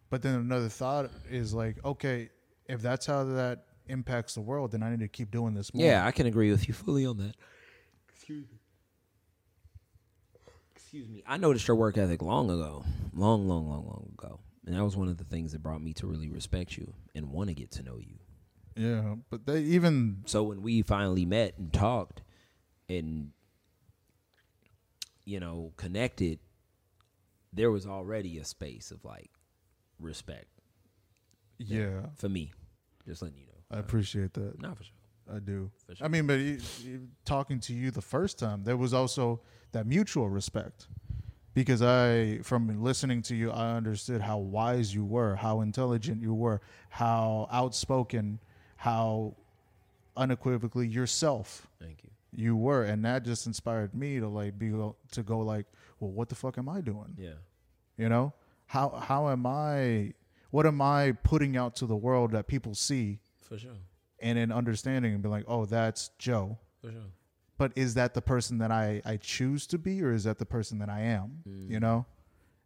But 0.09 0.21
then 0.21 0.35
another 0.35 0.69
thought 0.69 1.09
is 1.29 1.53
like, 1.53 1.83
okay, 1.85 2.29
if 2.67 2.81
that's 2.81 3.05
how 3.05 3.23
that 3.23 3.65
impacts 3.87 4.35
the 4.35 4.41
world, 4.41 4.71
then 4.71 4.83
I 4.83 4.89
need 4.91 4.99
to 4.99 5.07
keep 5.07 5.31
doing 5.31 5.53
this 5.53 5.73
more. 5.73 5.85
Yeah, 5.85 6.05
I 6.05 6.11
can 6.11 6.27
agree 6.27 6.51
with 6.51 6.67
you 6.67 6.73
fully 6.73 7.05
on 7.05 7.17
that. 7.17 7.35
Excuse 8.13 8.45
me. 8.51 8.57
Excuse 10.75 11.07
me. 11.07 11.23
I 11.27 11.37
noticed 11.37 11.67
your 11.67 11.77
work 11.77 11.97
ethic 11.97 12.21
long 12.21 12.49
ago. 12.49 12.83
Long, 13.13 13.47
long, 13.47 13.67
long, 13.69 13.85
long 13.85 14.11
ago. 14.17 14.39
And 14.65 14.75
that 14.75 14.83
was 14.83 14.95
one 14.97 15.07
of 15.07 15.17
the 15.17 15.23
things 15.23 15.51
that 15.53 15.63
brought 15.63 15.81
me 15.81 15.93
to 15.93 16.07
really 16.07 16.29
respect 16.29 16.77
you 16.77 16.93
and 17.15 17.31
want 17.31 17.49
to 17.49 17.55
get 17.55 17.71
to 17.71 17.83
know 17.83 17.97
you. 17.97 18.19
Yeah, 18.75 19.15
but 19.29 19.45
they 19.45 19.61
even 19.61 20.23
So 20.25 20.43
when 20.43 20.61
we 20.61 20.81
finally 20.83 21.25
met 21.25 21.57
and 21.57 21.71
talked 21.73 22.21
and 22.87 23.31
you 25.25 25.39
know, 25.39 25.73
connected, 25.77 26.39
there 27.53 27.71
was 27.71 27.85
already 27.85 28.37
a 28.39 28.45
space 28.45 28.91
of 28.91 29.03
like 29.05 29.29
respect 29.99 30.47
yeah, 31.57 32.05
for 32.15 32.29
me. 32.29 32.53
Just 33.05 33.21
letting 33.21 33.37
you 33.37 33.45
know. 33.47 33.77
I 33.77 33.79
appreciate 33.79 34.33
that. 34.33 34.61
Not 34.61 34.77
for 34.77 34.83
sure. 34.83 34.93
I 35.35 35.39
do. 35.39 35.69
For 35.85 35.95
sure. 35.95 36.05
I 36.05 36.07
mean, 36.07 36.25
but 36.25 36.39
you, 36.39 36.59
you- 36.83 37.07
talking 37.25 37.59
to 37.61 37.73
you 37.73 37.91
the 37.91 38.01
first 38.01 38.39
time, 38.39 38.63
there 38.63 38.77
was 38.77 38.93
also 38.93 39.41
that 39.73 39.85
mutual 39.85 40.29
respect 40.29 40.87
because 41.59 41.81
I, 41.81 42.37
from 42.41 42.81
listening 42.81 43.21
to 43.23 43.35
you, 43.35 43.51
I 43.51 43.75
understood 43.75 44.21
how 44.21 44.37
wise 44.37 44.95
you 44.95 45.03
were, 45.03 45.35
how 45.35 45.59
intelligent 45.59 46.21
you 46.21 46.33
were, 46.33 46.61
how 46.89 47.49
outspoken, 47.51 48.39
how 48.77 49.35
unequivocally 50.15 50.87
yourself 50.87 51.67
Thank 51.81 52.01
you. 52.05 52.11
you 52.33 52.55
were, 52.55 52.85
and 52.85 53.03
that 53.03 53.25
just 53.25 53.45
inspired 53.45 53.93
me 53.93 54.21
to 54.21 54.29
like 54.29 54.57
be 54.57 54.69
to 54.69 55.23
go 55.23 55.39
like, 55.39 55.65
well, 55.99 56.11
what 56.11 56.29
the 56.29 56.35
fuck 56.35 56.57
am 56.57 56.69
I 56.69 56.79
doing? 56.79 57.13
Yeah. 57.17 57.31
You 57.97 58.07
know, 58.07 58.31
how 58.67 58.91
how 58.91 59.27
am 59.27 59.45
I? 59.45 60.13
What 60.51 60.65
am 60.65 60.81
I 60.81 61.11
putting 61.23 61.57
out 61.57 61.75
to 61.77 61.85
the 61.85 61.95
world 61.97 62.31
that 62.31 62.47
people 62.47 62.73
see? 62.73 63.19
For 63.41 63.57
sure. 63.57 63.71
and 64.21 64.37
then 64.37 64.49
understanding 64.51 65.13
and 65.13 65.21
be 65.21 65.27
like, 65.27 65.43
oh, 65.45 65.65
that's 65.65 66.11
Joe. 66.19 66.57
For 66.81 66.89
sure. 66.89 67.01
But 67.59 67.73
is 67.75 67.93
that 67.95 68.13
the 68.13 68.21
person 68.21 68.57
that 68.59 68.71
I, 68.71 69.01
I 69.05 69.17
choose 69.17 69.67
to 69.67 69.77
be, 69.77 70.01
or 70.01 70.13
is 70.13 70.23
that 70.23 70.37
the 70.37 70.45
person 70.45 70.79
that 70.79 70.87
I 70.89 71.01
am? 71.01 71.43
Mm. 71.47 71.69
You 71.69 71.81
know, 71.81 72.05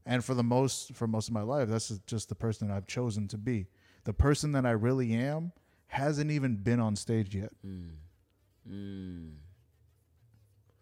and 0.05 0.23
for 0.23 0.35
the 0.35 0.43
most 0.43 0.93
for 0.93 1.07
most 1.07 1.27
of 1.27 1.33
my 1.33 1.41
life, 1.41 1.67
that's 1.67 1.89
just 2.05 2.29
the 2.29 2.35
person 2.35 2.67
that 2.67 2.77
I've 2.77 2.85
chosen 2.85 3.27
to 3.29 3.37
be. 3.37 3.65
The 4.03 4.13
person 4.13 4.51
that 4.51 4.67
I 4.67 4.71
really 4.71 5.11
am 5.13 5.51
hasn't 5.87 6.29
even 6.29 6.57
been 6.57 6.79
on 6.79 6.95
stage 6.95 7.33
yet. 7.35 7.51
Mm. 7.65 7.89
Mm. 8.69 9.31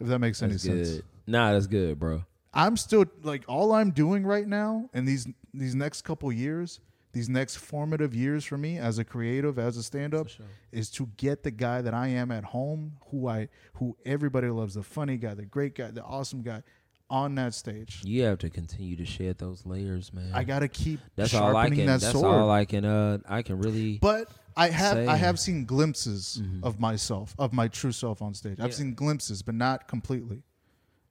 If 0.01 0.07
that 0.07 0.19
makes 0.19 0.41
any 0.41 0.53
That's 0.53 0.63
sense. 0.63 0.89
good. 0.89 1.03
Nah, 1.25 1.53
that's 1.53 1.67
good, 1.67 1.97
bro. 1.97 2.25
I'm 2.53 2.75
still 2.75 3.05
like 3.23 3.45
all 3.47 3.71
I'm 3.71 3.91
doing 3.91 4.25
right 4.25 4.45
now 4.45 4.89
in 4.93 5.05
these 5.05 5.25
these 5.53 5.73
next 5.73 6.01
couple 6.01 6.29
years, 6.33 6.81
these 7.13 7.27
next 7.29 7.57
formative 7.57 8.13
years 8.15 8.45
for 8.45 8.57
me 8.57 8.77
as 8.77 8.97
a 8.99 9.03
creative, 9.03 9.59
as 9.59 9.75
a 9.77 9.83
stand 9.83 10.13
up, 10.13 10.29
sure. 10.29 10.45
is 10.71 10.89
to 10.91 11.09
get 11.17 11.43
the 11.43 11.51
guy 11.51 11.81
that 11.81 11.93
I 11.93 12.07
am 12.07 12.31
at 12.31 12.43
home, 12.45 12.93
who 13.09 13.27
I 13.27 13.49
who 13.73 13.97
everybody 14.05 14.47
loves, 14.47 14.75
the 14.75 14.83
funny 14.83 15.17
guy, 15.17 15.33
the 15.33 15.45
great 15.45 15.75
guy, 15.75 15.91
the 15.91 16.03
awesome 16.03 16.41
guy, 16.41 16.63
on 17.09 17.35
that 17.35 17.53
stage. 17.53 18.01
You 18.05 18.23
have 18.23 18.37
to 18.39 18.49
continue 18.49 18.95
to 18.95 19.05
shed 19.05 19.37
those 19.37 19.65
layers, 19.65 20.13
man. 20.13 20.31
I 20.33 20.43
gotta 20.45 20.69
keep 20.69 21.01
that's 21.15 21.33
all 21.33 21.55
I 21.57 21.69
can. 21.69 21.85
that 21.85 21.99
That's 21.99 22.11
sword. 22.13 22.25
all 22.25 22.49
I 22.49 22.63
can. 22.65 22.85
Uh, 22.85 23.17
I 23.27 23.41
can 23.41 23.59
really. 23.59 23.97
but 23.99 24.29
I 24.55 24.69
have 24.69 24.97
I 25.09 25.15
have 25.17 25.39
seen 25.39 25.65
glimpses 25.65 26.41
Mhm. 26.41 26.63
of 26.63 26.79
myself, 26.79 27.35
of 27.37 27.51
my 27.53 27.67
true 27.67 27.91
self 27.91 28.21
on 28.21 28.33
stage. 28.33 28.59
I've 28.59 28.73
seen 28.73 28.93
glimpses, 28.93 29.41
but 29.41 29.55
not 29.55 29.87
completely. 29.87 30.43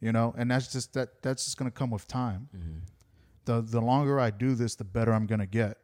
You 0.01 0.13
know, 0.13 0.35
and 0.39 0.51
that's 0.51 0.73
just 0.73 0.95
that 0.95 1.21
that's 1.21 1.45
just 1.45 1.59
gonna 1.59 1.71
come 1.71 1.91
with 1.91 2.07
time. 2.09 2.49
Mhm. 2.57 2.81
the 3.47 3.61
the 3.63 3.81
longer 3.81 4.21
I 4.21 4.31
do 4.31 4.55
this, 4.55 4.75
the 4.77 4.85
better 4.85 5.13
I'm 5.13 5.27
gonna 5.27 5.47
get. 5.47 5.77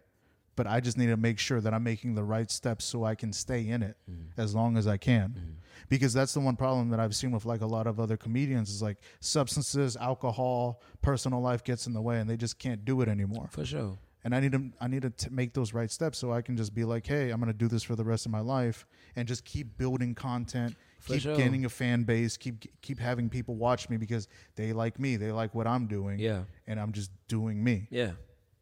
But 0.57 0.67
I 0.67 0.81
just 0.81 0.97
need 0.99 1.07
to 1.09 1.17
make 1.17 1.39
sure 1.39 1.61
that 1.61 1.73
I'm 1.75 1.85
making 1.85 2.15
the 2.15 2.25
right 2.25 2.51
steps 2.51 2.85
so 2.85 3.05
I 3.05 3.15
can 3.15 3.33
stay 3.33 3.69
in 3.69 3.83
it 3.83 3.97
Mhm. 4.11 4.29
as 4.39 4.55
long 4.55 4.77
as 4.79 4.87
I 4.87 4.97
can. 4.97 5.31
Mhm. 5.39 5.89
Because 5.89 6.13
that's 6.15 6.33
the 6.35 6.41
one 6.41 6.57
problem 6.57 6.89
that 6.91 6.99
I've 6.99 7.15
seen 7.15 7.31
with 7.31 7.45
like 7.45 7.61
a 7.61 7.67
lot 7.67 7.87
of 7.87 8.01
other 8.01 8.17
comedians 8.17 8.71
is 8.71 8.81
like 8.83 8.97
substances, 9.21 9.97
alcohol, 9.99 10.81
personal 11.03 11.41
life 11.41 11.63
gets 11.63 11.87
in 11.87 11.93
the 11.93 12.01
way 12.01 12.19
and 12.19 12.29
they 12.29 12.37
just 12.39 12.59
can't 12.59 12.85
do 12.85 13.03
it 13.03 13.09
anymore. 13.09 13.49
For 13.51 13.65
sure. 13.65 13.99
And 14.25 14.35
I 14.35 14.41
need 14.41 14.53
to 14.53 14.73
I 14.81 14.89
need 14.89 15.03
to 15.03 15.11
t- 15.11 15.29
make 15.31 15.53
those 15.53 15.73
right 15.73 15.91
steps 15.91 16.19
so 16.19 16.33
I 16.33 16.43
can 16.43 16.57
just 16.57 16.75
be 16.75 16.83
like, 16.85 17.07
"Hey, 17.07 17.31
I'm 17.31 17.39
going 17.39 17.53
to 17.53 17.57
do 17.57 17.69
this 17.69 17.85
for 17.85 17.95
the 17.95 18.03
rest 18.03 18.27
of 18.27 18.33
my 18.33 18.41
life 18.41 18.85
and 19.15 19.29
just 19.29 19.45
keep 19.45 19.77
building 19.79 20.17
content, 20.17 20.75
For 20.99 21.13
keep 21.13 21.23
sure. 21.23 21.37
gaining 21.37 21.65
a 21.65 21.69
fan 21.69 22.03
base, 22.03 22.37
keep 22.37 22.65
keep 22.81 22.99
having 22.99 23.29
people 23.29 23.55
watch 23.55 23.89
me 23.89 23.99
because 23.99 24.27
they 24.57 24.73
like 24.73 24.99
me, 24.99 25.15
they 25.17 25.31
like 25.31 25.55
what 25.55 25.69
I'm 25.69 25.87
doing, 25.87 26.19
Yeah. 26.19 26.43
and 26.67 26.81
I'm 26.81 26.91
just 26.93 27.13
doing 27.29 27.63
me." 27.63 27.87
Yeah. 27.91 28.13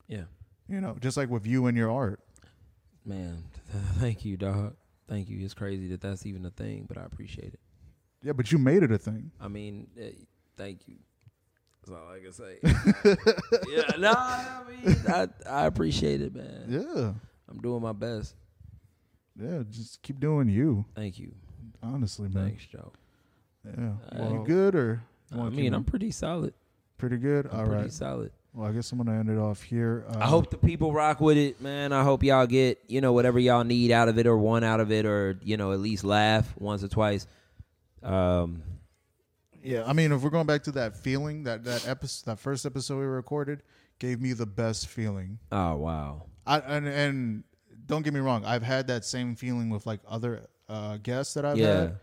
Yeah. 0.06 0.24
You 0.68 0.80
know, 0.80 0.96
just 1.00 1.16
like 1.16 1.28
with 1.28 1.46
you 1.46 1.66
and 1.66 1.76
your 1.76 1.90
art. 1.90 2.20
Man, 3.04 3.44
thank 3.98 4.24
you, 4.24 4.36
dog. 4.36 4.76
Thank 5.08 5.28
you. 5.28 5.44
It's 5.44 5.54
crazy 5.54 5.88
that 5.88 6.00
that's 6.00 6.24
even 6.24 6.46
a 6.46 6.50
thing, 6.50 6.86
but 6.88 6.96
I 6.96 7.02
appreciate 7.04 7.52
it. 7.52 7.60
Yeah, 8.22 8.32
but 8.32 8.50
you 8.50 8.56
made 8.56 8.82
it 8.82 8.90
a 8.90 8.96
thing. 8.96 9.30
I 9.38 9.48
mean, 9.48 9.88
eh, 10.00 10.10
thank 10.56 10.88
you. 10.88 10.96
That's 11.86 11.98
all 12.00 12.10
I 12.10 12.20
can 12.20 12.32
say. 12.32 12.58
yeah, 13.70 13.96
no, 13.98 14.12
I 14.12 14.62
mean, 14.70 14.96
I, 15.06 15.28
I 15.46 15.66
appreciate 15.66 16.22
it, 16.22 16.34
man. 16.34 16.64
Yeah. 16.68 17.12
I'm 17.50 17.60
doing 17.60 17.82
my 17.82 17.92
best. 17.92 18.34
Yeah, 19.38 19.62
just 19.68 20.00
keep 20.00 20.18
doing 20.18 20.48
you. 20.48 20.86
Thank 20.94 21.18
you. 21.18 21.34
Honestly, 21.82 22.28
man. 22.30 22.46
Thanks, 22.46 22.64
Joe. 22.64 22.92
Yeah. 23.66 23.92
Well, 24.14 24.32
you 24.32 24.44
good 24.46 24.74
or 24.74 25.02
I 25.32 25.48
mean, 25.50 25.74
I'm 25.74 25.84
pretty 25.84 26.10
solid. 26.10 26.54
pretty 26.96 27.16
good. 27.16 27.46
I'm 27.50 27.58
All 27.60 27.66
pretty 27.66 27.82
right. 27.82 27.92
solid. 27.92 28.32
Well, 28.54 28.68
I 28.68 28.72
guess 28.72 28.92
I'm 28.92 28.98
gonna 28.98 29.18
end 29.18 29.28
it 29.28 29.38
off 29.38 29.62
here. 29.62 30.04
Uh, 30.08 30.18
I 30.20 30.26
hope 30.26 30.50
the 30.50 30.56
people 30.56 30.92
rock 30.92 31.20
with 31.20 31.36
it, 31.36 31.60
man. 31.60 31.92
I 31.92 32.04
hope 32.04 32.22
y'all 32.22 32.46
get, 32.46 32.80
you 32.86 33.00
know, 33.00 33.12
whatever 33.12 33.40
y'all 33.40 33.64
need 33.64 33.90
out 33.90 34.08
of 34.08 34.16
it 34.16 34.28
or 34.28 34.38
want 34.38 34.64
out 34.64 34.78
of 34.78 34.92
it 34.92 35.04
or, 35.04 35.38
you 35.42 35.56
know, 35.56 35.72
at 35.72 35.80
least 35.80 36.04
laugh 36.04 36.54
once 36.56 36.84
or 36.84 36.88
twice. 36.88 37.26
Um, 38.00 38.62
Yeah, 39.60 39.82
I 39.84 39.92
mean, 39.92 40.12
if 40.12 40.22
we're 40.22 40.30
going 40.30 40.46
back 40.46 40.62
to 40.64 40.72
that 40.72 40.96
feeling, 40.96 41.42
that 41.44 41.64
that 41.64 41.88
episode, 41.88 42.30
that 42.30 42.38
first 42.38 42.64
episode 42.64 43.00
we 43.00 43.06
recorded, 43.06 43.62
gave 43.98 44.20
me 44.20 44.32
the 44.34 44.46
best 44.46 44.86
feeling. 44.86 45.40
oh, 45.50 45.74
wow. 45.76 46.26
I 46.46 46.58
and 46.60 46.86
and 46.86 47.44
don't 47.86 48.02
get 48.02 48.14
me 48.14 48.20
wrong, 48.20 48.44
I've 48.44 48.62
had 48.62 48.86
that 48.86 49.04
same 49.04 49.34
feeling 49.34 49.68
with 49.68 49.84
like 49.84 50.00
other 50.06 50.46
uh, 50.68 50.98
guests 50.98 51.34
that 51.34 51.44
I've 51.44 51.58
yeah. 51.58 51.80
had. 51.80 51.96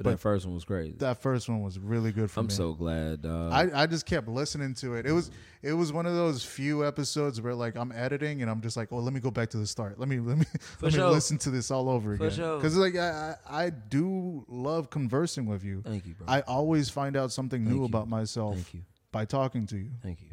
But, 0.00 0.04
but 0.04 0.10
that 0.12 0.20
first 0.20 0.46
one 0.46 0.54
was 0.54 0.64
crazy. 0.64 0.94
That 0.96 1.20
first 1.20 1.46
one 1.46 1.60
was 1.62 1.78
really 1.78 2.10
good 2.10 2.30
for 2.30 2.40
me. 2.40 2.44
I'm 2.46 2.50
so 2.50 2.72
glad, 2.72 3.20
dog. 3.20 3.52
I, 3.52 3.82
I 3.82 3.86
just 3.86 4.06
kept 4.06 4.28
listening 4.28 4.72
to 4.76 4.94
it. 4.94 5.04
It 5.04 5.12
was 5.12 5.30
it 5.62 5.74
was 5.74 5.92
one 5.92 6.06
of 6.06 6.14
those 6.14 6.42
few 6.42 6.86
episodes 6.86 7.38
where 7.38 7.54
like 7.54 7.76
I'm 7.76 7.92
editing 7.92 8.40
and 8.40 8.50
I'm 8.50 8.62
just 8.62 8.78
like, 8.78 8.88
oh, 8.92 8.96
let 8.96 9.12
me 9.12 9.20
go 9.20 9.30
back 9.30 9.50
to 9.50 9.58
the 9.58 9.66
start. 9.66 9.98
Let 10.00 10.08
me 10.08 10.18
let 10.18 10.38
me 10.38 10.46
let 10.80 10.94
sure. 10.94 11.08
me 11.08 11.10
listen 11.12 11.36
to 11.38 11.50
this 11.50 11.70
all 11.70 11.90
over 11.90 12.16
For 12.16 12.24
again. 12.24 12.36
sure. 12.38 12.56
Because 12.56 12.78
like 12.78 12.96
I, 12.96 13.34
I 13.46 13.64
I 13.66 13.68
do 13.68 14.46
love 14.48 14.88
conversing 14.88 15.44
with 15.44 15.62
you. 15.64 15.82
Thank 15.82 16.06
you, 16.06 16.14
bro. 16.14 16.26
I 16.26 16.40
always 16.42 16.88
find 16.88 17.14
out 17.14 17.30
something 17.30 17.60
Thank 17.62 17.74
new 17.74 17.80
you. 17.82 17.86
about 17.86 18.08
myself 18.08 18.54
Thank 18.54 18.72
you. 18.72 18.80
by 19.12 19.26
talking 19.26 19.66
to 19.66 19.76
you. 19.76 19.90
Thank 20.02 20.22
you. 20.22 20.28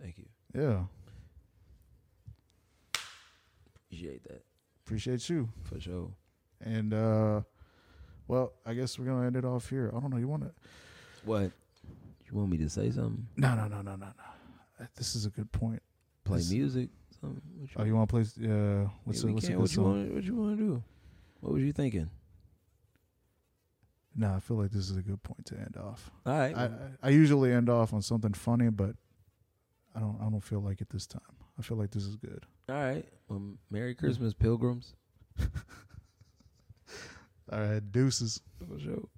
Thank 0.00 0.16
you. 0.16 0.24
Yeah, 0.54 0.84
Appreciate 3.88 4.22
that. 4.24 4.42
appreciate 4.84 5.28
you. 5.28 5.48
For 5.64 5.78
sure. 5.80 6.10
And 6.64 6.94
uh, 6.94 7.42
well, 8.28 8.52
I 8.64 8.74
guess 8.74 8.98
we're 8.98 9.06
gonna 9.06 9.26
end 9.26 9.36
it 9.36 9.44
off 9.44 9.68
here. 9.70 9.90
I 9.96 10.00
don't 10.00 10.10
know. 10.10 10.16
You 10.16 10.28
want 10.28 10.42
to? 10.44 10.52
What? 11.24 11.50
You 12.30 12.36
want 12.38 12.50
me 12.50 12.56
to 12.58 12.68
say 12.68 12.90
something? 12.90 13.26
No, 13.36 13.54
no, 13.54 13.68
no, 13.68 13.82
no, 13.82 13.96
no, 13.96 14.06
no. 14.06 14.12
Uh, 14.80 14.86
this 14.96 15.14
is 15.14 15.26
a 15.26 15.30
good 15.30 15.50
point. 15.52 15.82
Play 16.24 16.38
This- 16.38 16.50
music? 16.50 16.90
Something? 17.20 17.40
What 17.58 17.70
Oh, 17.76 17.84
you 17.84 17.94
want 17.94 18.08
to 18.10 18.12
play? 18.12 18.24
Yeah. 18.48 18.88
What's 19.04 19.20
yeah, 19.20 19.24
a, 19.24 19.26
we 19.28 19.32
what's 19.34 19.44
a 19.44 19.48
can. 19.48 19.56
good 19.56 19.62
What 19.62 19.70
you 19.70 19.74
song? 19.74 19.84
want? 19.84 20.14
What 20.14 20.24
you 20.24 20.34
want 20.34 20.58
to 20.58 20.62
do? 20.64 20.82
What 21.40 21.52
was 21.54 21.62
you 21.62 21.72
thinking? 21.72 22.10
No, 24.14 24.32
I 24.34 24.40
feel 24.40 24.56
like 24.56 24.70
this 24.70 24.90
is 24.90 24.96
a 24.96 25.02
good 25.02 25.22
point 25.22 25.44
to 25.46 25.56
end 25.56 25.76
off. 25.82 26.10
All 26.24 26.32
right. 26.36 26.54
I, 26.56 26.64
I 26.64 26.70
I 27.04 27.08
usually 27.10 27.52
end 27.52 27.68
off 27.68 27.92
on 27.92 28.02
something 28.02 28.32
funny, 28.32 28.70
but 28.70 28.96
I 29.94 30.00
don't 30.00 30.18
I 30.20 30.24
don't 30.30 30.40
feel 30.42 30.60
like 30.60 30.80
it 30.80 30.88
this 30.90 31.06
time. 31.06 31.20
I 31.58 31.62
feel 31.62 31.76
like 31.76 31.90
this 31.90 32.04
is 32.04 32.16
good. 32.16 32.44
All 32.68 32.74
right. 32.74 33.04
Well, 33.28 33.42
Merry 33.70 33.94
Christmas, 33.94 34.32
pilgrims. 34.34 34.94
All 37.52 37.60
right, 37.60 37.92
deuces. 37.92 38.40
For 38.68 38.78
sure. 38.78 39.08